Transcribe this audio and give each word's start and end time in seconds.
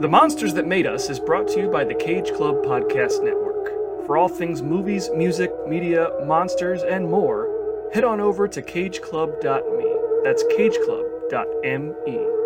The 0.00 0.08
Monsters 0.08 0.54
That 0.54 0.66
Made 0.66 0.86
Us 0.86 1.10
is 1.10 1.20
brought 1.20 1.46
to 1.48 1.60
you 1.60 1.68
by 1.68 1.84
the 1.84 1.94
Cage 1.94 2.32
Club 2.32 2.64
Podcast 2.64 3.22
Network. 3.22 4.06
For 4.06 4.16
all 4.16 4.30
things 4.30 4.62
movies, 4.62 5.10
music, 5.14 5.52
media, 5.68 6.08
monsters, 6.24 6.82
and 6.82 7.06
more, 7.06 7.90
head 7.92 8.04
on 8.04 8.18
over 8.18 8.48
to 8.48 8.62
cageclub.me. 8.62 9.96
That's 10.24 10.42
cageclub.me. 10.44 12.39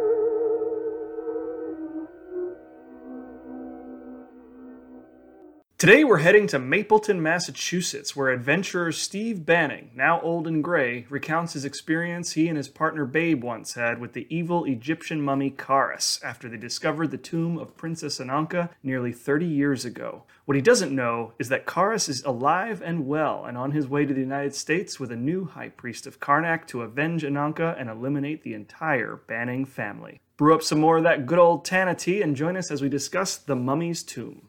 Today 5.85 6.03
we're 6.03 6.17
heading 6.17 6.47
to 6.47 6.59
Mapleton, 6.59 7.23
Massachusetts, 7.23 8.17
where 8.17 8.31
adventurer 8.31 8.91
Steve 8.91 9.45
Banning, 9.45 9.91
now 9.95 10.19
old 10.23 10.47
and 10.47 10.65
gray, 10.65 11.05
recounts 11.11 11.53
his 11.53 11.67
experience 11.67 12.33
he 12.33 12.49
and 12.49 12.57
his 12.57 12.69
partner 12.69 13.05
Babe 13.05 13.45
once 13.45 13.75
had 13.75 14.01
with 14.01 14.15
the 14.15 14.27
evil 14.35 14.65
Egyptian 14.65 15.21
mummy 15.21 15.51
Kharis 15.51 16.25
after 16.25 16.49
they 16.49 16.57
discovered 16.57 17.11
the 17.11 17.19
tomb 17.19 17.59
of 17.59 17.77
Princess 17.77 18.19
Ananka 18.19 18.71
nearly 18.83 19.13
30 19.13 19.45
years 19.45 19.85
ago. 19.85 20.23
What 20.47 20.55
he 20.55 20.63
doesn't 20.63 20.91
know 20.91 21.35
is 21.39 21.51
that 21.51 21.67
Kharis 21.67 22.09
is 22.09 22.25
alive 22.25 22.81
and 22.81 23.07
well 23.07 23.45
and 23.45 23.59
on 23.59 23.73
his 23.73 23.87
way 23.87 24.07
to 24.07 24.15
the 24.15 24.21
United 24.21 24.55
States 24.55 24.99
with 24.99 25.13
a 25.13 25.17
new 25.17 25.45
high 25.45 25.69
priest 25.69 26.07
of 26.07 26.19
Karnak 26.19 26.67
to 26.69 26.81
avenge 26.81 27.25
Ananka 27.25 27.79
and 27.79 27.91
eliminate 27.91 28.43
the 28.43 28.55
entire 28.55 29.21
Banning 29.27 29.67
family. 29.67 30.23
Brew 30.39 30.55
up 30.55 30.63
some 30.63 30.81
more 30.81 30.97
of 30.97 31.03
that 31.03 31.27
good 31.27 31.39
old 31.39 31.67
Tana 31.67 31.95
tea 31.95 32.23
and 32.23 32.35
join 32.35 32.57
us 32.57 32.71
as 32.71 32.81
we 32.81 32.89
discuss 32.89 33.37
the 33.37 33.55
mummy's 33.55 34.03
tomb. 34.03 34.49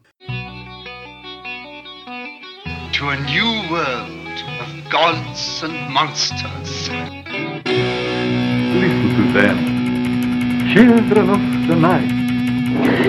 To 2.96 3.10
a 3.10 3.16
new 3.24 3.70
world 3.70 4.42
of 4.58 4.90
gods 4.90 5.62
and 5.62 5.92
monsters. 5.92 6.88
Listen 8.80 9.10
to 9.16 9.32
them, 9.34 9.58
children 10.72 11.28
of 11.28 11.40
the 11.68 11.76
night. 11.76 12.10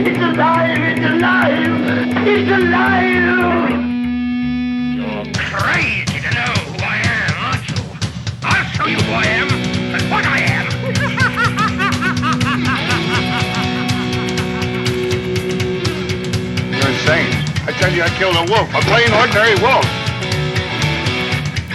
It's 0.05 0.19
alive! 0.19 0.77
It's 0.77 1.05
alive! 1.05 2.27
It's 2.27 2.51
alive! 2.51 3.71
You're 4.97 5.27
crazy 5.37 6.19
to 6.19 6.31
know 6.35 6.53
who 6.67 6.83
I 6.83 6.97
am, 7.07 7.33
aren't 7.45 7.69
you? 7.69 7.79
I'll 8.43 8.67
show 8.73 8.87
you 8.87 8.97
who 8.97 9.13
I 9.13 9.25
am 9.25 9.47
and 9.95 10.03
what 10.11 10.25
I 10.25 10.39
am. 10.51 10.67
You're 16.75 16.89
insane. 16.89 17.36
I 17.67 17.73
tell 17.73 17.91
you, 17.91 18.01
I 18.01 18.07
killed 18.15 18.39
a 18.39 18.47
wolf, 18.47 18.71
a 18.71 18.79
plain, 18.87 19.11
ordinary 19.11 19.59
wolf. 19.59 19.83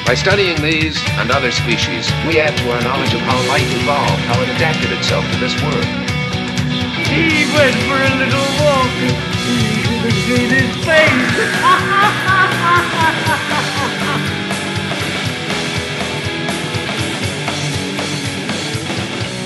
By 0.07 0.15
studying 0.17 0.57
these 0.62 0.97
and 1.21 1.31
other 1.31 1.51
species, 1.53 2.11
we 2.27 2.41
add 2.41 2.57
to 2.57 2.73
our 2.73 2.81
knowledge 2.81 3.12
of 3.12 3.21
how 3.21 3.37
life 3.47 3.69
evolved, 3.77 4.25
how 4.25 4.41
it 4.41 4.48
adapted 4.57 4.91
itself 4.91 5.23
to 5.33 5.37
this 5.37 5.53
world. 5.61 5.85
He 7.13 7.45
went 7.53 7.77
for 7.85 8.01
a 8.01 8.09
little 8.25 8.48
walk. 8.65 8.89
He 9.05 9.13
should 9.85 10.01
have 10.01 10.17
seen 10.25 10.48
his 10.48 10.73
face. 10.81 11.29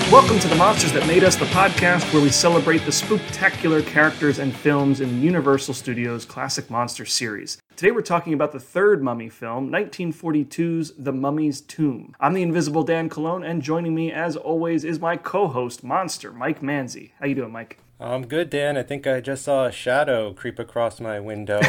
Welcome 0.09 0.39
to 0.39 0.47
the 0.47 0.55
Monsters 0.55 0.93
That 0.93 1.05
Made 1.05 1.25
Us, 1.25 1.35
the 1.35 1.43
podcast 1.47 2.13
where 2.13 2.21
we 2.23 2.29
celebrate 2.29 2.85
the 2.85 2.93
spectacular 2.93 3.81
characters 3.81 4.39
and 4.39 4.55
films 4.55 5.01
in 5.01 5.09
the 5.09 5.25
Universal 5.25 5.73
Studios 5.73 6.23
classic 6.23 6.69
monster 6.69 7.05
series. 7.05 7.57
Today 7.75 7.91
we're 7.91 8.01
talking 8.01 8.31
about 8.31 8.53
the 8.53 8.59
third 8.59 9.03
Mummy 9.03 9.27
film, 9.27 9.69
1942's 9.69 10.93
The 10.97 11.11
Mummy's 11.11 11.59
Tomb. 11.59 12.15
I'm 12.21 12.33
the 12.33 12.41
Invisible 12.41 12.83
Dan 12.83 13.09
Colon, 13.09 13.43
and 13.43 13.61
joining 13.61 13.93
me, 13.93 14.09
as 14.13 14.37
always, 14.37 14.85
is 14.85 15.01
my 15.01 15.17
co-host, 15.17 15.83
Monster, 15.83 16.31
Mike 16.31 16.61
Manzi. 16.61 17.11
How 17.19 17.25
you 17.25 17.35
doing, 17.35 17.51
Mike? 17.51 17.79
I'm 17.99 18.27
good, 18.27 18.49
Dan. 18.49 18.77
I 18.77 18.83
think 18.83 19.05
I 19.07 19.19
just 19.19 19.43
saw 19.43 19.65
a 19.65 19.73
shadow 19.73 20.31
creep 20.31 20.57
across 20.57 21.01
my 21.01 21.19
window. 21.19 21.59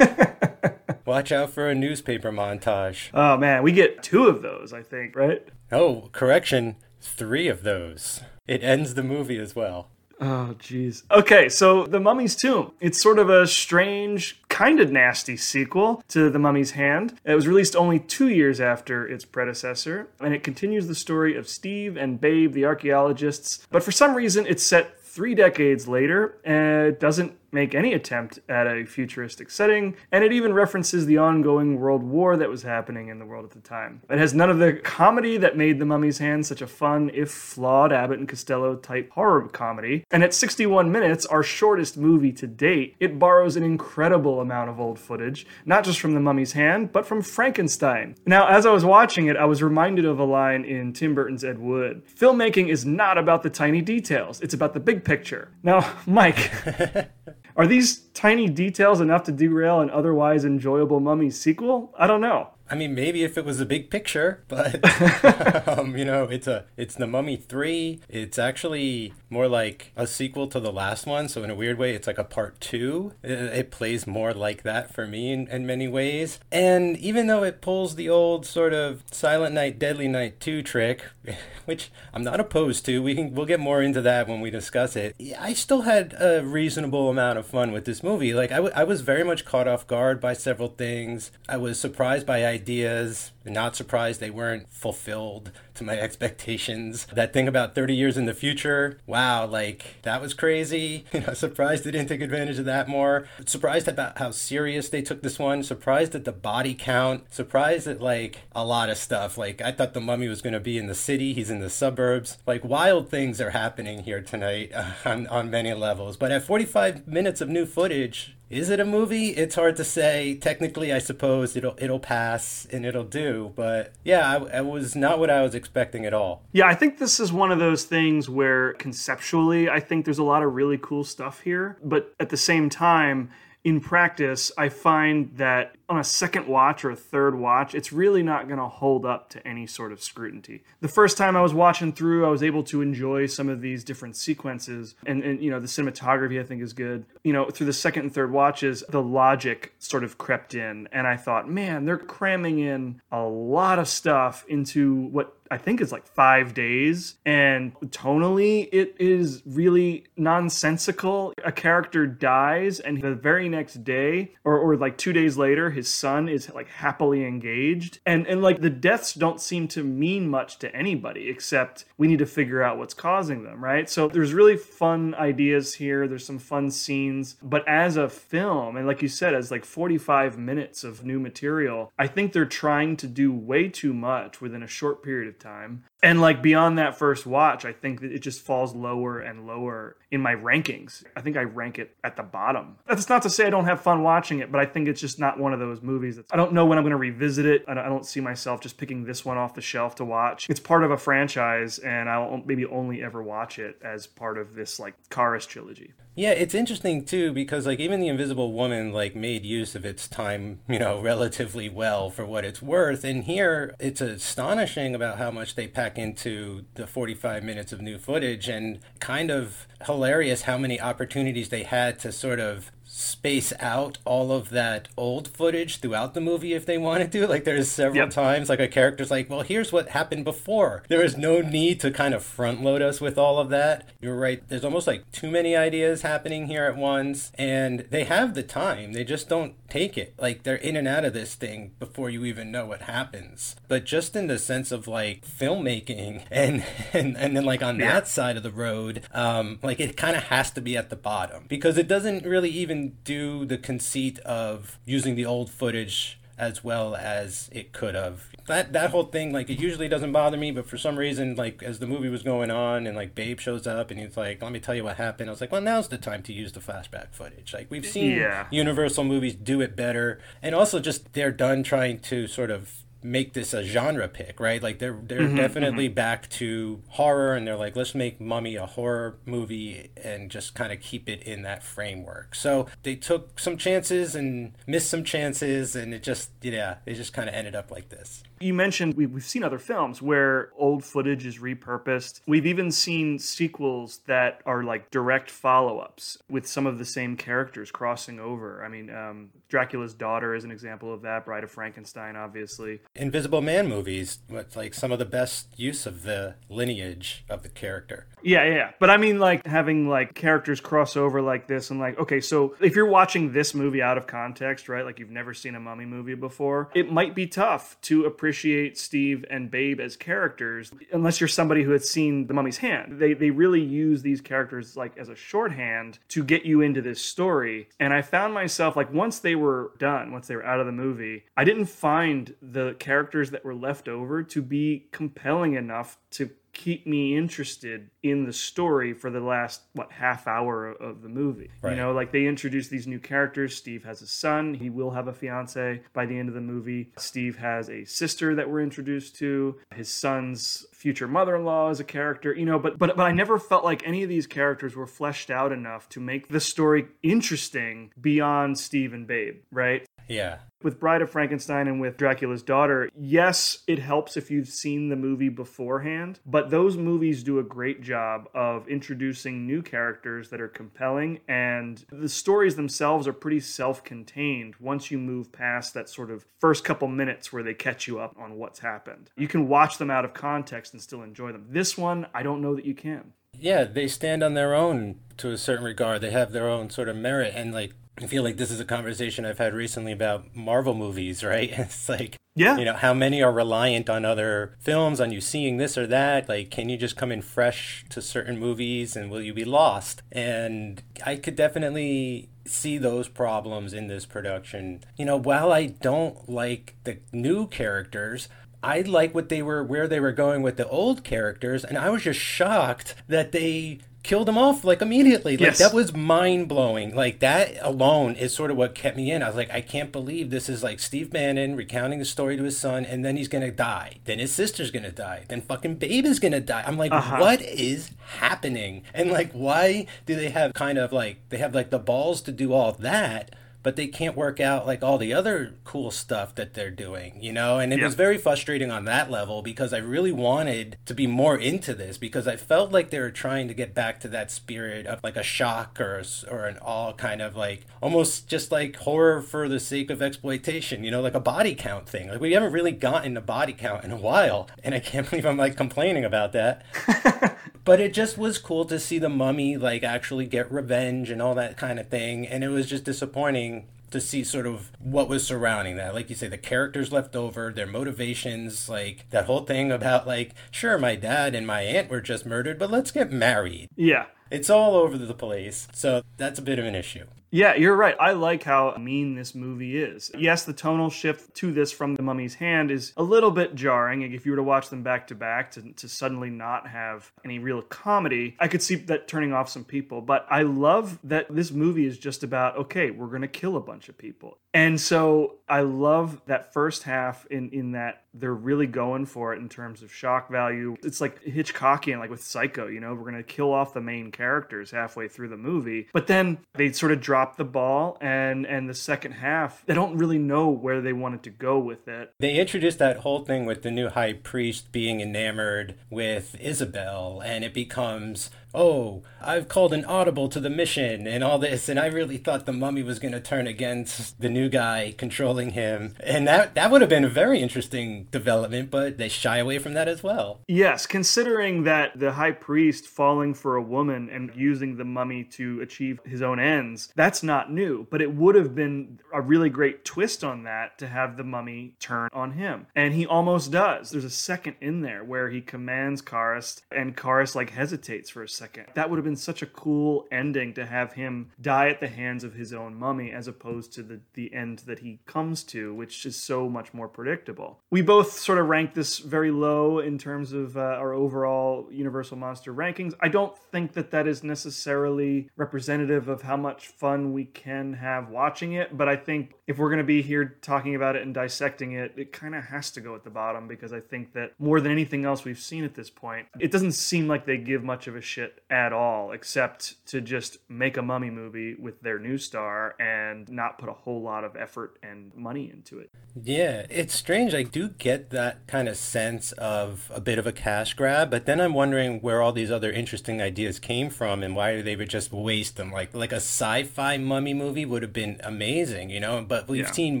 Watch 1.06 1.30
out 1.30 1.50
for 1.50 1.68
a 1.68 1.76
newspaper 1.76 2.32
montage. 2.32 3.10
Oh 3.14 3.36
man, 3.36 3.62
we 3.62 3.70
get 3.70 4.02
two 4.02 4.26
of 4.26 4.42
those, 4.42 4.72
I 4.72 4.82
think, 4.82 5.14
right? 5.14 5.46
Oh, 5.70 6.08
correction, 6.12 6.76
three 7.00 7.48
of 7.48 7.62
those. 7.62 8.20
It 8.46 8.62
ends 8.62 8.94
the 8.94 9.02
movie 9.02 9.38
as 9.38 9.54
well. 9.56 9.88
Oh, 10.22 10.54
jeez. 10.58 11.02
Okay, 11.10 11.48
so 11.48 11.86
The 11.86 11.98
Mummy's 11.98 12.36
Tomb. 12.36 12.72
It's 12.78 13.00
sort 13.00 13.18
of 13.18 13.30
a 13.30 13.46
strange, 13.46 14.38
kind 14.48 14.78
of 14.78 14.92
nasty 14.92 15.34
sequel 15.38 16.04
to 16.08 16.28
The 16.28 16.38
Mummy's 16.38 16.72
Hand. 16.72 17.18
It 17.24 17.34
was 17.34 17.48
released 17.48 17.74
only 17.74 17.98
two 17.98 18.28
years 18.28 18.60
after 18.60 19.08
its 19.08 19.24
predecessor, 19.24 20.08
and 20.20 20.34
it 20.34 20.42
continues 20.42 20.88
the 20.88 20.94
story 20.94 21.36
of 21.36 21.48
Steve 21.48 21.96
and 21.96 22.20
Babe, 22.20 22.52
the 22.52 22.66
archaeologists. 22.66 23.66
But 23.70 23.82
for 23.82 23.92
some 23.92 24.14
reason, 24.14 24.44
it's 24.46 24.62
set 24.62 25.02
three 25.02 25.34
decades 25.34 25.88
later, 25.88 26.36
and 26.44 26.88
it 26.88 27.00
doesn't 27.00 27.32
make 27.52 27.74
any 27.74 27.92
attempt 27.92 28.38
at 28.48 28.66
a 28.66 28.84
futuristic 28.84 29.50
setting, 29.50 29.96
and 30.12 30.24
it 30.24 30.32
even 30.32 30.52
references 30.52 31.06
the 31.06 31.18
ongoing 31.18 31.78
world 31.78 32.02
war 32.02 32.36
that 32.36 32.48
was 32.48 32.62
happening 32.62 33.08
in 33.08 33.18
the 33.18 33.26
world 33.26 33.44
at 33.44 33.50
the 33.52 33.60
time. 33.60 34.02
It 34.08 34.18
has 34.18 34.34
none 34.34 34.50
of 34.50 34.58
the 34.58 34.72
comedy 34.72 35.36
that 35.36 35.56
made 35.56 35.78
The 35.78 35.84
Mummy's 35.84 36.18
Hand 36.18 36.46
such 36.46 36.62
a 36.62 36.66
fun, 36.66 37.10
if 37.14 37.30
flawed, 37.30 37.92
Abbott 37.92 38.18
and 38.18 38.28
Costello 38.28 38.76
type 38.76 39.10
horror 39.12 39.48
comedy, 39.48 40.04
and 40.10 40.22
at 40.22 40.34
61 40.34 40.90
minutes, 40.92 41.26
our 41.26 41.42
shortest 41.42 41.96
movie 41.96 42.32
to 42.32 42.46
date, 42.46 42.96
it 43.00 43.18
borrows 43.18 43.56
an 43.56 43.62
incredible 43.62 44.40
amount 44.40 44.70
of 44.70 44.80
old 44.80 44.98
footage, 44.98 45.46
not 45.64 45.84
just 45.84 46.00
from 46.00 46.14
The 46.14 46.20
Mummy's 46.20 46.52
Hand, 46.52 46.92
but 46.92 47.06
from 47.06 47.22
Frankenstein. 47.22 48.14
Now, 48.26 48.48
as 48.48 48.66
I 48.66 48.72
was 48.72 48.84
watching 48.84 49.26
it, 49.26 49.36
I 49.36 49.44
was 49.44 49.62
reminded 49.62 50.04
of 50.04 50.18
a 50.18 50.24
line 50.24 50.64
in 50.64 50.92
Tim 50.92 51.14
Burton's 51.14 51.44
Ed 51.44 51.58
Wood. 51.58 52.02
Filmmaking 52.06 52.68
is 52.68 52.84
not 52.84 53.18
about 53.18 53.42
the 53.42 53.50
tiny 53.50 53.80
details, 53.80 54.40
it's 54.40 54.54
about 54.54 54.74
the 54.74 54.80
big 54.80 55.04
picture. 55.04 55.48
Now, 55.62 55.94
Mike, 56.06 56.50
are 57.60 57.66
these 57.66 57.98
tiny 58.14 58.48
details 58.48 59.02
enough 59.02 59.24
to 59.24 59.32
derail 59.32 59.80
an 59.80 59.90
otherwise 59.90 60.46
enjoyable 60.46 60.98
Mummy 60.98 61.28
sequel? 61.28 61.94
I 61.98 62.06
don't 62.06 62.22
know. 62.22 62.48
I 62.70 62.76
mean, 62.76 62.94
maybe 62.94 63.24
if 63.24 63.36
it 63.36 63.44
was 63.44 63.60
a 63.60 63.66
big 63.66 63.90
picture, 63.90 64.44
but 64.48 64.80
um, 65.68 65.96
you 65.96 66.04
know, 66.04 66.24
it's 66.24 66.46
a 66.46 66.64
it's 66.76 66.94
the 66.94 67.06
Mummy 67.06 67.36
three. 67.36 68.00
It's 68.08 68.38
actually 68.38 69.12
more 69.28 69.48
like 69.48 69.92
a 69.96 70.06
sequel 70.06 70.46
to 70.48 70.60
the 70.60 70.72
last 70.72 71.06
one. 71.06 71.28
So 71.28 71.42
in 71.42 71.50
a 71.50 71.54
weird 71.54 71.78
way, 71.78 71.94
it's 71.94 72.06
like 72.06 72.18
a 72.18 72.24
part 72.24 72.60
two. 72.60 73.12
It, 73.22 73.38
it 73.38 73.70
plays 73.70 74.06
more 74.06 74.32
like 74.32 74.62
that 74.62 74.92
for 74.94 75.06
me 75.06 75.32
in, 75.32 75.48
in 75.48 75.66
many 75.66 75.88
ways. 75.88 76.38
And 76.52 76.96
even 76.98 77.26
though 77.26 77.42
it 77.42 77.60
pulls 77.60 77.96
the 77.96 78.08
old 78.08 78.46
sort 78.46 78.72
of 78.72 79.02
Silent 79.10 79.54
Night, 79.54 79.78
Deadly 79.78 80.08
Night 80.08 80.40
two 80.40 80.62
trick, 80.62 81.04
which 81.64 81.90
I'm 82.12 82.22
not 82.22 82.40
opposed 82.40 82.84
to, 82.86 83.02
we 83.02 83.14
can 83.14 83.34
we'll 83.34 83.46
get 83.46 83.60
more 83.60 83.82
into 83.82 84.02
that 84.02 84.28
when 84.28 84.40
we 84.40 84.50
discuss 84.50 84.94
it. 84.94 85.16
I 85.38 85.54
still 85.54 85.82
had 85.82 86.14
a 86.20 86.42
reasonable 86.42 87.10
amount 87.10 87.38
of 87.38 87.46
fun 87.46 87.72
with 87.72 87.84
this 87.84 88.02
movie. 88.02 88.32
Like 88.32 88.52
I, 88.52 88.56
w- 88.56 88.74
I 88.76 88.84
was 88.84 89.00
very 89.00 89.24
much 89.24 89.44
caught 89.44 89.66
off 89.66 89.86
guard 89.86 90.20
by 90.20 90.34
several 90.34 90.68
things. 90.68 91.32
I 91.48 91.56
was 91.56 91.80
surprised 91.80 92.26
by 92.26 92.59
ideas. 92.60 93.32
Not 93.44 93.74
surprised 93.74 94.20
they 94.20 94.30
weren't 94.30 94.70
fulfilled 94.70 95.50
to 95.74 95.82
my 95.82 95.98
expectations. 96.06 97.06
That 97.12 97.32
thing 97.32 97.48
about 97.48 97.74
30 97.74 97.94
years 97.94 98.18
in 98.18 98.26
the 98.26 98.34
future, 98.34 98.98
wow, 99.06 99.46
like 99.46 99.96
that 100.02 100.20
was 100.20 100.34
crazy. 100.34 101.04
You 101.20 101.20
know, 101.26 101.34
surprised 101.34 101.84
they 101.84 101.90
didn't 101.90 102.08
take 102.08 102.20
advantage 102.20 102.58
of 102.58 102.64
that 102.66 102.88
more. 102.88 103.26
Surprised 103.44 103.88
about 103.88 104.18
how 104.18 104.30
serious 104.30 104.88
they 104.88 105.02
took 105.02 105.22
this 105.22 105.38
one. 105.38 105.62
Surprised 105.62 106.14
at 106.14 106.24
the 106.24 106.32
body 106.32 106.74
count. 106.74 107.32
Surprised 107.32 107.86
at 107.86 108.00
like 108.00 108.38
a 108.54 108.64
lot 108.64 108.88
of 108.88 108.96
stuff. 108.96 109.36
Like 109.36 109.60
I 109.60 109.72
thought 109.72 109.92
the 109.92 110.00
mummy 110.00 110.28
was 110.28 110.40
going 110.40 110.52
to 110.52 110.60
be 110.60 110.78
in 110.78 110.86
the 110.86 110.94
city. 110.94 111.32
He's 111.34 111.50
in 111.50 111.60
the 111.60 111.68
suburbs. 111.68 112.38
Like 112.46 112.64
wild 112.64 113.10
things 113.10 113.40
are 113.40 113.50
happening 113.50 114.04
here 114.04 114.22
tonight 114.22 114.72
on, 115.04 115.26
on 115.26 115.50
many 115.50 115.74
levels. 115.74 116.16
But 116.16 116.30
at 116.30 116.44
45 116.44 117.06
minutes 117.08 117.40
of 117.40 117.48
new 117.48 117.66
footage, 117.66 118.36
is 118.50 118.68
it 118.68 118.80
a 118.80 118.84
movie? 118.84 119.28
It's 119.28 119.54
hard 119.54 119.76
to 119.76 119.84
say. 119.84 120.34
Technically, 120.34 120.92
I 120.92 120.98
suppose 120.98 121.56
it'll 121.56 121.76
it'll 121.78 122.00
pass 122.00 122.66
and 122.72 122.84
it'll 122.84 123.04
do, 123.04 123.52
but 123.54 123.92
yeah, 124.04 124.36
I, 124.36 124.58
it 124.58 124.66
was 124.66 124.96
not 124.96 125.20
what 125.20 125.30
I 125.30 125.42
was 125.42 125.54
expecting 125.54 126.04
at 126.04 126.12
all. 126.12 126.42
Yeah, 126.52 126.66
I 126.66 126.74
think 126.74 126.98
this 126.98 127.20
is 127.20 127.32
one 127.32 127.52
of 127.52 127.60
those 127.60 127.84
things 127.84 128.28
where 128.28 128.72
conceptually, 128.74 129.70
I 129.70 129.78
think 129.78 130.04
there's 130.04 130.18
a 130.18 130.24
lot 130.24 130.42
of 130.42 130.52
really 130.52 130.78
cool 130.78 131.04
stuff 131.04 131.40
here, 131.40 131.78
but 131.82 132.12
at 132.18 132.30
the 132.30 132.36
same 132.36 132.68
time, 132.68 133.30
in 133.62 133.80
practice, 133.80 134.50
I 134.58 134.68
find 134.68 135.36
that 135.36 135.76
on 135.90 135.98
a 135.98 136.04
second 136.04 136.46
watch 136.46 136.84
or 136.84 136.90
a 136.90 136.96
third 136.96 137.34
watch, 137.34 137.74
it's 137.74 137.92
really 137.92 138.22
not 138.22 138.46
going 138.46 138.60
to 138.60 138.68
hold 138.68 139.04
up 139.04 139.28
to 139.30 139.46
any 139.46 139.66
sort 139.66 139.90
of 139.90 140.00
scrutiny. 140.00 140.62
The 140.80 140.88
first 140.88 141.18
time 141.18 141.36
I 141.36 141.42
was 141.42 141.52
watching 141.52 141.92
through, 141.92 142.24
I 142.24 142.28
was 142.28 142.44
able 142.44 142.62
to 142.64 142.80
enjoy 142.80 143.26
some 143.26 143.48
of 143.48 143.60
these 143.60 143.82
different 143.82 144.14
sequences, 144.14 144.94
and, 145.04 145.22
and 145.24 145.42
you 145.42 145.50
know, 145.50 145.58
the 145.58 145.66
cinematography 145.66 146.40
I 146.40 146.44
think 146.44 146.62
is 146.62 146.72
good. 146.72 147.04
You 147.24 147.32
know, 147.32 147.50
through 147.50 147.66
the 147.66 147.72
second 147.72 148.04
and 148.04 148.14
third 148.14 148.30
watches, 148.30 148.84
the 148.88 149.02
logic 149.02 149.74
sort 149.80 150.04
of 150.04 150.16
crept 150.16 150.54
in, 150.54 150.88
and 150.92 151.08
I 151.08 151.16
thought, 151.16 151.50
man, 151.50 151.84
they're 151.84 151.98
cramming 151.98 152.60
in 152.60 153.00
a 153.10 153.22
lot 153.22 153.80
of 153.80 153.88
stuff 153.88 154.44
into 154.48 155.08
what 155.08 155.36
I 155.50 155.58
think 155.58 155.80
is 155.80 155.90
like 155.90 156.06
five 156.06 156.54
days. 156.54 157.16
And 157.26 157.74
tonally, 157.86 158.68
it 158.70 158.94
is 159.00 159.42
really 159.44 160.04
nonsensical. 160.16 161.34
A 161.44 161.50
character 161.50 162.06
dies, 162.06 162.78
and 162.78 163.02
the 163.02 163.14
very 163.14 163.48
next 163.48 163.82
day, 163.82 164.32
or, 164.44 164.56
or 164.56 164.76
like 164.76 164.96
two 164.96 165.12
days 165.12 165.36
later, 165.36 165.70
his 165.80 165.88
son 165.88 166.28
is 166.28 166.50
like 166.52 166.68
happily 166.68 167.24
engaged. 167.24 168.00
And 168.04 168.26
and 168.26 168.42
like 168.42 168.60
the 168.60 168.68
deaths 168.68 169.14
don't 169.14 169.40
seem 169.40 169.66
to 169.68 169.82
mean 169.82 170.28
much 170.28 170.58
to 170.58 170.76
anybody 170.76 171.30
except 171.30 171.86
we 171.96 172.06
need 172.06 172.18
to 172.18 172.26
figure 172.26 172.62
out 172.62 172.76
what's 172.76 172.92
causing 172.92 173.44
them, 173.44 173.64
right? 173.64 173.88
So 173.88 174.08
there's 174.08 174.34
really 174.34 174.58
fun 174.58 175.14
ideas 175.14 175.74
here. 175.74 176.06
There's 176.06 176.26
some 176.26 176.38
fun 176.38 176.70
scenes, 176.70 177.36
but 177.42 177.66
as 177.66 177.96
a 177.96 178.10
film 178.10 178.76
and 178.76 178.86
like 178.86 179.00
you 179.00 179.08
said 179.08 179.34
as 179.34 179.50
like 179.50 179.64
45 179.64 180.36
minutes 180.36 180.84
of 180.84 181.02
new 181.02 181.18
material, 181.18 181.90
I 181.98 182.06
think 182.06 182.34
they're 182.34 182.44
trying 182.44 182.98
to 182.98 183.06
do 183.06 183.32
way 183.32 183.70
too 183.70 183.94
much 183.94 184.42
within 184.42 184.62
a 184.62 184.68
short 184.68 185.02
period 185.02 185.28
of 185.28 185.38
time. 185.38 185.84
And 186.02 186.20
like 186.20 186.42
beyond 186.42 186.78
that 186.78 186.96
first 186.96 187.26
watch, 187.26 187.64
I 187.64 187.72
think 187.72 188.00
that 188.00 188.12
it 188.12 188.20
just 188.20 188.40
falls 188.40 188.74
lower 188.74 189.20
and 189.20 189.46
lower 189.46 189.96
in 190.10 190.20
my 190.20 190.34
rankings. 190.34 191.04
I 191.14 191.20
think 191.20 191.36
I 191.36 191.42
rank 191.42 191.78
it 191.78 191.94
at 192.02 192.16
the 192.16 192.22
bottom. 192.22 192.76
That's 192.86 193.08
not 193.08 193.22
to 193.22 193.30
say 193.30 193.46
I 193.46 193.50
don't 193.50 193.66
have 193.66 193.80
fun 193.80 194.02
watching 194.02 194.40
it, 194.40 194.50
but 194.50 194.60
I 194.60 194.66
think 194.66 194.88
it's 194.88 195.00
just 195.00 195.18
not 195.18 195.38
one 195.38 195.52
of 195.52 195.60
those 195.60 195.82
movies 195.82 196.16
that 196.16 196.26
I 196.32 196.36
don't 196.36 196.52
know 196.52 196.66
when 196.66 196.78
I'm 196.78 196.84
going 196.84 196.92
to 196.92 196.96
revisit 196.96 197.46
it. 197.46 197.64
I 197.68 197.74
don't, 197.74 198.00
see 198.00 198.20
myself 198.20 198.60
just 198.60 198.78
picking 198.78 199.04
this 199.04 199.26
one 199.26 199.36
off 199.36 199.54
the 199.54 199.60
shelf 199.60 199.94
to 199.96 200.04
watch. 200.06 200.48
It's 200.48 200.58
part 200.58 200.84
of 200.84 200.90
a 200.90 200.96
franchise, 200.96 201.78
and 201.78 202.08
I'll 202.08 202.42
maybe 202.46 202.64
only 202.64 203.02
ever 203.02 203.22
watch 203.22 203.58
it 203.58 203.78
as 203.84 204.06
part 204.06 204.38
of 204.38 204.54
this 204.54 204.80
like 204.80 204.94
Kharis 205.10 205.46
trilogy. 205.46 205.92
Yeah, 206.16 206.32
it's 206.32 206.54
interesting 206.54 207.04
too 207.04 207.32
because 207.32 207.66
like 207.66 207.78
even 207.78 208.00
the 208.00 208.08
Invisible 208.08 208.52
Woman 208.52 208.92
like 208.92 209.14
made 209.14 209.44
use 209.44 209.74
of 209.74 209.84
its 209.84 210.08
time, 210.08 210.60
you 210.68 210.78
know, 210.78 211.00
relatively 211.02 211.68
well 211.68 212.10
for 212.10 212.26
what 212.26 212.44
it's 212.44 212.60
worth. 212.60 213.04
And 213.04 213.24
here 213.24 213.74
it's 213.78 214.00
astonishing 214.00 214.94
about 214.94 215.18
how 215.18 215.30
much 215.30 215.54
they 215.54 215.68
pack 215.68 215.89
into 215.98 216.64
the 216.74 216.86
45 216.86 217.42
minutes 217.42 217.72
of 217.72 217.80
new 217.80 217.98
footage 217.98 218.48
and 218.48 218.80
kind 218.98 219.30
of 219.30 219.66
hilarious 219.86 220.42
how 220.42 220.58
many 220.58 220.80
opportunities 220.80 221.48
they 221.48 221.62
had 221.62 221.98
to 222.00 222.12
sort 222.12 222.40
of 222.40 222.70
space 223.00 223.52
out 223.60 223.98
all 224.04 224.30
of 224.32 224.50
that 224.50 224.88
old 224.96 225.28
footage 225.28 225.78
throughout 225.80 226.14
the 226.14 226.20
movie 226.20 226.52
if 226.54 226.66
they 226.66 226.78
wanted 226.78 227.10
to. 227.12 227.26
Like 227.26 227.44
there's 227.44 227.70
several 227.70 227.96
Yep. 227.96 228.10
times 228.10 228.48
like 228.48 228.60
a 228.60 228.68
character's 228.68 229.10
like, 229.10 229.28
well, 229.30 229.42
here's 229.42 229.72
what 229.72 229.88
happened 229.90 230.24
before. 230.24 230.82
There 230.88 231.02
is 231.02 231.16
no 231.16 231.40
need 231.40 231.80
to 231.80 231.90
kind 231.90 232.14
of 232.14 232.22
front 232.24 232.62
load 232.62 232.82
us 232.82 233.00
with 233.00 233.18
all 233.18 233.38
of 233.38 233.48
that. 233.50 233.88
You're 234.00 234.16
right. 234.18 234.42
There's 234.48 234.64
almost 234.64 234.86
like 234.86 235.10
too 235.12 235.30
many 235.30 235.56
ideas 235.56 236.02
happening 236.02 236.46
here 236.46 236.64
at 236.64 236.76
once, 236.76 237.32
and 237.36 237.80
they 237.90 238.04
have 238.04 238.34
the 238.34 238.42
time. 238.42 238.92
They 238.92 239.04
just 239.04 239.28
don't 239.28 239.54
take 239.68 239.96
it. 239.96 240.14
Like 240.18 240.42
they're 240.42 240.56
in 240.56 240.76
and 240.76 240.88
out 240.88 241.04
of 241.04 241.12
this 241.12 241.34
thing 241.34 241.72
before 241.78 242.10
you 242.10 242.24
even 242.24 242.50
know 242.50 242.66
what 242.66 242.82
happens. 242.82 243.56
But 243.68 243.84
just 243.84 244.14
in 244.16 244.26
the 244.26 244.38
sense 244.38 244.72
of 244.72 244.86
like 244.88 245.24
filmmaking 245.26 246.24
and 246.30 246.64
and, 246.92 247.16
and 247.16 247.36
then 247.36 247.44
like 247.44 247.62
on 247.62 247.78
Yeah. 247.78 247.92
that 247.92 248.08
side 248.08 248.36
of 248.36 248.42
the 248.42 248.50
road, 248.50 249.02
um, 249.12 249.58
like 249.62 249.80
it 249.80 249.96
kind 249.96 250.16
of 250.16 250.24
has 250.24 250.50
to 250.52 250.60
be 250.60 250.76
at 250.76 250.90
the 250.90 250.96
bottom 250.96 251.44
because 251.48 251.78
it 251.78 251.88
doesn't 251.88 252.24
really 252.24 252.50
even 252.50 252.89
do 253.04 253.44
the 253.44 253.58
conceit 253.58 254.18
of 254.20 254.78
using 254.84 255.14
the 255.14 255.26
old 255.26 255.50
footage 255.50 256.18
as 256.38 256.64
well 256.64 256.96
as 256.96 257.50
it 257.52 257.70
could 257.72 257.94
have. 257.94 258.24
That 258.46 258.72
that 258.72 258.90
whole 258.90 259.04
thing, 259.04 259.30
like 259.32 259.50
it 259.50 259.60
usually 259.60 259.88
doesn't 259.88 260.10
bother 260.10 260.38
me, 260.38 260.50
but 260.50 260.66
for 260.66 260.78
some 260.78 260.98
reason, 260.98 261.34
like 261.36 261.62
as 261.62 261.78
the 261.78 261.86
movie 261.86 262.08
was 262.08 262.22
going 262.22 262.50
on 262.50 262.86
and 262.86 262.96
like 262.96 263.14
Babe 263.14 263.38
shows 263.38 263.66
up 263.66 263.90
and 263.90 264.00
he's 264.00 264.16
like, 264.16 264.42
"Let 264.42 264.50
me 264.50 264.58
tell 264.58 264.74
you 264.74 264.82
what 264.82 264.96
happened," 264.96 265.28
I 265.28 265.32
was 265.32 265.40
like, 265.42 265.52
"Well, 265.52 265.60
now's 265.60 265.88
the 265.88 265.98
time 265.98 266.22
to 266.24 266.32
use 266.32 266.52
the 266.52 266.60
flashback 266.60 267.12
footage." 267.12 267.52
Like 267.52 267.70
we've 267.70 267.86
seen 267.86 268.12
Yeah. 268.12 268.46
Universal 268.50 269.04
movies 269.04 269.34
do 269.34 269.60
it 269.60 269.76
better, 269.76 270.18
and 270.42 270.54
also 270.54 270.80
just 270.80 271.12
they're 271.12 271.30
done 271.30 271.62
trying 271.62 271.98
to 272.00 272.26
sort 272.26 272.50
of 272.50 272.84
make 273.02 273.32
this 273.32 273.54
a 273.54 273.62
genre 273.62 274.08
pick, 274.08 274.40
right? 274.40 274.62
Like 274.62 274.78
they're 274.78 274.98
they're 275.02 275.20
mm-hmm, 275.20 275.36
definitely 275.36 275.86
mm-hmm. 275.86 275.94
back 275.94 276.28
to 276.30 276.82
horror 276.88 277.34
and 277.34 277.46
they're 277.46 277.56
like, 277.56 277.76
let's 277.76 277.94
make 277.94 278.20
Mummy 278.20 278.56
a 278.56 278.66
horror 278.66 279.18
movie 279.24 279.90
and 280.02 280.30
just 280.30 280.54
kind 280.54 280.72
of 280.72 280.80
keep 280.80 281.08
it 281.08 281.22
in 281.22 281.42
that 281.42 281.62
framework. 281.62 282.34
So 282.34 282.66
they 282.82 282.96
took 282.96 283.38
some 283.38 283.56
chances 283.56 284.14
and 284.14 284.52
missed 284.66 284.90
some 284.90 285.04
chances 285.04 285.74
and 285.74 285.94
it 285.94 286.02
just 286.02 286.30
yeah, 286.42 286.76
it 286.86 286.94
just 286.94 287.12
kind 287.12 287.28
of 287.28 287.34
ended 287.34 287.54
up 287.54 287.70
like 287.70 287.88
this. 287.88 288.22
You 288.42 288.54
mentioned 288.54 288.94
we, 288.94 289.04
we've 289.04 289.22
seen 289.22 289.44
other 289.44 289.58
films 289.58 290.00
where 290.00 290.50
old 290.56 290.82
footage 290.82 291.26
is 291.26 291.38
repurposed. 291.40 292.22
We've 292.26 292.46
even 292.46 292.70
seen 292.70 293.18
sequels 293.18 294.00
that 294.06 294.40
are 294.46 294.64
like 294.64 294.90
direct 294.90 295.30
follow 295.30 295.78
ups 295.78 296.16
with 296.30 296.46
some 296.46 296.66
of 296.66 296.78
the 296.78 296.86
same 296.86 297.18
characters 297.18 297.70
crossing 297.70 298.18
over. 298.18 298.64
I 298.64 298.68
mean, 298.68 298.88
um, 298.88 299.28
Dracula's 299.50 299.92
Daughter 299.92 300.34
is 300.34 300.44
an 300.44 300.50
example 300.50 300.94
of 300.94 301.02
that, 301.02 301.26
Bride 301.26 301.44
of 301.44 301.50
Frankenstein, 301.50 302.16
obviously. 302.16 302.80
Invisible 302.94 303.42
Man 303.42 303.68
movies 303.68 304.20
like 304.56 304.72
some 304.72 304.90
of 304.90 304.98
the 304.98 305.04
best 305.04 305.48
use 305.58 305.84
of 305.84 306.04
the 306.04 306.36
lineage 306.48 307.26
of 307.28 307.42
the 307.42 307.50
character. 307.50 308.06
Yeah, 308.22 308.44
yeah. 308.44 308.70
But 308.78 308.90
I 308.90 308.96
mean, 308.96 309.18
like 309.18 309.46
having 309.46 309.88
like 309.88 310.14
characters 310.14 310.60
cross 310.60 310.96
over 310.96 311.22
like 311.22 311.46
this, 311.46 311.70
and 311.70 311.80
like, 311.80 311.98
okay, 311.98 312.20
so 312.20 312.54
if 312.60 312.76
you're 312.76 312.86
watching 312.86 313.32
this 313.32 313.54
movie 313.54 313.82
out 313.82 313.98
of 313.98 314.06
context, 314.06 314.68
right, 314.68 314.84
like 314.84 314.98
you've 314.98 315.10
never 315.10 315.34
seen 315.34 315.54
a 315.54 315.60
mummy 315.60 315.84
movie 315.84 316.14
before, 316.14 316.70
it 316.74 316.90
might 316.90 317.14
be 317.14 317.26
tough 317.26 317.76
to 317.82 318.04
appreciate 318.04 318.78
Steve 318.78 319.24
and 319.30 319.50
Babe 319.50 319.80
as 319.80 319.96
characters 319.96 320.72
unless 320.92 321.20
you're 321.20 321.28
somebody 321.28 321.62
who 321.62 321.72
has 321.72 321.88
seen 321.88 322.26
The 322.26 322.34
Mummy's 322.34 322.58
Hand. 322.58 322.98
They 322.98 323.14
they 323.14 323.30
really 323.30 323.62
use 323.62 324.02
these 324.02 324.20
characters 324.20 324.76
like 324.76 324.96
as 324.98 325.08
a 325.08 325.16
shorthand 325.16 325.98
to 326.08 326.24
get 326.24 326.44
you 326.44 326.60
into 326.60 326.82
this 326.82 327.00
story. 327.00 327.68
And 327.78 327.92
I 327.92 328.02
found 328.02 328.34
myself 328.34 328.76
like 328.76 328.92
once 328.92 329.18
they 329.18 329.34
were 329.34 329.72
done, 329.78 330.12
once 330.12 330.26
they 330.26 330.36
were 330.36 330.46
out 330.46 330.60
of 330.60 330.66
the 330.66 330.72
movie, 330.72 331.24
I 331.36 331.44
didn't 331.44 331.66
find 331.66 332.34
the 332.42 332.74
characters 332.78 333.30
that 333.30 333.44
were 333.44 333.54
left 333.54 333.88
over 333.88 334.22
to 334.22 334.42
be 334.42 334.88
compelling 334.92 335.54
enough 335.54 335.98
to 336.12 336.30
keep 336.52 336.86
me 336.86 337.16
interested 337.16 337.90
in 338.02 338.24
the 338.24 338.32
story 338.32 338.92
for 338.92 339.10
the 339.10 339.20
last 339.20 339.62
what 339.72 339.92
half 339.92 340.26
hour 340.26 340.70
of 340.70 341.02
the 341.02 341.08
movie. 341.08 341.50
You 341.64 341.76
know 341.76 341.92
like 341.92 342.12
they 342.12 342.26
introduce 342.26 342.68
these 342.68 342.86
new 342.86 342.98
characters. 342.98 343.56
Steve 343.56 343.84
has 343.84 344.02
a 344.02 344.06
son. 344.06 344.54
He 344.54 344.70
will 344.70 344.90
have 344.90 345.08
a 345.08 345.12
fiance 345.12 345.82
by 345.92 346.06
the 346.06 346.18
end 346.18 346.28
of 346.28 346.34
the 346.34 346.40
movie. 346.40 346.92
Steve 346.98 347.36
has 347.38 347.68
a 347.68 347.84
sister 347.84 348.34
that 348.34 348.50
we're 348.50 348.62
introduced 348.62 349.16
to. 349.16 349.58
His 349.74 349.90
son's 349.90 350.66
future 350.80 351.06
mother-in-law 351.06 351.68
is 351.68 351.78
a 351.78 351.84
character 351.84 352.32
you 352.32 352.46
know 352.46 352.58
but 352.58 352.78
but 352.78 352.96
but 352.96 353.02
i 353.02 353.12
never 353.12 353.38
felt 353.38 353.62
like 353.62 353.86
any 353.86 354.02
of 354.02 354.08
these 354.08 354.26
characters 354.26 354.74
were 354.74 354.86
fleshed 354.86 355.30
out 355.30 355.52
enough 355.52 355.86
to 355.90 356.00
make 356.00 356.28
the 356.28 356.40
story 356.40 356.86
interesting 357.02 357.90
beyond 358.00 358.58
steve 358.58 358.94
and 358.94 359.06
babe 359.06 359.42
right 359.52 359.86
Yeah. 360.10 360.38
with 360.62 360.78
Bride 360.78 361.00
of 361.00 361.10
Frankenstein 361.10 361.68
and 361.68 361.80
with 361.80 361.96
Dracula's 361.96 362.42
Daughter, 362.42 362.90
yes, 362.98 363.58
it 363.66 363.78
helps 363.78 364.16
if 364.16 364.30
you've 364.30 364.48
seen 364.48 364.88
the 364.88 364.96
movie 364.96 365.28
beforehand, 365.30 366.20
but 366.26 366.50
those 366.50 366.76
movies 366.76 367.22
do 367.22 367.38
a 367.38 367.42
great 367.42 367.80
job 367.80 368.28
of 368.34 368.68
introducing 368.68 369.46
new 369.46 369.62
characters 369.62 370.28
that 370.30 370.40
are 370.40 370.48
compelling, 370.48 371.20
and 371.28 371.84
the 371.90 372.08
stories 372.08 372.56
themselves 372.56 373.06
are 373.08 373.12
pretty 373.12 373.40
self 373.40 373.82
contained 373.84 374.54
once 374.60 374.90
you 374.90 374.98
move 374.98 375.32
past 375.32 375.72
that 375.74 375.88
sort 375.88 376.10
of 376.10 376.26
first 376.40 376.64
couple 376.64 376.88
minutes 376.88 377.32
where 377.32 377.42
they 377.42 377.54
catch 377.54 377.86
you 377.86 377.98
up 378.00 378.14
on 378.18 378.36
what's 378.36 378.58
happened. 378.58 379.10
You 379.16 379.28
can 379.28 379.48
watch 379.48 379.78
them 379.78 379.90
out 379.90 380.04
of 380.04 380.12
context 380.12 380.72
and 380.72 380.82
still 380.82 381.02
enjoy 381.02 381.32
them. 381.32 381.46
This 381.48 381.78
one, 381.78 382.06
I 382.12 382.22
don't 382.22 382.42
know 382.42 382.54
that 382.56 382.66
you 382.66 382.74
can. 382.74 383.12
Yeah, 383.38 383.64
they 383.64 383.88
stand 383.88 384.22
on 384.22 384.34
their 384.34 384.54
own 384.54 385.00
to 385.18 385.30
a 385.30 385.38
certain 385.38 385.64
regard. 385.64 386.02
They 386.02 386.10
have 386.10 386.32
their 386.32 386.48
own 386.48 386.68
sort 386.68 386.88
of 386.88 386.96
merit. 386.96 387.32
And 387.34 387.54
like, 387.54 387.72
I 388.02 388.06
feel 388.06 388.22
like 388.22 388.36
this 388.36 388.50
is 388.50 388.60
a 388.60 388.64
conversation 388.64 389.24
I've 389.26 389.38
had 389.38 389.54
recently 389.54 389.92
about 389.92 390.34
Marvel 390.34 390.74
movies, 390.74 391.22
right? 391.34 391.50
It's 391.50 391.88
like, 391.88 392.16
Yeah. 392.34 392.56
you 392.56 392.64
know, 392.64 392.74
how 392.74 392.94
many 392.94 393.22
are 393.22 393.32
reliant 393.32 393.90
on 393.90 394.04
other 394.04 394.56
films, 394.60 395.00
on 395.00 395.12
you 395.12 395.20
seeing 395.20 395.58
this 395.58 395.76
or 395.76 395.86
that? 395.86 396.28
Like, 396.28 396.50
can 396.50 396.68
you 396.68 396.76
just 396.76 396.96
come 396.96 397.12
in 397.12 397.22
fresh 397.22 397.84
to 397.90 398.00
certain 398.00 398.38
movies 398.38 398.96
and 398.96 399.10
will 399.10 399.20
you 399.20 399.34
be 399.34 399.44
lost? 399.44 400.02
And 400.10 400.82
I 401.04 401.16
could 401.16 401.36
definitely 401.36 402.30
see 402.46 402.78
those 402.78 403.08
problems 403.08 403.72
in 403.74 403.86
this 403.86 404.06
production. 404.06 404.82
You 404.96 405.04
know, 405.04 405.16
while 405.16 405.52
I 405.52 405.66
don't 405.66 406.28
like 406.28 406.74
the 406.84 406.98
new 407.12 407.46
characters, 407.46 408.28
I 408.62 408.80
like 408.82 409.14
what 409.14 409.28
they 409.30 409.42
were 409.42 409.62
where 409.64 409.88
they 409.88 410.00
were 410.00 410.12
going 410.12 410.42
with 410.42 410.56
the 410.58 410.68
old 410.68 411.02
characters, 411.04 411.64
and 411.64 411.78
I 411.78 411.88
was 411.90 412.02
just 412.02 412.20
shocked 412.20 412.94
that 413.08 413.32
they 413.32 413.78
killed 414.02 414.28
them 414.28 414.38
off 414.38 414.64
like 414.64 414.80
immediately. 414.80 415.32
Like 415.36 415.40
Yes. 415.46 415.58
that 415.58 415.74
was 415.74 415.94
mind 415.94 416.48
blowing. 416.48 416.94
Like 416.94 417.18
that 417.20 417.54
alone 417.60 418.14
is 418.14 418.34
sort 418.34 418.50
of 418.50 418.56
what 418.56 418.74
kept 418.74 418.96
me 418.96 419.10
in. 419.10 419.22
I 419.22 419.26
was 419.26 419.36
like, 419.36 419.50
I 419.50 419.60
can't 419.60 419.92
believe 419.92 420.30
this 420.30 420.48
is 420.48 420.62
like 420.62 420.80
Steve 420.80 421.10
Banning 421.10 421.54
recounting 421.56 421.98
the 421.98 422.04
story 422.04 422.36
to 422.36 422.42
his 422.44 422.56
son, 422.58 422.84
and 422.86 423.04
then 423.04 423.16
he's 423.16 423.28
gonna 423.28 423.50
die. 423.50 423.98
Then 424.06 424.18
his 424.18 424.32
sister's 424.32 424.70
gonna 424.70 424.90
die. 424.90 425.24
Then 425.28 425.42
fucking 425.42 425.74
Babe 425.76 426.06
is 426.06 426.18
gonna 426.18 426.40
die. 426.40 426.64
I'm 426.66 426.78
like, 426.78 426.92
Uh-huh. 426.92 427.18
what 427.18 427.42
is 427.42 427.90
happening? 428.18 428.82
And 428.94 429.10
like, 429.10 429.32
why 429.32 429.86
do 430.06 430.14
they 430.14 430.30
have 430.30 430.54
kind 430.54 430.78
of 430.78 430.92
like 430.92 431.18
they 431.28 431.38
have 431.38 431.54
like 431.54 431.70
the 431.70 431.78
balls 431.78 432.20
to 432.22 432.32
do 432.32 432.52
all 432.52 432.72
that? 432.72 433.34
But 433.62 433.76
they 433.76 433.86
can't 433.86 434.16
work 434.16 434.40
out 434.40 434.66
like 434.66 434.82
all 434.82 434.96
the 434.98 435.12
other 435.12 435.54
cool 435.64 435.90
stuff 435.90 436.34
that 436.36 436.54
they're 436.54 436.70
doing, 436.70 437.22
you 437.22 437.32
know? 437.32 437.58
And 437.58 437.72
it 437.72 437.78
Yeah. 437.78 437.84
was 437.86 437.94
very 437.94 438.16
frustrating 438.18 438.70
on 438.70 438.84
that 438.86 439.10
level 439.10 439.42
because 439.42 439.72
I 439.72 439.78
really 439.78 440.12
wanted 440.12 440.76
to 440.86 440.94
be 440.94 441.06
more 441.06 441.36
into 441.36 441.74
this 441.74 441.98
because 441.98 442.26
I 442.26 442.36
felt 442.36 442.72
like 442.72 442.90
they 442.90 442.98
were 443.00 443.10
trying 443.10 443.48
to 443.48 443.54
get 443.54 443.74
back 443.74 444.00
to 444.00 444.08
that 444.08 444.30
spirit 444.30 444.86
of 444.86 445.00
like 445.04 445.16
a 445.16 445.22
shock 445.22 445.80
or 445.80 446.02
or 446.30 446.46
an 446.46 446.58
all 446.62 446.92
kind 446.94 447.20
of 447.20 447.36
like 447.36 447.66
almost 447.82 448.28
just 448.28 448.50
like 448.50 448.76
horror 448.76 449.20
for 449.20 449.48
the 449.48 449.60
sake 449.60 449.90
of 449.90 450.00
exploitation, 450.00 450.82
you 450.84 450.90
know, 450.90 451.00
like 451.02 451.14
a 451.14 451.20
body 451.20 451.54
count 451.54 451.88
thing. 451.88 452.08
Like 452.08 452.20
we 452.20 452.32
haven't 452.32 452.52
really 452.52 452.72
gotten 452.72 453.16
a 453.16 453.20
body 453.20 453.52
count 453.52 453.84
in 453.84 453.90
a 453.90 453.96
while, 453.96 454.48
and 454.64 454.74
I 454.74 454.80
can't 454.80 455.06
believe 455.10 455.26
I'm 455.26 455.36
like 455.36 455.56
complaining 455.56 456.04
about 456.04 456.32
that. 456.32 456.62
but 457.64 457.80
it 457.80 457.92
just 457.92 458.16
was 458.18 458.38
cool 458.38 458.64
to 458.64 458.78
see 458.78 458.98
the 458.98 459.08
mummy 459.08 459.56
like 459.56 459.82
actually 459.82 460.26
get 460.26 460.50
revenge 460.50 461.10
and 461.10 461.20
all 461.20 461.34
that 461.34 461.56
kind 461.56 461.78
of 461.78 461.88
thing 461.88 462.26
and 462.26 462.42
it 462.44 462.48
was 462.48 462.68
just 462.68 462.84
disappointing 462.84 463.66
to 463.90 464.00
see 464.00 464.22
sort 464.24 464.46
of 464.46 464.70
what 464.78 465.08
was 465.08 465.26
surrounding 465.26 465.76
that. 465.76 465.94
Like 465.94 466.08
you 466.10 466.16
say, 466.16 466.28
the 466.28 466.38
characters 466.38 466.92
left 466.92 467.16
over, 467.16 467.52
their 467.52 467.66
motivations, 467.66 468.68
like 468.68 469.08
that 469.10 469.26
whole 469.26 469.44
thing 469.44 469.72
about 469.72 470.06
like, 470.06 470.32
sure, 470.50 470.78
my 470.78 470.94
dad 470.94 471.34
and 471.34 471.46
my 471.46 471.62
aunt 471.62 471.90
were 471.90 472.00
just 472.00 472.26
murdered, 472.26 472.58
but 472.58 472.70
let's 472.70 472.90
get 472.90 473.10
married. 473.10 473.68
Yeah. 473.76 474.06
It's 474.30 474.50
all 474.50 474.76
over 474.76 474.96
the 474.96 475.14
place. 475.14 475.66
So 475.72 476.02
that's 476.16 476.38
a 476.38 476.42
bit 476.42 476.58
of 476.58 476.64
an 476.64 476.74
issue. 476.74 477.06
Yeah, 477.32 477.54
you're 477.54 477.76
right. 477.76 477.94
I 478.00 478.12
like 478.12 478.42
how 478.42 478.74
mean 478.76 479.14
this 479.14 479.36
movie 479.36 479.80
is. 479.80 480.10
Yes, 480.18 480.44
the 480.44 480.52
tonal 480.52 480.90
shift 480.90 481.32
to 481.36 481.52
this 481.52 481.70
from 481.70 481.94
The 481.94 482.02
Mummy's 482.02 482.34
Hand 482.34 482.72
is 482.72 482.92
a 482.96 483.04
little 483.04 483.30
bit 483.30 483.54
jarring. 483.54 484.02
If 484.02 484.26
you 484.26 484.32
were 484.32 484.36
to 484.36 484.42
watch 484.42 484.68
them 484.68 484.82
back 484.82 485.06
to 485.08 485.14
back, 485.14 485.52
to 485.52 485.72
to 485.74 485.88
suddenly 485.88 486.28
not 486.28 486.66
have 486.66 487.12
any 487.24 487.38
real 487.38 487.62
comedy, 487.62 488.36
I 488.40 488.48
could 488.48 488.62
see 488.62 488.74
that 488.74 489.06
turning 489.06 489.32
off 489.32 489.48
some 489.48 489.64
people. 489.64 490.00
But 490.00 490.26
I 490.28 490.42
love 490.42 490.98
that 491.04 491.26
this 491.30 491.52
movie 491.52 491.86
is 491.86 491.98
just 491.98 492.24
about, 492.24 492.56
okay, 492.56 492.90
we're 492.90 493.06
going 493.06 493.22
to 493.22 493.28
kill 493.28 493.56
a 493.56 493.60
bunch 493.60 493.88
of 493.88 493.96
people. 493.96 494.38
And 494.52 494.80
so 494.80 495.36
I 495.48 495.60
love 495.60 496.20
that 496.26 496.52
first 496.52 496.82
half 496.82 497.26
in, 497.26 497.50
in 497.50 497.72
that 497.72 498.04
they're 498.12 498.34
really 498.34 498.66
going 498.66 499.06
for 499.06 499.32
it 499.32 499.38
in 499.38 499.48
terms 499.48 499.82
of 499.82 499.92
shock 499.92 500.30
value. 500.30 500.76
It's 500.82 501.00
like 501.00 501.22
Hitchcockian, 501.22 501.98
like 501.98 502.10
with 502.10 502.22
Psycho, 502.22 502.66
you 502.66 502.80
know, 502.80 502.94
we're 502.94 503.12
to 503.12 503.22
kill 503.22 503.52
off 503.52 503.72
the 503.72 503.80
main 503.80 504.10
characters 504.10 504.70
halfway 504.70 505.06
through 505.06 505.28
the 505.28 505.36
movie. 505.36 505.88
But 505.92 506.08
then 506.08 506.38
they 506.54 506.72
sort 506.72 506.92
of 506.92 507.00
drop 507.00 507.36
the 507.36 507.44
ball, 507.44 507.98
and, 508.00 508.46
and 508.46 508.68
the 508.68 508.74
second 508.74 509.12
half, 509.12 509.64
they 509.66 509.74
don't 509.74 509.96
really 509.96 510.18
know 510.18 510.48
where 510.48 510.80
they 510.80 510.92
wanted 510.92 511.22
to 511.24 511.30
go 511.30 511.58
with 511.58 511.86
it. 511.86 512.12
They 512.18 512.36
introduced 512.36 512.78
that 512.78 512.98
whole 512.98 513.24
thing 513.24 513.46
with 513.46 513.62
the 513.62 513.70
new 513.70 513.88
high 513.88 514.14
priest 514.14 514.72
being 514.72 515.00
enamored 515.00 515.76
with 515.88 516.36
Isabel, 516.40 517.22
and 517.24 517.44
it 517.44 517.54
becomes 517.54 518.30
oh, 518.54 519.02
I've 519.20 519.48
called 519.48 519.72
an 519.72 519.84
audible 519.84 520.28
to 520.28 520.40
the 520.40 520.50
mission 520.50 521.06
and 521.06 521.22
all 521.22 521.38
this, 521.38 521.68
and 521.68 521.78
I 521.78 521.86
really 521.86 522.16
thought 522.16 522.46
the 522.46 522.52
mummy 522.52 522.82
was 522.82 522.98
going 522.98 523.12
to 523.12 523.20
turn 523.20 523.46
against 523.46 524.20
the 524.20 524.28
new 524.28 524.48
guy 524.48 524.94
controlling 524.96 525.50
him, 525.50 525.94
and 526.00 526.26
that 526.26 526.54
that 526.54 526.70
would 526.70 526.80
have 526.80 526.90
been 526.90 527.04
a 527.04 527.08
very 527.08 527.40
interesting 527.40 528.08
development, 528.10 528.70
but 528.70 528.98
they 528.98 529.08
shy 529.08 529.38
away 529.38 529.58
from 529.58 529.74
that 529.74 529.88
as 529.88 530.02
well. 530.02 530.40
Yes, 530.48 530.86
considering 530.86 531.64
that 531.64 531.98
the 531.98 532.12
high 532.12 532.32
priest 532.32 532.86
falling 532.86 533.34
for 533.34 533.56
a 533.56 533.62
woman 533.62 534.08
and 534.10 534.30
using 534.34 534.76
the 534.76 534.84
mummy 534.84 535.24
to 535.24 535.60
achieve 535.60 536.00
his 536.04 536.22
own 536.22 536.40
ends, 536.40 536.92
that's 536.96 537.22
not 537.22 537.52
new, 537.52 537.86
but 537.90 538.02
it 538.02 538.14
would 538.14 538.34
have 538.34 538.54
been 538.54 539.00
a 539.12 539.20
really 539.20 539.50
great 539.50 539.84
twist 539.84 540.24
on 540.24 540.44
that 540.44 540.78
to 540.78 540.86
have 540.88 541.16
the 541.16 541.24
mummy 541.24 541.74
turn 541.78 542.08
on 542.12 542.32
him. 542.32 542.66
And 542.74 542.94
he 542.94 543.06
almost 543.06 543.50
does. 543.50 543.90
There's 543.90 544.04
a 544.04 544.10
second 544.10 544.56
in 544.60 544.80
there 544.80 545.04
where 545.04 545.28
he 545.30 545.40
commands 545.40 546.02
Kharis 546.02 546.62
and 546.74 546.96
Kharis 546.96 547.34
like 547.34 547.50
hesitates 547.50 548.10
for 548.10 548.22
a 548.22 548.28
second. 548.28 548.39
That 548.74 548.90
would 548.90 548.96
have 548.96 549.04
been 549.04 549.16
such 549.16 549.42
a 549.42 549.46
cool 549.46 550.06
ending 550.10 550.54
to 550.54 550.66
have 550.66 550.92
him 550.92 551.30
die 551.40 551.68
at 551.68 551.80
the 551.80 551.88
hands 551.88 552.24
of 552.24 552.34
his 552.34 552.52
own 552.52 552.74
mummy 552.74 553.12
as 553.12 553.28
opposed 553.28 553.72
to 553.74 553.82
the, 553.82 554.00
the 554.14 554.32
end 554.32 554.60
that 554.60 554.80
he 554.80 555.00
comes 555.06 555.42
to, 555.44 555.74
which 555.74 556.06
is 556.06 556.16
so 556.16 556.48
much 556.48 556.72
more 556.72 556.88
predictable. 556.88 557.60
We 557.70 557.82
both 557.82 558.12
sort 558.12 558.38
of 558.38 558.46
rank 558.46 558.74
this 558.74 558.98
very 558.98 559.30
low 559.30 559.78
in 559.78 559.98
terms 559.98 560.32
of 560.32 560.56
uh, 560.56 560.60
our 560.60 560.92
overall 560.92 561.68
Universal 561.70 562.18
Monster 562.18 562.54
rankings. 562.54 562.94
I 563.00 563.08
don't 563.08 563.36
think 563.36 563.72
that 563.72 563.90
that 563.90 564.06
is 564.06 564.22
necessarily 564.22 565.30
representative 565.36 566.08
of 566.08 566.22
how 566.22 566.36
much 566.36 566.68
fun 566.68 567.12
we 567.12 567.24
can 567.24 567.74
have 567.74 568.08
watching 568.08 568.52
it, 568.52 568.76
but 568.76 568.88
I 568.88 568.96
think 568.96 569.34
if 569.46 569.58
we're 569.58 569.68
going 569.68 569.78
to 569.78 569.84
be 569.84 570.02
here 570.02 570.36
talking 570.42 570.74
about 570.74 570.96
it 570.96 571.02
and 571.02 571.12
dissecting 571.12 571.72
it, 571.72 571.92
it 571.96 572.12
kind 572.12 572.34
of 572.34 572.44
has 572.44 572.70
to 572.72 572.80
go 572.80 572.94
at 572.94 573.04
the 573.04 573.10
bottom 573.10 573.48
because 573.48 573.72
I 573.72 573.80
think 573.80 574.12
that 574.12 574.32
more 574.38 574.60
than 574.60 574.72
anything 574.72 575.04
else 575.04 575.24
we've 575.24 575.40
seen 575.40 575.64
at 575.64 575.74
this 575.74 575.90
point, 575.90 576.28
it 576.38 576.50
doesn't 576.50 576.72
seem 576.72 577.08
like 577.08 577.26
they 577.26 577.36
give 577.36 577.64
much 577.64 577.86
of 577.86 577.96
a 577.96 578.00
shit 578.00 578.29
at 578.50 578.72
all, 578.72 579.12
except 579.12 579.84
to 579.86 580.00
just 580.00 580.38
make 580.48 580.76
a 580.76 580.82
mummy 580.82 581.10
movie 581.10 581.54
with 581.54 581.80
their 581.82 581.98
new 581.98 582.18
star 582.18 582.74
and 582.80 583.28
not 583.28 583.58
put 583.58 583.68
a 583.68 583.72
whole 583.72 584.02
lot 584.02 584.24
of 584.24 584.36
effort 584.36 584.78
and 584.82 585.14
money 585.14 585.50
into 585.52 585.78
it. 585.78 585.90
Yeah, 586.22 586.66
it's 586.70 586.94
strange. 586.94 587.34
I 587.34 587.42
do 587.44 587.68
get 587.68 588.10
that 588.10 588.46
kind 588.46 588.68
of 588.68 588.76
sense 588.76 589.32
of 589.32 589.90
a 589.94 590.00
bit 590.00 590.18
of 590.18 590.26
a 590.26 590.32
cash 590.32 590.74
grab, 590.74 591.10
but 591.10 591.26
then 591.26 591.40
I'm 591.40 591.54
wondering 591.54 592.00
where 592.00 592.20
all 592.22 592.32
these 592.32 592.50
other 592.50 592.70
interesting 592.72 593.20
ideas 593.22 593.58
came 593.58 593.90
from 593.90 594.22
and 594.22 594.34
why 594.36 594.62
they 594.62 594.76
would 594.76 594.90
just 594.90 595.12
waste 595.12 595.56
them. 595.56 595.70
Like 595.72 595.94
like 595.94 596.12
a 596.12 596.16
sci-fi 596.16 596.96
mummy 596.98 597.34
movie 597.34 597.64
would 597.64 597.82
have 597.82 597.92
been 597.92 598.20
amazing, 598.24 598.90
you 598.90 599.00
know, 599.00 599.24
but 599.26 599.48
we've 599.48 599.66
Yeah. 599.66 599.72
seen 599.72 600.00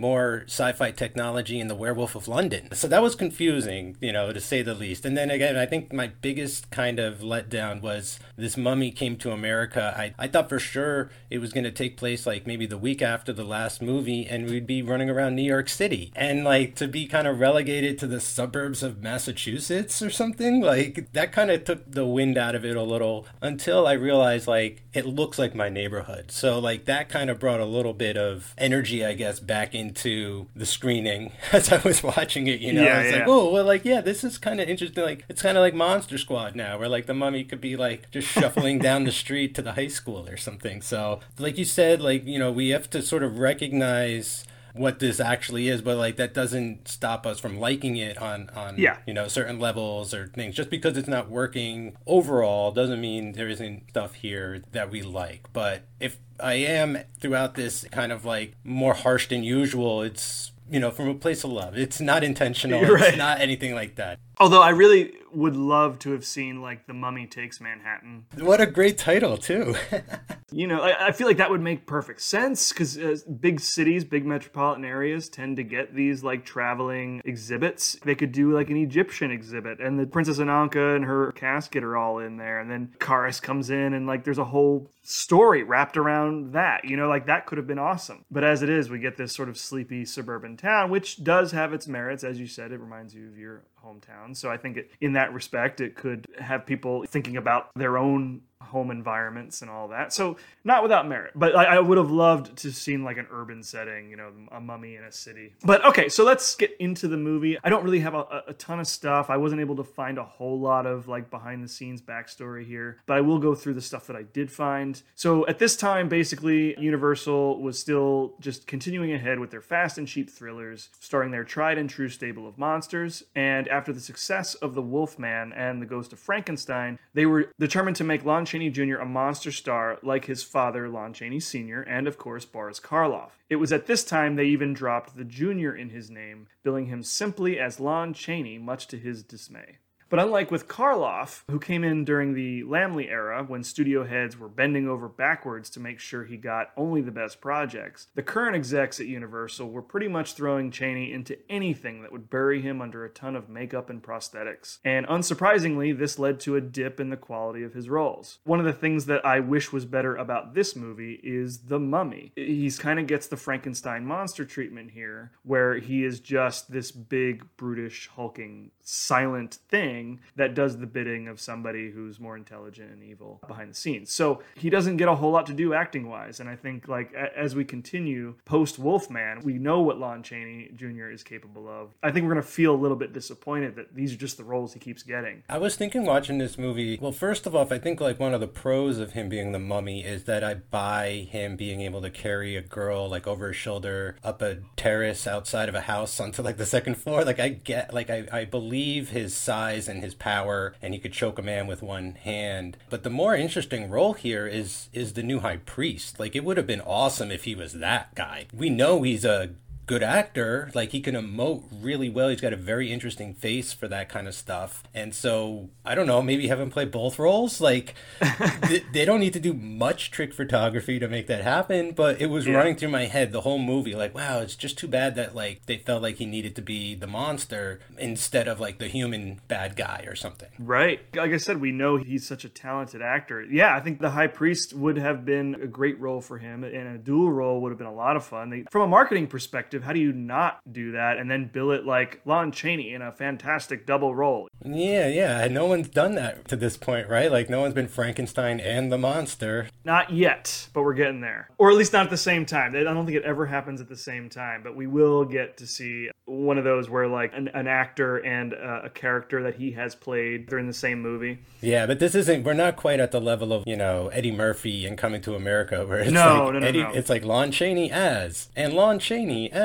more 0.00 0.44
sci-fi 0.46 0.90
technology 0.92 1.58
in 1.60 1.68
The 1.68 1.74
Werewolf 1.74 2.14
of 2.14 2.28
London. 2.28 2.68
So 2.72 2.88
that 2.88 3.02
was 3.02 3.14
confusing, 3.14 3.96
you 4.00 4.12
know, 4.12 4.32
to 4.32 4.40
say 4.40 4.62
the 4.62 4.74
least. 4.74 5.04
And 5.04 5.16
then 5.16 5.30
again, 5.30 5.56
I 5.56 5.66
think 5.66 5.92
my 5.92 6.08
biggest 6.20 6.70
kind 6.70 6.98
of 6.98 7.18
letdown 7.20 7.80
was 7.82 8.19
this 8.36 8.56
mummy 8.56 8.90
came 8.90 9.16
to 9.16 9.32
America. 9.32 9.94
I, 9.96 10.14
I 10.18 10.28
thought 10.28 10.48
for 10.48 10.58
sure 10.58 11.10
it 11.28 11.38
was 11.38 11.52
going 11.52 11.64
to 11.64 11.70
take 11.70 11.96
place 11.96 12.26
like 12.26 12.46
maybe 12.46 12.66
the 12.66 12.78
week 12.78 13.02
after 13.02 13.32
the 13.32 13.44
last 13.44 13.82
movie 13.82 14.26
and 14.26 14.48
we'd 14.48 14.66
be 14.66 14.82
running 14.82 15.10
around 15.10 15.36
New 15.36 15.42
York 15.42 15.68
City. 15.68 16.12
And 16.16 16.44
like 16.44 16.74
to 16.76 16.88
be 16.88 17.06
kind 17.06 17.26
of 17.26 17.40
relegated 17.40 17.98
to 17.98 18.06
the 18.06 18.20
suburbs 18.20 18.82
of 18.82 19.02
Massachusetts 19.02 20.02
or 20.02 20.10
something, 20.10 20.60
like 20.60 21.12
that 21.12 21.32
kind 21.32 21.50
of 21.50 21.64
took 21.64 21.90
the 21.90 22.06
wind 22.06 22.38
out 22.38 22.54
of 22.54 22.64
it 22.64 22.76
a 22.76 22.82
little 22.82 23.26
until 23.40 23.86
I 23.86 23.92
realized 23.92 24.46
like 24.46 24.82
it 24.92 25.06
looks 25.06 25.38
like 25.38 25.54
my 25.54 25.68
neighborhood. 25.68 26.30
So 26.30 26.58
like 26.58 26.84
that 26.86 27.08
kind 27.08 27.30
of 27.30 27.38
brought 27.38 27.60
a 27.60 27.64
little 27.64 27.94
bit 27.94 28.16
of 28.16 28.54
energy, 28.58 29.04
I 29.04 29.14
guess, 29.14 29.40
back 29.40 29.74
into 29.74 30.46
the 30.54 30.66
screening 30.66 31.32
as 31.52 31.72
I 31.72 31.78
was 31.78 32.02
watching 32.02 32.46
it, 32.46 32.60
you 32.60 32.72
know. 32.72 32.82
Yeah, 32.82 33.00
it's 33.00 33.12
yeah. 33.12 33.18
like, 33.20 33.28
oh, 33.28 33.50
well, 33.50 33.64
like, 33.64 33.84
yeah, 33.84 34.00
this 34.00 34.24
is 34.24 34.38
kind 34.38 34.60
of 34.60 34.68
interesting. 34.68 35.04
Like, 35.04 35.24
it's 35.28 35.42
kind 35.42 35.56
of 35.56 35.62
like 35.62 35.74
Monster 35.74 36.18
Squad 36.18 36.54
now, 36.54 36.78
where 36.78 36.88
like 36.88 37.06
the 37.06 37.14
mummy 37.14 37.44
could 37.44 37.60
be 37.60 37.76
like 37.76 38.09
just 38.10 38.28
shuffling 38.28 38.78
down 38.78 39.04
the 39.04 39.12
street 39.12 39.54
to 39.54 39.62
the 39.62 39.72
high 39.74 39.86
school 39.88 40.26
or 40.28 40.36
something. 40.36 40.82
So, 40.82 41.20
like 41.38 41.56
you 41.58 41.64
said, 41.64 42.00
like, 42.00 42.26
you 42.26 42.38
know, 42.38 42.50
we 42.50 42.70
have 42.70 42.90
to 42.90 43.02
sort 43.02 43.22
of 43.22 43.38
recognize 43.38 44.44
what 44.72 45.00
this 45.00 45.18
actually 45.18 45.66
is 45.66 45.82
but 45.82 45.96
like 45.96 46.14
that 46.14 46.32
doesn't 46.32 46.86
stop 46.86 47.26
us 47.26 47.40
from 47.40 47.58
liking 47.58 47.96
it 47.96 48.16
on 48.18 48.48
on 48.54 48.78
Yeah. 48.78 48.98
you 49.04 49.12
know 49.12 49.26
certain 49.26 49.58
levels 49.58 50.14
or 50.14 50.28
things 50.28 50.54
just 50.54 50.70
because 50.70 50.96
it's 50.96 51.08
not 51.08 51.28
working 51.28 51.96
overall 52.06 52.70
doesn't 52.70 53.00
mean 53.00 53.32
there 53.32 53.48
isn't 53.48 53.88
stuff 53.90 54.14
here 54.14 54.62
that 54.70 54.88
we 54.88 55.02
like 55.02 55.48
but 55.52 55.82
if 55.98 56.18
i 56.38 56.52
am 56.54 56.96
throughout 57.18 57.56
this 57.56 57.84
kind 57.90 58.12
of 58.12 58.24
like 58.24 58.54
more 58.62 58.94
harsh 58.94 59.26
than 59.28 59.42
usual 59.42 60.02
it's 60.02 60.52
you 60.70 60.78
know 60.78 60.92
from 60.92 61.08
a 61.08 61.14
place 61.14 61.42
of 61.42 61.50
love 61.50 61.76
it's 61.76 62.00
not 62.00 62.22
intentional 62.22 62.80
Right. 62.94 63.08
it's 63.08 63.16
not 63.18 63.40
anything 63.40 63.74
like 63.74 63.96
that 63.96 64.20
Although 64.38 64.62
I 64.62 64.70
really 64.70 65.12
would 65.32 65.56
love 65.56 65.98
to 66.00 66.12
have 66.12 66.24
seen 66.24 66.60
like 66.60 66.86
The 66.86 66.94
Mummy 66.94 67.26
Takes 67.26 67.60
Manhattan. 67.60 68.26
what 68.38 68.60
a 68.60 68.66
great 68.66 68.98
title 68.98 69.36
too 69.36 69.74
You 70.52 70.66
know, 70.66 70.80
I, 70.80 71.08
I 71.08 71.12
feel 71.12 71.26
like 71.26 71.36
that 71.36 71.50
would 71.50 71.60
make 71.60 71.86
perfect 71.86 72.20
sense 72.22 72.72
because 72.72 72.98
uh, 72.98 73.16
big 73.40 73.60
cities, 73.60 74.04
big 74.04 74.26
metropolitan 74.26 74.84
areas 74.84 75.28
tend 75.28 75.56
to 75.56 75.62
get 75.62 75.94
these 75.94 76.24
like 76.24 76.44
traveling 76.44 77.22
exhibits. 77.24 77.96
They 78.04 78.14
could 78.14 78.32
do 78.32 78.52
like 78.52 78.68
an 78.68 78.76
Egyptian 78.76 79.30
exhibit, 79.30 79.80
and 79.80 79.98
the 79.98 80.06
Princess 80.06 80.38
Ananka 80.38 80.96
and 80.96 81.04
her 81.04 81.32
casket 81.32 81.84
are 81.84 81.96
all 81.96 82.18
in 82.18 82.36
there, 82.36 82.60
and 82.60 82.70
then 82.70 82.92
Kharis 82.98 83.40
comes 83.40 83.70
in, 83.70 83.94
and 83.94 84.06
like 84.06 84.24
there's 84.24 84.38
a 84.38 84.44
whole 84.44 84.90
story 85.02 85.62
wrapped 85.62 85.96
around 85.96 86.52
that. 86.52 86.84
You 86.84 86.96
know, 86.96 87.08
like 87.08 87.26
that 87.26 87.46
could 87.46 87.58
have 87.58 87.66
been 87.66 87.78
awesome. 87.78 88.24
But 88.30 88.44
as 88.44 88.62
it 88.62 88.70
is, 88.70 88.90
we 88.90 88.98
get 88.98 89.16
this 89.16 89.32
sort 89.32 89.48
of 89.48 89.56
sleepy 89.56 90.04
suburban 90.04 90.56
town, 90.56 90.90
which 90.90 91.22
does 91.22 91.52
have 91.52 91.72
its 91.72 91.86
merits. 91.86 92.24
As 92.24 92.40
you 92.40 92.46
said, 92.46 92.72
it 92.72 92.80
reminds 92.80 93.14
you 93.14 93.28
of 93.28 93.38
your 93.38 93.62
hometown. 93.84 94.36
So 94.36 94.50
I 94.50 94.56
think 94.56 94.76
it, 94.76 94.90
in 95.00 95.12
that 95.14 95.32
respect, 95.32 95.80
it 95.80 95.94
could 95.94 96.26
have 96.38 96.66
people 96.66 97.04
thinking 97.06 97.36
about 97.36 97.70
their 97.74 97.98
own 97.98 98.42
home 98.60 98.90
environments 98.90 99.62
and 99.62 99.70
all 99.70 99.88
that. 99.88 100.12
So 100.12 100.36
not 100.64 100.82
without 100.82 101.08
merit, 101.08 101.32
but 101.34 101.56
I, 101.56 101.76
I 101.76 101.80
would 101.80 101.98
have 101.98 102.10
loved 102.10 102.56
to 102.58 102.68
have 102.68 102.76
seen 102.76 103.02
like 103.02 103.16
an 103.16 103.26
urban 103.30 103.62
setting, 103.62 104.10
you 104.10 104.16
know, 104.16 104.30
a 104.52 104.60
mummy 104.60 104.96
in 104.96 105.04
a 105.04 105.12
city. 105.12 105.54
But 105.64 105.84
okay, 105.84 106.08
so 106.08 106.24
let's 106.24 106.54
get 106.54 106.76
into 106.78 107.08
the 107.08 107.16
movie. 107.16 107.58
I 107.64 107.68
don't 107.68 107.84
really 107.84 108.00
have 108.00 108.14
a, 108.14 108.42
a 108.48 108.54
ton 108.54 108.80
of 108.80 108.86
stuff. 108.86 109.30
I 109.30 109.36
wasn't 109.36 109.60
able 109.60 109.76
to 109.76 109.84
find 109.84 110.18
a 110.18 110.24
whole 110.24 110.60
lot 110.60 110.86
of 110.86 111.08
like 111.08 111.30
behind 111.30 111.64
the 111.64 111.68
scenes 111.68 112.00
backstory 112.02 112.64
here, 112.64 112.98
but 113.06 113.16
I 113.16 113.20
will 113.20 113.38
go 113.38 113.54
through 113.54 113.74
the 113.74 113.80
stuff 113.80 114.06
that 114.06 114.16
I 114.16 114.22
did 114.22 114.50
find. 114.50 115.02
So 115.14 115.46
at 115.46 115.58
this 115.58 115.76
time, 115.76 116.08
basically, 116.08 116.78
Universal 116.78 117.60
was 117.60 117.78
still 117.78 118.34
just 118.40 118.66
continuing 118.66 119.12
ahead 119.12 119.38
with 119.38 119.50
their 119.50 119.62
fast 119.62 119.98
and 119.98 120.06
cheap 120.06 120.30
thrillers, 120.30 120.90
starring 121.00 121.30
their 121.30 121.44
tried 121.44 121.78
and 121.78 121.88
true 121.88 122.08
stable 122.08 122.46
of 122.46 122.58
monsters. 122.58 123.22
And 123.34 123.68
after 123.68 123.92
the 123.92 124.00
success 124.00 124.54
of 124.56 124.74
The 124.74 124.82
Wolfman 124.82 125.52
and 125.52 125.80
The 125.80 125.86
Ghost 125.86 126.12
of 126.12 126.18
Frankenstein, 126.18 126.98
they 127.14 127.26
were 127.26 127.52
determined 127.58 127.96
to 127.96 128.04
make 128.04 128.24
Lon 128.24 128.44
Chaney 128.50 128.70
Jr. 128.70 128.96
a 128.96 129.06
monster 129.06 129.52
star 129.52 130.00
like 130.02 130.24
his 130.24 130.42
father, 130.42 130.88
Lon 130.88 131.12
Chaney 131.12 131.38
Sr., 131.38 131.82
and 131.82 132.08
of 132.08 132.18
course, 132.18 132.44
Boris 132.44 132.80
Karloff. 132.80 133.30
It 133.48 133.56
was 133.56 133.72
at 133.72 133.86
this 133.86 134.02
time 134.02 134.34
they 134.34 134.46
even 134.46 134.74
dropped 134.74 135.16
the 135.16 135.24
Jr. 135.24 135.70
in 135.70 135.90
his 135.90 136.10
name, 136.10 136.48
billing 136.64 136.86
him 136.86 137.04
simply 137.04 137.60
as 137.60 137.78
Lon 137.78 138.12
Chaney, 138.12 138.58
much 138.58 138.88
to 138.88 138.98
his 138.98 139.22
dismay. 139.22 139.78
But 140.10 140.18
unlike 140.18 140.50
with 140.50 140.66
Karloff, 140.66 141.44
who 141.48 141.60
came 141.60 141.84
in 141.84 142.04
during 142.04 142.34
the 142.34 142.64
Laemmle 142.64 143.08
era 143.08 143.44
when 143.44 143.62
studio 143.62 144.04
heads 144.04 144.36
were 144.36 144.48
bending 144.48 144.88
over 144.88 145.08
backwards 145.08 145.70
to 145.70 145.80
make 145.80 146.00
sure 146.00 146.24
he 146.24 146.36
got 146.36 146.72
only 146.76 147.00
the 147.00 147.12
best 147.12 147.40
projects, 147.40 148.08
the 148.16 148.22
current 148.22 148.56
execs 148.56 148.98
at 148.98 149.06
Universal 149.06 149.70
were 149.70 149.82
pretty 149.82 150.08
much 150.08 150.34
throwing 150.34 150.72
Chaney 150.72 151.12
into 151.12 151.38
anything 151.48 152.02
that 152.02 152.10
would 152.10 152.28
bury 152.28 152.60
him 152.60 152.82
under 152.82 153.04
a 153.04 153.08
ton 153.08 153.36
of 153.36 153.48
makeup 153.48 153.88
and 153.88 154.02
prosthetics. 154.02 154.78
And 154.84 155.06
unsurprisingly, 155.06 155.96
this 155.96 156.18
led 156.18 156.40
to 156.40 156.56
a 156.56 156.60
dip 156.60 156.98
in 156.98 157.10
the 157.10 157.16
quality 157.16 157.62
of 157.62 157.74
his 157.74 157.88
roles. 157.88 158.40
One 158.42 158.58
of 158.58 158.66
the 158.66 158.72
things 158.72 159.06
that 159.06 159.24
I 159.24 159.38
wish 159.38 159.72
was 159.72 159.84
better 159.84 160.16
about 160.16 160.54
this 160.54 160.74
movie 160.74 161.20
is 161.22 161.58
the 161.58 161.78
mummy. 161.78 162.32
He's 162.34 162.80
kind 162.80 162.98
of 162.98 163.06
gets 163.06 163.28
the 163.28 163.36
Frankenstein 163.36 164.04
monster 164.04 164.44
treatment 164.44 164.90
here, 164.90 165.30
where 165.44 165.76
he 165.76 166.04
is 166.04 166.18
just 166.18 166.72
this 166.72 166.90
big, 166.90 167.46
brutish, 167.56 168.08
hulking, 168.08 168.72
silent 168.82 169.58
thing 169.68 169.99
that 170.36 170.54
does 170.54 170.78
the 170.78 170.86
bidding 170.86 171.28
of 171.28 171.40
somebody 171.40 171.90
who's 171.90 172.20
more 172.20 172.36
intelligent 172.36 172.90
and 172.92 173.02
evil 173.02 173.40
behind 173.46 173.70
the 173.70 173.74
scenes. 173.74 174.10
So 174.12 174.42
he 174.54 174.70
doesn't 174.70 174.96
get 174.96 175.08
a 175.08 175.14
whole 175.14 175.30
lot 175.30 175.46
to 175.46 175.52
do 175.52 175.74
acting 175.74 176.08
wise. 176.08 176.40
And 176.40 176.48
I 176.48 176.56
think, 176.56 176.88
like, 176.88 177.12
as 177.14 177.54
we 177.54 177.64
continue 177.64 178.34
post 178.44 178.78
Wolfman, 178.78 179.40
we 179.42 179.54
know 179.54 179.80
what 179.80 179.98
Lon 179.98 180.22
Chaney 180.22 180.70
Jr. 180.74 181.10
is 181.10 181.22
capable 181.22 181.68
of. 181.68 181.90
I 182.02 182.10
think 182.10 182.24
we're 182.24 182.34
going 182.34 182.44
to 182.44 182.48
feel 182.48 182.74
a 182.74 182.76
little 182.76 182.96
bit 182.96 183.12
disappointed 183.12 183.76
that 183.76 183.94
these 183.94 184.12
are 184.12 184.16
just 184.16 184.36
the 184.36 184.44
roles 184.44 184.72
he 184.74 184.80
keeps 184.80 185.02
getting. 185.02 185.42
I 185.48 185.58
was 185.58 185.76
thinking 185.76 186.04
watching 186.04 186.38
this 186.38 186.58
movie. 186.58 186.98
Well, 187.00 187.12
first 187.12 187.46
of 187.46 187.54
all, 187.54 187.66
I 187.70 187.78
think 187.78 188.00
like 188.00 188.18
one 188.18 188.34
of 188.34 188.40
the 188.40 188.46
pros 188.46 188.98
of 188.98 189.12
him 189.12 189.28
being 189.28 189.52
the 189.52 189.58
mummy 189.58 190.04
is 190.04 190.24
that 190.24 190.42
I 190.42 190.54
buy 190.54 191.28
him 191.30 191.56
being 191.56 191.80
able 191.82 192.02
to 192.02 192.10
carry 192.10 192.56
a 192.56 192.62
girl 192.62 193.08
like 193.08 193.26
over 193.26 193.48
his 193.48 193.56
shoulder 193.56 194.16
up 194.24 194.42
a 194.42 194.58
terrace 194.76 195.26
outside 195.26 195.68
of 195.68 195.74
a 195.74 195.82
house 195.82 196.18
onto 196.20 196.42
like 196.42 196.56
the 196.56 196.66
second 196.66 196.96
floor. 196.96 197.24
Like 197.24 197.38
I 197.38 197.50
get, 197.50 197.92
like 197.92 198.10
I, 198.10 198.26
I 198.32 198.44
believe 198.44 199.10
his 199.10 199.34
size 199.34 199.88
and 199.90 200.02
his 200.02 200.14
power, 200.14 200.74
and 200.80 200.94
he 200.94 201.00
could 201.00 201.12
choke 201.12 201.38
a 201.38 201.42
man 201.42 201.66
with 201.66 201.82
one 201.82 202.14
hand. 202.14 202.76
But 202.88 203.02
the 203.02 203.10
more 203.10 203.34
interesting 203.34 203.90
role 203.90 204.14
here 204.14 204.46
is 204.46 204.88
is 204.92 205.12
the 205.12 205.22
new 205.22 205.40
high 205.40 205.58
priest. 205.58 206.18
Like 206.18 206.34
it 206.34 206.44
would 206.44 206.56
have 206.56 206.66
been 206.66 206.80
awesome 206.80 207.30
if 207.30 207.44
he 207.44 207.54
was 207.54 207.74
that 207.74 208.14
guy. 208.14 208.46
We 208.54 208.70
know 208.70 209.02
he's 209.02 209.24
a 209.24 209.50
good 209.90 210.02
actor. 210.04 210.70
Like 210.74 210.92
he 210.92 211.00
can 211.00 211.14
emote 211.16 211.64
really 211.82 212.08
well. 212.08 212.28
He's 212.28 212.40
got 212.40 212.52
a 212.52 212.56
very 212.56 212.92
interesting 212.92 213.34
face 213.34 213.72
for 213.72 213.88
that 213.88 214.08
kind 214.08 214.28
of 214.28 214.34
stuff. 214.34 214.84
And 214.94 215.12
so 215.14 215.68
I 215.84 215.94
don't 215.96 216.06
know, 216.06 216.22
maybe 216.22 216.46
have 216.46 216.60
him 216.60 216.70
play 216.70 216.84
both 216.84 217.18
roles. 217.18 217.60
Like 217.60 217.94
th- 218.68 218.84
they 218.92 219.04
don't 219.04 219.20
need 219.20 219.32
to 219.32 219.40
do 219.40 219.52
much 219.52 220.10
trick 220.12 220.32
photography 220.32 220.98
to 221.00 221.08
make 221.08 221.26
that 221.26 221.42
happen. 221.42 221.90
But 221.92 222.20
it 222.20 222.26
was 222.26 222.46
Yeah. 222.46 222.54
running 222.54 222.76
through 222.76 222.90
my 222.90 223.06
head 223.06 223.32
the 223.32 223.40
whole 223.40 223.58
movie. 223.58 223.94
Like 223.96 224.14
wow, 224.14 224.38
it's 224.40 224.54
just 224.56 224.78
too 224.78 224.88
bad 224.88 225.16
that 225.16 225.34
like 225.34 225.66
they 225.66 225.78
felt 225.78 226.02
like 226.02 226.16
he 226.16 226.26
needed 226.26 226.54
to 226.56 226.62
be 226.62 226.94
the 226.94 227.06
monster 227.08 227.80
instead 227.98 228.46
of 228.48 228.60
like 228.60 228.78
the 228.78 228.88
human 228.88 229.40
bad 229.48 229.74
guy 229.76 230.04
or 230.06 230.14
something. 230.14 230.48
Right. 230.58 231.00
Like 231.14 231.32
I 231.32 231.36
said, 231.36 231.60
we 231.60 231.72
know 231.72 231.96
he's 231.96 232.26
such 232.26 232.44
a 232.44 232.48
talented 232.48 233.02
actor. 233.02 233.42
Yeah, 233.42 233.74
I 233.74 233.80
think 233.80 234.00
the 234.00 234.10
High 234.10 234.28
Priest 234.28 234.72
would 234.74 234.96
have 234.98 235.24
been 235.24 235.56
a 235.60 235.66
great 235.66 235.98
role 235.98 236.20
for 236.20 236.38
him, 236.38 236.62
and 236.64 236.94
a 236.94 236.98
dual 236.98 237.32
role 237.32 237.60
would 237.62 237.70
have 237.70 237.78
been 237.78 237.86
a 237.86 237.92
lot 237.94 238.16
of 238.16 238.24
fun. 238.24 238.50
They, 238.50 238.64
from 238.70 238.82
a 238.82 238.86
marketing 238.86 239.26
perspective, 239.26 239.79
how 239.82 239.92
do 239.92 240.00
you 240.00 240.12
not 240.12 240.60
do 240.70 240.92
that 240.92 241.18
and 241.18 241.30
then 241.30 241.50
bill 241.52 241.70
it 241.72 241.84
like 241.84 242.20
Lon 242.24 242.52
Chaney 242.52 242.92
in 242.94 243.02
a 243.02 243.12
fantastic 243.12 243.86
double 243.86 244.14
role? 244.14 244.48
Yeah, 244.64 245.08
yeah. 245.08 245.46
No 245.48 245.66
one's 245.66 245.88
done 245.88 246.14
that 246.16 246.46
to 246.48 246.56
this 246.56 246.76
point, 246.76 247.08
right? 247.08 247.30
Like 247.30 247.48
no 247.50 247.60
one's 247.60 247.74
been 247.74 247.88
Frankenstein 247.88 248.60
and 248.60 248.90
the 248.92 248.98
monster. 248.98 249.68
Not 249.84 250.10
yet, 250.12 250.68
but 250.74 250.82
we're 250.82 250.94
getting 250.94 251.20
there. 251.20 251.48
Or 251.58 251.70
at 251.70 251.76
least 251.76 251.92
not 251.92 252.04
at 252.04 252.10
the 252.10 252.16
same 252.16 252.46
time. 252.46 252.74
I 252.76 252.82
don't 252.82 253.06
think 253.06 253.16
it 253.16 253.24
ever 253.24 253.46
happens 253.46 253.80
at 253.80 253.88
the 253.88 253.96
same 253.96 254.28
time, 254.28 254.62
but 254.62 254.76
we 254.76 254.86
will 254.86 255.24
get 255.24 255.56
to 255.58 255.66
see 255.66 256.10
one 256.26 256.58
of 256.58 256.64
those 256.64 256.88
where 256.88 257.08
like 257.08 257.32
an, 257.34 257.48
an 257.54 257.66
actor 257.66 258.18
and 258.18 258.52
a, 258.52 258.82
a 258.84 258.90
character 258.90 259.42
that 259.44 259.54
he 259.56 259.72
has 259.72 259.94
played, 259.94 260.48
they're 260.48 260.58
in 260.58 260.66
the 260.66 260.72
same 260.72 261.00
movie. 261.00 261.38
Yeah, 261.60 261.86
but 261.86 261.98
this 261.98 262.14
isn't. 262.14 262.44
We're 262.44 262.54
not 262.54 262.76
quite 262.76 263.00
at 263.00 263.10
the 263.10 263.20
level 263.20 263.52
of 263.52 263.64
you 263.66 263.76
know 263.76 264.08
Eddie 264.08 264.30
Murphy 264.32 264.86
and 264.86 264.96
Coming 264.98 265.20
to 265.22 265.34
America, 265.34 265.86
where 265.86 266.00
it's 266.00 266.10
No, 266.12 266.44
like 266.44 266.52
no, 266.54 266.58
no, 266.60 266.66
Eddie. 266.66 266.82
no. 266.82 266.90
It's 266.90 267.08
like 267.10 267.24
Lon 267.24 267.50
Chaney 267.50 267.90
as 267.90 268.48
and 268.54 268.74
Lon 268.74 268.98
Chaney 268.98 269.50
as. 269.50 269.59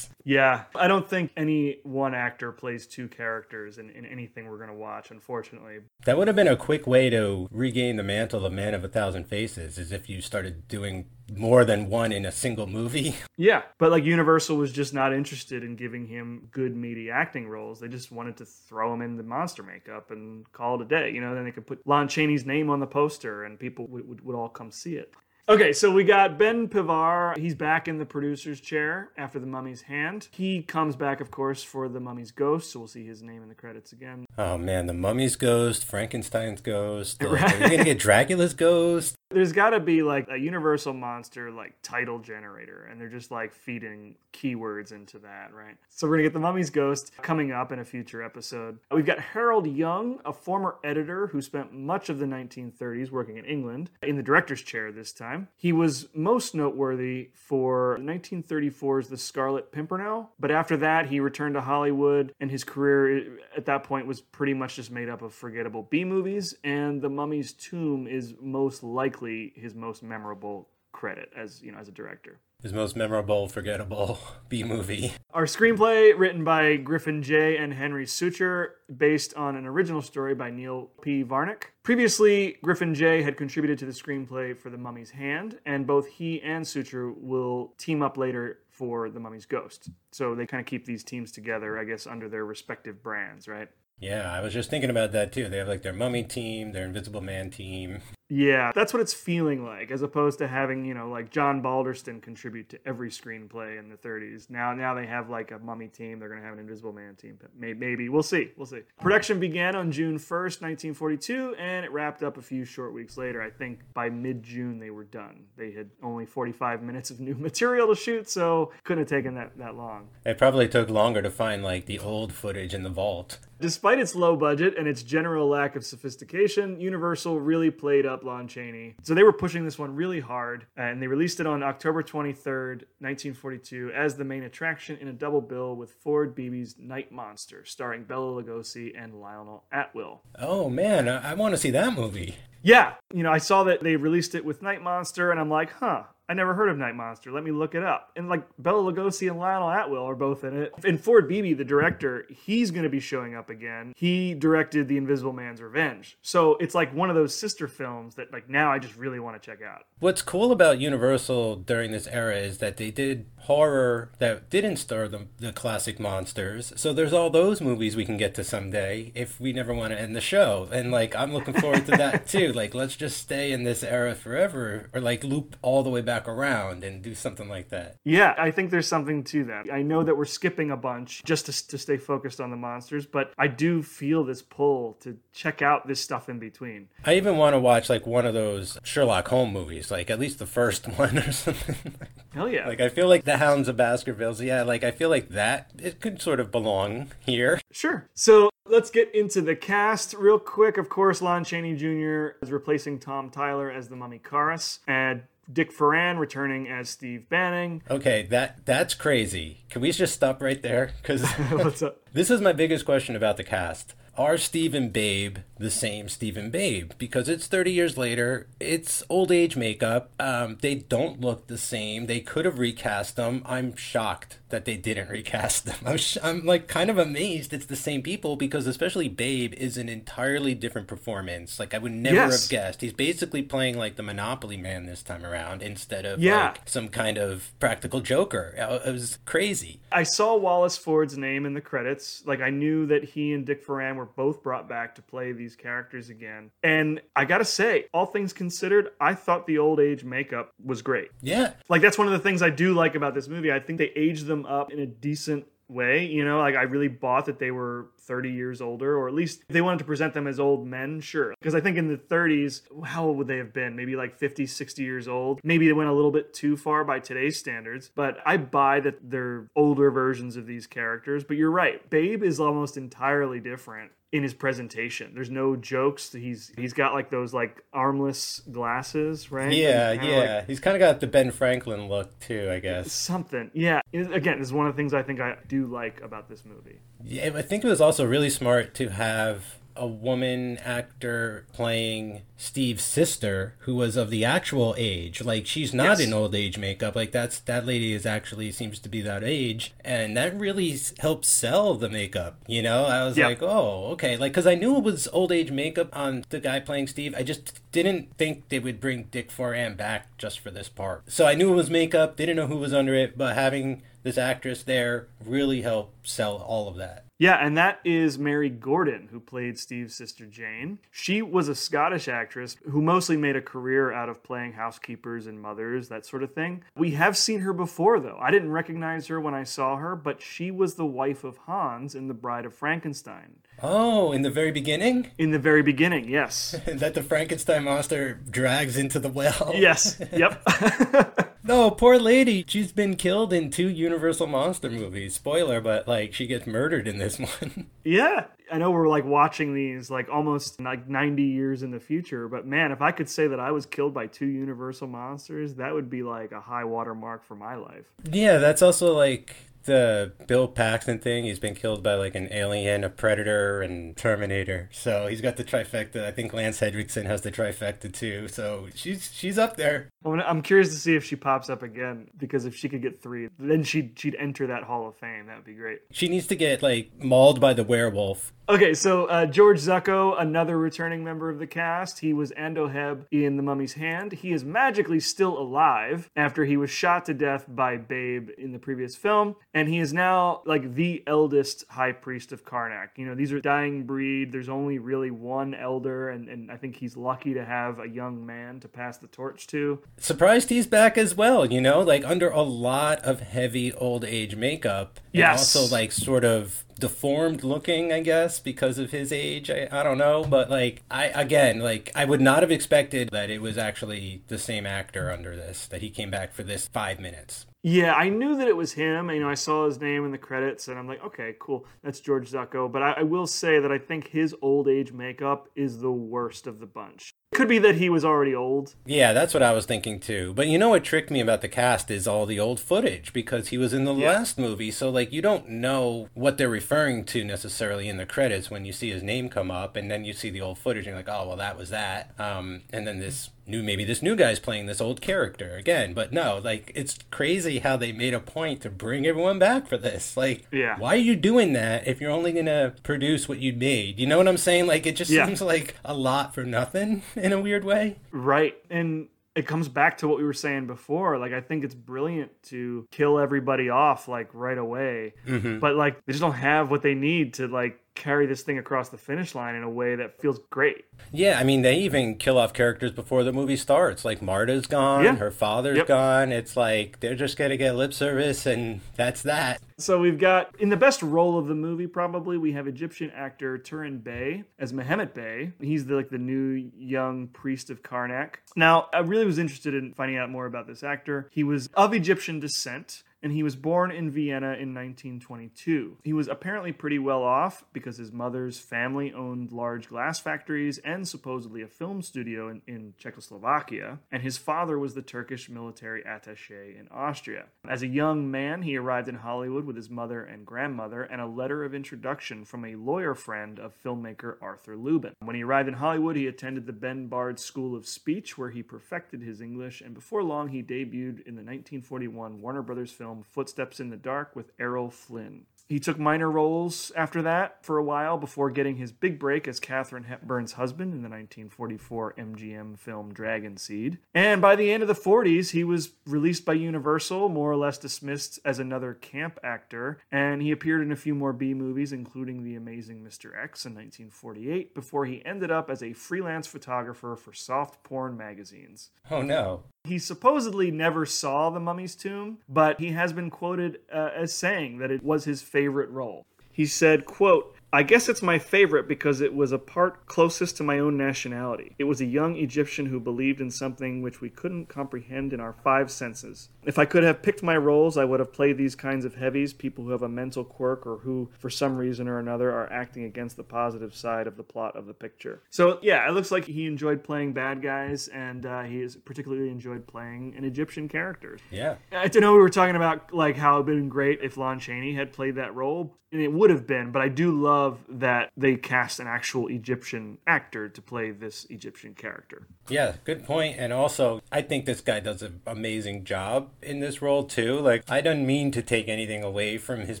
Yeah, 0.24 0.64
I 0.74 0.88
don't 0.88 1.08
think 1.08 1.32
any 1.36 1.78
one 1.84 2.14
actor 2.14 2.52
plays 2.52 2.86
two 2.86 3.08
characters 3.08 3.78
in, 3.78 3.88
in 3.90 4.04
anything 4.04 4.46
we're 4.46 4.58
going 4.58 4.68
to 4.68 4.74
watch, 4.74 5.10
unfortunately. 5.10 5.78
That 6.04 6.18
would 6.18 6.28
have 6.28 6.36
been 6.36 6.48
a 6.48 6.56
quick 6.56 6.86
way 6.86 7.08
to 7.08 7.48
regain 7.50 7.96
the 7.96 8.02
mantle 8.02 8.44
of 8.44 8.52
Man 8.52 8.74
of 8.74 8.84
a 8.84 8.88
Thousand 8.88 9.24
Faces, 9.24 9.78
is 9.78 9.90
if 9.90 10.08
you 10.08 10.20
started 10.20 10.68
doing 10.68 11.06
more 11.34 11.64
than 11.64 11.88
one 11.88 12.12
in 12.12 12.26
a 12.26 12.32
single 12.32 12.66
movie. 12.66 13.14
Yeah, 13.40 13.62
but 13.78 13.92
like 13.92 14.02
Universal 14.02 14.56
was 14.56 14.72
just 14.72 14.92
not 14.92 15.12
interested 15.12 15.62
in 15.62 15.76
giving 15.76 16.08
him 16.08 16.48
good, 16.50 16.74
meaty 16.74 17.08
acting 17.08 17.46
roles. 17.46 17.78
They 17.78 17.86
just 17.86 18.10
wanted 18.10 18.36
to 18.38 18.44
throw 18.44 18.92
him 18.92 19.00
in 19.00 19.16
the 19.16 19.22
monster 19.22 19.62
makeup 19.62 20.10
and 20.10 20.50
call 20.52 20.74
it 20.74 20.82
a 20.82 20.88
day. 20.88 21.12
You 21.12 21.20
know, 21.20 21.36
then 21.36 21.44
they 21.44 21.52
could 21.52 21.66
put 21.66 21.86
Lon 21.86 22.08
Chaney's 22.08 22.44
name 22.44 22.68
on 22.68 22.80
the 22.80 22.86
poster 22.88 23.44
and 23.44 23.56
people 23.56 23.86
would, 23.86 24.08
would, 24.08 24.20
would 24.22 24.34
all 24.34 24.48
come 24.48 24.72
see 24.72 24.96
it. 24.96 25.14
Okay, 25.50 25.72
so 25.72 25.90
we 25.90 26.04
got 26.04 26.36
Ben 26.36 26.68
Pivar. 26.68 27.34
He's 27.38 27.54
back 27.54 27.88
in 27.88 27.96
the 27.96 28.04
producer's 28.04 28.60
chair 28.60 29.08
after 29.16 29.38
The 29.38 29.46
Mummy's 29.46 29.80
Hand. 29.80 30.28
He 30.30 30.60
comes 30.60 30.94
back, 30.94 31.22
of 31.22 31.30
course, 31.30 31.62
for 31.62 31.88
The 31.88 32.00
Mummy's 32.00 32.32
Ghost, 32.32 32.70
so 32.70 32.80
we'll 32.80 32.88
see 32.88 33.06
his 33.06 33.22
name 33.22 33.42
in 33.42 33.48
the 33.48 33.54
credits 33.54 33.92
again. 33.92 34.26
Oh 34.36 34.58
man, 34.58 34.84
the 34.84 34.92
Mummy's 34.92 35.36
ghost, 35.36 35.84
Frankenstein's 35.86 36.60
ghost. 36.60 37.22
Like, 37.22 37.40
Are 37.40 37.58
we 37.60 37.70
gonna 37.70 37.84
get 37.84 37.98
Dracula's 37.98 38.52
ghost? 38.52 39.14
There's 39.30 39.52
got 39.52 39.70
to 39.70 39.80
be 39.80 40.02
like 40.02 40.26
a 40.30 40.38
Universal 40.38 40.94
Monster 40.94 41.50
like 41.50 41.74
title 41.82 42.18
generator, 42.18 42.86
and 42.90 43.00
they're 43.00 43.08
just 43.08 43.30
like 43.30 43.54
feeding 43.54 44.16
keywords 44.32 44.92
into 44.92 45.18
that, 45.20 45.52
right? 45.54 45.76
So 45.88 46.06
we're 46.06 46.16
gonna 46.16 46.24
get 46.24 46.32
the 46.34 46.40
Mummy's 46.40 46.70
Ghost 46.70 47.12
coming 47.22 47.52
up 47.52 47.72
in 47.72 47.78
a 47.78 47.84
future 47.84 48.22
episode. 48.22 48.78
We've 48.90 49.04
got 49.06 49.18
Harold 49.18 49.66
Young, 49.66 50.20
a 50.24 50.32
former 50.32 50.76
editor 50.84 51.26
who 51.26 51.40
spent 51.42 51.72
much 51.72 52.08
of 52.08 52.18
the 52.18 52.26
1930s 52.26 53.10
working 53.10 53.36
in 53.38 53.44
England, 53.44 53.90
in 54.02 54.16
the 54.16 54.22
director's 54.22 54.62
chair 54.62 54.92
this 54.92 55.12
time. 55.12 55.37
He 55.56 55.72
was 55.72 56.08
most 56.14 56.54
noteworthy 56.54 57.30
for 57.34 57.98
1934's 58.00 59.08
The 59.08 59.16
Scarlet 59.16 59.72
Pimpernel, 59.72 60.30
but 60.38 60.50
after 60.50 60.76
that 60.78 61.06
he 61.06 61.20
returned 61.20 61.54
to 61.54 61.60
Hollywood, 61.60 62.32
and 62.40 62.50
his 62.50 62.64
career 62.64 63.18
eh, 63.18 63.40
at 63.56 63.66
that 63.66 63.84
point 63.84 64.06
was 64.06 64.20
pretty 64.20 64.54
much 64.54 64.76
just 64.76 64.90
made 64.90 65.08
up 65.08 65.22
of 65.22 65.32
forgettable 65.34 65.82
B 65.82 66.04
movies, 66.04 66.54
and 66.64 67.00
The 67.02 67.10
Mummy's 67.10 67.52
Tomb 67.52 68.06
is 68.06 68.34
most 68.40 68.82
likely 68.82 69.52
his 69.56 69.74
most 69.74 70.02
memorable 70.02 70.68
credit 70.92 71.30
as 71.36 71.62
you 71.62 71.70
know 71.70 71.78
as 71.78 71.88
a 71.88 71.92
director. 71.92 72.40
His 72.60 72.72
most 72.72 72.96
memorable, 72.96 73.46
forgettable 73.46 74.18
B 74.48 74.64
movie. 74.64 75.12
Our 75.32 75.44
screenplay, 75.44 76.12
written 76.18 76.42
by 76.42 76.74
Griffin 76.74 77.22
Jay 77.22 77.56
and 77.56 77.72
Henry 77.72 78.04
Sucher, 78.04 78.70
based 78.96 79.32
on 79.34 79.54
an 79.54 79.64
original 79.64 80.02
story 80.02 80.34
by 80.34 80.50
Neil 80.50 80.90
P. 81.00 81.22
Varnick. 81.22 81.66
Previously, 81.84 82.56
Griffin 82.60 82.96
Jay 82.96 83.22
had 83.22 83.36
contributed 83.36 83.78
to 83.78 83.86
the 83.86 83.92
screenplay 83.92 84.58
for 84.58 84.70
The 84.70 84.76
Mummy's 84.76 85.10
Hand, 85.10 85.60
and 85.66 85.86
both 85.86 86.08
he 86.08 86.42
and 86.42 86.64
Sucher 86.64 87.14
will 87.16 87.74
team 87.78 88.02
up 88.02 88.16
later 88.16 88.58
for 88.70 89.08
The 89.08 89.20
Mummy's 89.20 89.46
Ghost. 89.46 89.90
So 90.10 90.34
they 90.34 90.44
kind 90.44 90.60
of 90.60 90.66
keep 90.66 90.84
these 90.84 91.04
teams 91.04 91.30
together, 91.30 91.78
I 91.78 91.84
guess, 91.84 92.08
under 92.08 92.28
their 92.28 92.44
respective 92.44 93.04
brands, 93.04 93.46
right? 93.46 93.68
Yeah, 94.00 94.32
I 94.32 94.40
was 94.40 94.52
just 94.52 94.68
thinking 94.68 94.90
about 94.90 95.12
that 95.12 95.32
too. 95.32 95.48
They 95.48 95.58
have 95.58 95.68
like 95.68 95.82
their 95.82 95.92
Mummy 95.92 96.24
team, 96.24 96.72
their 96.72 96.86
Invisible 96.86 97.20
Man 97.20 97.50
team. 97.50 98.00
Yeah, 98.28 98.72
that's 98.74 98.92
what 98.92 99.00
it's 99.00 99.14
feeling 99.14 99.64
like, 99.64 99.90
as 99.90 100.02
opposed 100.02 100.38
to 100.38 100.48
having 100.48 100.84
you 100.84 100.94
know 100.94 101.08
like 101.08 101.30
John 101.30 101.62
Balderston 101.62 102.20
contribute 102.20 102.68
to 102.70 102.78
every 102.86 103.10
screenplay 103.10 103.78
in 103.78 103.88
the 103.88 103.96
30s. 103.96 104.50
Now, 104.50 104.74
now 104.74 104.94
they 104.94 105.06
have 105.06 105.30
like 105.30 105.50
a 105.50 105.58
Mummy 105.58 105.88
team. 105.88 106.18
They're 106.18 106.28
going 106.28 106.40
to 106.40 106.44
have 106.44 106.54
an 106.54 106.60
Invisible 106.60 106.92
Man 106.92 107.14
team. 107.14 107.38
But 107.40 107.50
may- 107.58 107.72
maybe 107.72 108.08
we'll 108.08 108.22
see. 108.22 108.52
We'll 108.56 108.66
see. 108.66 108.82
Production 109.00 109.40
began 109.40 109.74
on 109.74 109.90
June 109.90 110.18
1st, 110.18 110.60
1942, 110.60 111.54
and 111.58 111.84
it 111.84 111.92
wrapped 111.92 112.22
up 112.22 112.36
a 112.36 112.42
few 112.42 112.64
short 112.64 112.92
weeks 112.92 113.16
later. 113.16 113.40
I 113.40 113.50
think 113.50 113.80
by 113.94 114.10
mid-June 114.10 114.78
they 114.78 114.90
were 114.90 115.04
done. 115.04 115.44
They 115.56 115.72
had 115.72 115.90
only 116.02 116.26
45 116.26 116.82
minutes 116.82 117.10
of 117.10 117.20
new 117.20 117.34
material 117.38 117.88
to 117.88 117.94
shoot, 117.94 118.28
so 118.28 118.72
couldn't 118.84 119.04
have 119.04 119.08
taken 119.08 119.34
that 119.36 119.56
that 119.56 119.74
long. 119.74 120.08
It 120.26 120.36
probably 120.36 120.68
took 120.68 120.90
longer 120.90 121.22
to 121.22 121.30
find 121.30 121.62
like 121.62 121.86
the 121.86 121.98
old 121.98 122.32
footage 122.32 122.74
in 122.74 122.82
the 122.82 122.90
vault. 122.90 123.38
Despite 123.60 123.98
its 123.98 124.14
low 124.14 124.36
budget 124.36 124.74
and 124.78 124.86
its 124.86 125.02
general 125.02 125.48
lack 125.48 125.74
of 125.74 125.84
sophistication, 125.84 126.80
Universal 126.80 127.40
really 127.40 127.72
played 127.72 128.06
up 128.06 128.17
Lon 128.24 128.48
Chaney. 128.48 128.94
So 129.02 129.14
they 129.14 129.22
were 129.22 129.32
pushing 129.32 129.64
this 129.64 129.78
one 129.78 129.94
really 129.94 130.20
hard, 130.20 130.66
and 130.76 131.00
they 131.02 131.06
released 131.06 131.40
it 131.40 131.46
on 131.46 131.62
October 131.62 132.02
23rd, 132.02 132.84
1942, 133.00 133.92
as 133.94 134.16
the 134.16 134.24
main 134.24 134.44
attraction 134.44 134.98
in 135.00 135.08
a 135.08 135.12
double 135.12 135.40
bill 135.40 135.76
with 135.76 135.92
Ford 135.92 136.34
Beebe's 136.34 136.76
Night 136.78 137.12
Monster, 137.12 137.64
starring 137.64 138.04
Bela 138.04 138.42
Lugosi 138.42 138.92
and 138.96 139.20
Lionel 139.20 139.64
Atwill. 139.72 140.22
Oh 140.38 140.68
man, 140.68 141.08
I, 141.08 141.32
I 141.32 141.34
want 141.34 141.54
to 141.54 141.58
see 141.58 141.70
that 141.70 141.94
movie. 141.94 142.36
Yeah, 142.62 142.94
you 143.14 143.22
know, 143.22 143.32
I 143.32 143.38
saw 143.38 143.64
that 143.64 143.82
they 143.82 143.96
released 143.96 144.34
it 144.34 144.44
with 144.44 144.62
Night 144.62 144.82
Monster, 144.82 145.30
and 145.30 145.38
I'm 145.38 145.50
like, 145.50 145.72
huh, 145.72 146.04
I 146.28 146.34
never 146.34 146.54
heard 146.54 146.68
of 146.68 146.76
Night 146.76 146.94
Monster. 146.94 147.32
Let 147.32 147.42
me 147.42 147.50
look 147.50 147.74
it 147.74 147.82
up. 147.82 148.10
And 148.14 148.28
like 148.28 148.46
Bela 148.58 148.92
Lugosi 148.92 149.30
and 149.30 149.38
Lionel 149.38 149.70
Atwill 149.70 150.04
are 150.04 150.14
both 150.14 150.44
in 150.44 150.54
it. 150.54 150.74
And 150.84 151.00
Ford 151.00 151.26
Beebe, 151.26 151.54
the 151.54 151.64
director, 151.64 152.26
he's 152.28 152.70
going 152.70 152.82
to 152.82 152.90
be 152.90 153.00
showing 153.00 153.34
up 153.34 153.48
again. 153.48 153.94
He 153.96 154.34
directed 154.34 154.88
The 154.88 154.98
Invisible 154.98 155.32
Man's 155.32 155.62
Revenge. 155.62 156.18
So 156.20 156.56
it's 156.56 156.74
like 156.74 156.94
one 156.94 157.08
of 157.08 157.16
those 157.16 157.34
sister 157.34 157.66
films 157.66 158.16
that 158.16 158.30
like 158.32 158.48
now 158.48 158.70
I 158.70 158.78
just 158.78 158.96
really 158.96 159.18
want 159.18 159.40
to 159.40 159.46
check 159.50 159.60
out. 159.62 159.84
What's 160.00 160.20
cool 160.20 160.52
about 160.52 160.80
Universal 160.80 161.56
during 161.56 161.92
this 161.92 162.06
era 162.08 162.36
is 162.36 162.58
that 162.58 162.76
they 162.76 162.90
did 162.90 163.26
horror 163.42 164.10
that 164.18 164.50
didn't 164.50 164.76
star 164.76 165.08
the, 165.08 165.28
the 165.38 165.52
classic 165.52 165.98
monsters. 165.98 166.74
So 166.76 166.92
there's 166.92 167.14
all 167.14 167.30
those 167.30 167.62
movies 167.62 167.96
we 167.96 168.04
can 168.04 168.18
get 168.18 168.34
to 168.34 168.44
someday 168.44 169.12
if 169.14 169.40
we 169.40 169.54
never 169.54 169.72
want 169.72 169.92
to 169.92 170.00
end 170.00 170.14
the 170.14 170.20
show. 170.20 170.68
And 170.70 170.90
like 170.90 171.16
I'm 171.16 171.32
looking 171.32 171.54
forward 171.54 171.86
to 171.86 171.92
that 171.92 172.26
too. 172.28 172.52
Like 172.52 172.74
let's 172.74 172.96
just 172.96 173.16
stay 173.16 173.50
in 173.50 173.62
this 173.62 173.82
era 173.82 174.14
forever 174.14 174.90
or 174.92 175.00
like 175.00 175.24
loop 175.24 175.56
all 175.62 175.82
the 175.82 175.90
way 175.90 176.02
back 176.02 176.17
around 176.26 176.82
and 176.82 177.02
do 177.02 177.14
something 177.14 177.48
like 177.48 177.68
that. 177.68 177.96
Yeah, 178.04 178.34
I 178.38 178.50
think 178.50 178.70
there's 178.70 178.88
something 178.88 179.22
to 179.24 179.44
that. 179.44 179.72
I 179.72 179.82
know 179.82 180.02
that 180.02 180.16
we're 180.16 180.24
skipping 180.24 180.70
a 180.70 180.76
bunch 180.76 181.22
just 181.24 181.46
to, 181.46 181.68
to 181.68 181.78
stay 181.78 181.98
focused 181.98 182.40
on 182.40 182.50
the 182.50 182.56
monsters, 182.56 183.06
but 183.06 183.32
I 183.38 183.46
do 183.46 183.82
feel 183.82 184.24
this 184.24 184.42
pull 184.42 184.94
to 185.00 185.18
check 185.32 185.62
out 185.62 185.86
this 185.86 186.00
stuff 186.00 186.28
in 186.28 186.38
between. 186.38 186.88
I 187.04 187.14
even 187.14 187.36
want 187.36 187.54
to 187.54 187.60
watch 187.60 187.88
like 187.88 188.06
one 188.06 188.26
of 188.26 188.34
those 188.34 188.78
Sherlock 188.82 189.28
Holmes 189.28 189.52
movies, 189.52 189.90
like 189.90 190.10
at 190.10 190.18
least 190.18 190.38
the 190.38 190.46
first 190.46 190.86
one 190.98 191.18
or 191.18 191.32
something. 191.32 191.94
Hell 192.32 192.48
yeah. 192.48 192.66
like 192.66 192.80
I 192.80 192.88
feel 192.88 193.08
like 193.08 193.24
the 193.24 193.36
Hounds 193.36 193.68
of 193.68 193.76
Baskervilles, 193.76 194.40
yeah, 194.40 194.62
like 194.62 194.84
I 194.84 194.90
feel 194.90 195.08
like 195.08 195.28
that 195.30 195.70
it 195.78 196.00
could 196.00 196.20
sort 196.22 196.40
of 196.40 196.50
belong 196.50 197.08
here. 197.26 197.60
Sure. 197.70 198.08
So 198.14 198.50
let's 198.66 198.90
get 198.90 199.14
into 199.14 199.40
the 199.40 199.56
cast 199.56 200.14
real 200.14 200.38
quick. 200.38 200.76
Of 200.78 200.88
course, 200.88 201.22
Lon 201.22 201.44
Chaney 201.44 201.74
Jr. 201.74 202.36
is 202.42 202.50
replacing 202.50 202.98
Tom 202.98 203.30
Tyler 203.30 203.70
as 203.70 203.88
the 203.88 203.96
Mummy 203.96 204.18
Kharis, 204.18 204.80
and 204.86 205.22
Dick 205.50 205.72
Foran 205.72 206.18
returning 206.18 206.68
as 206.68 206.90
Steve 206.90 207.28
Banning. 207.28 207.82
Okay, 207.90 208.26
that 208.30 208.64
that's 208.66 208.94
crazy. 208.94 209.64
Can 209.70 209.82
we 209.82 209.92
just 209.92 210.14
stop 210.14 210.42
right 210.42 210.60
there? 210.62 210.92
Because 211.00 211.22
this 212.12 212.30
is 212.30 212.40
my 212.40 212.52
biggest 212.52 212.84
question 212.84 213.16
about 213.16 213.36
the 213.36 213.44
cast. 213.44 213.94
Are 214.18 214.36
Steve 214.36 214.74
and 214.74 214.92
Babe 214.92 215.38
the 215.58 215.70
same 215.70 216.08
Steve 216.08 216.36
and 216.36 216.50
Babe? 216.50 216.90
Because 216.98 217.28
it's 217.28 217.46
30 217.46 217.70
years 217.70 217.96
later. 217.96 218.48
It's 218.58 219.04
old 219.08 219.30
age 219.30 219.56
makeup. 219.56 220.10
Um, 220.18 220.58
they 220.60 220.74
don't 220.74 221.20
look 221.20 221.46
the 221.46 221.56
same. 221.56 222.06
They 222.06 222.18
could 222.18 222.44
have 222.44 222.58
recast 222.58 223.14
them. 223.14 223.42
I'm 223.46 223.76
shocked 223.76 224.40
that 224.50 224.64
they 224.64 224.76
didn't 224.76 225.08
recast 225.08 225.64
them. 225.66 225.76
I'm, 225.84 225.96
sh- 225.96 226.18
I'm 226.22 226.44
like 226.44 226.68
kind 226.68 226.90
of 226.90 226.98
amazed 226.98 227.52
it's 227.52 227.66
the 227.66 227.76
same 227.76 228.02
people 228.02 228.36
because 228.36 228.66
especially 228.66 229.08
Babe 229.08 229.52
is 229.54 229.76
an 229.76 229.88
entirely 229.88 230.54
different 230.54 230.88
performance. 230.88 231.58
Like 231.58 231.74
I 231.74 231.78
would 231.78 231.92
never 231.92 232.14
Yes. 232.16 232.42
have 232.44 232.50
guessed. 232.50 232.80
He's 232.80 232.92
basically 232.92 233.42
playing 233.42 233.78
like 233.78 233.96
the 233.96 234.02
Monopoly 234.02 234.56
Man 234.56 234.86
this 234.86 235.02
time 235.02 235.24
around 235.24 235.62
instead 235.62 236.04
of 236.04 236.20
Yeah. 236.20 236.48
like 236.48 236.60
some 236.68 236.88
kind 236.88 237.18
of 237.18 237.52
practical 237.60 238.00
joker. 238.00 238.54
Uh, 238.58 238.78
It 238.88 238.92
was 238.92 239.18
crazy. 239.24 239.80
I 239.92 240.02
saw 240.02 240.36
Wallace 240.36 240.76
Ford's 240.76 241.16
name 241.18 241.46
in 241.46 241.54
the 241.54 241.60
credits. 241.60 242.22
Like 242.26 242.40
I 242.40 242.50
knew 242.50 242.86
that 242.86 243.04
he 243.04 243.32
and 243.32 243.44
Dick 243.46 243.66
Foran 243.66 243.96
were 243.96 244.06
both 244.06 244.42
brought 244.42 244.68
back 244.68 244.94
to 244.96 245.02
play 245.02 245.32
these 245.32 245.56
characters 245.56 246.10
again. 246.10 246.50
And 246.62 247.00
I 247.16 247.24
gotta 247.24 247.44
say, 247.44 247.86
all 247.92 248.06
things 248.06 248.32
considered, 248.32 248.90
I 249.00 249.14
thought 249.14 249.46
the 249.46 249.58
old 249.58 249.80
age 249.80 250.04
makeup 250.04 250.52
was 250.64 250.82
great. 250.82 251.08
Yeah. 251.20 251.52
Like 251.68 251.82
that's 251.82 251.98
one 251.98 252.06
of 252.06 252.12
the 252.12 252.18
things 252.18 252.42
I 252.42 252.50
do 252.50 252.74
like 252.74 252.94
about 252.94 253.14
this 253.14 253.28
movie. 253.28 253.52
I 253.52 253.60
think 253.60 253.78
they 253.78 253.92
aged 253.96 254.26
them 254.26 254.37
up 254.46 254.72
in 254.72 254.78
a 254.80 254.86
decent 254.86 255.46
way. 255.68 256.06
You 256.06 256.24
know, 256.24 256.38
like 256.38 256.54
I 256.54 256.62
really 256.62 256.88
bought 256.88 257.26
that 257.26 257.38
they 257.38 257.50
were 257.50 257.88
30 258.08 258.30
years 258.30 258.60
older, 258.60 258.96
or 258.96 259.06
at 259.06 259.14
least 259.14 259.42
if 259.48 259.52
they 259.52 259.60
wanted 259.60 259.78
to 259.78 259.84
present 259.84 260.14
them 260.14 260.26
as 260.26 260.40
old 260.40 260.66
men, 260.66 261.00
sure. 261.00 261.34
Because 261.38 261.54
I 261.54 261.60
think 261.60 261.76
in 261.76 261.88
the 261.88 261.96
30s, 261.98 262.62
how 262.84 263.06
old 263.06 263.18
would 263.18 263.28
they 263.28 263.36
have 263.36 263.52
been? 263.52 263.76
Maybe 263.76 263.94
like 263.94 264.18
50, 264.18 264.46
60 264.46 264.82
years 264.82 265.06
old. 265.06 265.40
Maybe 265.44 265.66
they 265.66 265.74
went 265.74 265.90
a 265.90 265.92
little 265.92 266.10
bit 266.10 266.34
too 266.34 266.56
far 266.56 266.84
by 266.84 266.98
today's 266.98 267.38
standards, 267.38 267.90
but 267.94 268.18
I 268.26 268.38
buy 268.38 268.80
that 268.80 269.10
they're 269.10 269.48
older 269.54 269.90
versions 269.90 270.36
of 270.36 270.46
these 270.46 270.66
characters. 270.66 271.22
But 271.22 271.36
you're 271.36 271.50
right, 271.50 271.88
Babe 271.90 272.24
is 272.24 272.40
almost 272.40 272.76
entirely 272.76 273.38
different 273.38 273.92
in 274.10 274.22
his 274.22 274.32
presentation. 274.32 275.12
There's 275.14 275.30
no 275.30 275.54
jokes. 275.54 276.12
He's 276.12 276.50
he's 276.56 276.72
got 276.72 276.94
like 276.94 277.10
those 277.10 277.34
like 277.34 277.62
armless 277.72 278.40
glasses, 278.50 279.30
right? 279.30 279.52
Yeah, 279.52 279.94
kinda, 279.96 280.16
like, 280.16 280.26
yeah. 280.26 280.44
He's 280.46 280.60
kind 280.60 280.74
of 280.74 280.80
got 280.80 281.00
the 281.00 281.06
Ben 281.06 281.30
Franklin 281.30 281.88
look 281.88 282.18
too, 282.20 282.48
I 282.50 282.58
guess. 282.60 282.90
something. 282.90 283.50
Yeah. 283.52 283.80
Again, 283.92 284.38
this 284.38 284.48
is 284.48 284.52
one 284.52 284.66
of 284.66 284.74
the 284.74 284.76
things 284.76 284.94
I 284.94 285.02
think 285.02 285.20
I 285.20 285.36
do 285.46 285.66
like 285.66 286.00
about 286.00 286.28
this 286.28 286.44
movie. 286.44 286.80
Yeah, 287.04 287.30
I 287.34 287.42
think 287.42 287.64
it 287.64 287.68
was 287.68 287.80
also 287.80 288.04
really 288.04 288.30
smart 288.30 288.74
to 288.74 288.88
have 288.88 289.56
a 289.80 289.86
woman 289.86 290.58
actor 290.64 291.46
playing 291.52 292.22
Steve's 292.36 292.82
sister 292.82 293.54
who 293.60 293.76
was 293.76 293.96
of 293.96 294.10
the 294.10 294.24
actual 294.24 294.74
age. 294.76 295.22
Like 295.22 295.46
she's 295.46 295.72
not 295.72 295.98
Yes. 295.98 296.00
in 296.08 296.12
old 296.12 296.34
age 296.34 296.58
makeup. 296.58 296.96
Like 296.96 297.12
that's 297.12 297.38
that 297.38 297.64
lady 297.64 297.92
is 297.92 298.04
actually 298.04 298.50
seems 298.50 298.80
to 298.80 298.88
be 298.88 299.00
that 299.02 299.22
age, 299.22 299.74
and 299.84 300.16
that 300.16 300.36
really 300.36 300.76
helps 300.98 301.28
sell 301.28 301.74
the 301.76 301.88
makeup. 301.88 302.40
You 302.48 302.60
know, 302.60 302.86
I 302.86 303.04
was 303.04 303.16
Yep. 303.16 303.26
like, 303.28 303.42
oh, 303.44 303.90
okay, 303.92 304.16
like 304.16 304.32
because 304.32 304.48
I 304.48 304.56
knew 304.56 304.76
it 304.76 304.82
was 304.82 305.06
old 305.12 305.30
age 305.30 305.52
makeup 305.52 305.96
on 305.96 306.24
the 306.30 306.40
guy 306.40 306.58
playing 306.58 306.88
Steve. 306.88 307.14
I 307.16 307.22
just 307.22 307.60
didn't 307.70 308.16
think 308.16 308.48
they 308.48 308.58
would 308.58 308.80
bring 308.80 309.04
Dick 309.12 309.30
Foran 309.30 309.76
back 309.76 310.08
just 310.18 310.40
for 310.40 310.50
this 310.50 310.68
part. 310.68 311.04
So 311.12 311.24
I 311.24 311.34
knew 311.36 311.52
it 311.52 311.56
was 311.56 311.70
makeup. 311.70 312.16
Didn't 312.16 312.34
know 312.34 312.48
who 312.48 312.56
was 312.56 312.74
under 312.74 312.96
it, 312.96 313.16
but 313.16 313.36
having 313.36 313.82
this 314.08 314.16
actress 314.16 314.62
there 314.62 315.06
really 315.22 315.60
helped 315.60 316.08
sell 316.08 316.36
all 316.36 316.66
of 316.66 316.76
that. 316.76 317.04
Yeah, 317.18 317.44
and 317.44 317.58
that 317.58 317.80
is 317.84 318.16
Mary 318.16 318.48
Gordon, 318.48 319.08
who 319.10 319.18
played 319.18 319.58
Steve's 319.58 319.94
sister 319.94 320.24
Jane. 320.24 320.78
She 320.90 321.20
was 321.20 321.48
a 321.48 321.54
Scottish 321.54 322.06
actress 322.06 322.56
who 322.70 322.80
mostly 322.80 323.16
made 323.16 323.34
a 323.34 323.42
career 323.42 323.92
out 323.92 324.08
of 324.08 324.22
playing 324.22 324.52
housekeepers 324.52 325.26
and 325.26 325.42
mothers, 325.42 325.88
that 325.88 326.06
sort 326.06 326.22
of 326.22 326.32
thing. 326.32 326.62
We 326.76 326.92
have 326.92 327.16
seen 327.16 327.40
her 327.40 327.52
before, 327.52 327.98
though. 327.98 328.18
I 328.20 328.30
didn't 328.30 328.52
recognize 328.52 329.08
her 329.08 329.20
when 329.20 329.34
I 329.34 329.42
saw 329.42 329.76
her, 329.76 329.96
but 329.96 330.22
she 330.22 330.50
was 330.52 330.76
the 330.76 330.86
wife 330.86 331.24
of 331.24 331.38
Hans 331.38 331.94
in 331.96 332.06
The 332.06 332.14
Bride 332.14 332.46
of 332.46 332.54
Frankenstein. 332.54 333.40
Oh, 333.60 334.12
in 334.12 334.22
the 334.22 334.30
very 334.30 334.52
beginning? 334.52 335.10
In 335.18 335.32
the 335.32 335.38
very 335.40 335.62
beginning, 335.62 336.08
yes. 336.08 336.54
that 336.66 336.94
the 336.94 337.02
Frankenstein 337.02 337.64
monster 337.64 338.20
drags 338.30 338.76
into 338.76 339.00
the 339.00 339.08
well. 339.08 339.52
yes, 339.56 340.00
yep. 340.12 340.40
No, 341.48 341.70
poor 341.70 341.98
lady. 341.98 342.44
She's 342.46 342.72
been 342.72 342.94
killed 342.94 343.32
in 343.32 343.50
two 343.50 343.70
Universal 343.70 344.26
monster 344.26 344.68
movies. 344.68 345.14
Spoiler, 345.14 345.62
but 345.62 345.88
like 345.88 346.12
she 346.12 346.26
gets 346.26 346.46
murdered 346.46 346.86
in 346.86 346.98
this 346.98 347.18
one. 347.40 347.68
Yeah, 347.84 348.26
I 348.52 348.58
know 348.58 348.70
we're 348.70 348.86
like 348.86 349.06
watching 349.06 349.54
these 349.54 349.90
like 349.90 350.10
almost 350.10 350.60
like 350.60 350.86
90 350.86 351.22
years 351.22 351.62
in 351.62 351.70
the 351.70 351.80
future, 351.80 352.28
but 352.28 352.46
man, 352.46 352.70
if 352.70 352.82
I 352.82 352.92
could 352.92 353.08
say 353.08 353.28
that 353.28 353.40
I 353.40 353.50
was 353.50 353.64
killed 353.64 353.94
by 353.94 354.08
two 354.08 354.26
universal 354.26 354.88
monsters, 354.88 355.54
that 355.54 355.72
would 355.72 355.88
be 355.88 356.02
like 356.02 356.32
a 356.32 356.40
high 356.40 356.64
water 356.64 356.94
mark 356.94 357.24
for 357.24 357.34
my 357.34 357.54
life. 357.54 357.86
yeah, 358.04 358.36
that's 358.36 358.60
also 358.60 358.94
like 358.94 359.34
the 359.68 360.12
Bill 360.26 360.48
Paxton 360.48 360.98
thing. 360.98 361.24
He's 361.24 361.38
been 361.38 361.54
killed 361.54 361.82
by 361.82 361.94
like 361.94 362.16
an 362.16 362.28
alien, 362.32 362.82
a 362.82 362.90
predator, 362.90 363.62
and 363.62 363.96
Terminator. 363.96 364.68
So 364.72 365.06
he's 365.06 365.20
got 365.20 365.36
the 365.36 365.44
trifecta. 365.44 366.04
I 366.04 366.10
think 366.10 366.32
Lance 366.32 366.58
Henriksen 366.58 367.06
has 367.06 367.20
the 367.20 367.30
trifecta 367.30 367.92
too. 367.92 368.26
So 368.26 368.66
she's 368.74 369.12
she's 369.14 369.38
up 369.38 369.56
there. 369.56 369.90
I'm 370.04 370.42
curious 370.42 370.70
to 370.70 370.76
see 370.76 370.96
if 370.96 371.04
she 371.04 371.16
pops 371.16 371.50
up 371.50 371.62
again 371.62 372.08
because 372.16 372.44
if 372.46 372.56
she 372.56 372.68
could 372.68 372.82
get 372.82 373.00
three, 373.00 373.28
then 373.38 373.62
she'd 373.62 373.98
she'd 373.98 374.16
enter 374.16 374.48
that 374.48 374.64
Hall 374.64 374.88
of 374.88 374.96
Fame. 374.96 375.26
That 375.26 375.36
would 375.36 375.44
be 375.44 375.54
great. 375.54 375.80
She 375.92 376.08
needs 376.08 376.26
to 376.28 376.36
get 376.36 376.62
like 376.62 376.90
mauled 377.02 377.40
by 377.40 377.52
the 377.52 377.64
werewolf. 377.64 378.32
Okay, 378.50 378.72
so 378.72 379.04
uh, 379.04 379.26
George 379.26 379.60
Zucco, 379.60 380.18
another 380.18 380.56
returning 380.56 381.04
member 381.04 381.28
of 381.28 381.38
the 381.38 381.46
cast, 381.46 381.98
he 381.98 382.14
was 382.14 382.32
Andoheb 382.32 383.04
in 383.10 383.36
The 383.36 383.42
Mummy's 383.42 383.74
Hand. 383.74 384.12
He 384.12 384.32
is 384.32 384.42
magically 384.42 385.00
still 385.00 385.38
alive 385.38 386.08
after 386.16 386.46
he 386.46 386.56
was 386.56 386.70
shot 386.70 387.04
to 387.06 387.14
death 387.14 387.44
by 387.46 387.76
Babe 387.76 388.30
in 388.38 388.52
the 388.52 388.58
previous 388.58 388.96
film, 388.96 389.36
and 389.58 389.68
he 389.68 389.78
is 389.80 389.92
now 389.92 390.40
like 390.46 390.74
the 390.74 391.02
eldest 391.06 391.64
high 391.68 391.90
priest 391.92 392.30
of 392.30 392.44
Karnak. 392.44 392.90
You 392.96 393.06
know, 393.06 393.14
these 393.16 393.32
are 393.32 393.40
dying 393.40 393.84
breed. 393.84 394.30
There's 394.30 394.48
only 394.48 394.78
really 394.78 395.10
one 395.10 395.52
elder, 395.52 396.10
and, 396.10 396.28
and 396.28 396.50
I 396.50 396.56
think 396.56 396.76
he's 396.76 396.96
lucky 396.96 397.34
to 397.34 397.44
have 397.44 397.80
a 397.80 397.88
young 397.88 398.24
man 398.24 398.60
to 398.60 398.68
pass 398.68 398.98
the 398.98 399.08
torch 399.08 399.48
to. 399.48 399.80
Surprised 399.96 400.48
he's 400.48 400.66
back 400.68 400.96
as 400.96 401.16
well, 401.16 401.44
you 401.44 401.60
know, 401.60 401.80
like 401.80 402.04
under 402.04 402.28
a 402.30 402.42
lot 402.42 403.00
of 403.00 403.20
heavy 403.20 403.72
old 403.72 404.04
age 404.04 404.36
makeup. 404.36 405.00
And 405.12 405.20
Yes. 405.20 405.56
also 405.56 405.74
like 405.74 405.90
sort 405.90 406.24
of 406.24 406.64
deformed 406.78 407.42
looking, 407.42 407.92
I 407.92 408.00
guess, 408.00 408.38
because 408.38 408.78
of 408.78 408.92
his 408.92 409.10
age. 409.12 409.50
I, 409.50 409.66
I 409.72 409.82
don't 409.82 409.98
know. 409.98 410.22
But 410.22 410.48
like 410.50 410.82
I 410.90 411.06
again, 411.06 411.58
like 411.58 411.90
I 411.96 412.04
would 412.04 412.20
not 412.20 412.42
have 412.42 412.52
expected 412.52 413.08
that 413.10 413.30
it 413.30 413.42
was 413.42 413.58
actually 413.58 414.22
the 414.28 414.38
same 414.38 414.66
actor 414.66 415.10
under 415.10 415.34
this, 415.34 415.66
that 415.66 415.82
he 415.82 415.90
came 415.90 416.10
back 416.10 416.32
for 416.32 416.44
this 416.44 416.68
five 416.68 417.00
minutes. 417.00 417.46
Yeah, 417.62 417.94
I 417.94 418.08
knew 418.08 418.36
that 418.36 418.46
it 418.46 418.56
was 418.56 418.72
him. 418.72 419.10
You 419.10 419.20
know, 419.20 419.28
I 419.28 419.34
saw 419.34 419.66
his 419.66 419.80
name 419.80 420.04
in 420.04 420.12
the 420.12 420.18
credits, 420.18 420.68
and 420.68 420.78
I'm 420.78 420.86
like, 420.86 421.04
okay, 421.04 421.34
cool, 421.40 421.66
that's 421.82 421.98
George 421.98 422.30
Zucco. 422.30 422.70
But 422.70 422.82
I, 422.82 422.92
I 422.98 423.02
will 423.02 423.26
say 423.26 423.58
that 423.58 423.72
I 423.72 423.78
think 423.78 424.08
his 424.08 424.34
old 424.40 424.68
age 424.68 424.92
makeup 424.92 425.48
is 425.56 425.80
the 425.80 425.90
worst 425.90 426.46
of 426.46 426.60
the 426.60 426.66
bunch. 426.66 427.12
Could 427.34 427.48
be 427.48 427.58
that 427.58 427.76
he 427.76 427.90
was 427.90 428.04
already 428.06 428.34
old. 428.34 428.74
Yeah, 428.86 429.12
that's 429.12 429.34
what 429.34 429.42
I 429.42 429.52
was 429.52 429.66
thinking 429.66 430.00
too. 430.00 430.32
But 430.34 430.48
you 430.48 430.56
know 430.58 430.70
what 430.70 430.82
tricked 430.82 431.10
me 431.10 431.20
about 431.20 431.42
the 431.42 431.48
cast 431.48 431.90
is 431.90 432.08
all 432.08 432.24
the 432.24 432.40
old 432.40 432.58
footage 432.58 433.12
because 433.12 433.48
he 433.48 433.58
was 433.58 433.74
in 433.74 433.84
the 433.84 433.94
Yeah. 433.94 434.12
last 434.12 434.38
movie. 434.38 434.70
So 434.70 434.88
like 434.88 435.12
you 435.12 435.20
don't 435.20 435.48
know 435.48 436.08
what 436.14 436.38
they're 436.38 436.48
referring 436.48 437.04
to 437.04 437.22
necessarily 437.24 437.86
in 437.88 437.98
the 437.98 438.06
credits 438.06 438.50
when 438.50 438.64
you 438.64 438.72
see 438.72 438.90
his 438.90 439.02
name 439.02 439.28
come 439.28 439.50
up 439.50 439.76
and 439.76 439.90
then 439.90 440.04
you 440.06 440.14
see 440.14 440.30
the 440.30 440.40
old 440.40 440.58
footage 440.58 440.86
and 440.86 440.96
you're 440.96 440.96
like, 440.96 441.08
"Oh, 441.08 441.28
well 441.28 441.36
that 441.36 441.58
was 441.58 441.68
that." 441.70 442.12
Um 442.18 442.62
and 442.72 442.86
then 442.86 442.98
this 442.98 443.28
new 443.46 443.62
maybe 443.62 443.82
this 443.84 444.02
new 444.02 444.14
guy's 444.14 444.38
playing 444.38 444.66
this 444.66 444.80
old 444.80 445.00
character 445.00 445.54
again. 445.56 445.92
But 445.94 446.12
no, 446.12 446.40
like 446.42 446.72
it's 446.74 446.98
crazy 447.10 447.60
how 447.60 447.76
they 447.76 447.92
made 447.92 448.14
a 448.14 448.20
point 448.20 448.62
to 448.62 448.70
bring 448.70 449.06
everyone 449.06 449.38
back 449.38 449.66
for 449.68 449.76
this. 449.78 450.16
Like 450.16 450.44
Yeah. 450.50 450.76
why 450.78 450.94
are 450.94 450.96
you 450.96 451.14
doing 451.14 451.52
that 451.52 451.86
if 451.86 452.00
you're 452.00 452.10
only 452.10 452.32
going 452.32 452.44
to 452.46 452.74
produce 452.82 453.28
what 453.28 453.38
you 453.38 453.52
made? 453.52 453.98
You 453.98 454.06
know 454.06 454.16
what 454.18 454.28
I'm 454.28 454.36
saying? 454.38 454.66
Like 454.66 454.86
it 454.86 454.96
just 454.96 455.10
Yeah. 455.10 455.24
seems 455.26 455.40
like 455.40 455.76
a 455.84 455.94
lot 455.94 456.34
for 456.34 456.44
nothing 456.44 457.02
in 457.22 457.32
a 457.32 457.40
weird 457.40 457.64
way. 457.64 457.96
Right. 458.10 458.56
And 458.70 459.08
it 459.34 459.46
comes 459.46 459.68
back 459.68 459.98
to 459.98 460.08
what 460.08 460.18
we 460.18 460.24
were 460.24 460.32
saying 460.32 460.66
before. 460.66 461.16
Like, 461.18 461.32
I 461.32 461.40
think 461.40 461.62
it's 461.64 461.74
brilliant 461.74 462.30
to 462.44 462.86
kill 462.90 463.18
everybody 463.18 463.68
off, 463.68 464.08
like, 464.08 464.30
right 464.32 464.58
away. 464.58 465.14
Mm-hmm. 465.26 465.60
But, 465.60 465.76
like, 465.76 466.04
they 466.04 466.12
just 466.12 466.22
don't 466.22 466.32
have 466.32 466.70
what 466.70 466.82
they 466.82 466.94
need 466.94 467.34
to, 467.34 467.46
like, 467.46 467.78
carry 467.98 468.26
this 468.26 468.42
thing 468.42 468.58
across 468.58 468.88
the 468.88 468.96
finish 468.96 469.34
line 469.34 469.54
in 469.54 469.62
a 469.62 469.68
way 469.70 469.96
that 469.96 470.20
feels 470.20 470.38
great. 470.50 470.84
Yeah, 471.12 471.38
I 471.38 471.44
mean, 471.44 471.62
they 471.62 471.76
even 471.78 472.14
kill 472.14 472.38
off 472.38 472.52
characters 472.52 472.92
before 472.92 473.24
the 473.24 473.32
movie 473.32 473.56
starts. 473.56 474.04
Like 474.04 474.22
Marta's 474.22 474.66
gone, 474.66 475.04
Yeah. 475.04 475.16
her 475.16 475.30
father's 475.30 475.78
Yep. 475.78 475.86
gone. 475.88 476.32
It's 476.32 476.56
like 476.56 477.00
they're 477.00 477.14
just 477.14 477.36
gonna 477.36 477.56
get 477.56 477.74
lip 477.76 477.92
service, 477.92 478.46
and 478.46 478.80
that's 478.96 479.22
that. 479.22 479.60
So 479.78 480.00
we've 480.00 480.18
got 480.18 480.54
in 480.58 480.68
the 480.70 480.76
best 480.76 481.02
role 481.02 481.38
of 481.38 481.46
the 481.46 481.54
movie, 481.54 481.86
probably 481.86 482.36
we 482.38 482.52
have 482.52 482.66
Egyptian 482.66 483.10
actor 483.14 483.58
Turhan 483.58 484.02
Bey 484.02 484.44
as 484.58 484.72
Mehmet 484.72 485.14
Bey. 485.14 485.52
He's 485.60 485.86
the 485.86 485.94
like 485.96 486.10
the 486.10 486.18
new 486.18 486.70
young 486.76 487.28
priest 487.28 487.70
of 487.70 487.82
Karnak. 487.82 488.36
Now, 488.56 488.88
I 488.92 489.00
really 489.00 489.26
was 489.26 489.38
interested 489.38 489.74
in 489.74 489.92
finding 489.94 490.18
out 490.18 490.30
more 490.30 490.46
about 490.46 490.66
this 490.66 490.82
actor. 490.82 491.28
He 491.32 491.42
was 491.44 491.68
of 491.74 491.92
Egyptian 491.94 492.38
descent. 492.40 493.02
And 493.22 493.32
he 493.32 493.42
was 493.42 493.56
born 493.56 493.90
in 493.90 494.10
Vienna 494.10 494.52
in 494.52 494.74
1922. 494.74 495.98
He 496.04 496.12
was 496.12 496.28
apparently 496.28 496.72
pretty 496.72 496.98
well 496.98 497.22
off 497.22 497.64
because 497.72 497.96
his 497.96 498.12
mother's 498.12 498.60
family 498.60 499.12
owned 499.12 499.50
large 499.50 499.88
glass 499.88 500.20
factories 500.20 500.78
and 500.78 501.06
supposedly 501.06 501.62
a 501.62 501.66
film 501.66 502.02
studio 502.02 502.48
in, 502.48 502.62
in 502.66 502.94
Czechoslovakia. 502.96 503.98
And 504.12 504.22
his 504.22 504.38
father 504.38 504.78
was 504.78 504.94
the 504.94 505.02
Turkish 505.02 505.48
military 505.48 506.02
attache 506.04 506.76
in 506.78 506.88
Austria. 506.90 507.46
As 507.68 507.82
a 507.82 507.88
young 507.88 508.30
man, 508.30 508.62
he 508.62 508.76
arrived 508.76 509.08
in 509.08 509.16
Hollywood 509.16 509.64
with 509.64 509.76
his 509.76 509.90
mother 509.90 510.22
and 510.22 510.46
grandmother 510.46 511.02
and 511.02 511.20
a 511.20 511.26
letter 511.26 511.64
of 511.64 511.74
introduction 511.74 512.44
from 512.44 512.64
a 512.64 512.76
lawyer 512.76 513.14
friend 513.14 513.58
of 513.58 513.74
filmmaker 513.82 514.36
Arthur 514.40 514.76
Lubin. 514.76 515.14
When 515.20 515.36
he 515.36 515.42
arrived 515.42 515.68
in 515.68 515.74
Hollywood, 515.74 516.16
he 516.16 516.26
attended 516.26 516.66
the 516.66 516.72
Ben 516.72 517.08
Bard 517.08 517.40
School 517.40 517.74
of 517.74 517.86
Speech, 517.88 518.38
where 518.38 518.50
he 518.50 518.62
perfected 518.62 519.22
his 519.22 519.40
English, 519.40 519.80
and 519.80 519.94
before 519.94 520.22
long, 520.22 520.48
he 520.48 520.62
debuted 520.62 521.26
in 521.26 521.34
the 521.34 521.42
1941 521.42 522.40
Warner 522.40 522.62
Brothers 522.62 522.92
film 522.92 523.07
Footsteps 523.22 523.80
in 523.80 523.90
the 523.90 523.96
Dark 523.96 524.36
with 524.36 524.52
Errol 524.58 524.90
Flynn. 524.90 525.46
He 525.68 525.78
took 525.78 525.98
minor 525.98 526.30
roles 526.30 526.90
after 526.96 527.20
that 527.22 527.62
for 527.62 527.76
a 527.76 527.84
while 527.84 528.16
before 528.16 528.50
getting 528.50 528.76
his 528.76 528.90
big 528.90 529.18
break 529.18 529.46
as 529.46 529.60
Katharine 529.60 530.04
Hepburn's 530.04 530.52
husband 530.52 530.94
in 530.94 531.02
the 531.02 531.10
1944 531.10 532.14
MGM 532.14 532.78
film 532.78 533.12
Dragon 533.12 533.58
Seed. 533.58 533.98
And 534.14 534.40
by 534.40 534.56
the 534.56 534.72
end 534.72 534.82
of 534.82 534.88
the 534.88 534.94
40s, 534.94 535.50
he 535.50 535.64
was 535.64 535.90
released 536.06 536.46
by 536.46 536.54
Universal, 536.54 537.28
more 537.28 537.52
or 537.52 537.56
less 537.56 537.76
dismissed 537.76 538.38
as 538.46 538.58
another 538.58 538.94
camp 538.94 539.38
actor, 539.44 539.98
and 540.10 540.40
he 540.40 540.50
appeared 540.50 540.80
in 540.80 540.90
a 540.90 540.96
few 540.96 541.14
more 541.14 541.34
B 541.34 541.52
movies, 541.52 541.92
including 541.92 542.44
The 542.44 542.56
Amazing 542.56 543.04
Mr. 543.04 543.36
X 543.36 543.66
in 543.66 543.74
1948, 543.74 544.74
before 544.74 545.04
he 545.04 545.24
ended 545.26 545.50
up 545.50 545.68
as 545.68 545.82
a 545.82 545.92
freelance 545.92 546.46
photographer 546.46 547.14
for 547.14 547.34
soft 547.34 547.82
porn 547.84 548.16
magazines. 548.16 548.88
Oh 549.10 549.20
no. 549.20 549.64
He 549.88 549.98
supposedly 549.98 550.70
never 550.70 551.06
saw 551.06 551.48
the 551.48 551.60
mummy's 551.60 551.94
tomb, 551.94 552.38
but 552.48 552.78
he 552.78 552.90
has 552.90 553.12
been 553.14 553.30
quoted 553.30 553.80
uh, 553.92 554.10
as 554.14 554.34
saying 554.34 554.78
that 554.78 554.90
it 554.90 555.02
was 555.02 555.24
his 555.24 555.40
favorite 555.40 555.88
role. 555.88 556.26
He 556.52 556.66
said, 556.66 557.06
quote, 557.06 557.56
I 557.70 557.82
guess 557.82 558.08
it's 558.08 558.22
my 558.22 558.38
favorite 558.38 558.88
because 558.88 559.20
it 559.20 559.34
was 559.34 559.52
a 559.52 559.58
part 559.58 560.06
closest 560.06 560.56
to 560.56 560.62
my 560.62 560.78
own 560.78 560.96
nationality. 560.96 561.74
It 561.78 561.84
was 561.84 562.00
a 562.00 562.06
young 562.06 562.36
Egyptian 562.36 562.86
who 562.86 562.98
believed 562.98 563.40
in 563.40 563.50
something 563.50 564.00
which 564.00 564.22
we 564.22 564.30
couldn't 564.30 564.70
comprehend 564.70 565.34
in 565.34 565.40
our 565.40 565.52
five 565.52 565.90
senses. 565.90 566.48
If 566.64 566.78
I 566.78 566.86
could 566.86 567.02
have 567.04 567.22
picked 567.22 567.42
my 567.42 567.56
roles, 567.56 567.98
I 567.98 568.04
would 568.04 568.20
have 568.20 568.32
played 568.32 568.56
these 568.56 568.74
kinds 568.74 569.04
of 569.04 569.16
heavies, 569.16 569.52
people 569.52 569.84
who 569.84 569.90
have 569.90 570.02
a 570.02 570.08
mental 570.08 570.44
quirk 570.44 570.86
or 570.86 570.98
who, 570.98 571.30
for 571.38 571.50
some 571.50 571.76
reason 571.76 572.08
or 572.08 572.18
another, 572.18 572.50
are 572.50 572.72
acting 572.72 573.04
against 573.04 573.36
the 573.36 573.44
positive 573.44 573.94
side 573.94 574.26
of 574.26 574.36
the 574.38 574.42
plot 574.42 574.74
of 574.74 574.86
the 574.86 574.94
picture. 574.94 575.42
So, 575.50 575.78
yeah, 575.82 576.08
it 576.08 576.12
looks 576.12 576.30
like 576.30 576.46
he 576.46 576.66
enjoyed 576.66 577.04
playing 577.04 577.34
bad 577.34 577.60
guys, 577.60 578.08
and 578.08 578.46
uh, 578.46 578.62
he 578.62 578.80
has 578.80 578.96
particularly 578.96 579.50
enjoyed 579.50 579.86
playing 579.86 580.34
an 580.36 580.44
Egyptian 580.44 580.88
character. 580.88 581.38
Yeah. 581.50 581.76
I 581.92 582.08
don't 582.08 582.22
know. 582.22 582.32
We 582.32 582.38
were 582.38 582.48
talking 582.48 582.76
about 582.76 583.12
like 583.12 583.36
how 583.36 583.56
it'd 583.56 583.66
been 583.66 583.88
great 583.90 584.20
if 584.22 584.38
Lon 584.38 584.58
Chaney 584.58 584.94
had 584.94 585.12
played 585.12 585.34
that 585.34 585.54
role, 585.54 585.96
and 586.12 586.20
it 586.20 586.32
would 586.32 586.50
have 586.50 586.66
been. 586.66 586.92
But 586.92 587.02
I 587.02 587.08
do 587.08 587.30
love 587.30 587.57
that 587.88 588.30
they 588.36 588.56
cast 588.56 589.00
an 589.00 589.06
actual 589.06 589.48
Egyptian 589.48 590.18
actor 590.26 590.68
to 590.68 590.82
play 590.82 591.10
this 591.10 591.46
Egyptian 591.50 591.94
character. 591.94 592.46
Yeah, 592.68 592.96
good 593.04 593.24
point. 593.24 593.56
And 593.58 593.72
also, 593.72 594.20
I 594.30 594.42
think 594.42 594.64
this 594.64 594.80
guy 594.80 595.00
does 595.00 595.22
an 595.22 595.40
amazing 595.46 596.04
job 596.04 596.50
in 596.62 596.80
this 596.80 597.00
role 597.00 597.24
too. 597.24 597.58
Like, 597.60 597.82
I 597.88 598.00
don't 598.00 598.26
mean 598.26 598.50
to 598.52 598.62
take 598.62 598.88
anything 598.88 599.22
away 599.22 599.58
from 599.58 599.80
his 599.80 600.00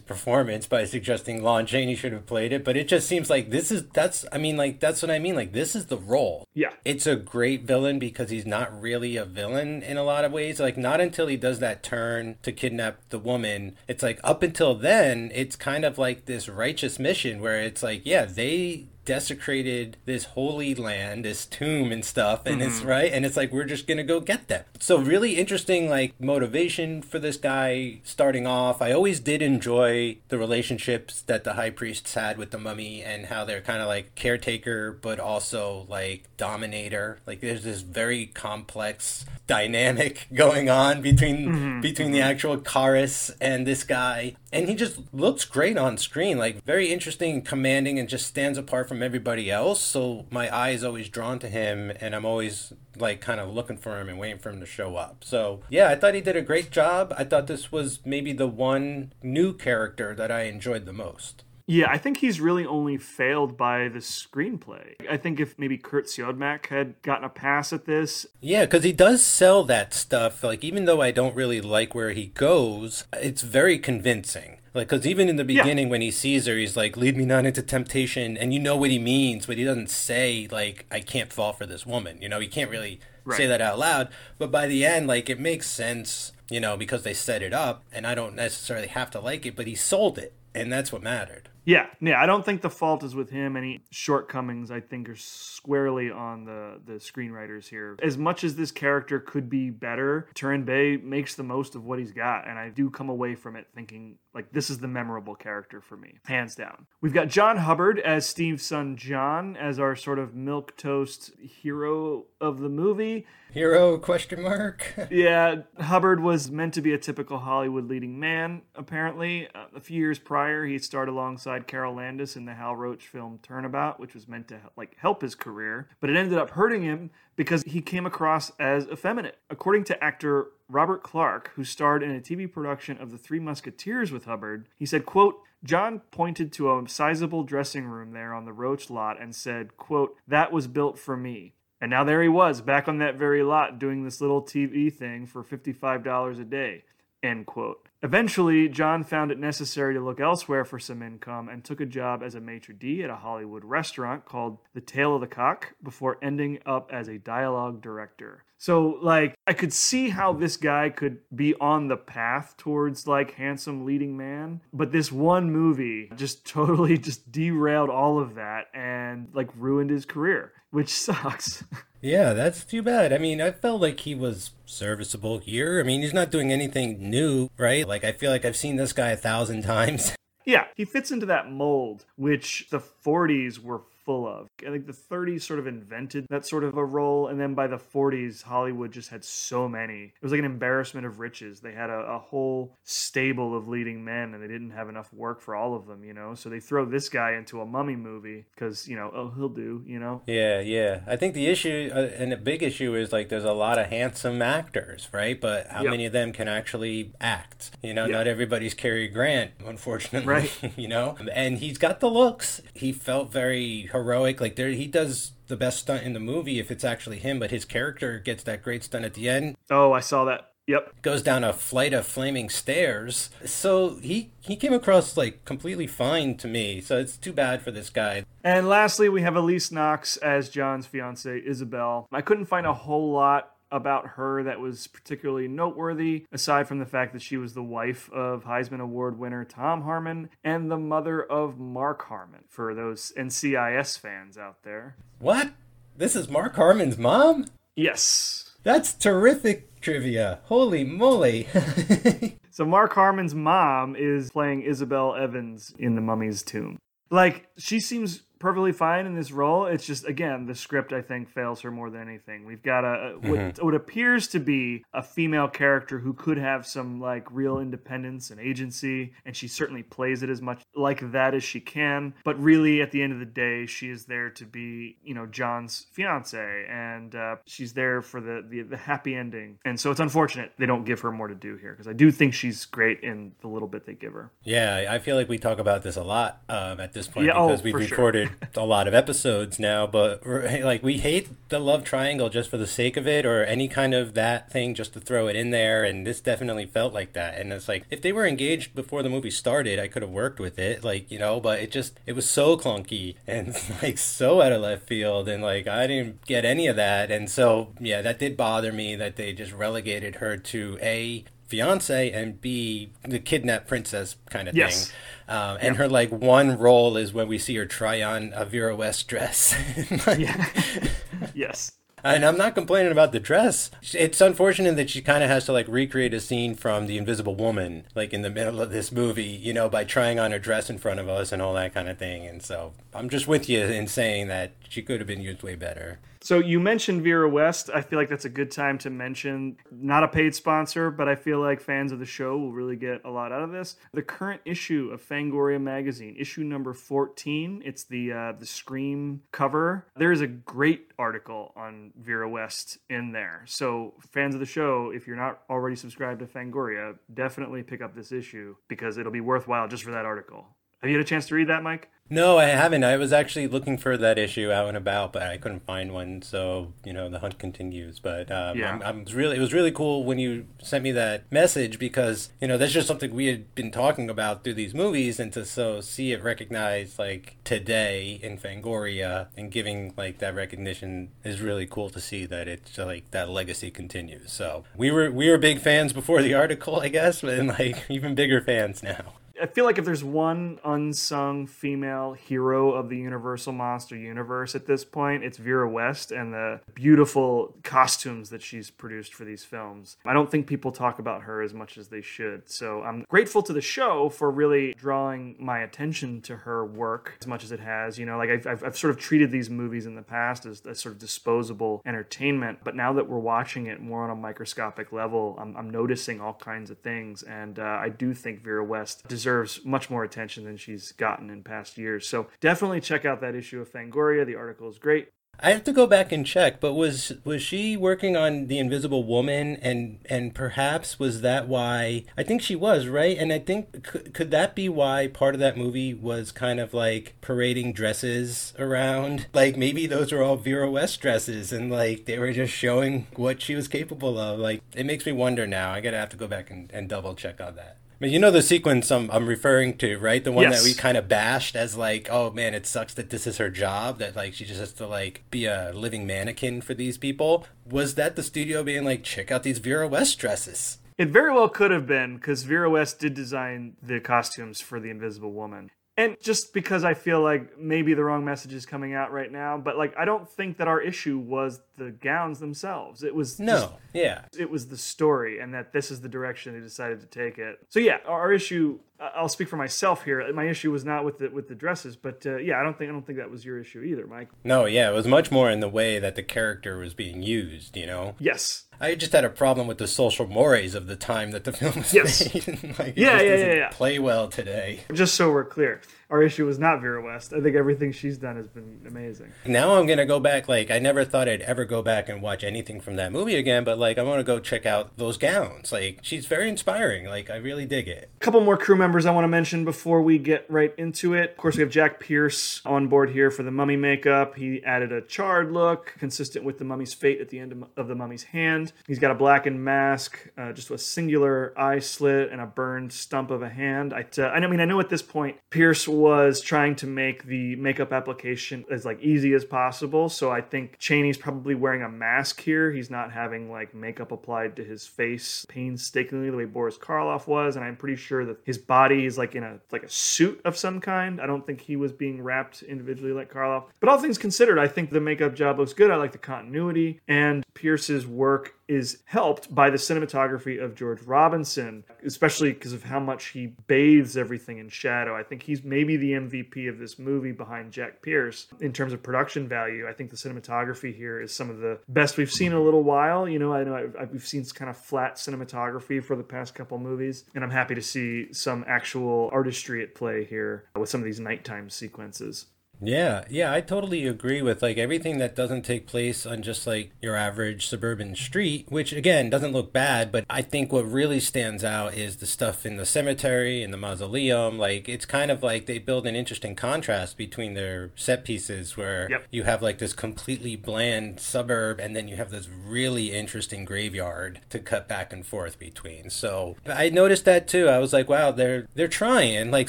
performance 0.00 0.66
by 0.66 0.84
suggesting 0.84 1.42
Lon 1.42 1.66
Chaney 1.66 1.94
should 1.94 2.12
have 2.12 2.26
played 2.26 2.52
it, 2.52 2.64
but 2.64 2.76
it 2.76 2.88
just 2.88 3.08
seems 3.08 3.30
like 3.30 3.50
this 3.50 3.70
is 3.70 3.84
that's. 3.92 4.24
I 4.32 4.38
mean, 4.38 4.56
like 4.56 4.80
that's 4.80 5.02
what 5.02 5.10
I 5.10 5.18
mean. 5.18 5.34
Like, 5.34 5.52
this 5.52 5.74
is 5.74 5.86
the 5.86 5.98
role. 5.98 6.44
Yeah. 6.58 6.72
It's 6.84 7.06
a 7.06 7.14
great 7.14 7.62
villain 7.62 8.00
because 8.00 8.30
he's 8.30 8.44
not 8.44 8.82
really 8.82 9.16
a 9.16 9.24
villain 9.24 9.80
in 9.80 9.96
a 9.96 10.02
lot 10.02 10.24
of 10.24 10.32
ways. 10.32 10.58
Like, 10.58 10.76
not 10.76 11.00
until 11.00 11.28
he 11.28 11.36
does 11.36 11.60
that 11.60 11.84
turn 11.84 12.34
to 12.42 12.50
kidnap 12.50 12.98
the 13.10 13.20
woman. 13.20 13.76
It's 13.86 14.02
like 14.02 14.18
up 14.24 14.42
until 14.42 14.74
then, 14.74 15.30
it's 15.32 15.54
kind 15.54 15.84
of 15.84 15.98
like 15.98 16.24
this 16.24 16.48
righteous 16.48 16.98
mission 16.98 17.40
where 17.40 17.60
it's 17.60 17.84
like, 17.84 18.02
yeah, 18.04 18.24
they 18.24 18.87
desecrated 19.08 19.96
this 20.04 20.24
holy 20.24 20.74
land, 20.74 21.24
this 21.24 21.46
tomb 21.46 21.90
and 21.90 22.04
stuff, 22.04 22.42
and 22.44 22.60
it's 22.60 22.80
mm-hmm. 22.80 22.88
right, 22.88 23.10
and 23.10 23.24
it's 23.24 23.38
like 23.38 23.50
we're 23.50 23.64
just 23.64 23.86
gonna 23.86 24.04
go 24.04 24.20
get 24.20 24.48
them. 24.48 24.64
So 24.80 24.98
really 24.98 25.36
interesting, 25.36 25.88
like 25.88 26.12
motivation 26.20 27.00
for 27.00 27.18
this 27.18 27.38
guy 27.38 28.00
starting 28.04 28.46
off. 28.46 28.82
I 28.82 28.92
always 28.92 29.18
did 29.18 29.40
enjoy 29.40 30.18
the 30.28 30.36
relationships 30.36 31.22
that 31.22 31.44
the 31.44 31.54
high 31.54 31.70
priests 31.70 32.12
had 32.12 32.36
with 32.36 32.50
the 32.50 32.58
mummy 32.58 33.02
and 33.02 33.24
how 33.26 33.46
they're 33.46 33.62
kind 33.62 33.80
of 33.80 33.88
like 33.88 34.14
caretaker, 34.14 34.92
but 34.92 35.18
also 35.18 35.86
like 35.88 36.24
dominator. 36.36 37.20
Like 37.26 37.40
there's 37.40 37.64
this 37.64 37.80
very 37.80 38.26
complex 38.26 39.24
dynamic 39.46 40.26
going 40.34 40.68
on 40.68 41.00
between 41.00 41.46
mm-hmm. 41.46 41.78
Mm-hmm. 41.78 41.80
between 41.80 42.12
the 42.12 42.20
actual 42.20 42.58
Kharis 42.58 43.34
and 43.40 43.66
this 43.66 43.84
guy, 43.84 44.34
and 44.52 44.68
he 44.68 44.74
just 44.74 44.98
looks 45.14 45.46
great 45.46 45.78
on 45.78 45.96
screen. 45.96 46.36
Like 46.36 46.62
very 46.64 46.92
interesting, 46.92 47.40
commanding, 47.40 47.98
and 47.98 48.06
just 48.06 48.26
stands 48.26 48.58
apart 48.58 48.88
from 48.88 48.97
everybody 49.02 49.50
else. 49.50 49.80
So 49.80 50.26
my 50.30 50.48
eye 50.48 50.70
is 50.70 50.84
always 50.84 51.08
drawn 51.08 51.38
to 51.40 51.48
him, 51.48 51.92
and 52.00 52.14
I'm 52.14 52.24
always 52.24 52.72
like 52.96 53.20
kind 53.20 53.40
of 53.40 53.52
looking 53.54 53.76
for 53.76 54.00
him 54.00 54.08
and 54.08 54.18
waiting 54.18 54.38
for 54.38 54.50
him 54.50 54.60
to 54.60 54.66
show 54.66 54.96
up. 54.96 55.24
So 55.24 55.60
yeah, 55.68 55.88
I 55.88 55.96
thought 55.96 56.14
he 56.14 56.20
did 56.20 56.36
a 56.36 56.42
great 56.42 56.70
job. 56.70 57.14
I 57.16 57.24
thought 57.24 57.46
this 57.46 57.70
was 57.70 58.00
maybe 58.04 58.32
the 58.32 58.48
one 58.48 59.12
new 59.22 59.52
character 59.52 60.14
that 60.14 60.30
I 60.30 60.42
enjoyed 60.42 60.86
the 60.86 60.92
most. 60.92 61.44
Yeah, 61.70 61.90
I 61.90 61.98
think 61.98 62.16
he's 62.16 62.40
really 62.40 62.64
only 62.64 62.96
failed 62.96 63.58
by 63.58 63.88
the 63.88 63.98
screenplay. 63.98 64.94
I 65.08 65.18
think 65.18 65.38
if 65.38 65.58
maybe 65.58 65.76
Curt 65.76 66.06
Siodmak 66.06 66.68
had 66.68 67.00
gotten 67.02 67.24
a 67.24 67.28
pass 67.28 67.74
at 67.74 67.84
this, 67.84 68.24
Yeah, 68.40 68.64
because 68.64 68.84
he 68.84 68.92
does 68.92 69.22
sell 69.22 69.64
that 69.64 69.92
stuff. 69.92 70.42
Like, 70.42 70.64
even 70.64 70.86
though 70.86 71.02
I 71.02 71.10
don't 71.10 71.36
really 71.36 71.60
like 71.60 71.94
where 71.94 72.12
he 72.12 72.28
goes, 72.28 73.04
it's 73.12 73.42
very 73.42 73.78
convincing. 73.78 74.60
Like, 74.78 74.88
because 74.88 75.06
even 75.08 75.28
in 75.28 75.34
the 75.34 75.42
Yeah. 75.42 75.62
beginning, 75.64 75.88
when 75.88 76.02
he 76.02 76.12
sees 76.12 76.46
her, 76.46 76.56
he's 76.56 76.76
like, 76.76 76.96
"Lead 76.96 77.16
me 77.16 77.24
not 77.24 77.44
into 77.44 77.62
temptation," 77.62 78.36
and 78.36 78.54
you 78.54 78.60
know 78.60 78.76
what 78.76 78.90
he 78.90 78.98
means, 79.00 79.44
but 79.46 79.58
he 79.58 79.64
doesn't 79.64 79.90
say 79.90 80.46
like, 80.52 80.86
"I 80.88 81.00
can't 81.00 81.32
fall 81.32 81.52
for 81.52 81.66
this 81.66 81.84
woman." 81.84 82.22
You 82.22 82.28
know, 82.28 82.38
he 82.38 82.46
can't 82.46 82.70
really 82.70 83.00
say 83.36 83.46
that 83.46 83.60
out 83.60 83.78
loud. 83.80 84.08
But 84.38 84.52
by 84.52 84.68
the 84.68 84.86
end, 84.86 85.08
like, 85.08 85.28
it 85.28 85.40
makes 85.40 85.66
sense. 85.68 86.30
You 86.48 86.60
know, 86.60 86.76
because 86.78 87.02
they 87.02 87.12
set 87.12 87.42
it 87.42 87.52
up, 87.52 87.84
and 87.92 88.06
I 88.06 88.14
don't 88.14 88.34
necessarily 88.36 88.86
have 88.86 89.10
to 89.10 89.20
like 89.20 89.44
it, 89.44 89.54
but 89.54 89.66
he 89.66 89.74
sold 89.74 90.16
it, 90.16 90.32
and 90.54 90.72
that's 90.72 90.90
what 90.92 91.02
mattered. 91.02 91.48
Yeah, 91.68 91.88
yeah. 92.00 92.18
I 92.18 92.24
don't 92.24 92.46
think 92.46 92.62
the 92.62 92.70
fault 92.70 93.04
is 93.04 93.14
with 93.14 93.28
him. 93.28 93.54
Any 93.54 93.82
shortcomings, 93.90 94.70
I 94.70 94.80
think, 94.80 95.06
are 95.10 95.16
squarely 95.16 96.10
on 96.10 96.44
the 96.44 96.80
the 96.82 96.94
screenwriters 96.94 97.68
here. 97.68 97.98
As 98.02 98.16
much 98.16 98.42
as 98.42 98.56
this 98.56 98.72
character 98.72 99.20
could 99.20 99.50
be 99.50 99.68
better, 99.68 100.30
Turhan 100.34 100.64
Bey 100.64 100.96
makes 100.96 101.34
the 101.34 101.42
most 101.42 101.74
of 101.74 101.84
what 101.84 101.98
he's 101.98 102.12
got, 102.12 102.48
and 102.48 102.58
I 102.58 102.70
do 102.70 102.88
come 102.88 103.10
away 103.10 103.34
from 103.34 103.54
it 103.54 103.66
thinking 103.74 104.16
Like, 104.32 104.50
this 104.50 104.70
is 104.70 104.78
the 104.78 104.88
memorable 104.88 105.34
character 105.34 105.82
for 105.82 105.98
me, 105.98 106.14
hands 106.24 106.54
down. 106.54 106.86
We've 107.02 107.12
got 107.12 107.28
John 107.28 107.58
Hubbard 107.58 107.98
as 107.98 108.24
Steve's 108.24 108.64
son 108.64 108.96
John, 108.96 109.54
as 109.54 109.78
our 109.78 109.94
sort 109.94 110.18
of 110.18 110.34
milk 110.34 110.74
toast 110.78 111.32
hero 111.38 112.24
of 112.40 112.60
the 112.60 112.70
movie. 112.70 113.26
Hero 113.52 113.98
question 113.98 114.42
mark. 114.42 114.94
Yeah, 115.10 115.62
Hubbard 115.80 116.20
was 116.20 116.50
meant 116.50 116.74
to 116.74 116.82
be 116.82 116.92
a 116.92 116.98
typical 116.98 117.38
Hollywood 117.38 117.88
leading 117.88 118.20
man, 118.20 118.62
apparently. 118.74 119.48
A 119.74 119.80
few 119.80 119.98
years 119.98 120.18
prior, 120.18 120.64
he 120.66 120.78
starred 120.78 121.08
alongside 121.08 121.57
Carole 121.66 121.94
Landis 121.94 122.36
in 122.36 122.44
the 122.44 122.54
Hal 122.54 122.76
Roach 122.76 123.06
film 123.06 123.38
Turnabout, 123.42 123.98
which 123.98 124.14
was 124.14 124.28
meant 124.28 124.48
to 124.48 124.60
like 124.76 124.96
help 124.98 125.22
his 125.22 125.34
career, 125.34 125.88
but 126.00 126.10
it 126.10 126.16
ended 126.16 126.38
up 126.38 126.50
hurting 126.50 126.82
him 126.82 127.10
because 127.36 127.62
he 127.64 127.80
came 127.80 128.06
across 128.06 128.52
as 128.58 128.86
effeminate. 128.86 129.38
According 129.50 129.84
to 129.84 130.04
actor 130.04 130.48
Robert 130.68 131.02
Clark, 131.02 131.52
who 131.54 131.64
starred 131.64 132.02
in 132.02 132.14
a 132.14 132.20
TV 132.20 132.50
production 132.50 132.98
of 132.98 133.10
The 133.10 133.18
Three 133.18 133.40
Musketeers 133.40 134.12
with 134.12 134.26
Hubbard, 134.26 134.68
he 134.76 134.86
said, 134.86 135.06
quote, 135.06 135.40
John 135.64 136.00
pointed 136.10 136.52
to 136.52 136.70
a 136.70 136.88
sizable 136.88 137.42
dressing 137.42 137.86
room 137.86 138.12
there 138.12 138.32
on 138.32 138.44
the 138.44 138.52
Roach 138.52 138.90
lot 138.90 139.20
and 139.20 139.34
said, 139.34 139.76
quote, 139.76 140.16
that 140.28 140.52
was 140.52 140.68
built 140.68 140.98
for 140.98 141.16
me. 141.16 141.54
And 141.80 141.90
now 141.90 142.04
there 142.04 142.22
he 142.22 142.28
was, 142.28 142.60
back 142.60 142.88
on 142.88 142.98
that 142.98 143.16
very 143.16 143.42
lot 143.42 143.78
doing 143.78 144.04
this 144.04 144.20
little 144.20 144.42
TV 144.42 144.92
thing 144.92 145.26
for 145.26 145.44
$55 145.44 146.40
a 146.40 146.44
day. 146.44 146.84
End 147.22 147.46
quote. 147.46 147.88
Eventually, 148.00 148.68
John 148.68 149.02
found 149.02 149.32
it 149.32 149.38
necessary 149.38 149.94
to 149.94 150.00
look 150.00 150.20
elsewhere 150.20 150.64
for 150.64 150.78
some 150.78 151.02
income 151.02 151.48
and 151.48 151.64
took 151.64 151.80
a 151.80 151.86
job 151.86 152.22
as 152.22 152.36
a 152.36 152.40
maitre 152.40 152.72
d' 152.72 153.02
at 153.02 153.10
a 153.10 153.16
Hollywood 153.16 153.64
restaurant 153.64 154.24
called 154.24 154.58
The 154.72 154.80
Tail 154.80 155.16
of 155.16 155.20
the 155.20 155.26
Cock 155.26 155.74
before 155.82 156.18
ending 156.22 156.60
up 156.64 156.90
as 156.92 157.08
a 157.08 157.18
dialogue 157.18 157.82
director. 157.82 158.44
So, 158.56 158.98
like, 159.02 159.36
I 159.46 159.52
could 159.52 159.72
see 159.72 160.10
how 160.10 160.32
this 160.32 160.56
guy 160.56 160.90
could 160.90 161.18
be 161.34 161.54
on 161.60 161.88
the 161.88 161.96
path 161.96 162.56
towards, 162.56 163.06
like, 163.06 163.34
handsome 163.34 163.84
leading 163.84 164.16
man, 164.16 164.60
but 164.72 164.92
this 164.92 165.10
one 165.10 165.50
movie 165.50 166.10
just 166.16 166.44
totally 166.46 166.98
just 166.98 167.30
derailed 167.32 167.90
all 167.90 168.20
of 168.20 168.36
that 168.36 168.66
and, 168.74 169.28
like, 169.32 169.48
ruined 169.56 169.90
his 169.90 170.04
career, 170.04 170.52
which 170.70 170.92
sucks. 170.92 171.64
Yeah, 172.00 172.32
that's 172.32 172.64
too 172.64 172.82
bad. 172.82 173.12
I 173.12 173.18
mean, 173.18 173.40
I 173.40 173.50
felt 173.50 173.80
like 173.80 174.00
he 174.00 174.14
was 174.14 174.52
serviceable 174.66 175.38
here. 175.38 175.80
I 175.80 175.82
mean, 175.82 176.02
he's 176.02 176.14
not 176.14 176.30
doing 176.30 176.52
anything 176.52 177.10
new, 177.10 177.50
right? 177.58 177.86
Like, 177.86 178.04
I 178.04 178.12
feel 178.12 178.30
like 178.30 178.44
I've 178.44 178.56
seen 178.56 178.76
this 178.76 178.92
guy 178.92 179.10
a 179.10 179.16
thousand 179.16 179.62
times. 179.64 180.14
Yeah, 180.44 180.66
he 180.76 180.84
fits 180.84 181.10
into 181.10 181.26
that 181.26 181.50
mold, 181.50 182.06
which 182.16 182.68
the 182.70 182.80
40s 182.80 183.58
were 183.58 183.82
full 184.08 184.26
of. 184.26 184.48
I 184.66 184.70
think 184.70 184.86
the 184.86 184.94
30s 184.94 185.42
sort 185.42 185.58
of 185.58 185.66
invented 185.66 186.24
that 186.30 186.46
sort 186.46 186.64
of 186.64 186.78
a 186.78 186.84
role, 186.84 187.26
and 187.28 187.38
then 187.38 187.52
by 187.52 187.66
the 187.66 187.76
40s, 187.76 188.42
Hollywood 188.42 188.90
just 188.90 189.10
had 189.10 189.22
so 189.22 189.68
many. 189.68 190.04
It 190.04 190.22
was 190.22 190.32
like 190.32 190.38
an 190.38 190.46
embarrassment 190.46 191.04
of 191.04 191.20
riches. 191.20 191.60
They 191.60 191.72
had 191.72 191.90
a, 191.90 191.98
a 191.98 192.18
whole 192.18 192.74
stable 192.84 193.54
of 193.54 193.68
leading 193.68 194.02
men, 194.02 194.32
and 194.32 194.42
they 194.42 194.48
didn't 194.48 194.70
have 194.70 194.88
enough 194.88 195.12
work 195.12 195.42
for 195.42 195.54
all 195.54 195.74
of 195.76 195.86
them, 195.86 196.04
you 196.04 196.14
know? 196.14 196.34
So 196.34 196.48
they 196.48 196.58
throw 196.58 196.86
this 196.86 197.10
guy 197.10 197.32
into 197.32 197.60
a 197.60 197.66
mummy 197.66 197.96
movie 197.96 198.46
because, 198.54 198.88
you 198.88 198.96
know, 198.96 199.10
oh, 199.14 199.30
he'll 199.36 199.50
do, 199.50 199.82
you 199.86 199.98
know? 199.98 200.22
Yeah, 200.26 200.60
yeah. 200.60 201.00
I 201.06 201.16
think 201.16 201.34
the 201.34 201.46
issue, 201.46 201.90
uh, 201.94 202.08
and 202.16 202.32
the 202.32 202.38
big 202.38 202.62
issue 202.62 202.94
is 202.94 203.12
like 203.12 203.28
there's 203.28 203.44
a 203.44 203.52
lot 203.52 203.78
of 203.78 203.88
handsome 203.88 204.40
actors, 204.40 205.08
right? 205.12 205.38
But 205.38 205.66
how 205.66 205.82
Yep. 205.82 205.90
many 205.90 206.06
of 206.06 206.12
them 206.14 206.32
can 206.32 206.48
actually 206.48 207.12
act? 207.20 207.72
You 207.82 207.92
know, 207.92 208.06
Yeah. 208.06 208.16
not 208.16 208.26
everybody's 208.26 208.72
Cary 208.72 209.08
Grant, 209.08 209.50
unfortunately. 209.66 210.26
Right. 210.26 210.72
you 210.78 210.88
know, 210.88 211.18
and 211.34 211.58
he's 211.58 211.76
got 211.76 212.00
the 212.00 212.08
looks. 212.08 212.62
He 212.72 212.90
felt 212.92 213.30
very 213.30 213.86
heroic. 214.02 214.40
Like 214.40 214.56
there, 214.56 214.70
he 214.70 214.86
does 214.86 215.32
the 215.46 215.56
best 215.56 215.78
stunt 215.78 216.04
in 216.04 216.12
the 216.12 216.20
movie 216.20 216.58
if 216.58 216.70
it's 216.70 216.84
actually 216.84 217.18
him, 217.18 217.38
but 217.38 217.50
his 217.50 217.64
character 217.64 218.18
gets 218.18 218.42
that 218.44 218.62
great 218.62 218.84
stunt 218.84 219.04
at 219.04 219.14
the 219.14 219.28
end. 219.28 219.56
Oh, 219.70 219.92
I 219.92 220.00
saw 220.00 220.24
that. 220.24 220.52
Yep. 220.68 221.00
Goes 221.00 221.22
down 221.22 221.44
a 221.44 221.54
flight 221.54 221.94
of 221.94 222.06
flaming 222.06 222.50
stairs. 222.50 223.30
So 223.42 223.96
he 223.96 224.32
he 224.40 224.54
came 224.54 224.74
across 224.74 225.16
like 225.16 225.46
completely 225.46 225.86
fine 225.86 226.36
to 226.36 226.46
me. 226.46 226.82
So 226.82 226.98
it's 226.98 227.16
too 227.16 227.32
bad 227.32 227.62
for 227.62 227.70
this 227.70 227.88
guy. 227.88 228.24
And 228.44 228.68
lastly, 228.68 229.08
we 229.08 229.22
have 229.22 229.32
Elyse 229.32 229.72
Knox 229.72 230.18
as 230.18 230.50
John's 230.50 230.86
fiancee, 230.86 231.42
Isabel. 231.46 232.06
I 232.12 232.20
couldn't 232.20 232.44
find 232.44 232.66
a 232.66 232.74
whole 232.74 233.12
lot 233.12 233.52
about 233.70 234.06
her 234.16 234.42
that 234.42 234.60
was 234.60 234.86
particularly 234.86 235.48
noteworthy, 235.48 236.26
aside 236.32 236.66
from 236.68 236.78
the 236.78 236.86
fact 236.86 237.12
that 237.12 237.22
she 237.22 237.36
was 237.36 237.54
the 237.54 237.62
wife 237.62 238.10
of 238.12 238.44
Heisman 238.44 238.80
Award 238.80 239.18
winner 239.18 239.44
Tom 239.44 239.82
Harmon 239.82 240.30
and 240.42 240.70
the 240.70 240.78
mother 240.78 241.22
of 241.22 241.58
Mark 241.58 242.06
Harmon, 242.06 242.44
for 242.48 242.74
those 242.74 243.12
NCIS 243.16 243.98
fans 243.98 244.38
out 244.38 244.62
there. 244.62 244.96
What? 245.18 245.52
This 245.96 246.14
is 246.16 246.28
Mark 246.28 246.56
Harmon's 246.56 246.98
mom? 246.98 247.46
Yes. 247.76 248.56
That's 248.62 248.92
terrific 248.92 249.80
trivia. 249.80 250.40
Holy 250.44 250.84
moly. 250.84 251.46
So 252.58 252.64
Mark 252.64 252.92
Harmon's 252.92 253.36
mom 253.36 253.94
is 253.94 254.32
playing 254.32 254.62
Isabel 254.62 255.14
Evans 255.14 255.72
in 255.78 255.94
The 255.94 256.00
Mummy's 256.00 256.42
Tomb. 256.42 256.76
Like, 257.08 257.46
she 257.56 257.78
seems 257.78 258.24
perfectly 258.38 258.72
fine 258.72 259.06
in 259.06 259.14
this 259.14 259.32
role. 259.32 259.66
It's 259.66 259.86
just, 259.86 260.06
again, 260.06 260.46
the 260.46 260.54
script, 260.54 260.92
I 260.92 261.02
think, 261.02 261.28
fails 261.28 261.60
her 261.62 261.70
more 261.70 261.90
than 261.90 262.02
anything. 262.02 262.44
We've 262.44 262.62
got 262.62 262.84
a, 262.84 263.16
what, 263.20 263.62
what 263.62 263.74
appears 263.74 264.28
to 264.28 264.38
be 264.38 264.84
a 264.92 265.02
female 265.02 265.48
character 265.48 265.98
who 265.98 266.12
could 266.12 266.38
have 266.38 266.66
some, 266.66 267.00
like, 267.00 267.26
real 267.30 267.58
independence 267.58 268.30
and 268.30 268.40
agency, 268.40 269.12
and 269.24 269.36
she 269.36 269.48
certainly 269.48 269.82
plays 269.82 270.22
it 270.22 270.30
as 270.30 270.40
much 270.40 270.62
like 270.74 271.12
that 271.12 271.34
as 271.34 271.42
she 271.42 271.60
can. 271.60 272.14
But 272.24 272.40
really, 272.40 272.80
at 272.82 272.92
the 272.92 273.02
end 273.02 273.12
of 273.12 273.18
the 273.18 273.26
day, 273.26 273.66
she 273.66 273.90
is 273.90 274.06
there 274.06 274.30
to 274.30 274.44
be, 274.44 274.98
you 275.02 275.14
know, 275.14 275.26
John's 275.26 275.86
fiance, 275.92 276.66
and 276.70 277.14
uh, 277.14 277.36
she's 277.46 277.72
there 277.72 278.02
for 278.02 278.20
the, 278.20 278.44
the, 278.48 278.62
the 278.62 278.76
happy 278.76 279.14
ending. 279.14 279.58
And 279.64 279.78
so 279.78 279.90
it's 279.90 280.00
unfortunate 280.00 280.52
they 280.58 280.66
don't 280.66 280.84
give 280.84 281.00
her 281.00 281.12
more 281.12 281.28
to 281.28 281.34
do 281.34 281.56
here, 281.56 281.72
because 281.72 281.88
I 281.88 281.92
do 281.92 282.10
think 282.10 282.34
she's 282.34 282.64
great 282.64 283.00
in 283.00 283.32
the 283.40 283.48
little 283.48 283.68
bit 283.68 283.86
they 283.86 283.94
give 283.94 284.12
her. 284.12 284.30
yeah, 284.44 284.86
I 284.88 284.98
feel 284.98 285.16
like 285.16 285.28
we 285.28 285.38
talk 285.38 285.58
about 285.58 285.82
this 285.82 285.96
a 285.96 286.02
lot 286.02 286.42
um, 286.48 286.80
at 286.80 286.92
this 286.92 287.06
point 287.08 287.26
Yeah, 287.26 287.32
oh, 287.36 287.48
because 287.48 287.62
we've 287.62 287.74
recorded. 287.74 288.27
sure. 288.27 288.27
A 288.56 288.64
lot 288.64 288.88
of 288.88 288.94
episodes 288.94 289.58
now. 289.58 289.86
But 289.86 290.26
like, 290.26 290.82
we 290.82 290.98
hate 290.98 291.28
the 291.48 291.58
love 291.58 291.84
triangle 291.84 292.28
just 292.28 292.50
for 292.50 292.56
the 292.56 292.66
sake 292.66 292.96
of 292.96 293.06
it, 293.06 293.24
or 293.24 293.44
any 293.44 293.68
kind 293.68 293.94
of 293.94 294.14
that 294.14 294.50
thing 294.50 294.74
just 294.74 294.92
to 294.94 295.00
throw 295.00 295.28
it 295.28 295.36
in 295.36 295.50
there. 295.50 295.84
And 295.84 296.06
this 296.06 296.20
definitely 296.20 296.66
felt 296.66 296.92
like 296.92 297.12
that. 297.12 297.38
And 297.38 297.52
it's 297.52 297.68
like 297.68 297.84
if 297.90 298.02
they 298.02 298.12
were 298.12 298.26
engaged 298.26 298.74
before 298.74 299.02
the 299.02 299.10
movie 299.10 299.30
started, 299.30 299.78
I 299.78 299.88
could 299.88 300.02
have 300.02 300.10
worked 300.10 300.40
with 300.40 300.58
it, 300.58 300.84
like 300.84 301.10
you 301.10 301.18
know. 301.18 301.40
But 301.40 301.60
it 301.60 301.70
just 301.70 301.98
it 302.06 302.14
was 302.14 302.28
so 302.28 302.56
clunky 302.56 303.16
and 303.26 303.54
like 303.82 303.98
so 303.98 304.40
out 304.40 304.52
of 304.52 304.62
left 304.62 304.86
field, 304.86 305.28
and 305.28 305.42
like 305.42 305.66
I 305.66 305.86
didn't 305.86 306.24
get 306.26 306.44
any 306.44 306.66
of 306.66 306.76
that. 306.76 307.10
And 307.10 307.30
so 307.30 307.72
yeah, 307.80 308.02
that 308.02 308.18
did 308.18 308.36
bother 308.36 308.72
me 308.72 308.96
that 308.96 309.16
they 309.16 309.32
just 309.32 309.52
relegated 309.52 310.16
her 310.16 310.36
to 310.36 310.78
a 310.82 311.24
fiance 311.48 312.10
and 312.12 312.40
b 312.40 312.90
the 313.02 313.18
kidnapped 313.18 313.66
princess 313.66 314.16
kind 314.30 314.48
of 314.48 314.54
Yes. 314.54 314.88
thing. 314.88 314.96
Um, 315.36 315.58
and 315.60 315.76
her 315.76 315.88
like 315.88 316.10
one 316.10 316.56
role 316.58 316.96
is 316.96 317.12
when 317.12 317.26
we 317.28 317.38
see 317.38 317.56
her 317.56 317.66
try 317.66 318.02
on 318.02 318.32
a 318.34 318.44
vera 318.44 318.76
west 318.76 319.08
dress. 319.08 319.54
Yes. 321.34 321.72
and 322.04 322.24
i'm 322.24 322.36
not 322.38 322.54
complaining 322.54 322.92
about 322.92 323.10
the 323.12 323.18
dress. 323.18 323.70
It's 323.92 324.20
unfortunate 324.20 324.76
that 324.76 324.88
she 324.88 325.02
kind 325.02 325.24
of 325.24 325.28
has 325.30 325.46
to 325.46 325.52
like 325.52 325.66
recreate 325.68 326.14
a 326.14 326.20
scene 326.20 326.54
from 326.54 326.86
the 326.86 326.96
invisible 326.96 327.34
woman 327.34 327.84
like 327.94 328.12
in 328.12 328.22
the 328.22 328.30
middle 328.30 328.60
of 328.60 328.70
this 328.70 328.92
movie 328.92 329.24
you 329.24 329.52
know 329.52 329.68
by 329.68 329.82
trying 329.84 330.18
on 330.20 330.32
a 330.32 330.38
dress 330.38 330.70
in 330.70 330.78
front 330.78 331.00
of 331.00 331.08
us 331.08 331.32
and 331.32 331.42
all 331.42 331.54
that 331.54 331.74
kind 331.74 331.88
of 331.88 331.98
thing. 331.98 332.24
And 332.26 332.40
so 332.42 332.72
i'm 332.94 333.08
just 333.08 333.26
with 333.26 333.48
you 333.48 333.60
in 333.64 333.88
saying 333.88 334.28
that 334.28 334.52
she 334.68 334.80
could 334.82 335.00
have 335.00 335.08
been 335.08 335.20
used 335.20 335.42
way 335.42 335.56
better 335.56 335.98
So 336.20 336.38
you 336.38 336.60
mentioned 336.60 337.02
Vera 337.02 337.28
West. 337.28 337.70
I 337.72 337.80
feel 337.80 337.98
like 337.98 338.08
that's 338.08 338.24
a 338.24 338.30
good 338.30 338.50
time 338.50 338.78
to 338.78 338.90
mention. 338.90 339.56
Not 339.70 340.04
a 340.04 340.08
paid 340.08 340.34
sponsor, 340.34 340.90
but 340.90 341.08
I 341.08 341.14
feel 341.14 341.40
like 341.40 341.60
fans 341.60 341.92
of 341.92 341.98
the 341.98 342.06
show 342.06 342.36
will 342.38 342.52
really 342.52 342.76
get 342.76 343.04
a 343.04 343.10
lot 343.10 343.32
out 343.32 343.42
of 343.42 343.50
this. 343.50 343.76
The 343.92 344.02
current 344.02 344.40
issue 344.44 344.90
of 344.92 345.06
Fangoria 345.06 345.60
magazine, 345.60 346.16
issue 346.18 346.44
number 346.44 346.72
14. 346.72 347.62
It's 347.64 347.84
the 347.84 348.12
uh, 348.12 348.32
the 348.32 348.46
Scream 348.46 349.22
cover. 349.32 349.86
There 349.96 350.12
is 350.12 350.20
a 350.20 350.26
great 350.26 350.90
article 350.98 351.52
on 351.56 351.92
Vera 351.98 352.28
West 352.28 352.78
in 352.88 353.12
there. 353.12 353.42
So 353.46 353.94
fans 354.12 354.34
of 354.34 354.40
the 354.40 354.46
show, 354.46 354.90
if 354.94 355.06
you're 355.06 355.16
not 355.16 355.42
already 355.48 355.76
subscribed 355.76 356.20
to 356.20 356.26
Fangoria, 356.26 356.96
definitely 357.12 357.62
pick 357.62 357.80
up 357.80 357.94
this 357.94 358.12
issue 358.12 358.56
because 358.68 358.98
it'll 358.98 359.12
be 359.12 359.20
worthwhile 359.20 359.68
just 359.68 359.84
for 359.84 359.92
that 359.92 360.04
article. 360.04 360.46
Have 360.80 360.90
you 360.90 360.96
had 360.96 361.04
a 361.04 361.08
chance 361.08 361.26
to 361.26 361.34
read 361.34 361.48
that, 361.48 361.62
Mike? 361.62 361.88
No, 362.10 362.38
I 362.38 362.46
haven't. 362.46 362.84
I 362.84 362.96
was 362.96 363.12
actually 363.12 363.48
looking 363.48 363.76
for 363.76 363.98
that 363.98 364.16
issue 364.16 364.50
out 364.50 364.68
and 364.68 364.76
about, 364.78 365.12
but 365.12 365.22
I 365.22 365.36
couldn't 365.36 365.66
find 365.66 365.92
one. 365.92 366.22
So 366.22 366.72
you 366.84 366.92
know, 366.92 367.10
the 367.10 367.18
hunt 367.18 367.38
continues. 367.38 367.98
But 367.98 368.30
um, 368.30 368.56
Yeah. 368.56 368.72
I'm, 368.72 368.82
I'm 368.82 369.04
really, 369.12 369.36
it 369.36 369.40
was 369.40 369.52
really 369.52 369.72
cool 369.72 370.04
when 370.04 370.18
you 370.18 370.46
sent 370.62 370.84
me 370.84 370.92
that 370.92 371.30
message 371.30 371.78
because 371.78 372.30
you 372.40 372.48
know 372.48 372.56
that's 372.56 372.72
just 372.72 372.88
something 372.88 373.14
we 373.14 373.26
had 373.26 373.54
been 373.54 373.70
talking 373.70 374.08
about 374.08 374.42
through 374.42 374.54
these 374.54 374.72
movies, 374.72 375.20
and 375.20 375.32
to 375.34 375.44
so 375.44 375.82
see 375.82 376.12
it 376.12 376.22
recognized 376.22 376.98
like 376.98 377.36
today 377.44 378.18
in 378.22 378.38
Fangoria 378.38 379.26
and 379.36 379.50
giving 379.50 379.92
like 379.96 380.18
that 380.18 380.34
recognition 380.34 381.10
is 381.24 381.42
really 381.42 381.66
cool 381.66 381.90
to 381.90 382.00
see 382.00 382.24
that 382.24 382.48
it's 382.48 382.78
like 382.78 383.10
that 383.10 383.28
legacy 383.28 383.70
continues. 383.70 384.32
So 384.32 384.64
we 384.74 384.90
were 384.90 385.10
we 385.10 385.28
were 385.28 385.36
big 385.36 385.60
fans 385.60 385.92
before 385.92 386.22
the 386.22 386.32
article, 386.42 386.80
I 386.80 386.88
guess, 386.88 387.22
and 387.22 387.48
like 387.48 387.84
even 387.90 388.14
bigger 388.14 388.40
fans 388.40 388.82
now. 388.82 389.12
I 389.40 389.46
feel 389.46 389.64
like 389.64 389.78
if 389.78 389.84
there's 389.84 390.04
one 390.04 390.58
unsung 390.64 391.46
female 391.46 392.12
hero 392.14 392.72
of 392.72 392.88
the 392.88 392.96
Universal 392.96 393.52
Monster 393.52 393.96
universe 393.96 394.54
at 394.54 394.66
this 394.66 394.84
point, 394.84 395.24
it's 395.24 395.38
Vera 395.38 395.68
West 395.68 396.10
and 396.10 396.32
the 396.32 396.60
beautiful 396.74 397.54
costumes 397.62 398.30
that 398.30 398.42
she's 398.42 398.70
produced 398.70 399.14
for 399.14 399.24
these 399.24 399.44
films. 399.44 399.96
I 400.04 400.12
don't 400.12 400.30
think 400.30 400.46
people 400.46 400.72
talk 400.72 400.98
about 400.98 401.22
her 401.22 401.42
as 401.42 401.54
much 401.54 401.78
as 401.78 401.88
they 401.88 402.00
should. 402.00 402.50
So 402.50 402.82
I'm 402.82 403.04
grateful 403.08 403.42
to 403.42 403.52
the 403.52 403.60
show 403.60 404.08
for 404.08 404.30
really 404.30 404.74
drawing 404.74 405.36
my 405.38 405.60
attention 405.60 406.20
to 406.22 406.36
her 406.36 406.64
work 406.64 407.16
as 407.20 407.26
much 407.26 407.44
as 407.44 407.52
it 407.52 407.60
has. 407.60 407.98
You 407.98 408.06
know, 408.06 408.18
like 408.18 408.30
I've, 408.30 408.46
I've, 408.46 408.64
I've 408.64 408.78
sort 408.78 408.90
of 408.90 408.98
treated 408.98 409.30
these 409.30 409.50
movies 409.50 409.86
in 409.86 409.94
the 409.94 410.02
past 410.02 410.46
as, 410.46 410.62
as 410.66 410.80
sort 410.80 410.94
of 410.94 410.98
disposable 410.98 411.82
entertainment, 411.86 412.60
but 412.64 412.74
now 412.74 412.92
that 412.94 413.08
we're 413.08 413.18
watching 413.18 413.66
it 413.66 413.80
more 413.80 414.04
on 414.04 414.10
a 414.10 414.16
microscopic 414.16 414.92
level, 414.92 415.36
I'm, 415.40 415.56
I'm 415.56 415.70
noticing 415.70 416.20
all 416.20 416.34
kinds 416.34 416.70
of 416.70 416.78
things. 416.78 417.22
And 417.22 417.58
uh, 417.58 417.62
I 417.62 417.88
do 417.88 418.14
think 418.14 418.42
Vera 418.42 418.64
West 418.64 419.06
deserves 419.06 419.27
much 419.64 419.90
more 419.90 420.04
attention 420.04 420.44
than 420.44 420.56
she's 420.56 420.92
gotten 420.92 421.30
in 421.30 421.42
past 421.42 421.78
years. 421.78 422.06
So 422.08 422.28
definitely 422.40 422.80
check 422.80 423.04
out 423.04 423.20
that 423.20 423.34
issue 423.34 423.60
of 423.60 423.72
Fangoria. 423.72 424.26
The 424.26 424.36
article 424.36 424.68
is 424.68 424.78
great. 424.78 425.08
I 425.40 425.52
have 425.52 425.62
to 425.64 425.72
go 425.72 425.86
back 425.86 426.10
and 426.10 426.26
check, 426.26 426.58
but 426.58 426.74
was 426.74 427.12
was 427.22 427.42
she 427.42 427.76
working 427.76 428.16
on 428.16 428.48
the 428.48 428.58
Invisible 428.58 429.04
Woman, 429.04 429.56
and 429.62 430.00
and 430.06 430.34
perhaps 430.34 430.98
was 430.98 431.20
that 431.20 431.46
why? 431.46 432.04
I 432.16 432.24
think 432.24 432.42
she 432.42 432.56
was 432.56 432.88
right, 432.88 433.16
and 433.16 433.32
I 433.32 433.38
think 433.38 433.84
could, 433.84 434.12
could 434.12 434.30
that 434.32 434.56
be 434.56 434.68
why 434.68 435.06
part 435.06 435.34
of 435.34 435.40
that 435.40 435.56
movie 435.56 435.94
was 435.94 436.32
kind 436.32 436.58
of 436.58 436.74
like 436.74 437.14
parading 437.20 437.74
dresses 437.74 438.52
around? 438.58 439.28
Like 439.32 439.56
maybe 439.56 439.86
those 439.86 440.10
were 440.10 440.24
all 440.24 440.36
Vera 440.36 440.68
West 440.68 441.00
dresses, 441.00 441.52
and 441.52 441.70
like 441.70 442.06
they 442.06 442.18
were 442.18 442.32
just 442.32 442.52
showing 442.52 443.06
what 443.14 443.40
she 443.40 443.54
was 443.54 443.68
capable 443.68 444.18
of. 444.18 444.40
Like 444.40 444.60
it 444.74 444.86
makes 444.86 445.06
me 445.06 445.12
wonder 445.12 445.46
now. 445.46 445.70
I 445.70 445.80
gotta 445.80 445.98
have 445.98 446.10
to 446.10 446.16
go 446.16 446.26
back 446.26 446.50
and, 446.50 446.68
and 446.72 446.88
double 446.88 447.14
check 447.14 447.40
on 447.40 447.54
that. 447.54 447.77
But 448.00 448.10
you 448.10 448.18
know 448.20 448.30
the 448.30 448.42
sequence 448.42 448.92
I'm, 448.92 449.10
I'm 449.10 449.26
referring 449.26 449.76
to, 449.78 449.98
right? 449.98 450.22
The 450.22 450.30
one 450.30 450.44
Yes. 450.44 450.62
that 450.62 450.68
we 450.68 450.74
kind 450.74 450.96
of 450.96 451.08
bashed 451.08 451.56
as 451.56 451.76
like, 451.76 452.08
oh 452.10 452.30
man, 452.30 452.54
it 452.54 452.64
sucks 452.66 452.94
that 452.94 453.10
this 453.10 453.26
is 453.26 453.38
her 453.38 453.50
job, 453.50 453.98
that 453.98 454.14
like 454.14 454.34
she 454.34 454.44
just 454.44 454.60
has 454.60 454.72
to 454.74 454.86
like 454.86 455.24
be 455.30 455.46
a 455.46 455.72
living 455.74 456.06
mannequin 456.06 456.60
for 456.60 456.74
these 456.74 456.96
people. 456.96 457.44
Was 457.68 457.96
that 457.96 458.14
the 458.14 458.22
studio 458.22 458.62
being 458.62 458.84
like, 458.84 459.02
check 459.02 459.32
out 459.32 459.42
these 459.42 459.58
Vera 459.58 459.88
West 459.88 460.18
dresses? 460.18 460.78
It 460.96 461.08
very 461.10 461.32
well 461.32 461.48
could 461.48 461.70
have 461.70 461.86
been 461.86 462.16
because 462.16 462.42
Vera 462.44 462.70
West 462.70 462.98
did 463.00 463.14
design 463.14 463.76
the 463.82 464.00
costumes 464.00 464.60
for 464.60 464.80
the 464.80 464.90
Invisible 464.90 465.32
Woman. 465.32 465.70
And 465.98 466.16
just 466.22 466.54
because 466.54 466.84
I 466.84 466.94
feel 466.94 467.20
like 467.20 467.58
maybe 467.58 467.92
the 467.92 468.04
wrong 468.04 468.24
message 468.24 468.52
is 468.54 468.64
coming 468.64 468.94
out 468.94 469.10
right 469.12 469.30
now, 469.32 469.58
but 469.58 469.76
like 469.76 469.94
I 469.98 470.04
don't 470.04 470.28
think 470.30 470.56
that 470.58 470.68
our 470.68 470.80
issue 470.80 471.18
was 471.18 471.60
the 471.76 471.90
gowns 471.90 472.38
themselves. 472.38 473.02
It 473.02 473.14
was 473.14 473.30
just- 473.30 473.40
No, 473.40 473.72
yeah. 473.92 474.22
it 474.38 474.48
was 474.48 474.68
the 474.68 474.76
story 474.76 475.40
and 475.40 475.52
that 475.54 475.72
this 475.72 475.90
is 475.90 476.00
the 476.00 476.08
direction 476.08 476.54
they 476.54 476.60
decided 476.60 477.00
to 477.00 477.06
take 477.06 477.38
it. 477.38 477.58
So 477.68 477.80
yeah, 477.80 477.98
our 478.06 478.32
issue 478.32 478.78
I'll 479.00 479.28
speak 479.28 479.48
for 479.48 479.56
myself 479.56 480.04
here. 480.04 480.32
My 480.32 480.44
issue 480.46 480.72
was 480.72 480.84
not 480.84 481.04
with 481.04 481.18
the 481.18 481.28
with 481.28 481.46
the 481.48 481.54
dresses, 481.54 481.94
but 481.96 482.26
uh, 482.26 482.36
yeah, 482.38 482.58
I 482.60 482.64
don't 482.64 482.76
think 482.76 482.88
I 482.88 482.92
don't 482.92 483.06
think 483.06 483.18
that 483.18 483.30
was 483.30 483.44
your 483.44 483.58
issue 483.58 483.80
either, 483.82 484.06
Mike. 484.06 484.28
No, 484.42 484.64
yeah, 484.64 484.90
it 484.90 484.94
was 484.94 485.06
much 485.06 485.30
more 485.30 485.48
in 485.50 485.60
the 485.60 485.68
way 485.68 485.98
that 486.00 486.16
the 486.16 486.22
character 486.24 486.78
was 486.78 486.94
being 486.94 487.22
used, 487.22 487.76
you 487.76 487.86
know? 487.86 488.16
Yes. 488.18 488.64
I 488.80 488.94
just 488.94 489.12
had 489.12 489.24
a 489.24 489.28
problem 489.30 489.66
with 489.66 489.78
the 489.78 489.86
social 489.88 490.26
mores 490.26 490.74
of 490.74 490.86
the 490.86 490.96
time 490.96 491.30
that 491.32 491.44
the 491.44 491.52
film 491.52 491.76
was 491.76 491.92
Yes. 491.94 492.34
made. 492.34 492.46
like, 492.78 492.88
it 492.88 492.98
Yeah, 492.98 493.20
yeah, 493.20 493.34
yeah, 493.36 493.54
yeah. 493.54 493.68
Play 493.70 493.98
well 493.98 494.28
today. 494.28 494.80
Just 494.92 495.14
so 495.14 495.30
we're 495.32 495.44
clear, 495.44 495.80
our 496.10 496.22
issue 496.22 496.46
was 496.46 496.58
not 496.58 496.80
Vera 496.80 497.02
West. 497.02 497.32
I 497.32 497.40
think 497.40 497.54
everything 497.54 497.92
she's 497.92 498.16
done 498.16 498.36
has 498.36 498.48
been 498.48 498.80
amazing. 498.86 499.32
Now 499.46 499.76
I'm 499.76 499.86
gonna 499.86 500.06
go 500.06 500.18
back. 500.18 500.48
Like 500.48 500.70
I 500.70 500.78
never 500.78 501.04
thought 501.04 501.28
I'd 501.28 501.42
ever 501.42 501.64
go 501.64 501.82
back 501.82 502.08
and 502.08 502.22
watch 502.22 502.42
anything 502.42 502.80
from 502.80 502.96
that 502.96 503.12
movie 503.12 503.36
again. 503.36 503.64
But 503.64 503.78
like 503.78 503.98
I 503.98 504.02
want 504.02 504.20
to 504.20 504.24
go 504.24 504.40
check 504.40 504.64
out 504.64 504.96
those 504.96 505.18
gowns. 505.18 505.70
Like 505.70 505.98
she's 506.02 506.26
very 506.26 506.48
inspiring. 506.48 507.06
Like 507.06 507.28
I 507.30 507.36
really 507.36 507.66
dig 507.66 507.88
it. 507.88 508.10
A 508.16 508.24
couple 508.24 508.40
more 508.40 508.56
crew 508.56 508.76
members 508.76 509.04
I 509.04 509.10
want 509.10 509.24
to 509.24 509.28
mention 509.28 509.64
before 509.64 510.00
we 510.00 510.18
get 510.18 510.46
right 510.48 510.74
into 510.78 511.14
it. 511.14 511.32
Of 511.32 511.36
course, 511.36 511.56
we 511.56 511.62
have 511.62 511.70
Jack 511.70 512.00
Pierce 512.00 512.62
on 512.64 512.88
board 512.88 513.10
here 513.10 513.30
for 513.30 513.42
the 513.42 513.50
mummy 513.50 513.76
makeup. 513.76 514.36
He 514.36 514.62
added 514.64 514.92
a 514.92 515.02
charred 515.02 515.52
look, 515.52 515.94
consistent 515.98 516.44
with 516.44 516.58
the 516.58 516.64
mummy's 516.64 516.94
fate 516.94 517.20
at 517.20 517.28
the 517.28 517.38
end 517.38 517.64
of, 517.76 517.88
the 517.88 517.94
mummy's 517.94 518.22
hand. 518.24 518.72
He's 518.86 518.98
got 518.98 519.10
a 519.10 519.14
blackened 519.14 519.62
mask, 519.64 520.28
uh, 520.36 520.52
just 520.52 520.70
a 520.70 520.78
singular 520.78 521.58
eye 521.58 521.78
slit, 521.78 522.30
and 522.30 522.40
a 522.40 522.46
burned 522.46 522.92
stump 522.92 523.30
of 523.30 523.42
a 523.42 523.48
hand. 523.48 523.92
I, 523.92 524.06
uh, 524.18 524.28
I 524.28 524.46
mean, 524.46 524.60
I 524.60 524.64
know 524.64 524.80
at 524.80 524.88
this 524.88 525.02
point 525.02 525.36
Pierce 525.50 525.88
was 525.98 526.40
trying 526.40 526.76
to 526.76 526.86
make 526.86 527.24
the 527.24 527.56
makeup 527.56 527.92
application 527.92 528.64
as 528.70 528.84
like 528.84 529.00
easy 529.00 529.34
as 529.34 529.44
possible. 529.44 530.08
So 530.08 530.30
I 530.30 530.40
think 530.40 530.78
Chaney's 530.78 531.18
probably 531.18 531.54
wearing 531.54 531.82
a 531.82 531.88
mask 531.88 532.40
here. 532.40 532.72
He's 532.72 532.90
not 532.90 533.12
having 533.12 533.50
like 533.50 533.74
makeup 533.74 534.12
applied 534.12 534.56
to 534.56 534.64
his 534.64 534.86
face 534.86 535.44
painstakingly 535.48 536.30
the 536.30 536.36
way 536.36 536.44
Boris 536.44 536.78
Karloff 536.78 537.26
was, 537.26 537.56
and 537.56 537.64
I'm 537.64 537.76
pretty 537.76 537.96
sure 537.96 538.24
that 538.26 538.38
his 538.44 538.58
body 538.58 539.06
is 539.06 539.18
like 539.18 539.34
in 539.34 539.42
a 539.42 539.58
like 539.72 539.82
a 539.82 539.88
suit 539.88 540.40
of 540.44 540.56
some 540.56 540.80
kind. 540.80 541.20
I 541.20 541.26
don't 541.26 541.46
think 541.46 541.60
he 541.60 541.76
was 541.76 541.92
being 541.92 542.22
wrapped 542.22 542.62
individually 542.62 543.12
like 543.12 543.32
Karloff. 543.32 543.64
But 543.80 543.88
all 543.88 543.98
things 543.98 544.18
considered, 544.18 544.58
I 544.58 544.68
think 544.68 544.90
the 544.90 545.00
makeup 545.00 545.34
job 545.34 545.58
looks 545.58 545.72
good. 545.72 545.90
I 545.90 545.96
like 545.96 546.12
the 546.12 546.18
continuity, 546.18 547.00
and 547.08 547.44
Pierce's 547.54 548.06
work 548.06 548.54
is 548.68 548.98
helped 549.06 549.52
by 549.54 549.70
the 549.70 549.78
cinematography 549.78 550.62
of 550.62 550.74
George 550.74 551.02
Robinson, 551.02 551.84
especially 552.04 552.52
because 552.52 552.72
of 552.72 552.84
how 552.84 553.00
much 553.00 553.28
he 553.28 553.46
bathes 553.66 554.16
everything 554.16 554.58
in 554.58 554.68
shadow. 554.68 555.16
I 555.16 555.22
think 555.22 555.42
he's 555.42 555.64
maybe 555.64 555.96
the 555.96 556.12
MVP 556.12 556.68
of 556.68 556.78
this 556.78 556.98
movie 556.98 557.32
behind 557.32 557.72
Jack 557.72 558.02
Pierce 558.02 558.46
in 558.60 558.72
terms 558.72 558.92
of 558.92 559.02
production 559.02 559.48
value. 559.48 559.88
I 559.88 559.92
think 559.92 560.10
the 560.10 560.16
cinematography 560.16 560.94
here 560.94 561.20
is 561.20 561.34
some 561.34 561.48
of 561.48 561.58
the 561.58 561.78
best 561.88 562.18
we've 562.18 562.30
seen 562.30 562.52
in 562.52 562.58
a 562.58 562.62
little 562.62 562.82
while. 562.82 563.28
You 563.28 563.38
know, 563.38 563.52
I 563.52 563.64
know 563.64 563.74
I've, 563.74 563.96
I've, 563.98 564.10
we've 564.10 564.26
seen 564.26 564.44
kind 564.54 564.70
of 564.70 564.76
flat 564.76 565.16
cinematography 565.16 566.02
for 566.04 566.14
the 566.14 566.22
past 566.22 566.54
couple 566.54 566.78
movies, 566.78 567.24
and 567.34 567.42
I'm 567.42 567.50
happy 567.50 567.74
to 567.74 567.82
see 567.82 568.32
some 568.32 568.64
actual 568.68 569.30
artistry 569.32 569.82
at 569.82 569.94
play 569.94 570.24
here 570.24 570.64
with 570.76 570.88
some 570.88 571.00
of 571.00 571.04
these 571.04 571.20
nighttime 571.20 571.70
sequences. 571.70 572.46
Yeah, 572.80 573.24
yeah, 573.28 573.52
I 573.52 573.60
totally 573.60 574.06
agree 574.06 574.40
with 574.42 574.62
like 574.62 574.78
everything 574.78 575.18
that 575.18 575.34
doesn't 575.34 575.62
take 575.62 575.86
place 575.86 576.24
on 576.24 576.42
just 576.42 576.66
like 576.66 576.92
your 577.02 577.16
average 577.16 577.66
suburban 577.66 578.14
street, 578.14 578.66
which 578.68 578.92
again 578.92 579.30
doesn't 579.30 579.52
look 579.52 579.72
bad, 579.72 580.12
but 580.12 580.24
I 580.30 580.42
think 580.42 580.72
what 580.72 580.90
really 580.90 581.20
stands 581.20 581.64
out 581.64 581.94
is 581.94 582.16
the 582.16 582.26
stuff 582.26 582.64
in 582.64 582.76
the 582.76 582.86
cemetery 582.86 583.62
and 583.62 583.72
the 583.72 583.76
mausoleum. 583.78 584.58
Like 584.58 584.88
it's 584.88 585.04
kind 585.06 585.30
of 585.30 585.42
like 585.42 585.66
they 585.66 585.78
build 585.78 586.06
an 586.06 586.14
interesting 586.14 586.54
contrast 586.54 587.16
between 587.16 587.54
their 587.54 587.90
set 587.96 588.24
pieces 588.24 588.76
where 588.76 589.08
Yep. 589.10 589.26
you 589.30 589.42
have 589.44 589.62
like 589.62 589.78
this 589.78 589.92
completely 589.92 590.54
bland 590.54 591.18
suburb 591.20 591.80
and 591.80 591.96
then 591.96 592.06
you 592.08 592.16
have 592.16 592.30
this 592.30 592.48
really 592.48 593.12
interesting 593.12 593.64
graveyard 593.64 594.40
to 594.50 594.58
cut 594.58 594.86
back 594.86 595.12
and 595.12 595.26
forth 595.26 595.58
between. 595.58 596.10
So 596.10 596.56
I 596.66 596.90
noticed 596.90 597.24
that 597.24 597.48
too. 597.48 597.68
I 597.68 597.78
was 597.78 597.92
like, 597.92 598.08
wow, 598.08 598.30
they're 598.30 598.68
they're 598.74 598.86
trying. 598.88 599.50
Like 599.50 599.68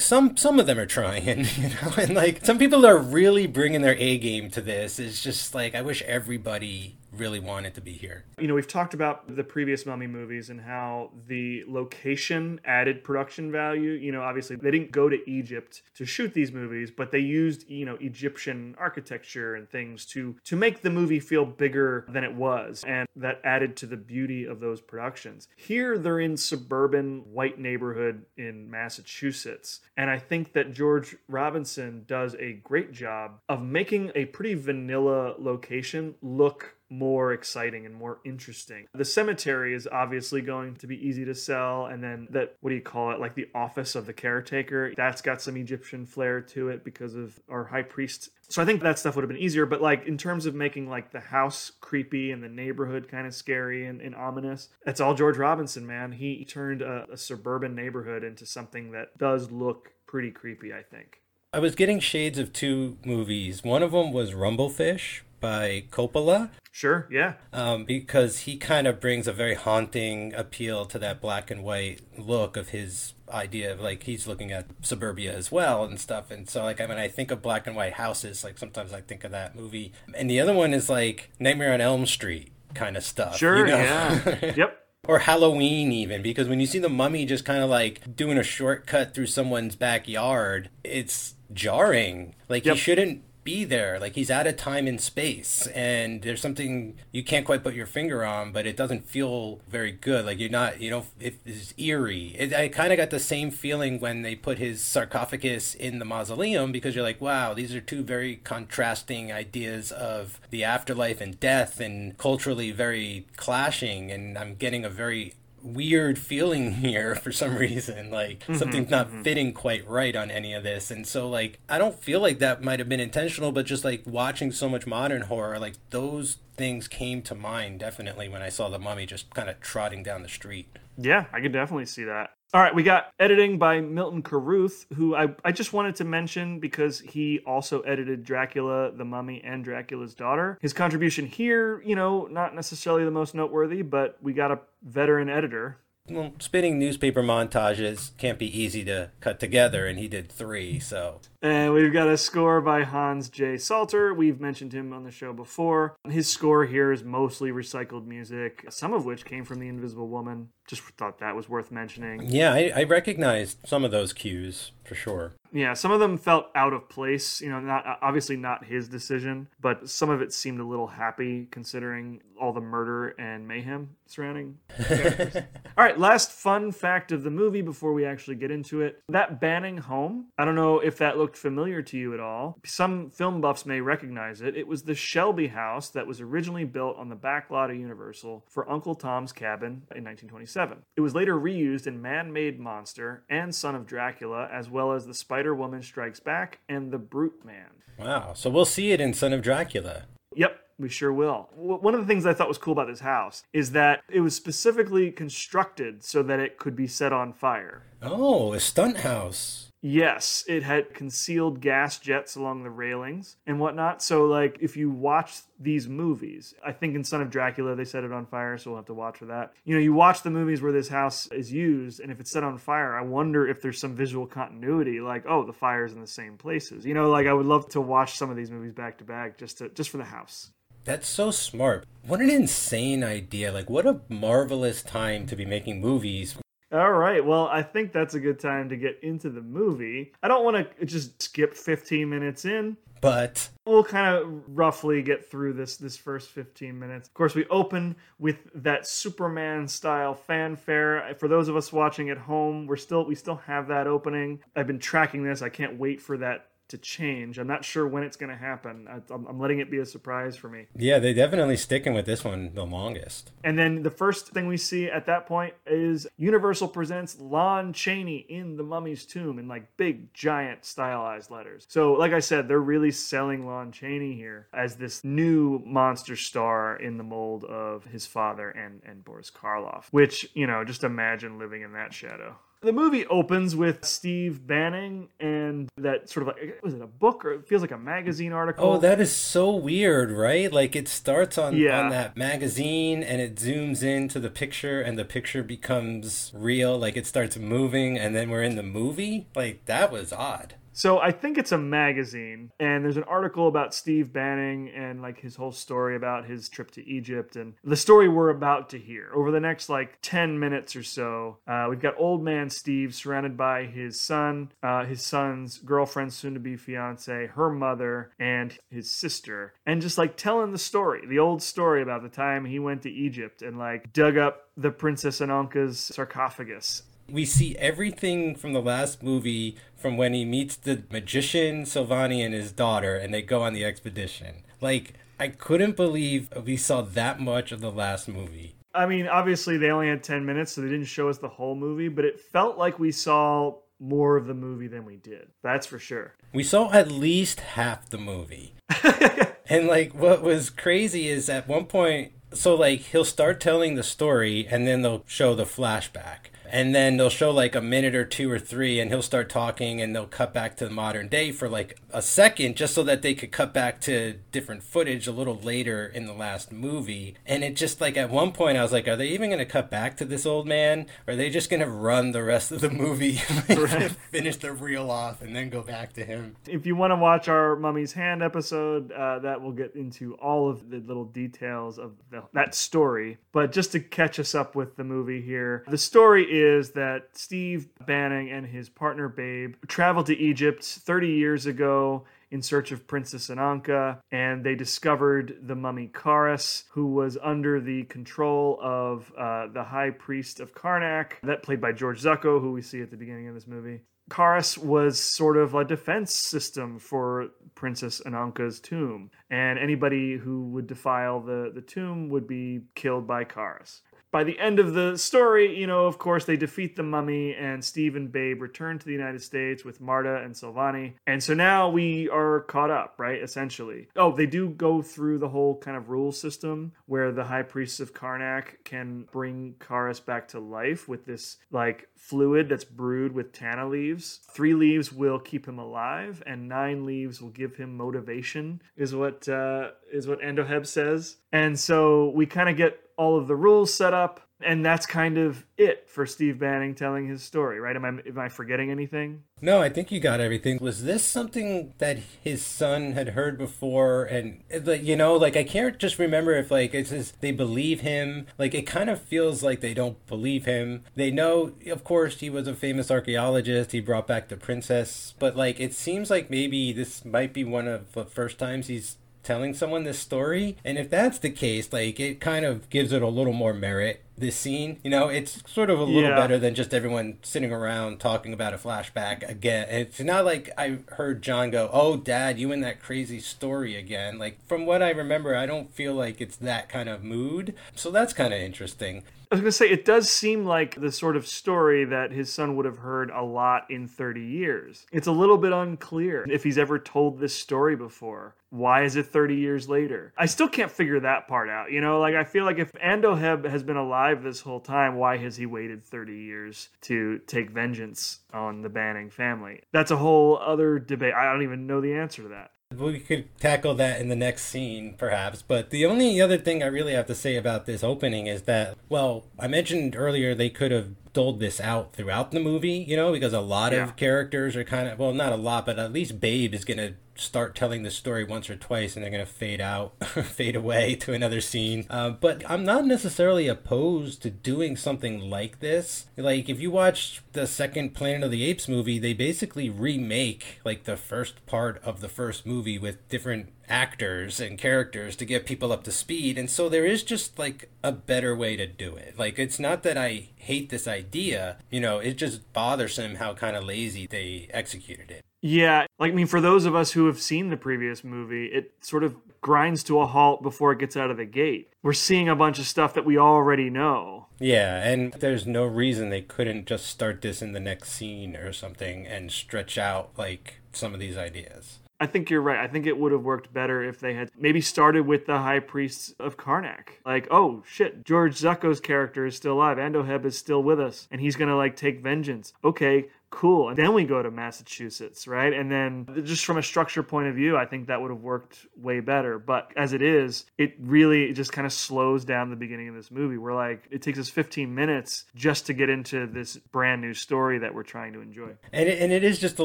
some 0.00 0.36
some 0.36 0.60
of 0.60 0.66
them 0.66 0.78
are 0.78 0.86
trying, 0.86 1.38
you 1.56 1.68
know, 1.70 1.92
and 1.98 2.14
like 2.14 2.44
some 2.44 2.58
people 2.58 2.86
are 2.86 2.99
really 3.00 3.46
bringing 3.46 3.82
their 3.82 3.96
A 3.96 4.18
game 4.18 4.50
to 4.50 4.60
this. 4.60 4.98
It's 4.98 5.22
just 5.22 5.54
like 5.54 5.74
I 5.74 5.82
wish 5.82 6.02
everybody 6.02 6.96
really 7.12 7.40
wanted 7.40 7.74
to 7.74 7.80
be 7.80 7.92
here. 7.92 8.24
You 8.38 8.48
know, 8.48 8.54
we've 8.54 8.68
talked 8.68 8.94
about 8.94 9.34
the 9.34 9.44
previous 9.44 9.86
Mummy 9.86 10.06
movies 10.06 10.50
and 10.50 10.60
how 10.60 11.10
the 11.26 11.64
location 11.66 12.60
added 12.64 13.04
production 13.04 13.50
value. 13.50 13.92
You 13.92 14.12
know, 14.12 14.22
obviously 14.22 14.56
they 14.56 14.70
didn't 14.70 14.92
go 14.92 15.08
to 15.08 15.18
Egypt 15.28 15.82
to 15.96 16.06
shoot 16.06 16.34
these 16.34 16.52
movies, 16.52 16.90
but 16.90 17.10
they 17.10 17.18
used, 17.18 17.68
you 17.68 17.84
know, 17.84 17.96
Egyptian 18.00 18.74
architecture 18.78 19.54
and 19.54 19.68
things 19.68 20.04
to 20.06 20.36
to 20.44 20.56
make 20.56 20.82
the 20.82 20.90
movie 20.90 21.20
feel 21.20 21.44
bigger 21.44 22.06
than 22.08 22.24
it 22.24 22.34
was, 22.34 22.84
and 22.86 23.08
that 23.16 23.40
added 23.44 23.76
to 23.78 23.86
the 23.86 23.96
beauty 23.96 24.44
of 24.44 24.60
those 24.60 24.80
productions. 24.80 25.48
Here 25.56 25.98
they're 25.98 26.20
in 26.20 26.36
suburban 26.36 27.20
white 27.32 27.58
neighborhood 27.58 28.24
in 28.36 28.70
Massachusetts, 28.70 29.80
and 29.96 30.10
I 30.10 30.18
think 30.18 30.52
that 30.52 30.72
George 30.72 31.16
Robinson 31.28 32.04
does 32.06 32.34
a 32.38 32.54
great 32.54 32.92
job 32.92 33.40
of 33.48 33.62
making 33.62 34.12
a 34.14 34.26
pretty 34.26 34.54
vanilla 34.54 35.34
location 35.38 36.14
look 36.22 36.76
more 36.90 37.32
exciting 37.32 37.86
and 37.86 37.94
more 37.94 38.18
interesting. 38.24 38.86
The 38.92 39.04
cemetery 39.04 39.74
is 39.74 39.88
obviously 39.90 40.40
going 40.40 40.74
to 40.76 40.86
be 40.86 40.96
easy 40.96 41.24
to 41.24 41.34
sell, 41.34 41.86
and 41.86 42.02
then 42.02 42.26
that 42.30 42.56
what 42.60 42.70
do 42.70 42.76
you 42.76 42.82
call 42.82 43.12
it? 43.12 43.20
Like 43.20 43.34
the 43.34 43.48
office 43.54 43.94
of 43.94 44.06
the 44.06 44.12
caretaker. 44.12 44.92
That's 44.96 45.22
got 45.22 45.40
some 45.40 45.56
Egyptian 45.56 46.04
flair 46.04 46.40
to 46.40 46.68
it 46.68 46.84
because 46.84 47.14
of 47.14 47.38
our 47.48 47.64
high 47.64 47.82
priest. 47.82 48.30
So 48.48 48.60
I 48.60 48.64
think 48.64 48.82
that 48.82 48.98
stuff 48.98 49.14
would 49.14 49.22
have 49.22 49.28
been 49.28 49.38
easier. 49.38 49.64
But 49.64 49.80
like 49.80 50.06
in 50.06 50.18
terms 50.18 50.46
of 50.46 50.54
making 50.54 50.88
like 50.88 51.12
the 51.12 51.20
house 51.20 51.70
creepy 51.80 52.32
and 52.32 52.42
the 52.42 52.48
neighborhood 52.48 53.08
kind 53.08 53.26
of 53.26 53.34
scary 53.34 53.86
and, 53.86 54.00
and 54.00 54.14
ominous, 54.14 54.68
that's 54.84 55.00
all 55.00 55.14
George 55.14 55.36
Robinson, 55.36 55.86
man. 55.86 56.12
He 56.12 56.44
turned 56.44 56.82
a, 56.82 57.06
a 57.12 57.16
suburban 57.16 57.74
neighborhood 57.76 58.24
into 58.24 58.44
something 58.44 58.90
that 58.90 59.16
does 59.16 59.52
look 59.52 59.92
pretty 60.06 60.32
creepy, 60.32 60.72
I 60.72 60.82
think. 60.82 61.20
I 61.52 61.58
was 61.58 61.74
getting 61.74 61.98
shades 61.98 62.38
of 62.38 62.52
two 62.52 62.98
movies. 63.04 63.64
One 63.64 63.82
of 63.82 63.92
them 63.92 64.12
was 64.12 64.32
Rumblefish 64.32 65.22
by 65.40 65.84
Coppola. 65.90 66.50
Sure, 66.72 67.08
yeah. 67.10 67.34
um, 67.52 67.84
because 67.84 68.40
he 68.40 68.56
kind 68.56 68.86
of 68.86 69.00
brings 69.00 69.26
a 69.26 69.32
very 69.32 69.54
haunting 69.54 70.32
appeal 70.34 70.86
to 70.86 70.98
that 71.00 71.20
black 71.20 71.50
and 71.50 71.64
white 71.64 72.00
look 72.16 72.56
of 72.56 72.68
his 72.68 73.12
idea 73.28 73.72
of 73.72 73.80
like 73.80 74.04
he's 74.04 74.26
looking 74.28 74.50
at 74.52 74.66
suburbia 74.82 75.32
as 75.34 75.50
well 75.52 75.84
and 75.84 76.00
stuff 76.00 76.30
and 76.32 76.48
so 76.48 76.64
like 76.64 76.80
I 76.80 76.86
mean 76.86 76.98
I 76.98 77.06
think 77.06 77.30
of 77.30 77.40
black 77.42 77.66
and 77.68 77.76
white 77.76 77.92
houses 77.92 78.42
like 78.42 78.58
sometimes 78.58 78.92
I 78.92 79.00
think 79.02 79.22
of 79.22 79.30
that 79.30 79.54
movie 79.54 79.92
and 80.16 80.28
the 80.28 80.40
other 80.40 80.52
one 80.52 80.74
is 80.74 80.88
like 80.90 81.30
Nightmare 81.38 81.72
on 81.72 81.80
Elm 81.80 82.06
Street 82.06 82.50
kind 82.74 82.96
of 82.96 83.04
stuff 83.04 83.36
Sure, 83.36 83.58
you 83.58 83.66
know? 83.66 83.76
yeah. 83.78 84.52
yep. 84.56 84.84
or 85.06 85.20
Halloween 85.20 85.92
even 85.92 86.22
because 86.22 86.48
when 86.48 86.58
you 86.60 86.66
see 86.66 86.80
the 86.80 86.88
mummy 86.88 87.24
just 87.24 87.44
kind 87.44 87.62
of 87.62 87.70
like 87.70 88.16
doing 88.16 88.36
a 88.38 88.42
shortcut 88.42 89.14
through 89.14 89.26
someone's 89.26 89.76
backyard, 89.76 90.70
it's 90.82 91.34
jarring. 91.52 92.34
Like 92.48 92.64
Yep. 92.64 92.74
he 92.74 92.80
shouldn't 92.80 93.22
be 93.44 93.64
there. 93.64 93.98
Like 93.98 94.14
he's 94.14 94.30
out 94.30 94.46
of 94.46 94.56
time 94.56 94.86
and 94.86 95.00
space 95.00 95.66
and 95.68 96.22
there's 96.22 96.40
something 96.40 96.96
you 97.12 97.24
can't 97.24 97.46
quite 97.46 97.62
put 97.62 97.74
your 97.74 97.86
finger 97.86 98.24
on, 98.24 98.52
but 98.52 98.66
it 98.66 98.76
doesn't 98.76 99.06
feel 99.06 99.60
very 99.68 99.92
good. 99.92 100.26
Like 100.26 100.38
you're 100.38 100.50
not, 100.50 100.80
you 100.80 100.90
know, 100.90 101.06
it 101.18 101.38
is 101.44 101.74
eerie. 101.76 102.34
It, 102.38 102.54
I 102.54 102.68
kind 102.68 102.92
of 102.92 102.96
got 102.96 103.10
the 103.10 103.20
same 103.20 103.50
feeling 103.50 104.00
when 104.00 104.22
they 104.22 104.34
put 104.34 104.58
his 104.58 104.82
sarcophagus 104.82 105.74
in 105.74 105.98
the 105.98 106.04
mausoleum 106.04 106.72
because 106.72 106.94
you're 106.94 107.04
like, 107.04 107.20
wow, 107.20 107.54
these 107.54 107.74
are 107.74 107.80
two 107.80 108.02
very 108.02 108.36
contrasting 108.36 109.32
ideas 109.32 109.92
of 109.92 110.40
the 110.50 110.64
afterlife 110.64 111.20
and 111.20 111.38
death 111.40 111.80
and 111.80 112.16
culturally 112.18 112.70
very 112.70 113.26
clashing 113.36 114.10
and 114.10 114.36
I'm 114.36 114.54
getting 114.54 114.84
a 114.84 114.90
very 114.90 115.34
weird 115.62 116.18
feeling 116.18 116.72
here 116.80 117.14
for 117.14 117.32
some 117.32 117.56
reason 117.56 118.10
like 118.10 118.40
mm-hmm. 118.40 118.54
something's 118.54 118.90
not 118.90 119.08
mm-hmm. 119.08 119.22
fitting 119.22 119.52
quite 119.52 119.86
right 119.88 120.16
on 120.16 120.30
any 120.30 120.52
of 120.52 120.62
this. 120.62 120.90
And 120.90 121.06
so 121.06 121.28
like 121.28 121.58
i 121.68 121.78
don't 121.78 121.94
feel 121.94 122.20
like 122.20 122.38
that 122.38 122.62
might 122.62 122.78
have 122.78 122.88
been 122.88 123.00
intentional 123.00 123.52
but 123.52 123.66
just 123.66 123.84
like 123.84 124.02
watching 124.06 124.52
so 124.52 124.68
much 124.68 124.86
modern 124.86 125.22
horror 125.22 125.58
like 125.58 125.74
those 125.90 126.38
things 126.56 126.88
came 126.88 127.22
to 127.22 127.34
mind 127.34 127.80
definitely 127.80 128.28
when 128.28 128.42
i 128.42 128.48
saw 128.48 128.68
the 128.68 128.78
mummy 128.78 129.06
just 129.06 129.32
kind 129.34 129.48
of 129.48 129.60
trotting 129.60 130.02
down 130.02 130.22
the 130.22 130.28
street. 130.28 130.68
Yeah, 130.96 131.26
I 131.32 131.40
could 131.40 131.52
definitely 131.52 131.86
see 131.86 132.04
that. 132.04 132.30
All 132.52 132.60
right, 132.60 132.74
we 132.74 132.82
got 132.82 133.12
editing 133.20 133.58
by 133.58 133.80
Milton 133.80 134.22
Carruth, 134.22 134.84
who 134.94 135.14
I, 135.14 135.28
I 135.44 135.52
just 135.52 135.72
wanted 135.72 135.94
to 135.96 136.04
mention 136.04 136.58
because 136.58 136.98
he 136.98 137.38
also 137.46 137.80
edited 137.82 138.24
Dracula, 138.24 138.90
The 138.90 139.04
Mummy, 139.04 139.40
and 139.44 139.62
Dracula's 139.62 140.14
Daughter. 140.14 140.58
His 140.60 140.72
contribution 140.72 141.26
here, 141.26 141.80
you 141.84 141.94
know, 141.94 142.26
not 142.26 142.56
necessarily 142.56 143.04
the 143.04 143.12
most 143.12 143.36
noteworthy, 143.36 143.82
but 143.82 144.18
we 144.20 144.32
got 144.32 144.50
a 144.50 144.58
veteran 144.82 145.28
editor. 145.28 145.78
well 146.08 146.32
spinning 146.40 146.76
newspaper 146.76 147.22
montages 147.22 148.16
can't 148.16 148.38
be 148.38 148.60
easy 148.60 148.84
to 148.84 149.12
cut 149.20 149.38
together 149.38 149.86
and 149.86 149.98
he 150.00 150.08
did 150.08 150.28
three 150.32 150.80
so 150.80 151.20
And 151.42 151.72
we've 151.72 151.92
got 151.92 152.08
a 152.08 152.18
score 152.18 152.60
by 152.60 152.82
Hans 152.82 153.30
J. 153.30 153.56
Salter. 153.56 154.12
We've 154.12 154.40
mentioned 154.40 154.74
him 154.74 154.92
on 154.92 155.04
the 155.04 155.10
show 155.10 155.32
before. 155.32 155.96
His 156.06 156.28
score 156.28 156.66
here 156.66 156.92
is 156.92 157.02
mostly 157.02 157.50
recycled 157.50 158.06
music, 158.06 158.66
some 158.68 158.92
of 158.92 159.06
which 159.06 159.24
came 159.24 159.44
from 159.46 159.58
The 159.58 159.68
Invisible 159.68 160.08
Woman. 160.08 160.50
Just 160.68 160.82
thought 160.82 161.18
that 161.18 161.34
was 161.34 161.48
worth 161.48 161.72
mentioning. 161.72 162.22
yeah 162.28 162.52
i, 162.52 162.70
I 162.76 162.82
recognized 162.84 163.58
some 163.66 163.84
of 163.84 163.90
those 163.90 164.12
cues 164.12 164.70
for 164.84 164.94
sure 164.94 165.32
Yeah, 165.52 165.74
some 165.74 165.90
of 165.90 165.98
them 165.98 166.16
felt 166.16 166.46
out 166.54 166.72
of 166.72 166.88
place. 166.88 167.40
You 167.40 167.48
know, 167.50 167.58
not 167.58 167.98
obviously 168.02 168.36
not 168.36 168.64
his 168.64 168.88
decision, 168.88 169.48
but 169.60 169.88
some 169.88 170.08
of 170.10 170.22
it 170.22 170.32
seemed 170.32 170.60
a 170.60 170.64
little 170.64 170.86
happy 170.86 171.48
considering 171.50 172.20
all 172.40 172.52
the 172.52 172.60
murder 172.60 173.08
and 173.18 173.48
mayhem 173.48 173.96
surrounding. 174.06 174.58
characters. 174.86 175.42
all 175.76 175.84
right, 175.84 175.98
last 175.98 176.30
fun 176.30 176.70
fact 176.70 177.10
of 177.10 177.24
the 177.24 177.30
movie 177.30 177.62
before 177.62 177.92
we 177.92 178.04
actually 178.04 178.36
get 178.36 178.52
into 178.52 178.80
it: 178.82 179.00
that 179.08 179.40
Banning 179.40 179.78
home. 179.78 180.26
I 180.38 180.44
don't 180.44 180.54
know 180.54 180.78
if 180.78 180.98
that 180.98 181.18
looked 181.30 181.38
familiar 181.38 181.80
to 181.80 181.96
you 181.96 182.12
at 182.12 182.18
all. 182.18 182.58
Some 182.66 183.08
film 183.08 183.40
buffs 183.40 183.64
may 183.64 183.80
recognize 183.80 184.40
it. 184.40 184.56
It 184.56 184.66
was 184.66 184.82
the 184.82 184.96
Shelby 184.96 185.46
house 185.46 185.88
that 185.90 186.04
was 186.04 186.20
originally 186.20 186.64
built 186.64 186.96
on 186.96 187.08
the 187.08 187.14
back 187.14 187.50
lot 187.50 187.70
of 187.70 187.76
Universal 187.76 188.44
for 188.48 188.68
Uncle 188.68 188.96
Tom's 188.96 189.30
Cabin 189.30 189.82
in 189.94 190.02
1927. 190.02 190.78
It 190.96 191.02
was 191.02 191.14
later 191.14 191.38
reused 191.38 191.86
in 191.86 192.02
Man-Made 192.02 192.58
Monster 192.58 193.22
and 193.30 193.54
Son 193.54 193.76
of 193.76 193.86
Dracula, 193.86 194.48
as 194.52 194.68
well 194.68 194.90
as 194.90 195.06
the 195.06 195.14
Spider 195.14 195.54
Woman 195.54 195.84
Strikes 195.84 196.18
Back 196.18 196.58
and 196.68 196.90
the 196.90 196.98
Brute 196.98 197.44
Man. 197.44 197.70
wow 197.96 198.32
so 198.32 198.50
we'll 198.50 198.64
see 198.64 198.90
it 198.90 199.00
in 199.00 199.14
son 199.14 199.32
of 199.32 199.40
dracula 199.40 200.06
Yep, 200.34 200.60
we 200.78 200.88
sure 200.88 201.12
will. 201.12 201.48
One 201.56 201.94
of 201.94 202.00
the 202.00 202.06
things 202.06 202.24
I 202.24 202.34
thought 202.34 202.46
was 202.46 202.56
cool 202.56 202.72
about 202.72 202.86
this 202.86 203.00
house 203.00 203.42
is 203.52 203.72
that 203.72 204.02
it 204.08 204.20
was 204.20 204.34
specifically 204.34 205.10
constructed 205.10 206.04
so 206.04 206.22
that 206.22 206.38
it 206.38 206.56
could 206.56 206.76
be 206.76 206.86
set 206.86 207.12
on 207.12 207.32
fire. 207.32 207.82
oh 208.02 208.52
a 208.52 208.60
stunt 208.60 208.98
house 208.98 209.69
Yes, 209.82 210.44
it 210.46 210.62
had 210.62 210.92
concealed 210.92 211.60
gas 211.60 211.98
jets 211.98 212.36
along 212.36 212.62
the 212.62 212.70
railings 212.70 213.36
and 213.46 213.58
whatnot. 213.58 214.02
So, 214.02 214.26
like, 214.26 214.58
if 214.60 214.76
you 214.76 214.90
watch 214.90 215.40
these 215.58 215.88
movies, 215.88 216.54
I 216.64 216.72
think 216.72 216.94
in 216.94 217.02
Son 217.02 217.22
of 217.22 217.30
Dracula 217.30 217.74
they 217.74 217.84
set 217.84 218.04
it 218.04 218.12
on 218.12 218.26
fire, 218.26 218.58
so 218.58 218.70
we'll 218.70 218.78
have 218.78 218.86
to 218.86 218.94
watch 218.94 219.18
for 219.18 219.26
that. 219.26 219.54
You 219.64 219.74
know, 219.74 219.80
you 219.80 219.94
watch 219.94 220.22
the 220.22 220.30
movies 220.30 220.60
where 220.60 220.72
this 220.72 220.88
house 220.88 221.28
is 221.28 221.50
used, 221.50 222.00
and 222.00 222.12
if 222.12 222.20
it's 222.20 222.30
set 222.30 222.44
on 222.44 222.58
fire, 222.58 222.94
I 222.94 223.02
wonder 223.02 223.48
if 223.48 223.62
there's 223.62 223.80
some 223.80 223.96
visual 223.96 224.26
continuity, 224.26 225.00
like, 225.00 225.24
oh, 225.26 225.44
the 225.44 225.52
fire's 225.52 225.94
in 225.94 226.00
the 226.00 226.06
same 226.06 226.36
places. 226.36 226.84
You 226.84 226.92
know, 226.92 227.08
like 227.08 227.26
I 227.26 227.32
would 227.32 227.46
love 227.46 227.68
to 227.70 227.80
watch 227.80 228.18
some 228.18 228.30
of 228.30 228.36
these 228.36 228.50
movies 228.50 228.72
back 228.72 228.98
to 228.98 229.04
back 229.04 229.38
just 229.38 229.58
to 229.58 229.70
just 229.70 229.90
for 229.90 229.98
the 229.98 230.04
house. 230.04 230.50
That's 230.84 231.08
so 231.08 231.30
smart. 231.30 231.86
What 232.06 232.20
an 232.20 232.30
insane 232.30 233.04
idea. 233.04 233.52
Like, 233.52 233.68
what 233.68 233.86
a 233.86 234.00
marvelous 234.08 234.82
time 234.82 235.26
to 235.26 235.36
be 235.36 235.44
making 235.44 235.80
movies. 235.80 236.36
All 236.72 236.92
right. 236.92 237.24
Well, 237.24 237.48
I 237.48 237.62
think 237.62 237.92
that's 237.92 238.14
a 238.14 238.20
good 238.20 238.38
time 238.38 238.68
to 238.68 238.76
get 238.76 239.00
into 239.02 239.28
the 239.28 239.40
movie. 239.40 240.12
I 240.22 240.28
don't 240.28 240.44
want 240.44 240.78
to 240.78 240.86
just 240.86 241.20
skip 241.20 241.54
15 241.54 242.08
minutes 242.08 242.44
in. 242.44 242.76
But 243.00 243.48
We'll 243.66 243.84
kind 243.84 244.16
of 244.16 244.42
roughly 244.48 245.00
get 245.00 245.30
through 245.30 245.52
this 245.52 245.76
this 245.76 245.96
first 245.96 246.30
15 246.30 246.78
minutes. 246.78 247.08
Of 247.08 247.14
course, 247.14 247.34
we 247.34 247.46
open 247.46 247.94
with 248.18 248.50
that 248.54 248.86
Superman 248.86 249.68
style 249.68 250.12
fanfare. 250.12 251.14
For 251.18 251.28
those 251.28 251.48
of 251.48 251.56
us 251.56 251.72
watching 251.72 252.10
at 252.10 252.18
home, 252.18 252.66
we're 252.66 252.76
still 252.76 253.06
we 253.06 253.14
still 253.14 253.36
have 253.36 253.68
that 253.68 253.86
opening. 253.86 254.40
I've 254.56 254.66
been 254.66 254.80
tracking 254.80 255.22
this. 255.22 255.40
I 255.40 255.48
can't 255.48 255.78
wait 255.78 256.02
for 256.02 256.18
that 256.18 256.49
to 256.70 256.78
change. 256.78 257.38
I'm 257.38 257.46
not 257.46 257.64
sure 257.64 257.86
when 257.86 258.02
it's 258.02 258.16
going 258.16 258.30
to 258.30 258.36
happen. 258.36 258.86
I, 258.88 259.00
I'm, 259.12 259.26
I'm 259.26 259.38
letting 259.38 259.60
it 259.60 259.70
be 259.70 259.78
a 259.78 259.86
surprise 259.86 260.36
for 260.36 260.48
me. 260.48 260.66
yeah, 260.76 260.98
they're 260.98 261.14
definitely 261.14 261.56
sticking 261.56 261.94
with 261.94 262.06
this 262.06 262.24
one 262.24 262.52
the 262.54 262.64
longest. 262.64 263.30
And 263.44 263.58
then 263.58 263.82
the 263.82 263.90
first 263.90 264.28
thing 264.28 264.46
we 264.46 264.56
see 264.56 264.86
at 264.86 265.06
that 265.06 265.26
point 265.26 265.54
is 265.66 266.06
Universal 266.16 266.68
presents 266.68 267.20
Lon 267.20 267.72
Chaney 267.72 268.26
in 268.28 268.56
the 268.56 268.62
Mummy's 268.62 269.04
Tomb 269.04 269.38
in 269.38 269.48
like 269.48 269.76
big, 269.76 270.12
giant, 270.14 270.64
stylized 270.64 271.30
letters. 271.30 271.66
So, 271.68 271.92
like 271.92 272.12
I 272.12 272.20
said, 272.20 272.48
they're 272.48 272.60
really 272.60 272.90
selling 272.90 273.46
Lon 273.46 273.72
Chaney 273.72 274.14
here 274.14 274.46
as 274.52 274.76
this 274.76 275.04
new 275.04 275.62
monster 275.64 276.16
star 276.16 276.76
in 276.76 276.96
the 276.96 277.04
mold 277.04 277.44
of 277.44 277.84
his 277.84 278.06
father 278.06 278.50
and, 278.50 278.80
and 278.84 279.04
Boris 279.04 279.30
Karloff, 279.30 279.84
which, 279.90 280.28
you 280.34 280.46
know, 280.46 280.64
just 280.64 280.84
imagine 280.84 281.38
living 281.38 281.62
in 281.62 281.72
that 281.72 281.92
shadow. 281.92 282.36
The 282.62 282.72
movie 282.74 283.06
opens 283.06 283.56
with 283.56 283.86
Steve 283.86 284.46
Banning 284.46 285.08
and 285.18 285.70
that 285.78 286.10
sort 286.10 286.28
of 286.28 286.34
like, 286.36 286.60
was 286.62 286.74
it 286.74 286.82
a 286.82 286.86
book 286.86 287.24
or 287.24 287.32
it 287.32 287.48
feels 287.48 287.62
like 287.62 287.70
a 287.70 287.78
magazine 287.78 288.32
article? 288.34 288.72
Oh, 288.72 288.78
that 288.78 289.00
is 289.00 289.10
so 289.16 289.50
weird, 289.56 290.10
right? 290.10 290.52
Like 290.52 290.76
it 290.76 290.86
starts 290.86 291.38
on 291.38 291.56
Yeah. 291.56 291.80
on 291.80 291.88
that 291.88 292.18
magazine 292.18 293.02
and 293.02 293.18
it 293.18 293.36
zooms 293.36 293.82
into 293.82 294.20
the 294.20 294.28
picture 294.28 294.82
and 294.82 294.98
the 294.98 295.06
picture 295.06 295.42
becomes 295.42 296.32
real, 296.34 296.78
like 296.78 296.98
it 296.98 297.06
starts 297.06 297.38
moving 297.38 297.98
and 297.98 298.14
then 298.14 298.28
we're 298.28 298.42
in 298.42 298.56
the 298.56 298.62
movie. 298.62 299.26
Like 299.34 299.64
that 299.64 299.90
was 299.90 300.12
odd. 300.12 300.54
So 300.80 300.98
I 300.98 301.12
think 301.12 301.36
it's 301.36 301.52
a 301.52 301.58
magazine, 301.58 302.52
and 302.58 302.82
there's 302.82 302.96
an 302.96 303.02
article 303.02 303.48
about 303.48 303.74
Steve 303.74 304.14
Banning 304.14 304.70
and 304.70 305.02
like 305.02 305.20
his 305.20 305.36
whole 305.36 305.52
story 305.52 305.94
about 305.94 306.24
his 306.24 306.48
trip 306.48 306.70
to 306.70 306.88
Egypt, 306.88 307.36
and 307.36 307.52
the 307.62 307.76
story 307.76 308.08
we're 308.08 308.30
about 308.30 308.70
to 308.70 308.78
hear 308.78 309.10
over 309.14 309.30
the 309.30 309.40
next 309.40 309.68
like 309.68 309.98
ten 310.00 310.38
minutes 310.38 310.74
or 310.74 310.82
so. 310.82 311.36
Uh, 311.46 311.66
we've 311.68 311.82
got 311.82 311.92
old 311.98 312.24
man 312.24 312.48
Steve 312.48 312.94
surrounded 312.94 313.36
by 313.36 313.64
his 313.64 314.00
son, 314.00 314.52
uh, 314.62 314.86
his 314.86 315.02
son's 315.02 315.58
girlfriend, 315.58 316.14
soon-to-be 316.14 316.56
fiance, 316.56 317.26
her 317.26 317.50
mother, 317.50 318.12
and 318.18 318.56
his 318.70 318.90
sister, 318.90 319.52
and 319.66 319.82
just 319.82 319.98
like 319.98 320.16
telling 320.16 320.50
the 320.50 320.56
story, 320.56 321.06
the 321.06 321.18
old 321.18 321.42
story 321.42 321.82
about 321.82 322.02
the 322.02 322.08
time 322.08 322.46
he 322.46 322.58
went 322.58 322.80
to 322.80 322.90
Egypt 322.90 323.42
and 323.42 323.58
like 323.58 323.92
dug 323.92 324.16
up 324.16 324.48
the 324.56 324.70
Princess 324.70 325.20
Ananka's 325.20 325.78
sarcophagus 325.78 326.84
We 327.12 327.24
see 327.24 327.56
everything 327.56 328.34
from 328.34 328.52
the 328.52 328.62
last 328.62 329.02
movie 329.02 329.56
from 329.76 329.96
when 329.96 330.14
he 330.14 330.24
meets 330.24 330.56
the 330.56 330.82
magician 330.90 331.64
Solvani 331.64 332.24
and 332.24 332.34
his 332.34 332.52
daughter 332.52 332.96
and 332.96 333.12
they 333.12 333.22
go 333.22 333.42
on 333.42 333.52
the 333.52 333.64
expedition. 333.64 334.42
Like 334.60 334.94
I 335.18 335.28
couldn't 335.28 335.76
believe 335.76 336.28
we 336.44 336.56
saw 336.56 336.82
that 336.82 337.20
much 337.20 337.52
of 337.52 337.60
the 337.60 337.70
last 337.70 338.08
movie. 338.08 338.54
I 338.74 338.86
mean, 338.86 339.06
obviously 339.06 339.56
they 339.58 339.70
only 339.70 339.88
had 339.88 340.02
10 340.02 340.24
minutes, 340.24 340.52
so 340.52 340.60
they 340.60 340.68
didn't 340.68 340.86
show 340.86 341.08
us 341.08 341.18
the 341.18 341.28
whole 341.28 341.56
movie, 341.56 341.88
but 341.88 342.04
it 342.04 342.20
felt 342.20 342.56
like 342.56 342.78
we 342.78 342.92
saw 342.92 343.56
more 343.80 344.16
of 344.16 344.26
the 344.26 344.34
movie 344.34 344.68
than 344.68 344.84
we 344.84 344.96
did. 344.96 345.28
That's 345.42 345.66
for 345.66 345.78
sure. 345.78 346.14
We 346.32 346.44
saw 346.44 346.72
at 346.72 346.92
least 346.92 347.40
half 347.40 347.90
the 347.90 347.98
movie. 347.98 348.54
and 349.46 349.66
like 349.66 349.92
what 349.92 350.22
was 350.22 350.50
crazy 350.50 351.08
is 351.08 351.28
at 351.28 351.48
one 351.48 351.64
point 351.64 352.12
so 352.32 352.54
like 352.54 352.80
he'll 352.80 353.04
start 353.04 353.40
telling 353.40 353.74
the 353.74 353.82
story 353.82 354.46
and 354.48 354.66
then 354.66 354.82
they'll 354.82 355.04
show 355.06 355.34
the 355.34 355.44
flashback. 355.44 356.29
And 356.52 356.74
then 356.74 356.96
they'll 356.96 357.08
show 357.10 357.30
like 357.30 357.54
a 357.54 357.60
minute 357.60 357.94
or 357.94 358.04
two 358.04 358.30
or 358.30 358.38
three, 358.38 358.80
and 358.80 358.90
he'll 358.90 359.02
start 359.02 359.28
talking, 359.28 359.80
and 359.80 359.94
they'll 359.94 360.06
cut 360.06 360.34
back 360.34 360.56
to 360.56 360.64
the 360.66 360.70
modern 360.70 361.08
day 361.08 361.32
for 361.32 361.48
like 361.48 361.78
a 361.92 362.02
second, 362.02 362.56
just 362.56 362.74
so 362.74 362.82
that 362.82 363.02
they 363.02 363.14
could 363.14 363.32
cut 363.32 363.52
back 363.52 363.80
to 363.82 364.14
different 364.32 364.62
footage 364.62 365.06
a 365.06 365.12
little 365.12 365.36
later 365.36 365.86
in 365.86 366.06
the 366.06 366.12
last 366.12 366.52
movie. 366.52 367.14
And 367.26 367.44
it 367.44 367.56
just 367.56 367.80
like 367.80 367.96
at 367.96 368.10
one 368.10 368.32
point, 368.32 368.58
I 368.58 368.62
was 368.62 368.72
like, 368.72 368.88
are 368.88 368.96
they 368.96 369.08
even 369.08 369.30
going 369.30 369.38
to 369.38 369.44
cut 369.44 369.70
back 369.70 369.96
to 369.98 370.04
this 370.04 370.26
old 370.26 370.46
man? 370.46 370.86
Or 371.06 371.14
are 371.14 371.16
they 371.16 371.30
just 371.30 371.50
going 371.50 371.60
to 371.60 371.68
run 371.68 372.12
the 372.12 372.22
rest 372.22 372.52
of 372.52 372.60
the 372.60 372.70
movie, 372.70 373.12
finish 374.10 374.36
the 374.36 374.52
reel 374.52 374.90
off, 374.90 375.22
and 375.22 375.34
then 375.34 375.50
go 375.50 375.62
back 375.62 375.92
to 375.94 376.04
him? 376.04 376.36
If 376.46 376.66
you 376.66 376.76
want 376.76 376.90
to 376.90 376.96
watch 376.96 377.28
our 377.28 377.56
Mummy's 377.56 377.92
Hand 377.92 378.22
episode, 378.22 378.92
uh, 378.92 379.20
that 379.20 379.40
will 379.40 379.52
get 379.52 379.74
into 379.74 380.14
all 380.14 380.50
of 380.50 380.70
the 380.70 380.78
little 380.78 381.04
details 381.04 381.78
of 381.78 381.92
the, 382.10 382.22
that 382.32 382.54
story. 382.54 383.18
But 383.32 383.52
just 383.52 383.72
to 383.72 383.80
catch 383.80 384.18
us 384.18 384.34
up 384.34 384.54
with 384.54 384.76
the 384.76 384.84
movie 384.84 385.20
here, 385.22 385.64
the 385.68 385.78
story 385.78 386.24
is 386.24 386.39
that 386.72 387.08
Steve 387.12 387.68
Banning 387.86 388.30
and 388.30 388.46
his 388.46 388.68
partner 388.68 389.08
Babe 389.08 389.54
traveled 389.66 390.06
to 390.06 390.16
Egypt 390.16 390.64
30 390.64 391.08
years 391.08 391.46
ago 391.46 392.04
in 392.30 392.42
search 392.42 392.70
of 392.72 392.86
Princess 392.86 393.28
Ananka, 393.28 393.98
and 394.12 394.44
they 394.44 394.54
discovered 394.54 395.38
the 395.42 395.54
mummy 395.54 395.88
Kharis, 395.92 396.64
who 396.70 396.86
was 396.86 397.18
under 397.22 397.60
the 397.60 397.84
control 397.84 398.58
of 398.62 399.12
uh, 399.18 399.48
the 399.52 399.64
High 399.64 399.90
Priest 399.90 400.40
of 400.40 400.54
Karnak, 400.54 401.12
that 401.22 401.42
played 401.42 401.60
by 401.60 401.72
George 401.72 402.00
Zucco, 402.02 402.40
who 402.40 402.52
we 402.52 402.62
see 402.62 402.82
at 402.82 402.90
the 402.90 402.96
beginning 402.96 403.28
of 403.28 403.34
this 403.34 403.46
movie. 403.46 403.80
Kharis 404.10 404.58
was 404.58 404.98
sort 404.98 405.36
of 405.36 405.54
a 405.54 405.64
defense 405.64 406.14
system 406.14 406.80
for 406.80 407.28
Princess 407.54 408.00
Ananka's 408.04 408.58
tomb, 408.58 409.10
and 409.30 409.58
anybody 409.58 410.16
who 410.16 410.48
would 410.50 410.66
defile 410.66 411.20
the, 411.20 411.52
the 411.54 411.60
tomb 411.60 412.08
would 412.08 412.26
be 412.26 412.62
killed 412.74 413.06
by 413.06 413.24
Kharis. 413.24 413.80
By 414.12 414.24
the 414.24 414.38
end 414.38 414.58
of 414.58 414.74
the 414.74 414.96
story, 414.98 415.56
you 415.56 415.66
know, 415.66 415.86
of 415.86 415.98
course, 415.98 416.24
they 416.24 416.36
defeat 416.36 416.74
the 416.74 416.82
mummy, 416.82 417.34
and 417.34 417.64
Steve 417.64 417.94
and 417.94 418.10
Babe 418.10 418.42
return 418.42 418.78
to 418.78 418.86
the 418.86 418.92
United 418.92 419.22
States 419.22 419.64
with 419.64 419.80
Marta 419.80 420.16
and 420.16 420.34
Solvani. 420.34 420.94
And 421.06 421.22
so 421.22 421.32
now 421.34 421.68
we 421.68 422.08
are 422.08 422.40
caught 422.40 422.70
up, 422.70 422.94
right? 422.98 423.22
Essentially. 423.22 423.88
Oh, 423.94 424.14
they 424.14 424.26
do 424.26 424.48
go 424.48 424.82
through 424.82 425.18
the 425.18 425.28
whole 425.28 425.58
kind 425.58 425.76
of 425.76 425.90
rule 425.90 426.12
system 426.12 426.72
where 426.86 427.12
the 427.12 427.24
High 427.24 427.42
Priest 427.42 427.80
of 427.80 427.94
Karnak 427.94 428.64
can 428.64 429.06
bring 429.12 429.54
Kharis 429.60 430.04
back 430.04 430.28
to 430.28 430.40
life 430.40 430.88
with 430.88 431.04
this, 431.04 431.38
like, 431.52 431.88
fluid 431.96 432.48
that's 432.48 432.64
brewed 432.64 433.12
with 433.12 433.32
Tana 433.32 433.68
leaves. 433.68 434.20
Three 434.32 434.54
leaves 434.54 434.92
will 434.92 435.18
keep 435.18 435.46
him 435.46 435.58
alive, 435.58 436.22
and 436.26 436.48
nine 436.48 436.84
leaves 436.84 437.20
will 437.20 437.30
give 437.30 437.56
him 437.56 437.76
motivation, 437.76 438.60
is 438.76 438.94
what, 438.94 439.28
uh, 439.28 439.70
is 439.92 440.08
what 440.08 440.20
Andoheb 440.20 440.66
says. 440.66 441.18
And 441.32 441.58
so 441.58 442.10
we 442.10 442.26
kind 442.26 442.48
of 442.48 442.56
get 442.56 442.80
all 443.00 443.16
of 443.16 443.28
the 443.28 443.34
rules 443.34 443.72
set 443.72 443.94
up, 443.94 444.20
and 444.42 444.62
that's 444.62 444.84
kind 444.84 445.16
of 445.16 445.46
it 445.56 445.88
for 445.88 446.04
Steve 446.04 446.38
Banning 446.38 446.74
telling 446.74 447.08
his 447.08 447.22
story, 447.22 447.58
right? 447.58 447.74
Am 447.74 447.82
I 447.82 447.88
am 447.88 448.18
I 448.18 448.28
forgetting 448.28 448.70
anything? 448.70 449.22
No, 449.40 449.62
I 449.62 449.70
think 449.70 449.90
you 449.90 450.00
got 450.00 450.20
everything. 450.20 450.58
Was 450.60 450.84
this 450.84 451.02
something 451.02 451.72
that 451.78 451.96
his 452.22 452.44
son 452.44 452.92
had 452.92 453.10
heard 453.10 453.38
before? 453.38 454.04
And 454.04 454.42
like 454.64 454.84
you 454.84 454.96
know, 454.96 455.14
like 455.14 455.34
I 455.34 455.44
can't 455.44 455.78
just 455.78 455.98
remember 455.98 456.34
if 456.34 456.50
like 456.50 456.74
it's 456.74 456.90
just 456.90 457.22
they 457.22 457.32
believe 457.32 457.80
him. 457.80 458.26
Like 458.36 458.54
it 458.54 458.66
kind 458.66 458.90
of 458.90 459.00
feels 459.00 459.42
like 459.42 459.60
they 459.60 459.72
don't 459.72 460.06
believe 460.06 460.44
him. 460.44 460.84
They 460.94 461.10
know, 461.10 461.52
of 461.68 461.84
course, 461.84 462.20
he 462.20 462.28
was 462.28 462.46
a 462.46 462.54
famous 462.54 462.90
archaeologist. 462.90 463.72
He 463.72 463.80
brought 463.80 464.06
back 464.06 464.28
the 464.28 464.36
princess, 464.36 465.14
but 465.18 465.36
like 465.36 465.58
it 465.58 465.72
seems 465.72 466.10
like 466.10 466.28
maybe 466.28 466.74
this 466.74 467.02
might 467.02 467.32
be 467.32 467.44
one 467.44 467.66
of 467.66 467.92
the 467.94 468.04
first 468.04 468.38
times 468.38 468.66
he's 468.66 468.98
telling 469.22 469.54
someone 469.54 469.84
this 469.84 469.98
story. 469.98 470.56
And 470.64 470.78
if 470.78 470.88
that's 470.90 471.18
the 471.18 471.30
case, 471.30 471.72
like 471.72 471.98
it 472.00 472.20
kind 472.20 472.44
of 472.44 472.68
gives 472.70 472.92
it 472.92 473.02
a 473.02 473.08
little 473.08 473.32
more 473.32 473.52
merit. 473.54 474.02
This 474.16 474.36
scene, 474.36 474.78
you 474.84 474.90
know, 474.90 475.08
it's 475.08 475.42
sort 475.50 475.70
of 475.70 475.78
a 475.78 475.84
little 475.84 476.10
Yeah. 476.10 476.16
better 476.16 476.38
than 476.38 476.54
just 476.54 476.74
everyone 476.74 477.16
sitting 477.22 477.50
around 477.52 478.00
talking 478.00 478.34
about 478.34 478.52
a 478.52 478.58
flashback 478.58 479.26
again. 479.26 479.66
It's 479.70 479.98
not 480.00 480.26
like 480.26 480.50
I 480.58 480.80
heard 480.92 481.22
John 481.22 481.50
go, 481.50 481.70
"Oh, 481.72 481.96
Dad, 481.96 482.38
you 482.38 482.52
in 482.52 482.60
that 482.60 482.82
crazy 482.82 483.18
story 483.20 483.76
again." 483.76 484.18
Like 484.18 484.36
from 484.46 484.66
what 484.66 484.82
I 484.82 484.90
remember, 484.90 485.34
I 485.34 485.46
don't 485.46 485.72
feel 485.72 485.94
like 485.94 486.20
it's 486.20 486.36
that 486.36 486.68
kind 486.68 486.88
of 486.90 487.02
mood. 487.02 487.54
So 487.74 487.90
that's 487.90 488.12
kind 488.12 488.34
of 488.34 488.40
interesting. 488.40 489.04
I 489.32 489.36
was 489.36 489.40
going 489.42 489.48
to 489.48 489.52
say, 489.52 489.70
it 489.70 489.84
does 489.84 490.10
seem 490.10 490.44
like 490.44 490.80
the 490.80 490.90
sort 490.90 491.16
of 491.16 491.24
story 491.24 491.84
that 491.84 492.10
his 492.10 492.32
son 492.32 492.56
would 492.56 492.66
have 492.66 492.78
heard 492.78 493.10
a 493.10 493.22
lot 493.22 493.64
in 493.70 493.86
30 493.86 494.20
years. 494.22 494.86
It's 494.90 495.06
a 495.06 495.12
little 495.12 495.38
bit 495.38 495.52
unclear 495.52 496.26
if 496.28 496.42
he's 496.42 496.58
ever 496.58 496.80
told 496.80 497.20
this 497.20 497.32
story 497.32 497.76
before. 497.76 498.34
Why 498.50 498.82
is 498.82 498.96
it 498.96 499.06
30 499.06 499.36
years 499.36 499.68
later? 499.68 500.12
I 500.18 500.26
still 500.26 500.48
can't 500.48 500.70
figure 500.70 500.98
that 501.00 501.28
part 501.28 501.48
out. 501.48 501.70
You 501.70 501.80
know, 501.80 502.00
like 502.00 502.14
I 502.16 502.24
feel 502.24 502.44
like 502.44 502.58
if 502.58 502.72
Andoheb 502.72 503.48
has 503.48 503.62
been 503.62 503.76
alive 503.76 504.22
this 504.22 504.40
whole 504.40 504.60
time, 504.60 504.96
why 504.96 505.16
has 505.18 505.36
he 505.36 505.46
waited 505.46 505.84
30 505.84 506.12
years 506.16 506.68
to 506.82 507.18
take 507.26 507.50
vengeance 507.50 508.20
on 508.32 508.62
the 508.62 508.68
Banning 508.68 509.08
family? 509.10 509.62
That's 509.72 509.92
a 509.92 509.96
whole 509.96 510.36
other 510.38 510.78
debate. 510.80 511.14
I 511.14 511.30
don't 511.30 511.42
even 511.42 511.66
know 511.68 511.80
the 511.80 511.94
answer 511.94 512.22
to 512.22 512.28
that. 512.30 512.50
We 512.76 513.00
could 513.00 513.36
tackle 513.40 513.74
that 513.74 514.00
in 514.00 514.08
the 514.08 514.14
next 514.16 514.44
scene, 514.44 514.94
perhaps. 514.96 515.42
But 515.42 515.70
the 515.70 515.84
only 515.86 516.20
other 516.20 516.38
thing 516.38 516.62
I 516.62 516.66
really 516.66 516.92
have 516.92 517.06
to 517.06 517.16
say 517.16 517.34
about 517.34 517.66
this 517.66 517.82
opening 517.82 518.28
is 518.28 518.42
that, 518.42 518.76
well, 518.88 519.26
I 519.40 519.48
mentioned 519.48 519.96
earlier 519.96 520.36
they 520.36 520.50
could 520.50 520.70
have 520.70 520.94
doled 521.12 521.40
this 521.40 521.60
out 521.60 521.94
throughout 521.94 522.30
the 522.30 522.38
movie, 522.38 522.84
you 522.86 522.94
know, 522.94 523.10
because 523.10 523.32
a 523.32 523.40
lot 523.40 523.72
Yeah. 523.72 523.82
of 523.82 523.96
characters 523.96 524.54
are 524.54 524.62
kind 524.62 524.88
of, 524.88 525.00
well, 525.00 525.12
not 525.12 525.32
a 525.32 525.36
lot, 525.36 525.66
but 525.66 525.80
at 525.80 525.92
least 525.92 526.20
Babe 526.20 526.54
is 526.54 526.64
going 526.64 526.78
to 526.78 526.94
start 527.20 527.54
telling 527.54 527.82
the 527.82 527.90
story 527.90 528.24
once 528.24 528.48
or 528.48 528.56
twice 528.56 528.96
and 528.96 529.02
they're 529.02 529.10
going 529.10 529.24
to 529.24 529.30
fade 529.30 529.60
out, 529.60 529.92
fade 530.04 530.56
away 530.56 530.94
to 530.96 531.12
another 531.12 531.40
scene. 531.40 531.86
Uh, 531.90 532.10
but 532.10 532.42
I'm 532.50 532.64
not 532.64 532.86
necessarily 532.86 533.48
opposed 533.48 534.22
to 534.22 534.30
doing 534.30 534.76
something 534.76 535.20
like 535.20 535.60
this. 535.60 536.06
Like, 536.16 536.48
if 536.48 536.60
you 536.60 536.70
watch 536.70 537.22
the 537.32 537.46
second 537.46 537.94
Planet 537.94 538.24
of 538.24 538.30
the 538.30 538.44
Apes 538.44 538.68
movie, 538.68 538.98
they 538.98 539.12
basically 539.12 539.68
remake, 539.68 540.60
like, 540.64 540.84
the 540.84 540.96
first 540.96 541.44
part 541.46 541.80
of 541.84 542.00
the 542.00 542.08
first 542.08 542.46
movie 542.46 542.78
with 542.78 543.06
different 543.08 543.50
actors 543.68 544.40
and 544.40 544.58
characters 544.58 545.14
to 545.16 545.24
get 545.24 545.46
people 545.46 545.72
up 545.72 545.84
to 545.84 545.92
speed. 545.92 546.36
And 546.36 546.50
so 546.50 546.68
there 546.68 546.84
is 546.84 547.02
just 547.04 547.38
like 547.38 547.70
a 547.84 547.92
better 547.92 548.34
way 548.34 548.56
to 548.56 548.66
do 548.66 548.96
it. 548.96 549.14
Like 549.16 549.38
it's 549.38 549.60
not 549.60 549.84
that 549.84 549.96
I 549.96 550.30
hate 550.36 550.70
this 550.70 550.88
idea, 550.88 551.58
you 551.70 551.80
know, 551.80 552.00
it's 552.00 552.18
just 552.18 552.52
bothersome 552.52 553.14
how 553.14 553.34
kind 553.34 553.56
of 553.56 553.64
lazy 553.64 554.08
they 554.08 554.48
executed 554.52 555.10
it. 555.12 555.22
Yeah, 555.42 555.86
like 555.98 556.12
I 556.12 556.14
mean, 556.14 556.26
for 556.26 556.40
those 556.40 556.66
of 556.66 556.74
us 556.74 556.92
who 556.92 557.06
have 557.06 557.20
seen 557.20 557.50
the 557.50 557.56
previous 557.56 558.04
movie, 558.04 558.46
it 558.46 558.72
sort 558.80 559.04
of 559.04 559.16
grinds 559.40 559.82
to 559.84 560.00
a 560.00 560.06
halt 560.06 560.42
before 560.42 560.72
it 560.72 560.78
gets 560.78 560.96
out 560.96 561.10
of 561.10 561.16
the 561.16 561.24
gate. 561.24 561.72
We're 561.82 561.92
seeing 561.94 562.28
a 562.28 562.36
bunch 562.36 562.58
of 562.58 562.66
stuff 562.66 562.92
that 562.94 563.06
we 563.06 563.16
already 563.16 563.70
know. 563.70 564.26
Yeah, 564.38 564.86
and 564.86 565.12
there's 565.14 565.46
no 565.46 565.64
reason 565.64 566.10
they 566.10 566.20
couldn't 566.20 566.66
just 566.66 566.86
start 566.86 567.22
this 567.22 567.40
in 567.40 567.52
the 567.52 567.60
next 567.60 567.90
scene 567.90 568.36
or 568.36 568.52
something 568.52 569.06
and 569.06 569.32
stretch 569.32 569.78
out 569.78 570.10
like 570.18 570.60
some 570.72 570.92
of 570.92 571.00
these 571.00 571.16
ideas. 571.16 571.78
I 572.02 572.06
think 572.06 572.30
you're 572.30 572.40
right. 572.40 572.58
I 572.58 572.66
think 572.66 572.86
it 572.86 572.96
would 572.96 573.12
have 573.12 573.22
worked 573.22 573.52
better 573.52 573.84
if 573.84 574.00
they 574.00 574.14
had 574.14 574.30
maybe 574.38 574.62
started 574.62 575.06
with 575.06 575.26
the 575.26 575.38
High 575.38 575.58
Priest 575.58 576.14
of 576.18 576.38
Karnak. 576.38 577.00
Like, 577.04 577.28
oh 577.30 577.62
shit, 577.66 578.06
George 578.06 578.40
Zucco's 578.40 578.80
character 578.80 579.26
is 579.26 579.36
still 579.36 579.54
alive. 579.54 579.76
Andoheb 579.76 580.24
is 580.24 580.38
still 580.38 580.62
with 580.62 580.80
us, 580.80 581.06
and 581.10 581.20
he's 581.20 581.36
gonna 581.36 581.56
like 581.56 581.76
take 581.76 582.02
vengeance. 582.02 582.54
Okay, 582.64 583.08
cool. 583.30 583.68
And 583.68 583.78
then 583.78 583.94
we 583.94 584.04
go 584.04 584.22
to 584.22 584.30
Massachusetts, 584.30 585.26
right? 585.26 585.52
And 585.52 585.70
then 585.70 586.06
just 586.24 586.44
from 586.44 586.58
a 586.58 586.62
structure 586.62 587.02
point 587.02 587.28
of 587.28 587.34
view, 587.34 587.56
I 587.56 587.64
think 587.64 587.86
that 587.86 588.00
would 588.00 588.10
have 588.10 588.20
worked 588.20 588.66
way 588.76 589.00
better. 589.00 589.38
But 589.38 589.72
as 589.76 589.92
it 589.92 590.02
is, 590.02 590.46
it 590.58 590.74
really 590.80 591.32
just 591.32 591.52
kind 591.52 591.66
of 591.66 591.72
slows 591.72 592.24
down 592.24 592.50
the 592.50 592.56
beginning 592.56 592.88
of 592.88 592.94
this 592.94 593.10
movie. 593.10 593.38
We're 593.38 593.54
like, 593.54 593.86
it 593.90 594.02
takes 594.02 594.18
us 594.18 594.28
15 594.28 594.74
minutes 594.74 595.24
just 595.34 595.66
to 595.66 595.72
get 595.72 595.88
into 595.88 596.26
this 596.26 596.56
brand 596.56 597.00
new 597.00 597.14
story 597.14 597.58
that 597.58 597.74
we're 597.74 597.82
trying 597.84 598.12
to 598.14 598.20
enjoy. 598.20 598.50
And 598.72 598.88
it, 598.88 599.00
and 599.00 599.12
it 599.12 599.24
is 599.24 599.38
just 599.38 599.58
a 599.58 599.64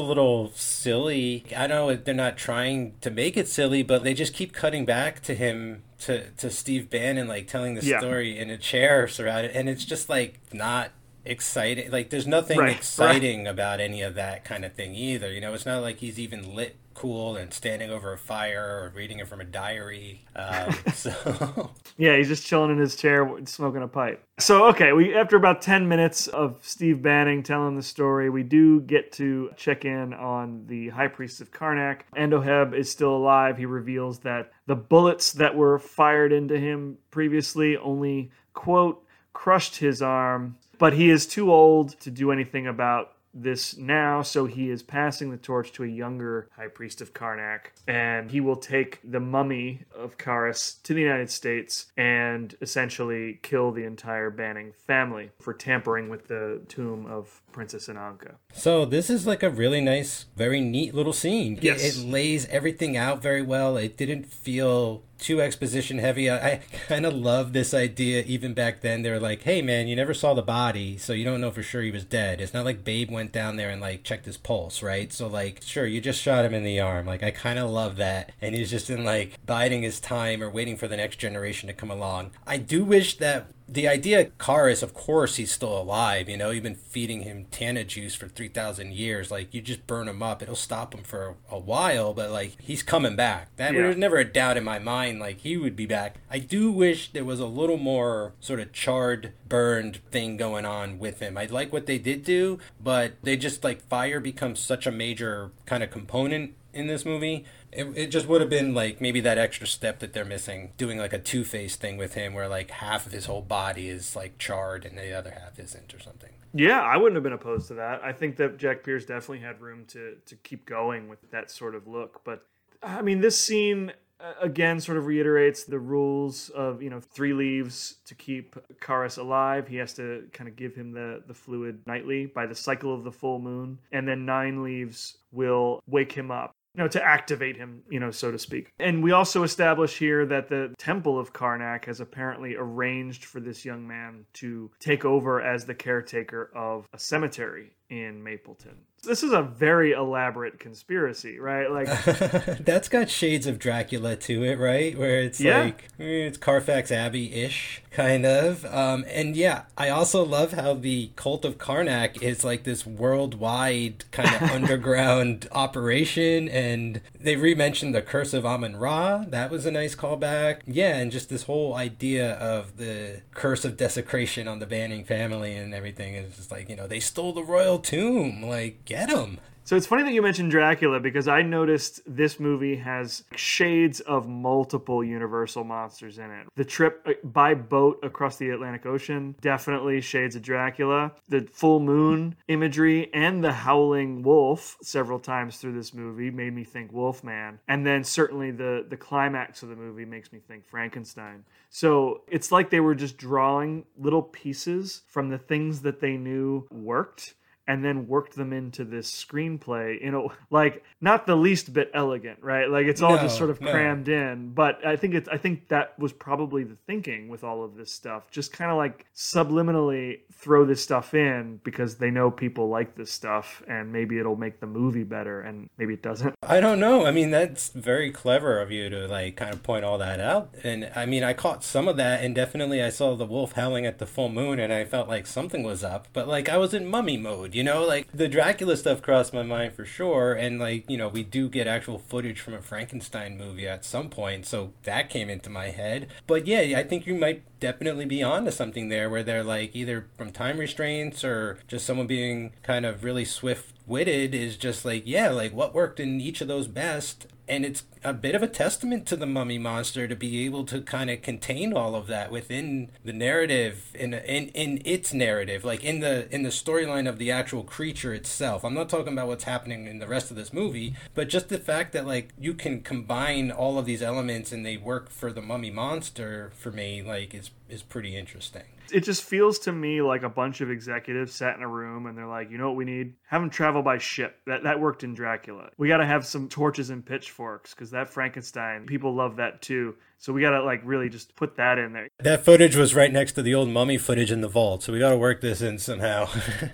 little 0.00 0.52
silly. 0.54 1.44
I 1.56 1.66
know 1.66 1.94
they're 1.94 2.14
not 2.14 2.36
trying 2.36 2.94
to 3.00 3.10
make 3.10 3.36
it 3.36 3.48
silly, 3.48 3.82
but 3.82 4.04
they 4.04 4.14
just 4.14 4.32
keep 4.34 4.52
cutting 4.52 4.84
back 4.84 5.20
to 5.22 5.34
him 5.34 5.82
to 5.98 6.28
to 6.32 6.50
Steve 6.50 6.90
Banning 6.90 7.26
like 7.26 7.46
telling 7.48 7.74
the 7.74 7.82
Yeah. 7.84 7.98
story 8.00 8.38
in 8.38 8.50
a 8.50 8.58
chair 8.58 9.08
surrounded, 9.08 9.52
and 9.52 9.66
it's 9.68 9.84
just 9.84 10.10
like 10.10 10.38
not 10.52 10.90
exciting. 11.26 11.90
Like 11.90 12.10
there's 12.10 12.26
nothing 12.26 12.58
Right, 12.58 12.66
right. 12.66 12.76
exciting 12.76 13.46
about 13.46 13.80
any 13.80 14.02
of 14.02 14.14
that 14.14 14.44
kind 14.44 14.64
of 14.64 14.74
thing 14.74 14.94
either. 14.94 15.32
You 15.32 15.40
know, 15.40 15.54
it's 15.54 15.66
not 15.66 15.82
like 15.82 15.98
he's 15.98 16.18
even 16.18 16.54
lit 16.54 16.76
cool 16.94 17.36
and 17.36 17.52
standing 17.52 17.90
over 17.90 18.14
a 18.14 18.16
fire 18.18 18.62
or 18.64 18.92
reading 18.96 19.18
it 19.18 19.28
from 19.28 19.38
a 19.40 19.44
diary. 19.44 20.24
Um, 20.34 20.72
so 20.94 21.70
Yeah, 21.98 22.16
he's 22.16 22.28
just 22.28 22.46
chilling 22.46 22.70
in 22.70 22.78
his 22.78 22.96
chair 22.96 23.30
smoking 23.44 23.82
a 23.82 23.88
pipe. 23.88 24.24
So, 24.38 24.66
okay, 24.68 24.92
we 24.92 25.14
after 25.14 25.36
about 25.36 25.60
10 25.60 25.88
minutes 25.88 26.26
of 26.28 26.58
Steve 26.62 27.02
Banning 27.02 27.42
telling 27.42 27.76
the 27.76 27.82
story, 27.82 28.30
we 28.30 28.42
do 28.42 28.80
get 28.80 29.12
to 29.12 29.50
check 29.56 29.84
in 29.84 30.14
on 30.14 30.64
the 30.66 30.88
High 30.88 31.08
Priest 31.08 31.40
of 31.42 31.50
Karnak. 31.50 32.00
Andoheb 32.16 32.74
is 32.74 32.90
still 32.90 33.14
alive. 33.14 33.58
He 33.58 33.66
reveals 33.66 34.20
that 34.20 34.52
the 34.66 34.76
bullets 34.76 35.32
that 35.32 35.54
were 35.54 35.78
fired 35.78 36.32
into 36.32 36.58
him 36.58 36.96
previously 37.10 37.76
only, 37.76 38.30
quote, 38.54 39.02
crushed 39.34 39.76
his 39.76 40.00
arm, 40.00 40.56
but 40.78 40.92
he 40.94 41.10
is 41.10 41.26
too 41.26 41.52
old 41.52 41.98
to 42.00 42.10
do 42.10 42.30
anything 42.32 42.66
about 42.66 43.12
this 43.38 43.76
now, 43.76 44.22
so 44.22 44.46
he 44.46 44.70
is 44.70 44.82
passing 44.82 45.30
the 45.30 45.36
torch 45.36 45.70
to 45.70 45.84
a 45.84 45.86
younger 45.86 46.48
high 46.56 46.68
priest 46.68 47.02
of 47.02 47.12
Karnak, 47.12 47.66
and 47.86 48.30
he 48.30 48.40
will 48.40 48.56
take 48.56 48.98
the 49.04 49.20
mummy 49.20 49.82
of 49.94 50.16
Kharis 50.16 50.82
to 50.84 50.94
the 50.94 51.02
United 51.02 51.30
States 51.30 51.92
and 51.98 52.54
essentially 52.62 53.38
kill 53.42 53.72
the 53.72 53.84
entire 53.84 54.30
Banning 54.30 54.72
family 54.86 55.32
for 55.38 55.52
tampering 55.52 56.08
with 56.08 56.28
the 56.28 56.62
tomb 56.68 57.04
of 57.04 57.42
Princess 57.52 57.88
Ananka. 57.88 58.36
So 58.54 58.86
this 58.86 59.10
is 59.10 59.26
like 59.26 59.42
a 59.42 59.50
really 59.50 59.82
nice, 59.82 60.24
very 60.34 60.62
neat 60.62 60.94
little 60.94 61.12
scene. 61.12 61.58
It- 61.58 61.62
Yes. 61.64 61.98
It, 61.98 62.06
lays 62.06 62.46
everything 62.48 62.96
out 62.96 63.20
very 63.20 63.42
well. 63.42 63.76
It 63.76 63.98
didn't 63.98 64.24
feel 64.24 65.02
too 65.18 65.40
exposition 65.40 65.98
heavy. 65.98 66.30
I, 66.30 66.36
I 66.36 66.60
kind 66.88 67.06
of 67.06 67.14
love 67.14 67.52
this 67.52 67.72
idea. 67.74 68.22
Even 68.22 68.54
back 68.54 68.80
then, 68.80 69.02
they 69.02 69.10
were 69.10 69.20
like, 69.20 69.42
"Hey, 69.42 69.62
man, 69.62 69.88
you 69.88 69.96
never 69.96 70.14
saw 70.14 70.34
the 70.34 70.42
body, 70.42 70.96
so 70.98 71.12
you 71.12 71.24
don't 71.24 71.40
know 71.40 71.50
for 71.50 71.62
sure 71.62 71.82
he 71.82 71.90
was 71.90 72.04
dead." 72.04 72.40
It's 72.40 72.54
not 72.54 72.64
like 72.64 72.84
Babe 72.84 73.10
went 73.10 73.32
down 73.32 73.56
there 73.56 73.70
and 73.70 73.80
like 73.80 74.04
checked 74.04 74.26
his 74.26 74.36
pulse, 74.36 74.82
right? 74.82 75.12
So 75.12 75.26
like, 75.26 75.62
sure, 75.62 75.86
you 75.86 76.00
just 76.00 76.20
shot 76.20 76.44
him 76.44 76.54
in 76.54 76.64
the 76.64 76.80
arm. 76.80 77.06
Like, 77.06 77.22
I 77.22 77.30
kind 77.30 77.58
of 77.58 77.70
love 77.70 77.96
that, 77.96 78.32
and 78.40 78.54
he's 78.54 78.70
just 78.70 78.90
in 78.90 79.04
like 79.04 79.44
biding 79.46 79.82
his 79.82 80.00
time 80.00 80.42
or 80.42 80.50
waiting 80.50 80.76
for 80.76 80.88
the 80.88 80.96
next 80.96 81.16
generation 81.16 81.66
to 81.68 81.72
come 81.72 81.90
along. 81.90 82.30
I 82.46 82.58
do 82.58 82.84
wish 82.84 83.18
that 83.18 83.46
the 83.68 83.88
idea 83.88 84.26
Kharis, 84.38 84.82
of 84.82 84.94
course, 84.94 85.36
he's 85.36 85.50
still 85.50 85.76
alive. 85.76 86.28
You 86.28 86.36
know, 86.36 86.50
you've 86.50 86.62
been 86.62 86.76
feeding 86.76 87.22
him 87.22 87.46
Tana 87.50 87.84
juice 87.84 88.14
for 88.14 88.28
3,000 88.28 88.92
years. 88.92 89.30
Like, 89.30 89.52
you 89.52 89.60
just 89.60 89.86
burn 89.86 90.08
him 90.08 90.22
up. 90.22 90.40
It'll 90.42 90.54
stop 90.54 90.94
him 90.94 91.02
for 91.02 91.34
a, 91.50 91.58
while, 91.58 92.14
but, 92.14 92.30
like, 92.30 92.60
he's 92.60 92.82
coming 92.82 93.16
back. 93.16 93.48
That 93.56 93.74
Yeah. 93.74 93.82
There's 93.82 93.96
never 93.96 94.18
a 94.18 94.24
doubt 94.24 94.56
in 94.56 94.62
my 94.62 94.78
mind, 94.78 95.18
like, 95.18 95.38
he 95.40 95.56
would 95.56 95.74
be 95.74 95.86
back. 95.86 96.16
I 96.30 96.38
do 96.38 96.70
wish 96.70 97.10
there 97.10 97.24
was 97.24 97.40
a 97.40 97.46
little 97.46 97.78
more 97.78 98.34
sort 98.40 98.60
of 98.60 98.72
charred, 98.72 99.32
burned 99.48 99.96
thing 100.10 100.36
going 100.36 100.64
on 100.64 100.98
with 100.98 101.20
him. 101.20 101.36
I 101.36 101.46
like 101.46 101.72
what 101.72 101.86
they 101.86 101.98
did 101.98 102.24
do, 102.24 102.58
but 102.80 103.14
they 103.22 103.36
just, 103.36 103.64
like, 103.64 103.80
fire 103.88 104.20
becomes 104.20 104.60
such 104.60 104.86
a 104.86 104.92
major 104.92 105.50
kind 105.64 105.82
of 105.82 105.90
component 105.90 106.54
in 106.72 106.86
this 106.86 107.04
movie. 107.04 107.44
It, 107.76 107.92
it 107.96 108.06
just 108.08 108.26
would 108.26 108.40
have 108.40 108.50
been 108.50 108.74
like 108.74 109.00
maybe 109.00 109.20
that 109.20 109.38
extra 109.38 109.66
step 109.66 109.98
that 109.98 110.12
they're 110.12 110.24
missing, 110.24 110.72
doing 110.76 110.98
like 110.98 111.12
a 111.12 111.18
two 111.18 111.44
face 111.44 111.76
thing 111.76 111.96
with 111.96 112.14
him 112.14 112.32
where 112.32 112.48
like 112.48 112.70
half 112.70 113.06
of 113.06 113.12
his 113.12 113.26
whole 113.26 113.42
body 113.42 113.88
is 113.88 114.16
like 114.16 114.38
charred 114.38 114.84
and 114.84 114.96
the 114.96 115.12
other 115.12 115.30
half 115.30 115.58
isn't 115.58 115.92
or 115.94 116.00
something. 116.00 116.30
Yeah, 116.54 116.80
I 116.80 116.96
wouldn't 116.96 117.16
have 117.16 117.22
been 117.22 117.34
opposed 117.34 117.68
to 117.68 117.74
that. 117.74 118.02
I 118.02 118.12
think 118.12 118.36
that 118.36 118.56
Jack 118.56 118.82
Pierce 118.82 119.04
definitely 119.04 119.40
had 119.40 119.60
room 119.60 119.84
to 119.88 120.16
to 120.24 120.36
keep 120.36 120.64
going 120.64 121.08
with 121.08 121.30
that 121.30 121.50
sort 121.50 121.74
of 121.74 121.86
look. 121.86 122.22
But 122.24 122.46
I 122.82 123.02
mean, 123.02 123.20
this 123.20 123.38
scene 123.38 123.92
uh, 124.18 124.32
again 124.40 124.80
sort 124.80 124.96
of 124.96 125.04
reiterates 125.04 125.64
the 125.64 125.78
rules 125.78 126.48
of 126.50 126.82
you 126.82 126.88
know 126.88 127.00
three 127.00 127.34
leaves 127.34 127.96
to 128.06 128.14
keep 128.14 128.56
Kharis 128.80 129.18
alive. 129.18 129.68
He 129.68 129.76
has 129.76 129.92
to 129.94 130.26
kind 130.32 130.48
of 130.48 130.56
give 130.56 130.74
him 130.74 130.92
the 130.92 131.22
the 131.26 131.34
fluid 131.34 131.80
nightly 131.86 132.24
by 132.24 132.46
the 132.46 132.54
cycle 132.54 132.94
of 132.94 133.04
the 133.04 133.12
full 133.12 133.38
moon, 133.38 133.78
and 133.92 134.08
then 134.08 134.24
nine 134.24 134.62
leaves 134.62 135.18
will 135.32 135.82
wake 135.86 136.12
him 136.12 136.30
up. 136.30 136.55
You 136.76 136.82
know, 136.82 136.88
to 136.88 137.02
activate 137.02 137.56
him, 137.56 137.82
you 137.88 138.00
know, 138.00 138.10
so 138.10 138.30
to 138.30 138.38
speak. 138.38 138.70
And 138.78 139.02
we 139.02 139.12
also 139.12 139.44
establish 139.44 139.96
here 139.96 140.26
that 140.26 140.48
the 140.48 140.74
Temple 140.76 141.18
of 141.18 141.32
Karnak 141.32 141.86
has 141.86 142.00
apparently 142.00 142.54
arranged 142.54 143.24
for 143.24 143.40
this 143.40 143.64
young 143.64 143.88
man 143.88 144.26
to 144.34 144.70
take 144.78 145.06
over 145.06 145.40
as 145.40 145.64
the 145.64 145.74
caretaker 145.74 146.50
of 146.54 146.86
a 146.92 146.98
cemetery 146.98 147.72
in 147.88 148.22
Mapleton. 148.22 148.76
This 149.06 149.22
is 149.22 149.32
a 149.32 149.42
very 149.42 149.92
elaborate 149.92 150.58
conspiracy, 150.58 151.38
right? 151.38 151.70
Like, 151.70 151.86
That's 152.64 152.88
got 152.88 153.08
shades 153.08 153.46
of 153.46 153.58
Dracula 153.58 154.16
to 154.16 154.44
it, 154.44 154.58
right? 154.58 154.98
Where 154.98 155.20
it's 155.20 155.40
Yeah. 155.40 155.62
like 155.62 155.84
eh, 155.98 156.26
it's 156.26 156.36
Carfax 156.38 156.90
Abbey 156.92 157.32
ish, 157.32 157.82
kind 157.90 158.26
of. 158.26 158.64
Um, 158.66 159.04
and 159.08 159.36
yeah, 159.36 159.62
I 159.78 159.88
also 159.88 160.24
love 160.24 160.52
how 160.52 160.74
the 160.74 161.10
cult 161.16 161.44
of 161.44 161.56
Karnak 161.58 162.20
is 162.22 162.44
like 162.44 162.64
this 162.64 162.84
worldwide 162.86 164.04
kind 164.10 164.34
of 164.34 164.42
underground 164.50 165.48
operation, 165.52 166.48
and 166.48 167.00
they 167.18 167.36
re-mentioned 167.36 167.94
the 167.94 168.02
Curse 168.02 168.34
of 168.34 168.44
Amun 168.44 168.76
Ra. 168.76 169.24
That 169.28 169.50
was 169.50 169.66
a 169.66 169.70
nice 169.70 169.94
callback. 169.94 170.60
Yeah, 170.66 170.96
and 170.96 171.10
just 171.12 171.28
this 171.28 171.44
whole 171.44 171.74
idea 171.74 172.34
of 172.34 172.76
the 172.76 173.22
curse 173.32 173.64
of 173.64 173.76
desecration 173.76 174.48
on 174.48 174.58
the 174.58 174.66
Banning 174.66 175.04
family 175.04 175.54
and 175.54 175.74
everything 175.74 176.14
is 176.14 176.36
just 176.36 176.50
like 176.50 176.68
you 176.68 176.76
know 176.76 176.86
they 176.86 177.00
stole 177.00 177.32
the 177.32 177.42
royal 177.44 177.78
tomb. 177.78 178.42
Like 178.42 178.88
get 178.96 179.08
them. 179.10 179.38
So 179.64 179.74
it's 179.74 179.86
funny 179.88 180.04
that 180.04 180.12
you 180.12 180.22
mentioned 180.22 180.52
Dracula 180.52 181.00
because 181.00 181.26
I 181.26 181.42
noticed 181.42 182.00
this 182.06 182.38
movie 182.38 182.76
has 182.76 183.24
shades 183.34 183.98
of 183.98 184.28
multiple 184.28 185.02
Universal 185.02 185.64
monsters 185.64 186.18
in 186.18 186.30
it. 186.30 186.46
The 186.54 186.64
trip 186.64 187.02
uh, 187.04 187.14
by 187.24 187.54
boat 187.54 187.98
across 188.04 188.36
the 188.36 188.50
Atlantic 188.50 188.86
Ocean, 188.86 189.34
definitely 189.40 190.00
shades 190.00 190.36
of 190.36 190.42
Dracula. 190.42 191.10
The 191.28 191.48
full 191.52 191.80
moon 191.80 192.36
imagery 192.46 193.12
and 193.12 193.42
the 193.42 193.50
howling 193.50 194.22
wolf 194.22 194.76
several 194.82 195.18
times 195.18 195.56
through 195.56 195.72
this 195.72 195.92
movie 195.92 196.30
made 196.30 196.54
me 196.54 196.62
think 196.62 196.92
Wolfman. 196.92 197.58
And 197.66 197.84
then 197.84 198.04
certainly 198.04 198.52
the 198.52 198.86
the 198.88 198.96
climax 198.96 199.64
of 199.64 199.68
the 199.68 199.76
movie 199.76 200.04
makes 200.04 200.32
me 200.32 200.38
think 200.38 200.64
Frankenstein. 200.64 201.44
So 201.70 202.22
it's 202.28 202.52
like 202.52 202.70
they 202.70 202.78
were 202.78 202.94
just 202.94 203.16
drawing 203.18 203.84
little 203.98 204.22
pieces 204.22 205.02
from 205.08 205.28
the 205.28 205.38
things 205.38 205.82
that 205.82 205.98
they 205.98 206.16
knew 206.16 206.68
worked 206.70 207.34
and 207.68 207.84
then 207.84 208.06
worked 208.06 208.36
them 208.36 208.52
into 208.52 208.84
this 208.84 209.10
screenplay 209.10 210.00
you 210.02 210.10
know 210.10 210.32
like 210.50 210.82
not 211.00 211.26
the 211.26 211.34
least 211.36 211.72
bit 211.72 211.90
elegant 211.94 212.38
right 212.42 212.70
like 212.70 212.86
it's 212.86 213.02
all 213.02 213.16
No, 213.16 213.22
just 213.22 213.36
sort 213.36 213.50
of 213.50 213.60
no. 213.60 213.70
crammed 213.70 214.08
in 214.08 214.52
but 214.54 214.84
i 214.86 214.96
think 214.96 215.14
it's 215.14 215.28
i 215.28 215.36
think 215.36 215.68
that 215.68 215.98
was 215.98 216.12
probably 216.12 216.64
the 216.64 216.76
thinking 216.86 217.28
with 217.28 217.44
all 217.44 217.64
of 217.64 217.76
this 217.76 217.92
stuff 217.92 218.30
just 218.30 218.52
kind 218.52 218.70
of 218.70 218.76
like 218.76 219.06
subliminally 219.14 220.20
throw 220.32 220.64
this 220.64 220.82
stuff 220.82 221.14
in 221.14 221.60
because 221.64 221.96
they 221.96 222.10
know 222.10 222.30
people 222.30 222.68
like 222.68 222.94
this 222.94 223.10
stuff 223.10 223.62
and 223.68 223.92
maybe 223.92 224.18
it'll 224.18 224.36
make 224.36 224.60
the 224.60 224.66
movie 224.66 225.04
better 225.04 225.40
and 225.40 225.68
maybe 225.78 225.94
it 225.94 226.02
doesn't 226.02 226.34
I 226.42 226.60
don't 226.60 226.78
know. 226.78 227.04
I 227.04 227.10
mean, 227.10 227.30
that's 227.32 227.70
very 227.70 228.12
clever 228.12 228.60
of 228.60 228.70
you 228.70 228.88
to 228.90 229.08
like 229.08 229.36
kind 229.36 229.52
of 229.52 229.62
point 229.64 229.84
all 229.84 229.98
that 229.98 230.20
out. 230.20 230.54
And 230.62 230.90
I 230.94 231.04
mean, 231.04 231.24
I 231.24 231.32
caught 231.32 231.64
some 231.64 231.88
of 231.88 231.96
that, 231.96 232.22
and 232.22 232.34
definitely 232.36 232.80
I 232.82 232.90
saw 232.90 233.16
the 233.16 233.24
wolf 233.26 233.52
howling 233.52 233.84
at 233.84 233.98
the 233.98 234.06
full 234.06 234.28
moon, 234.28 234.60
and 234.60 234.72
I 234.72 234.84
felt 234.84 235.08
like 235.08 235.26
something 235.26 235.64
was 235.64 235.82
up. 235.82 236.06
But 236.12 236.28
like 236.28 236.48
I 236.48 236.56
was 236.56 236.72
in 236.72 236.86
mummy 236.86 237.16
mode, 237.16 237.55
you 237.56 237.64
know. 237.64 237.86
Like 237.86 238.08
the 238.12 238.28
Dracula 238.28 238.76
stuff 238.76 239.00
crossed 239.00 239.32
my 239.32 239.42
mind 239.42 239.72
for 239.72 239.84
sure, 239.84 240.34
and 240.34 240.60
like 240.60 240.88
you 240.90 240.98
know, 240.98 241.08
we 241.08 241.22
do 241.22 241.48
get 241.48 241.66
actual 241.66 241.98
footage 241.98 242.40
from 242.40 242.54
a 242.54 242.60
Frankenstein 242.60 243.38
movie 243.38 243.66
at 243.66 243.84
some 243.84 244.10
point, 244.10 244.44
so 244.46 244.72
that 244.82 245.08
came 245.08 245.30
into 245.30 245.48
my 245.48 245.70
head. 245.70 246.08
But 246.26 246.46
yeah, 246.46 246.78
I 246.78 246.82
think 246.82 247.06
you 247.06 247.14
might 247.14 247.42
definitely 247.58 248.04
be 248.04 248.22
onto 248.22 248.50
something 248.50 248.90
there, 248.90 249.08
where 249.08 249.22
they're 249.22 249.42
like 249.42 249.74
either 249.74 250.06
from 250.18 250.30
time 250.32 250.58
restraints 250.58 251.24
or 251.24 251.58
just 251.66 251.86
someone 251.86 252.06
being 252.06 252.52
kind 252.62 252.84
of 252.84 253.02
really 253.02 253.24
swift 253.24 253.72
witted 253.86 254.34
is 254.34 254.56
just 254.56 254.84
like 254.84 255.04
yeah 255.06 255.28
like 255.28 255.52
what 255.52 255.72
worked 255.72 256.00
in 256.00 256.20
each 256.20 256.40
of 256.40 256.48
those 256.48 256.66
best 256.66 257.28
and 257.48 257.64
it's 257.64 257.84
a 258.04 258.12
bit 258.12 258.34
of 258.34 258.42
a 258.42 258.48
testament 258.48 259.06
to 259.06 259.16
the 259.16 259.26
mummy 259.26 259.58
monster 259.58 260.08
to 260.08 260.16
be 260.16 260.44
able 260.44 260.64
to 260.64 260.80
kind 260.80 261.10
of 261.10 261.22
contain 261.22 261.72
all 261.72 261.94
of 261.94 262.06
that 262.06 262.30
within 262.30 262.90
the 263.04 263.12
narrative 263.12 263.90
in 263.94 264.14
in 264.14 264.48
in 264.48 264.82
its 264.84 265.12
narrative 265.12 265.64
like 265.64 265.84
in 265.84 266.00
the 266.00 266.32
in 266.34 266.42
the 266.42 266.50
storyline 266.50 267.08
of 267.08 267.18
the 267.18 267.30
actual 267.30 267.62
creature 267.62 268.12
itself. 268.12 268.64
I'm 268.64 268.74
not 268.74 268.88
talking 268.88 269.12
about 269.12 269.28
what's 269.28 269.44
happening 269.44 269.86
in 269.86 269.98
the 269.98 270.06
rest 270.08 270.30
of 270.30 270.36
this 270.36 270.52
movie 270.52 270.94
but 271.14 271.28
just 271.28 271.48
the 271.48 271.58
fact 271.58 271.92
that 271.92 272.06
like 272.06 272.32
you 272.38 272.54
can 272.54 272.80
combine 272.80 273.50
all 273.50 273.78
of 273.78 273.86
these 273.86 274.02
elements 274.02 274.52
and 274.52 274.64
they 274.64 274.76
work 274.76 275.10
for 275.10 275.32
the 275.32 275.42
mummy 275.42 275.70
monster 275.70 276.52
for 276.56 276.70
me 276.70 277.02
like 277.02 277.34
is 277.34 277.50
is 277.68 277.82
pretty 277.82 278.16
interesting 278.16 278.64
it 278.92 279.00
just 279.00 279.24
feels 279.24 279.58
to 279.60 279.72
me 279.72 280.02
like 280.02 280.22
a 280.22 280.28
bunch 280.28 280.60
of 280.60 280.70
executives 280.70 281.34
sat 281.34 281.56
in 281.56 281.62
a 281.62 281.68
room 281.68 282.06
and 282.06 282.16
they're 282.16 282.26
like, 282.26 282.50
you 282.50 282.58
know 282.58 282.68
what 282.68 282.76
we 282.76 282.84
need? 282.84 283.14
Have 283.28 283.40
them 283.40 283.50
travel 283.50 283.82
by 283.82 283.98
ship. 283.98 284.38
That 284.46 284.64
that 284.64 284.80
worked 284.80 285.04
in 285.04 285.14
Dracula. 285.14 285.70
We 285.78 285.88
got 285.88 285.98
to 285.98 286.06
have 286.06 286.26
some 286.26 286.48
torches 286.48 286.90
and 286.90 287.04
pitchforks 287.04 287.74
because 287.74 287.90
that 287.90 288.08
Frankenstein 288.08 288.86
people 288.86 289.14
love 289.14 289.36
that 289.36 289.62
too. 289.62 289.94
So 290.18 290.32
we 290.32 290.40
got 290.40 290.50
to 290.50 290.62
like 290.64 290.80
really 290.84 291.08
just 291.08 291.36
put 291.36 291.56
that 291.56 291.78
in 291.78 291.92
there. 291.92 292.08
That 292.20 292.44
footage 292.44 292.74
was 292.74 292.94
right 292.94 293.12
next 293.12 293.32
to 293.32 293.42
the 293.42 293.54
old 293.54 293.68
mummy 293.68 293.98
footage 293.98 294.32
in 294.32 294.40
the 294.40 294.48
vault, 294.48 294.82
so 294.82 294.92
we 294.92 294.98
got 294.98 295.10
to 295.10 295.18
work 295.18 295.40
this 295.40 295.60
in 295.60 295.78
somehow. 295.78 296.28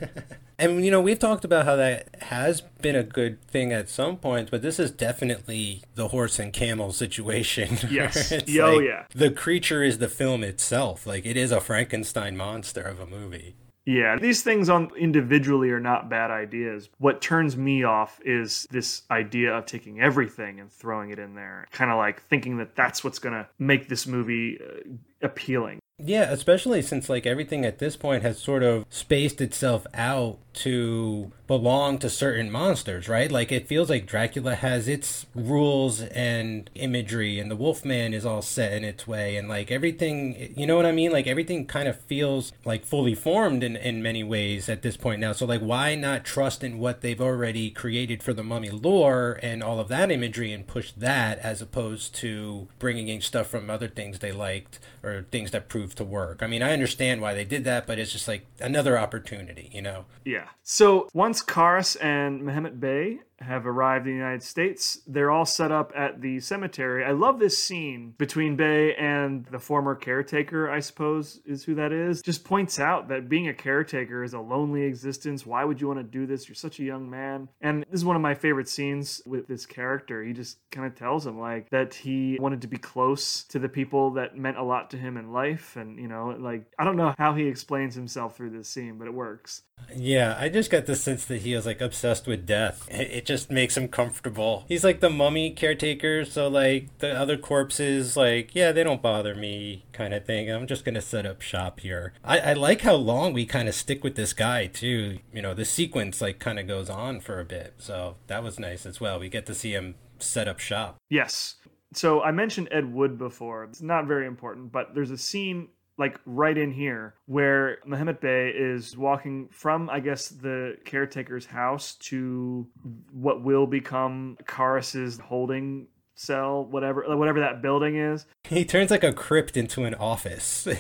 and 0.59 0.85
you 0.85 0.91
know, 0.91 1.01
we've 1.01 1.19
talked 1.19 1.45
about 1.45 1.65
how 1.65 1.77
that 1.77 2.09
has 2.23 2.61
been 2.61 2.95
a 2.97 3.03
good 3.03 3.43
thing 3.43 3.73
at 3.73 3.89
some 3.89 4.17
points, 4.17 4.51
but 4.51 4.63
this 4.63 4.79
is 4.79 4.91
definitely 4.91 5.83
the 5.97 6.09
horse 6.09 6.39
and 6.39 6.53
camel 6.53 6.93
situation. 6.93 7.79
Yes. 7.93 8.33
oh, 8.33 8.37
like 8.37 8.85
yeah. 8.85 9.05
The 9.15 9.31
creature 9.31 9.83
is 9.83 9.99
the 9.99 10.09
film 10.09 10.43
itself. 10.43 11.07
Like 11.07 11.27
it 11.27 11.37
is 11.37 11.53
a 11.53 11.61
Frankenstein 11.61 12.37
monster 12.37 12.81
of 12.81 13.01
a 13.01 13.07
movie. 13.07 13.55
Yeah, 13.85 14.17
these 14.17 14.43
things 14.43 14.69
on 14.69 14.91
individually 14.97 15.71
are 15.71 15.81
not 15.81 16.09
bad 16.09 16.31
ideas. 16.31 16.89
What 16.99 17.21
turns 17.21 17.57
me 17.57 17.83
off 17.83 18.21
is 18.25 18.67
this 18.71 19.03
idea 19.11 19.53
of 19.57 19.67
taking 19.67 20.01
everything 20.01 20.61
and 20.61 20.71
throwing 20.71 21.11
it 21.11 21.19
in 21.19 21.35
there, 21.35 21.67
kind 21.73 21.91
of 21.91 21.97
like 21.97 22.23
thinking 22.23 22.59
that 22.59 22.77
that's 22.77 23.03
what's 23.03 23.19
going 23.19 23.35
to 23.35 23.49
make 23.59 23.89
this 23.89 24.07
movie 24.07 24.59
uh, 24.61 24.91
appealing. 25.21 25.81
Yeah, 25.99 26.31
especially 26.31 26.83
since 26.83 27.09
like 27.09 27.27
everything 27.27 27.65
at 27.65 27.79
this 27.79 27.97
point 27.97 28.23
has 28.23 28.39
sort 28.39 28.63
of 28.63 28.87
spaced 28.89 29.41
itself 29.41 29.87
out 29.95 30.39
to 30.55 31.33
belong 31.53 31.99
to 31.99 32.09
certain 32.09 32.51
monsters, 32.51 33.11
right? 33.11 33.31
Like 33.31 33.53
it 33.53 33.69
feels 33.69 33.91
like 33.91 34.07
Dracula 34.07 34.55
has 34.55 34.89
its 34.89 35.27
rules 35.35 36.01
and 36.01 36.71
imagery, 36.75 37.39
and 37.39 37.51
the 37.51 37.57
Wolfman 37.57 38.15
is 38.15 38.25
all 38.25 38.41
set 38.41 38.73
in 38.73 38.85
its 38.85 39.07
way, 39.07 39.37
and 39.37 39.51
like 39.51 39.71
everything, 39.71 40.55
you 40.57 40.67
know 40.67 40.77
what 40.77 40.87
I 40.87 40.93
mean? 40.93 41.13
Like 41.13 41.27
everything 41.27 41.67
kind 41.67 41.89
of 41.89 42.01
feels 42.01 42.55
like 42.65 42.87
fully 42.87 43.15
formed 43.15 43.63
in, 43.63 43.77
in 43.77 44.03
many 44.03 44.25
ways 44.25 44.71
at 44.71 44.81
this 44.81 44.97
point 44.97 45.21
now. 45.21 45.35
So, 45.35 45.45
like, 45.45 45.61
why 45.61 45.95
not 45.95 46.25
trust 46.25 46.65
in 46.65 46.79
what 46.79 47.03
they've 47.03 47.21
already 47.21 47.69
created 47.71 48.23
for 48.23 48.33
the 48.33 48.43
mummy 48.43 48.71
lore 48.71 49.39
and 49.43 49.63
all 49.63 49.79
of 49.79 49.89
that 49.89 50.11
imagery 50.11 50.53
and 50.53 50.67
push 50.67 50.93
that 50.93 51.39
as 51.41 51.61
opposed 51.61 52.15
to 52.15 52.67
bringing 52.79 53.09
in 53.09 53.21
stuff 53.21 53.49
from 53.49 53.69
other 53.69 53.89
things 53.89 54.21
they 54.21 54.33
liked 54.33 54.79
or 55.03 55.27
things 55.31 55.51
that 55.51 55.69
proved 55.69 55.99
to 55.99 56.05
work? 56.05 56.43
I 56.43 56.47
mean, 56.47 56.63
I 56.63 56.73
understand 56.73 57.21
why 57.21 57.35
they 57.35 57.45
did 57.45 57.65
that, 57.65 57.87
but 57.87 57.99
it's 57.99 58.13
just 58.13 58.27
like 58.27 58.47
another 58.59 58.99
opportunity, 58.99 59.69
you 59.75 59.83
know? 59.83 60.07
Yeah. 60.25 60.47
So 60.63 61.09
once 61.13 61.42
Kharis 61.43 61.97
and 62.01 62.43
Mehmet 62.43 62.81
Bey 62.81 63.21
have 63.43 63.67
arrived 63.67 64.07
in 64.07 64.13
the 64.13 64.19
United 64.19 64.43
States, 64.43 65.01
they're 65.07 65.31
all 65.31 65.45
set 65.45 65.73
up 65.73 65.93
at 65.97 66.21
the 66.21 66.41
cemetery. 66.41 67.05
I 67.05 67.13
love 67.13 67.39
this 67.39 67.59
scene 67.59 68.15
between 68.19 68.57
Bey 68.57 68.95
and 68.95 69.45
the 69.47 69.59
former 69.59 69.95
caretaker, 69.95 70.71
I 70.71 70.81
suppose 70.81 71.41
is 71.45 71.65
who 71.65 71.75
that 71.77 71.93
is. 71.93 72.23
Just 72.23 72.45
points 72.45 72.79
out 72.79 73.09
that 73.09 73.29
being 73.29 73.49
a 73.49 73.55
caretaker 73.55 74.23
is 74.23 74.35
a 74.35 74.41
lonely 74.41 74.83
existence. 74.83 75.47
Why 75.47 75.65
would 75.65 75.81
you 75.81 75.87
want 75.87 76.01
to 76.01 76.05
do 76.05 76.27
this? 76.27 76.49
You're 76.49 76.55
such 76.55 76.79
a 76.81 76.85
young 76.85 77.11
man. 77.11 77.49
And 77.61 77.85
this 77.91 78.01
is 78.01 78.05
one 78.05 78.17
of 78.17 78.23
my 78.23 78.35
favorite 78.35 78.69
scenes 78.69 79.23
with 79.27 79.47
this 79.47 79.67
character. 79.67 80.23
He 80.23 80.33
just 80.33 80.59
kind 80.71 80.87
of 80.87 80.95
tells 80.95 81.27
him 81.27 81.39
like 81.39 81.71
that 81.71 81.95
he 81.95 82.39
wanted 82.41 82.63
to 82.63 82.69
be 82.69 82.79
close 82.79 83.45
to 83.45 83.59
the 83.59 83.69
people 83.69 84.13
that 84.13 84.37
meant 84.37 84.59
a 84.59 84.63
lot 84.63 84.91
to 84.91 84.97
him 84.97 85.17
in 85.17 85.33
life 85.33 85.77
and 85.77 85.99
you 85.99 86.09
know, 86.09 86.37
like 86.39 86.65
I 86.79 86.85
don't 86.85 86.97
know 86.97 87.15
how 87.19 87.35
he 87.35 87.47
explains 87.47 87.95
himself 87.95 88.37
through 88.37 88.51
this 88.51 88.69
scene, 88.69 88.99
but 88.99 89.07
it 89.07 89.15
works. 89.15 89.63
Yeah, 89.97 90.37
I 90.39 90.49
just 90.49 90.71
got 90.71 90.87
the 90.87 90.95
sense 90.95 91.25
that 91.27 91.43
he 91.43 91.55
was 91.55 91.67
like 91.67 91.81
obsessed 91.81 92.27
with 92.27 92.47
death. 92.47 92.87
It 92.91 93.11
it 93.11 93.27
just 93.27 93.32
makes 93.51 93.77
him 93.77 93.89
comfortable. 93.89 94.65
He's 94.69 94.85
like 94.85 95.01
the 95.01 95.11
mummy 95.11 95.51
caretaker, 95.51 96.25
so 96.25 96.49
like 96.49 96.99
the 96.99 97.13
other 97.13 97.37
corpses, 97.37 98.17
like, 98.17 98.55
yeah, 98.55 98.73
they 98.73 98.85
don't 98.85 99.03
bother 99.03 99.35
me 99.35 99.85
kind 99.93 100.15
of 100.15 100.25
thing. 100.25 100.51
I'm 100.51 100.67
just 100.67 100.85
gonna 100.85 101.01
set 101.01 101.27
up 101.27 101.41
shop 101.41 101.81
here. 101.81 102.13
I, 102.25 102.39
I 102.39 102.53
like 102.55 102.83
how 102.83 102.95
long 102.95 103.33
we 103.33 103.47
kind 103.47 103.69
of 103.69 103.75
stick 103.75 104.03
with 104.05 104.15
this 104.15 104.33
guy 104.33 104.67
too. 104.67 105.19
You 105.33 105.43
know, 105.43 105.55
the 105.55 105.65
sequence 105.65 106.21
like 106.21 106.39
kind 106.39 106.59
of 106.59 106.67
goes 106.67 106.91
on 106.91 107.21
for 107.21 107.41
a 107.41 107.45
bit. 107.45 107.75
So 107.79 108.17
that 108.27 108.43
was 108.43 108.59
nice 108.59 108.87
as 108.87 109.01
well. 109.01 109.19
We 109.19 109.29
get 109.29 109.47
to 109.47 109.55
see 109.55 109.73
him 109.73 109.95
set 110.19 110.49
up 110.49 110.59
shop. 110.59 110.97
Yes. 111.09 111.57
So 111.95 112.23
I 112.23 112.31
mentioned 112.31 112.69
Ed 112.71 112.93
Wood 112.93 113.19
before. 113.19 113.65
It's 113.65 113.83
not 113.83 114.07
very 114.07 114.27
important, 114.27 114.73
but 114.73 114.95
there's 114.95 115.11
a 115.11 115.19
scene 115.19 115.69
like 115.99 116.19
right 116.27 116.57
in 116.57 116.73
here 116.73 117.15
where 117.27 117.79
Mehmet 117.87 118.21
Bey 118.21 118.49
is 118.49 118.97
walking 118.97 119.49
from, 119.53 119.91
I 119.91 120.01
guess, 120.01 120.29
the 120.29 120.77
caretaker's 120.85 121.47
house 121.47 121.95
to 121.97 122.67
what 123.13 123.43
will 123.43 123.67
become 123.67 124.37
Kharis's 124.45 125.19
holding 125.19 125.89
cell, 126.15 126.65
whatever, 126.65 127.05
whatever 127.17 127.41
that 127.41 127.63
building 127.63 127.97
is. 127.97 128.27
He 128.45 128.65
turns 128.65 128.91
like 128.91 129.05
a 129.05 129.13
crypt 129.13 129.57
into 129.57 129.85
an 129.85 129.95
office. 129.95 130.67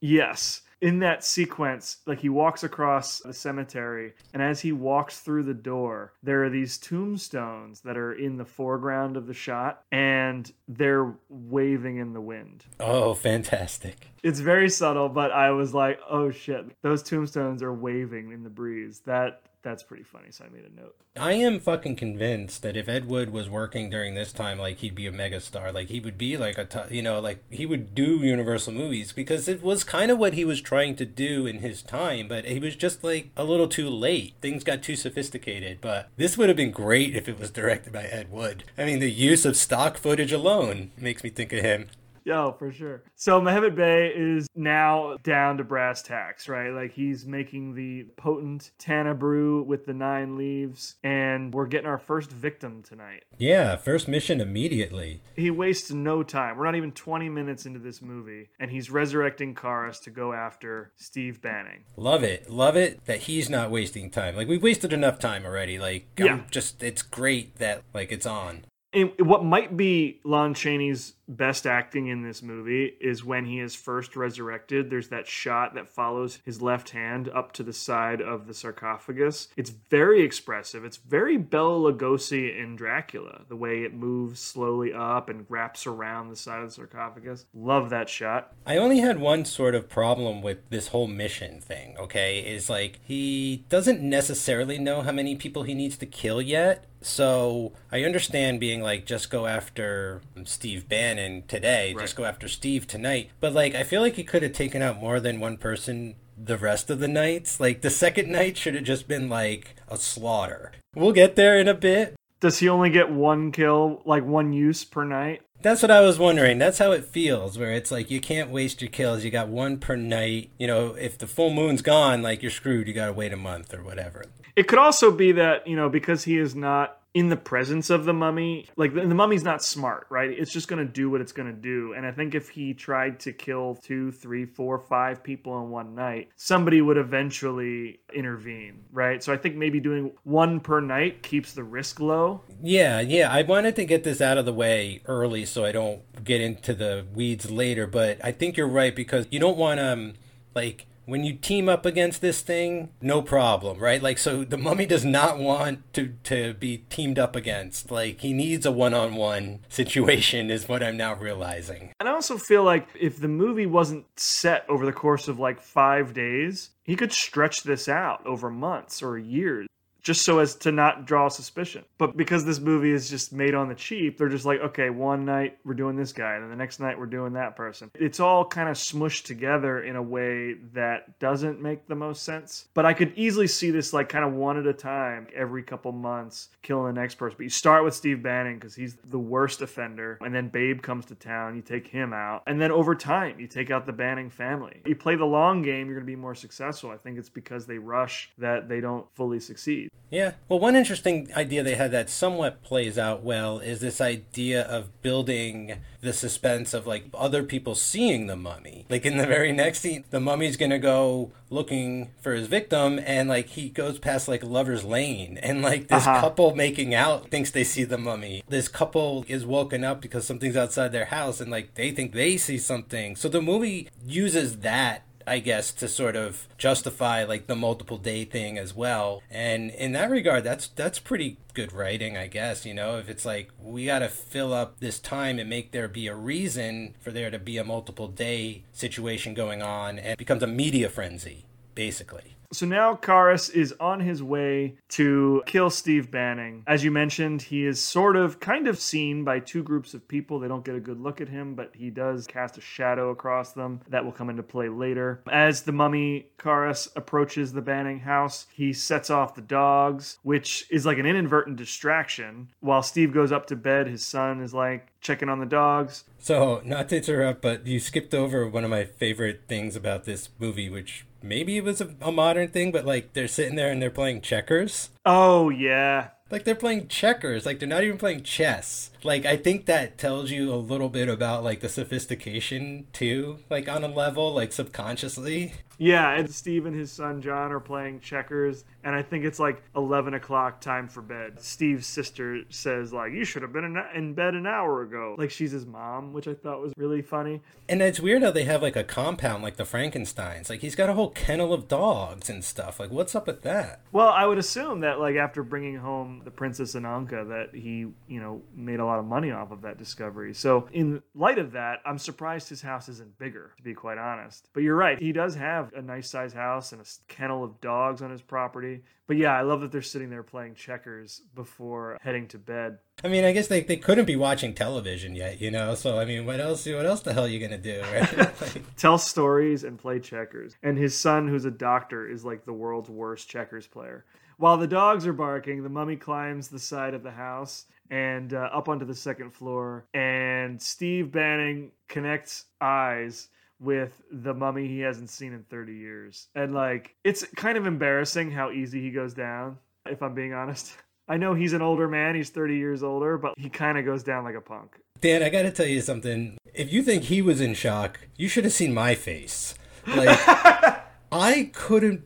Yes. 0.00 0.60
In 0.80 0.98
that 0.98 1.24
sequence, 1.24 1.98
like 2.06 2.20
he 2.20 2.28
walks 2.28 2.62
across 2.62 3.20
the 3.20 3.32
cemetery, 3.32 4.12
and 4.34 4.42
as 4.42 4.60
he 4.60 4.72
walks 4.72 5.20
through 5.20 5.44
the 5.44 5.54
door, 5.54 6.12
there 6.22 6.44
are 6.44 6.50
these 6.50 6.76
tombstones 6.76 7.80
that 7.80 7.96
are 7.96 8.12
in 8.12 8.36
the 8.36 8.44
foreground 8.44 9.16
of 9.16 9.26
the 9.26 9.34
shot, 9.34 9.82
and 9.90 10.52
they're 10.68 11.14
waving 11.28 11.96
in 11.96 12.12
the 12.12 12.20
wind. 12.20 12.64
oh, 12.80 13.14
fantastic. 13.14 14.08
It's 14.22 14.40
very 14.40 14.68
subtle, 14.68 15.08
but 15.08 15.30
I 15.30 15.50
was 15.52 15.72
like, 15.72 16.00
"Oh 16.10 16.30
shit, 16.30 16.66
those 16.82 17.02
tombstones 17.02 17.62
are 17.62 17.72
waving 17.72 18.32
in 18.32 18.42
the 18.42 18.50
breeze." 18.50 19.00
That 19.06 19.42
that's 19.66 19.82
pretty 19.82 20.04
funny. 20.04 20.30
So 20.30 20.44
I 20.44 20.48
made 20.48 20.64
a 20.64 20.80
note. 20.80 20.94
I 21.16 21.32
am 21.32 21.58
fucking 21.58 21.96
convinced 21.96 22.62
that 22.62 22.76
if 22.76 22.88
Ed 22.88 23.08
Wood 23.08 23.30
was 23.32 23.50
working 23.50 23.90
during 23.90 24.14
this 24.14 24.32
time, 24.32 24.58
like 24.58 24.78
he'd 24.78 24.94
be 24.94 25.08
a 25.08 25.12
megastar. 25.12 25.74
Like 25.74 25.88
he 25.88 25.98
would 25.98 26.16
be 26.16 26.36
like 26.36 26.56
a, 26.56 26.64
t- 26.64 26.96
you 26.96 27.02
know, 27.02 27.20
like 27.20 27.42
he 27.50 27.66
would 27.66 27.92
do 27.94 28.18
Universal 28.18 28.74
movies 28.74 29.12
because 29.12 29.48
it 29.48 29.62
was 29.62 29.82
kind 29.82 30.12
of 30.12 30.18
what 30.18 30.34
he 30.34 30.44
was 30.44 30.60
trying 30.60 30.94
to 30.96 31.04
do 31.04 31.46
in 31.46 31.58
his 31.58 31.82
time, 31.82 32.28
but 32.28 32.44
he 32.44 32.60
was 32.60 32.76
just 32.76 33.02
like 33.02 33.30
a 33.36 33.42
little 33.42 33.66
too 33.66 33.90
late. 33.90 34.34
Things 34.40 34.62
got 34.62 34.84
too 34.84 34.94
sophisticated. 34.94 35.80
But 35.80 36.10
this 36.16 36.38
would 36.38 36.48
have 36.48 36.56
been 36.56 36.70
great 36.70 37.16
if 37.16 37.28
it 37.28 37.38
was 37.38 37.50
directed 37.50 37.92
by 37.92 38.04
Ed 38.04 38.30
Wood. 38.30 38.64
I 38.78 38.84
mean, 38.84 39.00
the 39.00 39.10
use 39.10 39.44
of 39.44 39.56
stock 39.56 39.98
footage 39.98 40.32
alone 40.32 40.92
makes 40.96 41.24
me 41.24 41.30
think 41.30 41.52
of 41.52 41.60
him. 41.64 41.88
Yeah, 42.26 42.50
for 42.50 42.72
sure. 42.72 43.04
So 43.14 43.40
Mehmet 43.40 43.76
Bey 43.76 44.12
is 44.14 44.48
now 44.56 45.16
down 45.22 45.58
to 45.58 45.64
brass 45.64 46.02
tacks, 46.02 46.48
right? 46.48 46.70
Like 46.70 46.92
he's 46.92 47.24
making 47.24 47.74
the 47.74 48.02
potent 48.16 48.72
Tana 48.78 49.14
brew 49.14 49.62
with 49.62 49.86
the 49.86 49.94
nine 49.94 50.36
leaves, 50.36 50.96
and 51.04 51.54
we're 51.54 51.66
getting 51.66 51.86
our 51.86 51.98
first 51.98 52.30
victim 52.32 52.82
tonight. 52.82 53.22
Yeah, 53.38 53.76
first 53.76 54.08
mission 54.08 54.40
immediately. 54.40 55.22
He 55.36 55.52
wastes 55.52 55.92
no 55.92 56.24
time. 56.24 56.56
We're 56.56 56.64
not 56.64 56.74
even 56.74 56.90
20 56.90 57.28
minutes 57.28 57.64
into 57.64 57.78
this 57.78 58.02
movie, 58.02 58.50
and 58.58 58.72
he's 58.72 58.90
resurrecting 58.90 59.54
Kharis 59.54 60.02
to 60.02 60.10
go 60.10 60.32
after 60.32 60.90
Steve 60.96 61.40
Banning. 61.40 61.84
Love 61.96 62.24
it. 62.24 62.50
Love 62.50 62.76
it 62.76 63.04
that 63.04 63.20
he's 63.20 63.48
not 63.48 63.70
wasting 63.70 64.10
time. 64.10 64.34
Like 64.34 64.48
we've 64.48 64.62
wasted 64.62 64.92
enough 64.92 65.20
time 65.20 65.46
already. 65.46 65.78
Like 65.78 66.08
Yeah. 66.18 66.32
I'm 66.32 66.46
just 66.50 66.82
it's 66.82 67.02
great 67.02 67.56
that 67.58 67.84
like 67.94 68.10
it's 68.10 68.26
on. 68.26 68.64
And 68.92 69.12
what 69.18 69.44
might 69.44 69.76
be 69.76 70.20
Lon 70.24 70.54
Chaney's 70.54 71.14
best 71.28 71.66
acting 71.66 72.06
in 72.06 72.22
this 72.22 72.42
movie 72.42 72.96
is 73.00 73.24
when 73.24 73.46
he 73.46 73.60
is 73.60 73.74
first 73.74 74.16
resurrected. 74.16 74.90
There's 74.90 75.08
that 75.08 75.26
shot 75.26 75.74
that 75.74 75.88
follows 75.88 76.38
his 76.44 76.62
left 76.62 76.90
hand 76.90 77.28
up 77.28 77.52
to 77.52 77.62
the 77.62 77.72
side 77.72 78.20
of 78.20 78.46
the 78.46 78.54
sarcophagus. 78.54 79.48
It's 79.56 79.70
very 79.70 80.22
expressive. 80.22 80.84
It's 80.84 80.96
very 80.96 81.36
Bela 81.36 81.92
Lugosi 81.92 82.56
in 82.56 82.76
Dracula, 82.76 83.42
the 83.48 83.56
way 83.56 83.82
it 83.82 83.94
moves 83.94 84.40
slowly 84.40 84.92
up 84.92 85.28
and 85.28 85.46
wraps 85.48 85.86
around 85.86 86.28
the 86.28 86.36
side 86.36 86.62
of 86.62 86.68
the 86.68 86.74
sarcophagus. 86.74 87.46
Love 87.54 87.90
that 87.90 88.08
shot. 88.08 88.52
I 88.66 88.76
only 88.76 88.98
had 88.98 89.18
one 89.18 89.44
sort 89.44 89.74
of 89.74 89.88
problem 89.88 90.42
with 90.42 90.68
this 90.70 90.88
whole 90.88 91.06
mission 91.06 91.60
thing, 91.60 91.96
okay? 91.98 92.40
Is 92.40 92.70
like 92.70 93.00
he 93.02 93.64
doesn't 93.68 94.00
necessarily 94.00 94.78
know 94.78 95.02
how 95.02 95.12
many 95.12 95.34
people 95.36 95.64
he 95.64 95.74
needs 95.74 95.96
to 95.98 96.06
kill 96.06 96.40
yet. 96.40 96.84
So 97.02 97.72
I 97.92 98.02
understand 98.02 98.58
being 98.58 98.82
like, 98.82 99.06
just 99.06 99.30
go 99.30 99.46
after 99.46 100.22
Steve 100.44 100.88
Banning 100.88 101.15
today, 101.46 101.94
just 101.98 102.16
go 102.16 102.24
after 102.24 102.48
Steve 102.48 102.86
tonight. 102.86 103.30
But 103.40 103.52
like, 103.52 103.74
I 103.74 103.82
feel 103.82 104.00
like 104.00 104.14
he 104.14 104.24
could 104.24 104.42
have 104.42 104.52
taken 104.52 104.82
out 104.82 105.00
more 105.00 105.20
than 105.20 105.40
one 105.40 105.56
person 105.56 106.16
the 106.36 106.58
rest 106.58 106.90
of 106.90 106.98
the 106.98 107.08
nights. 107.08 107.58
Like, 107.60 107.80
the 107.80 107.90
second 107.90 108.30
night 108.30 108.56
should 108.56 108.74
have 108.74 108.84
just 108.84 109.08
been 109.08 109.28
like 109.28 109.76
a 109.88 109.96
slaughter. 109.96 110.72
We'll 110.94 111.12
get 111.12 111.36
there 111.36 111.58
in 111.58 111.68
a 111.68 111.74
bit. 111.74 112.14
Does 112.40 112.58
he 112.58 112.68
only 112.68 112.90
get 112.90 113.10
one 113.10 113.50
kill, 113.52 114.02
like 114.04 114.24
one 114.24 114.52
use 114.52 114.84
per 114.84 115.04
night? 115.04 115.42
That's 115.62 115.80
what 115.80 115.90
I 115.90 116.02
was 116.02 116.18
wondering. 116.18 116.58
That's 116.58 116.78
how 116.78 116.92
it 116.92 117.06
feels, 117.06 117.58
where 117.58 117.72
it's 117.72 117.90
like 117.90 118.10
you 118.10 118.20
can't 118.20 118.50
waste 118.50 118.82
your 118.82 118.90
kills. 118.90 119.24
You 119.24 119.30
got 119.30 119.48
one 119.48 119.78
per 119.78 119.96
night. 119.96 120.50
You 120.58 120.66
know, 120.66 120.94
if 120.94 121.16
the 121.16 121.26
full 121.26 121.50
moon's 121.50 121.80
gone, 121.80 122.22
like 122.22 122.42
you're 122.42 122.50
screwed. 122.50 122.86
You 122.86 122.94
got 122.94 123.06
to 123.06 123.12
wait 123.12 123.32
a 123.32 123.36
month 123.36 123.72
or 123.72 123.82
whatever. 123.82 124.26
It 124.54 124.68
could 124.68 124.78
also 124.78 125.10
be 125.10 125.32
that, 125.32 125.66
you 125.66 125.76
know, 125.76 125.88
because 125.88 126.24
he 126.24 126.38
is 126.38 126.54
not 126.54 126.98
in 127.16 127.30
the 127.30 127.36
presence 127.36 127.88
of 127.88 128.04
the 128.04 128.12
mummy, 128.12 128.66
like 128.76 128.92
the, 128.92 129.00
the 129.00 129.14
mummy's 129.14 129.42
not 129.42 129.64
smart, 129.64 130.06
right? 130.10 130.28
It's 130.30 130.52
just 130.52 130.68
going 130.68 130.86
to 130.86 130.92
do 130.92 131.08
what 131.08 131.22
it's 131.22 131.32
going 131.32 131.50
to 131.50 131.58
do. 131.58 131.94
And 131.94 132.04
I 132.04 132.12
think 132.12 132.34
if 132.34 132.50
he 132.50 132.74
tried 132.74 133.20
to 133.20 133.32
kill 133.32 133.76
two, 133.76 134.12
three, 134.12 134.44
four, 134.44 134.78
five 134.78 135.22
people 135.22 135.58
in 135.62 135.70
one 135.70 135.94
night, 135.94 136.28
somebody 136.36 136.82
would 136.82 136.98
eventually 136.98 138.00
intervene, 138.12 138.84
right? 138.92 139.22
So 139.22 139.32
I 139.32 139.38
think 139.38 139.56
maybe 139.56 139.80
doing 139.80 140.12
one 140.24 140.60
per 140.60 140.82
night 140.82 141.22
keeps 141.22 141.54
the 141.54 141.64
risk 141.64 142.00
low. 142.00 142.42
Yeah, 142.62 143.00
yeah. 143.00 143.32
I 143.32 143.40
wanted 143.40 143.76
to 143.76 143.86
get 143.86 144.04
this 144.04 144.20
out 144.20 144.36
of 144.36 144.44
the 144.44 144.52
way 144.52 145.00
early 145.06 145.46
so 145.46 145.64
I 145.64 145.72
don't 145.72 146.02
get 146.22 146.42
into 146.42 146.74
the 146.74 147.06
weeds 147.14 147.50
later. 147.50 147.86
But 147.86 148.22
I 148.22 148.30
think 148.30 148.58
you're 148.58 148.68
right 148.68 148.94
because 148.94 149.26
you 149.30 149.40
don't 149.40 149.56
want 149.56 149.78
to, 149.78 149.90
um, 149.90 150.14
like, 150.54 150.84
when 151.06 151.24
you 151.24 151.34
team 151.34 151.68
up 151.68 151.86
against 151.86 152.20
this 152.20 152.40
thing, 152.40 152.90
no 153.00 153.22
problem, 153.22 153.78
right? 153.78 154.02
Like, 154.02 154.18
so 154.18 154.44
the 154.44 154.58
mummy 154.58 154.86
does 154.86 155.04
not 155.04 155.38
want 155.38 155.92
to, 155.94 156.14
to 156.24 156.54
be 156.54 156.78
teamed 156.90 157.18
up 157.18 157.34
against. 157.34 157.90
Like, 157.90 158.20
he 158.20 158.32
needs 158.32 158.66
a 158.66 158.72
one 158.72 158.92
on 158.92 159.14
one 159.14 159.60
situation, 159.68 160.50
is 160.50 160.68
what 160.68 160.82
I'm 160.82 160.96
now 160.96 161.14
realizing. 161.14 161.92
And 162.00 162.08
I 162.08 162.12
also 162.12 162.36
feel 162.36 162.64
like 162.64 162.88
if 162.98 163.20
the 163.20 163.28
movie 163.28 163.66
wasn't 163.66 164.06
set 164.16 164.68
over 164.68 164.84
the 164.84 164.92
course 164.92 165.28
of 165.28 165.38
like 165.38 165.60
five 165.60 166.12
days, 166.12 166.70
he 166.82 166.96
could 166.96 167.12
stretch 167.12 167.62
this 167.62 167.88
out 167.88 168.24
over 168.26 168.50
months 168.50 169.02
or 169.02 169.16
years. 169.16 169.66
Just 170.06 170.22
so 170.22 170.38
as 170.38 170.54
to 170.54 170.70
not 170.70 171.04
draw 171.04 171.26
suspicion. 171.26 171.84
But 171.98 172.16
because 172.16 172.44
this 172.44 172.60
movie 172.60 172.92
is 172.92 173.10
just 173.10 173.32
made 173.32 173.56
on 173.56 173.68
the 173.68 173.74
cheap, 173.74 174.16
they're 174.16 174.28
just 174.28 174.44
like, 174.44 174.60
okay, 174.60 174.88
one 174.88 175.24
night 175.24 175.58
we're 175.64 175.74
doing 175.74 175.96
this 175.96 176.12
guy, 176.12 176.34
and 176.34 176.44
then 176.44 176.50
the 176.50 176.56
next 176.56 176.78
night 176.78 176.96
we're 176.96 177.06
doing 177.06 177.32
that 177.32 177.56
person. 177.56 177.90
It's 177.96 178.20
all 178.20 178.44
kind 178.44 178.68
of 178.68 178.76
smushed 178.76 179.24
together 179.24 179.82
in 179.82 179.96
a 179.96 180.02
way 180.02 180.54
that 180.74 181.18
doesn't 181.18 181.60
make 181.60 181.88
the 181.88 181.96
most 181.96 182.22
sense. 182.22 182.68
But 182.72 182.86
I 182.86 182.94
could 182.94 183.14
easily 183.16 183.48
see 183.48 183.72
this 183.72 183.92
like 183.92 184.08
kind 184.08 184.24
of 184.24 184.32
one 184.32 184.56
at 184.56 184.66
a 184.68 184.72
time, 184.72 185.26
every 185.34 185.64
couple 185.64 185.90
months, 185.90 186.50
killing 186.62 186.94
the 186.94 187.00
next 187.00 187.16
person. 187.16 187.34
But 187.36 187.44
you 187.44 187.50
start 187.50 187.82
with 187.82 187.94
Steve 187.94 188.22
Banning 188.22 188.60
because 188.60 188.76
he's 188.76 188.94
the 189.10 189.18
worst 189.18 189.60
offender, 189.60 190.18
and 190.20 190.32
then 190.32 190.50
Babe 190.50 190.82
comes 190.82 191.06
to 191.06 191.16
town, 191.16 191.56
you 191.56 191.62
take 191.62 191.88
him 191.88 192.12
out, 192.12 192.44
and 192.46 192.60
then 192.60 192.70
over 192.70 192.94
time 192.94 193.40
you 193.40 193.48
take 193.48 193.72
out 193.72 193.86
the 193.86 193.92
Banning 193.92 194.30
family. 194.30 194.82
You 194.86 194.94
play 194.94 195.16
the 195.16 195.24
long 195.24 195.62
game, 195.62 195.88
you're 195.88 195.96
going 195.96 196.06
to 196.06 196.12
be 196.12 196.14
more 196.14 196.36
successful. 196.36 196.90
I 196.90 196.96
think 196.96 197.18
it's 197.18 197.28
because 197.28 197.66
they 197.66 197.78
rush 197.78 198.30
that 198.38 198.68
they 198.68 198.80
don't 198.80 199.04
fully 199.16 199.40
succeed. 199.40 199.90
Yeah. 200.08 200.34
Well, 200.48 200.60
one 200.60 200.76
interesting 200.76 201.28
idea 201.34 201.64
they 201.64 201.74
had 201.74 201.90
that 201.90 202.08
somewhat 202.08 202.62
plays 202.62 202.96
out 202.96 203.24
well 203.24 203.58
is 203.58 203.80
this 203.80 204.00
idea 204.00 204.62
of 204.62 205.02
building 205.02 205.78
the 206.00 206.12
suspense 206.12 206.72
of 206.72 206.86
like 206.86 207.06
other 207.12 207.42
people 207.42 207.74
seeing 207.74 208.28
the 208.28 208.36
mummy. 208.36 208.86
Like 208.88 209.04
in 209.04 209.16
the 209.16 209.26
very 209.26 209.50
next 209.52 209.80
scene, 209.80 210.04
the 210.10 210.20
mummy's 210.20 210.56
gonna 210.56 210.78
go 210.78 211.32
looking 211.50 212.10
for 212.20 212.32
his 212.34 212.46
victim, 212.46 213.00
and 213.04 213.28
like 213.28 213.48
he 213.48 213.68
goes 213.68 213.98
past 213.98 214.28
like 214.28 214.44
Lover's 214.44 214.84
Lane, 214.84 215.38
and 215.42 215.60
like 215.62 215.88
this 215.88 216.06
Uh-huh. 216.06 216.20
couple 216.20 216.54
making 216.54 216.94
out 216.94 217.28
thinks 217.30 217.50
they 217.50 217.64
see 217.64 217.82
the 217.82 217.98
mummy. 217.98 218.44
This 218.48 218.68
couple 218.68 219.24
is 219.26 219.44
woken 219.44 219.82
up 219.82 220.00
because 220.00 220.24
something's 220.24 220.56
outside 220.56 220.92
their 220.92 221.06
house, 221.06 221.40
and 221.40 221.50
like 221.50 221.74
they 221.74 221.90
think 221.90 222.12
they 222.12 222.36
see 222.36 222.58
something. 222.58 223.16
So 223.16 223.28
the 223.28 223.42
movie 223.42 223.88
uses 224.04 224.58
that 224.58 225.02
I 225.26 225.40
guess, 225.40 225.72
to 225.72 225.88
sort 225.88 226.16
of 226.16 226.46
justify 226.56 227.24
like 227.24 227.46
the 227.46 227.56
multiple 227.56 227.98
day 227.98 228.24
thing 228.24 228.58
as 228.58 228.74
well. 228.74 229.22
And 229.30 229.70
in 229.70 229.92
that 229.92 230.10
regard, 230.10 230.44
that's 230.44 230.68
that's 230.68 230.98
pretty 230.98 231.38
good 231.54 231.72
writing, 231.72 232.16
I 232.16 232.26
guess. 232.28 232.64
You 232.64 232.74
know, 232.74 232.98
if 232.98 233.08
it's 233.08 233.24
like 233.24 233.50
we 233.60 233.86
got 233.86 234.00
to 234.00 234.08
fill 234.08 234.52
up 234.52 234.80
this 234.80 234.98
time 234.98 235.38
and 235.38 235.50
make 235.50 235.72
there 235.72 235.88
be 235.88 236.06
a 236.06 236.14
reason 236.14 236.94
for 237.00 237.10
there 237.10 237.30
to 237.30 237.38
be 237.38 237.58
a 237.58 237.64
multiple 237.64 238.08
day 238.08 238.62
situation 238.72 239.34
going 239.34 239.62
on, 239.62 239.98
and 239.98 240.16
becomes 240.16 240.42
a 240.42 240.46
media 240.46 240.88
frenzy, 240.88 241.46
basically. 241.74 242.35
So 242.56 242.64
now 242.64 242.94
Kharis 242.96 243.52
is 243.52 243.74
on 243.78 244.00
his 244.00 244.22
way 244.22 244.76
to 244.88 245.42
kill 245.44 245.68
Steve 245.68 246.10
Banning. 246.10 246.64
As 246.66 246.82
you 246.82 246.90
mentioned, 246.90 247.42
he 247.42 247.66
is 247.66 247.84
sort 247.84 248.16
of 248.16 248.40
kind 248.40 248.66
of 248.66 248.80
seen 248.80 249.24
by 249.24 249.40
two 249.40 249.62
groups 249.62 249.92
of 249.92 250.08
people. 250.08 250.38
They 250.38 250.48
don't 250.48 250.64
get 250.64 250.74
a 250.74 250.80
good 250.80 250.98
look 250.98 251.20
at 251.20 251.28
him, 251.28 251.54
but 251.54 251.72
he 251.74 251.90
does 251.90 252.26
cast 252.26 252.56
a 252.56 252.62
shadow 252.62 253.10
across 253.10 253.52
them 253.52 253.82
that 253.90 254.02
will 254.02 254.12
come 254.12 254.30
into 254.30 254.42
play 254.42 254.70
later. 254.70 255.20
As 255.30 255.64
the 255.64 255.72
mummy 255.72 256.28
Kharis 256.38 256.88
approaches 256.96 257.52
the 257.52 257.60
Banning 257.60 258.00
house, 258.00 258.46
he 258.54 258.72
sets 258.72 259.10
off 259.10 259.34
the 259.34 259.42
dogs, 259.42 260.16
which 260.22 260.64
is 260.70 260.86
like 260.86 260.96
an 260.96 261.04
inadvertent 261.04 261.58
distraction. 261.58 262.48
While 262.60 262.82
Steve 262.82 263.12
goes 263.12 263.32
up 263.32 263.48
to 263.48 263.56
bed, 263.56 263.86
his 263.86 264.02
son 264.02 264.40
is 264.40 264.54
like 264.54 264.88
checking 265.02 265.28
on 265.28 265.40
the 265.40 265.46
dogs. 265.46 266.04
So, 266.18 266.62
not 266.64 266.88
to 266.88 266.96
interrupt, 266.96 267.42
but 267.42 267.66
you 267.66 267.78
skipped 267.78 268.14
over 268.14 268.48
one 268.48 268.64
of 268.64 268.70
my 268.70 268.86
favorite 268.86 269.42
things 269.46 269.76
about 269.76 270.04
this 270.04 270.30
movie, 270.38 270.70
which 270.70 271.04
maybe 271.28 271.56
it 271.56 271.64
was 271.64 271.80
a, 271.80 271.94
a 272.00 272.12
modern 272.12 272.48
thing, 272.48 272.72
but 272.72 272.84
like 272.84 273.12
they're 273.12 273.28
sitting 273.28 273.56
there 273.56 273.70
and 273.70 273.80
they're 273.80 273.90
playing 273.90 274.20
checkers. 274.20 274.90
Oh, 275.04 275.50
yeah. 275.50 276.08
Like 276.30 276.44
they're 276.44 276.56
playing 276.56 276.88
checkers, 276.88 277.46
like 277.46 277.60
they're 277.60 277.68
not 277.68 277.84
even 277.84 277.98
playing 277.98 278.24
chess. 278.24 278.90
Like 279.04 279.24
I 279.24 279.36
think 279.36 279.66
that 279.66 279.96
tells 279.96 280.30
you 280.32 280.52
a 280.52 280.56
little 280.56 280.88
bit 280.88 281.08
about 281.08 281.44
like 281.44 281.60
the 281.60 281.68
sophistication 281.68 282.88
too, 282.92 283.38
like 283.48 283.68
on 283.68 283.84
a 283.84 283.88
level, 283.88 284.34
like 284.34 284.52
subconsciously. 284.52 285.52
Yeah, 285.78 286.12
and 286.12 286.30
Steve 286.30 286.66
and 286.66 286.74
his 286.74 286.90
son 286.90 287.20
John 287.20 287.52
are 287.52 287.60
playing 287.60 288.00
checkers, 288.00 288.64
and 288.82 288.94
I 288.94 289.02
think 289.02 289.24
it's 289.24 289.38
like 289.38 289.62
11 289.74 290.14
o'clock 290.14 290.60
time 290.60 290.88
for 290.88 291.02
bed. 291.02 291.40
Steve's 291.40 291.86
sister 291.86 292.42
says, 292.48 292.92
like, 292.92 293.12
you 293.12 293.24
should 293.24 293.42
have 293.42 293.52
been 293.52 293.64
in, 293.64 293.82
in 293.94 294.14
bed 294.14 294.34
an 294.34 294.46
hour 294.46 294.82
ago. 294.82 295.14
Like, 295.18 295.30
she's 295.30 295.52
his 295.52 295.66
mom, 295.66 296.12
which 296.12 296.28
I 296.28 296.34
thought 296.34 296.60
was 296.60 296.72
really 296.76 297.02
funny. 297.02 297.42
And 297.68 297.82
it's 297.82 298.00
weird 298.00 298.22
how 298.22 298.30
they 298.30 298.44
have 298.44 298.62
like 298.62 298.76
a 298.76 298.84
compound 298.84 299.42
like 299.42 299.56
the 299.56 299.64
Frankensteins. 299.64 300.48
Like 300.48 300.60
he's 300.60 300.76
got 300.76 300.88
a 300.88 300.94
whole 300.94 301.10
kennel 301.10 301.52
of 301.52 301.68
dogs 301.68 302.30
and 302.30 302.44
stuff. 302.44 302.78
Like 302.78 302.90
what's 302.90 303.14
up 303.14 303.26
with 303.26 303.42
that? 303.42 303.80
Well, 303.92 304.08
I 304.08 304.24
would 304.24 304.38
assume 304.38 304.80
that, 304.80 305.00
like, 305.00 305.16
after 305.16 305.42
bringing 305.42 305.76
home 305.76 306.22
the 306.24 306.30
Princess 306.30 306.74
Ananka, 306.74 307.28
that 307.28 307.58
he, 307.58 307.86
you 308.08 308.20
know, 308.20 308.42
made 308.54 308.80
a 308.80 308.84
lot 308.84 308.98
of 308.98 309.04
money 309.04 309.30
off 309.30 309.50
of 309.50 309.62
that 309.62 309.78
discovery. 309.78 310.34
So, 310.34 310.68
in 310.72 311.02
light 311.14 311.38
of 311.38 311.52
that, 311.52 311.80
I'm 311.84 311.98
surprised 311.98 312.48
his 312.48 312.62
house 312.62 312.88
isn't 312.88 313.18
bigger, 313.18 313.52
to 313.56 313.62
be 313.62 313.74
quite 313.74 313.98
honest. 313.98 314.48
But 314.52 314.62
you're 314.62 314.76
right, 314.76 314.98
he 314.98 315.12
does 315.12 315.34
have 315.34 315.65
a 315.74 315.82
nice 315.82 316.10
size 316.10 316.32
house 316.32 316.72
and 316.72 316.80
a 316.80 316.84
kennel 317.08 317.44
of 317.44 317.60
dogs 317.60 318.02
on 318.02 318.10
his 318.10 318.22
property. 318.22 318.82
But 319.06 319.16
yeah, 319.16 319.36
I 319.36 319.42
love 319.42 319.60
that 319.60 319.70
they're 319.70 319.82
sitting 319.82 320.10
there 320.10 320.22
playing 320.22 320.54
checkers 320.54 321.22
before 321.34 321.96
heading 322.00 322.26
to 322.28 322.38
bed. 322.38 322.78
I 323.04 323.08
mean, 323.08 323.24
I 323.24 323.32
guess 323.32 323.46
they, 323.46 323.60
they 323.60 323.76
couldn't 323.76 324.04
be 324.06 324.16
watching 324.16 324.54
television 324.54 325.14
yet, 325.14 325.40
you 325.40 325.50
know. 325.50 325.74
So 325.74 325.98
I 325.98 326.04
mean, 326.04 326.26
what 326.26 326.40
else? 326.40 326.66
What 326.66 326.86
else 326.86 327.00
the 327.00 327.12
hell 327.12 327.24
are 327.24 327.28
you 327.28 327.40
gonna 327.40 327.58
do? 327.58 327.80
Right? 327.92 328.16
Like, 328.40 328.76
Tell 328.76 328.98
stories 328.98 329.64
and 329.64 329.78
play 329.78 329.98
checkers. 329.98 330.56
And 330.62 330.76
his 330.76 330.98
son, 330.98 331.28
who's 331.28 331.44
a 331.44 331.50
doctor, 331.50 332.08
is 332.08 332.24
like 332.24 332.44
the 332.44 332.52
world's 332.52 332.90
worst 332.90 333.28
checkers 333.28 333.66
player. 333.66 334.04
While 334.38 334.58
the 334.58 334.66
dogs 334.66 335.06
are 335.06 335.14
barking, 335.14 335.62
the 335.62 335.70
mummy 335.70 335.96
climbs 335.96 336.48
the 336.48 336.58
side 336.58 336.92
of 336.92 337.02
the 337.02 337.10
house 337.10 337.66
and 337.90 338.34
uh, 338.34 338.50
up 338.52 338.68
onto 338.68 338.84
the 338.84 338.94
second 338.94 339.32
floor. 339.32 339.86
And 339.94 340.60
Steve 340.60 341.10
Banning 341.10 341.70
connects 341.88 342.44
eyes 342.60 343.28
with 343.60 344.02
the 344.12 344.34
mummy 344.34 344.68
he 344.68 344.80
hasn't 344.80 345.10
seen 345.10 345.32
in 345.32 345.42
30 345.44 345.72
years. 345.74 346.28
And 346.34 346.54
like, 346.54 346.94
it's 347.04 347.24
kind 347.36 347.56
of 347.56 347.66
embarrassing 347.66 348.30
how 348.30 348.50
easy 348.50 348.80
he 348.82 348.90
goes 348.90 349.14
down, 349.14 349.58
if 349.88 350.02
I'm 350.02 350.14
being 350.14 350.34
honest. 350.34 350.72
I 351.08 351.16
know 351.16 351.34
he's 351.34 351.52
an 351.52 351.62
older 351.62 351.86
man, 351.88 352.16
he's 352.16 352.30
30 352.30 352.56
years 352.56 352.82
older, 352.82 353.16
but 353.16 353.34
he 353.38 353.48
kind 353.48 353.78
of 353.78 353.84
goes 353.84 354.02
down 354.02 354.24
like 354.24 354.34
a 354.34 354.40
punk. 354.40 354.72
Dan, 355.00 355.22
I 355.22 355.28
gotta 355.28 355.52
tell 355.52 355.66
you 355.66 355.80
something. 355.80 356.36
If 356.52 356.72
you 356.72 356.82
think 356.82 357.04
he 357.04 357.22
was 357.22 357.40
in 357.40 357.54
shock, 357.54 358.00
you 358.16 358.28
should 358.28 358.44
have 358.44 358.52
seen 358.52 358.74
my 358.74 358.94
face. 358.96 359.54
Like, 359.86 360.18
I 361.12 361.50
couldn't, 361.52 362.02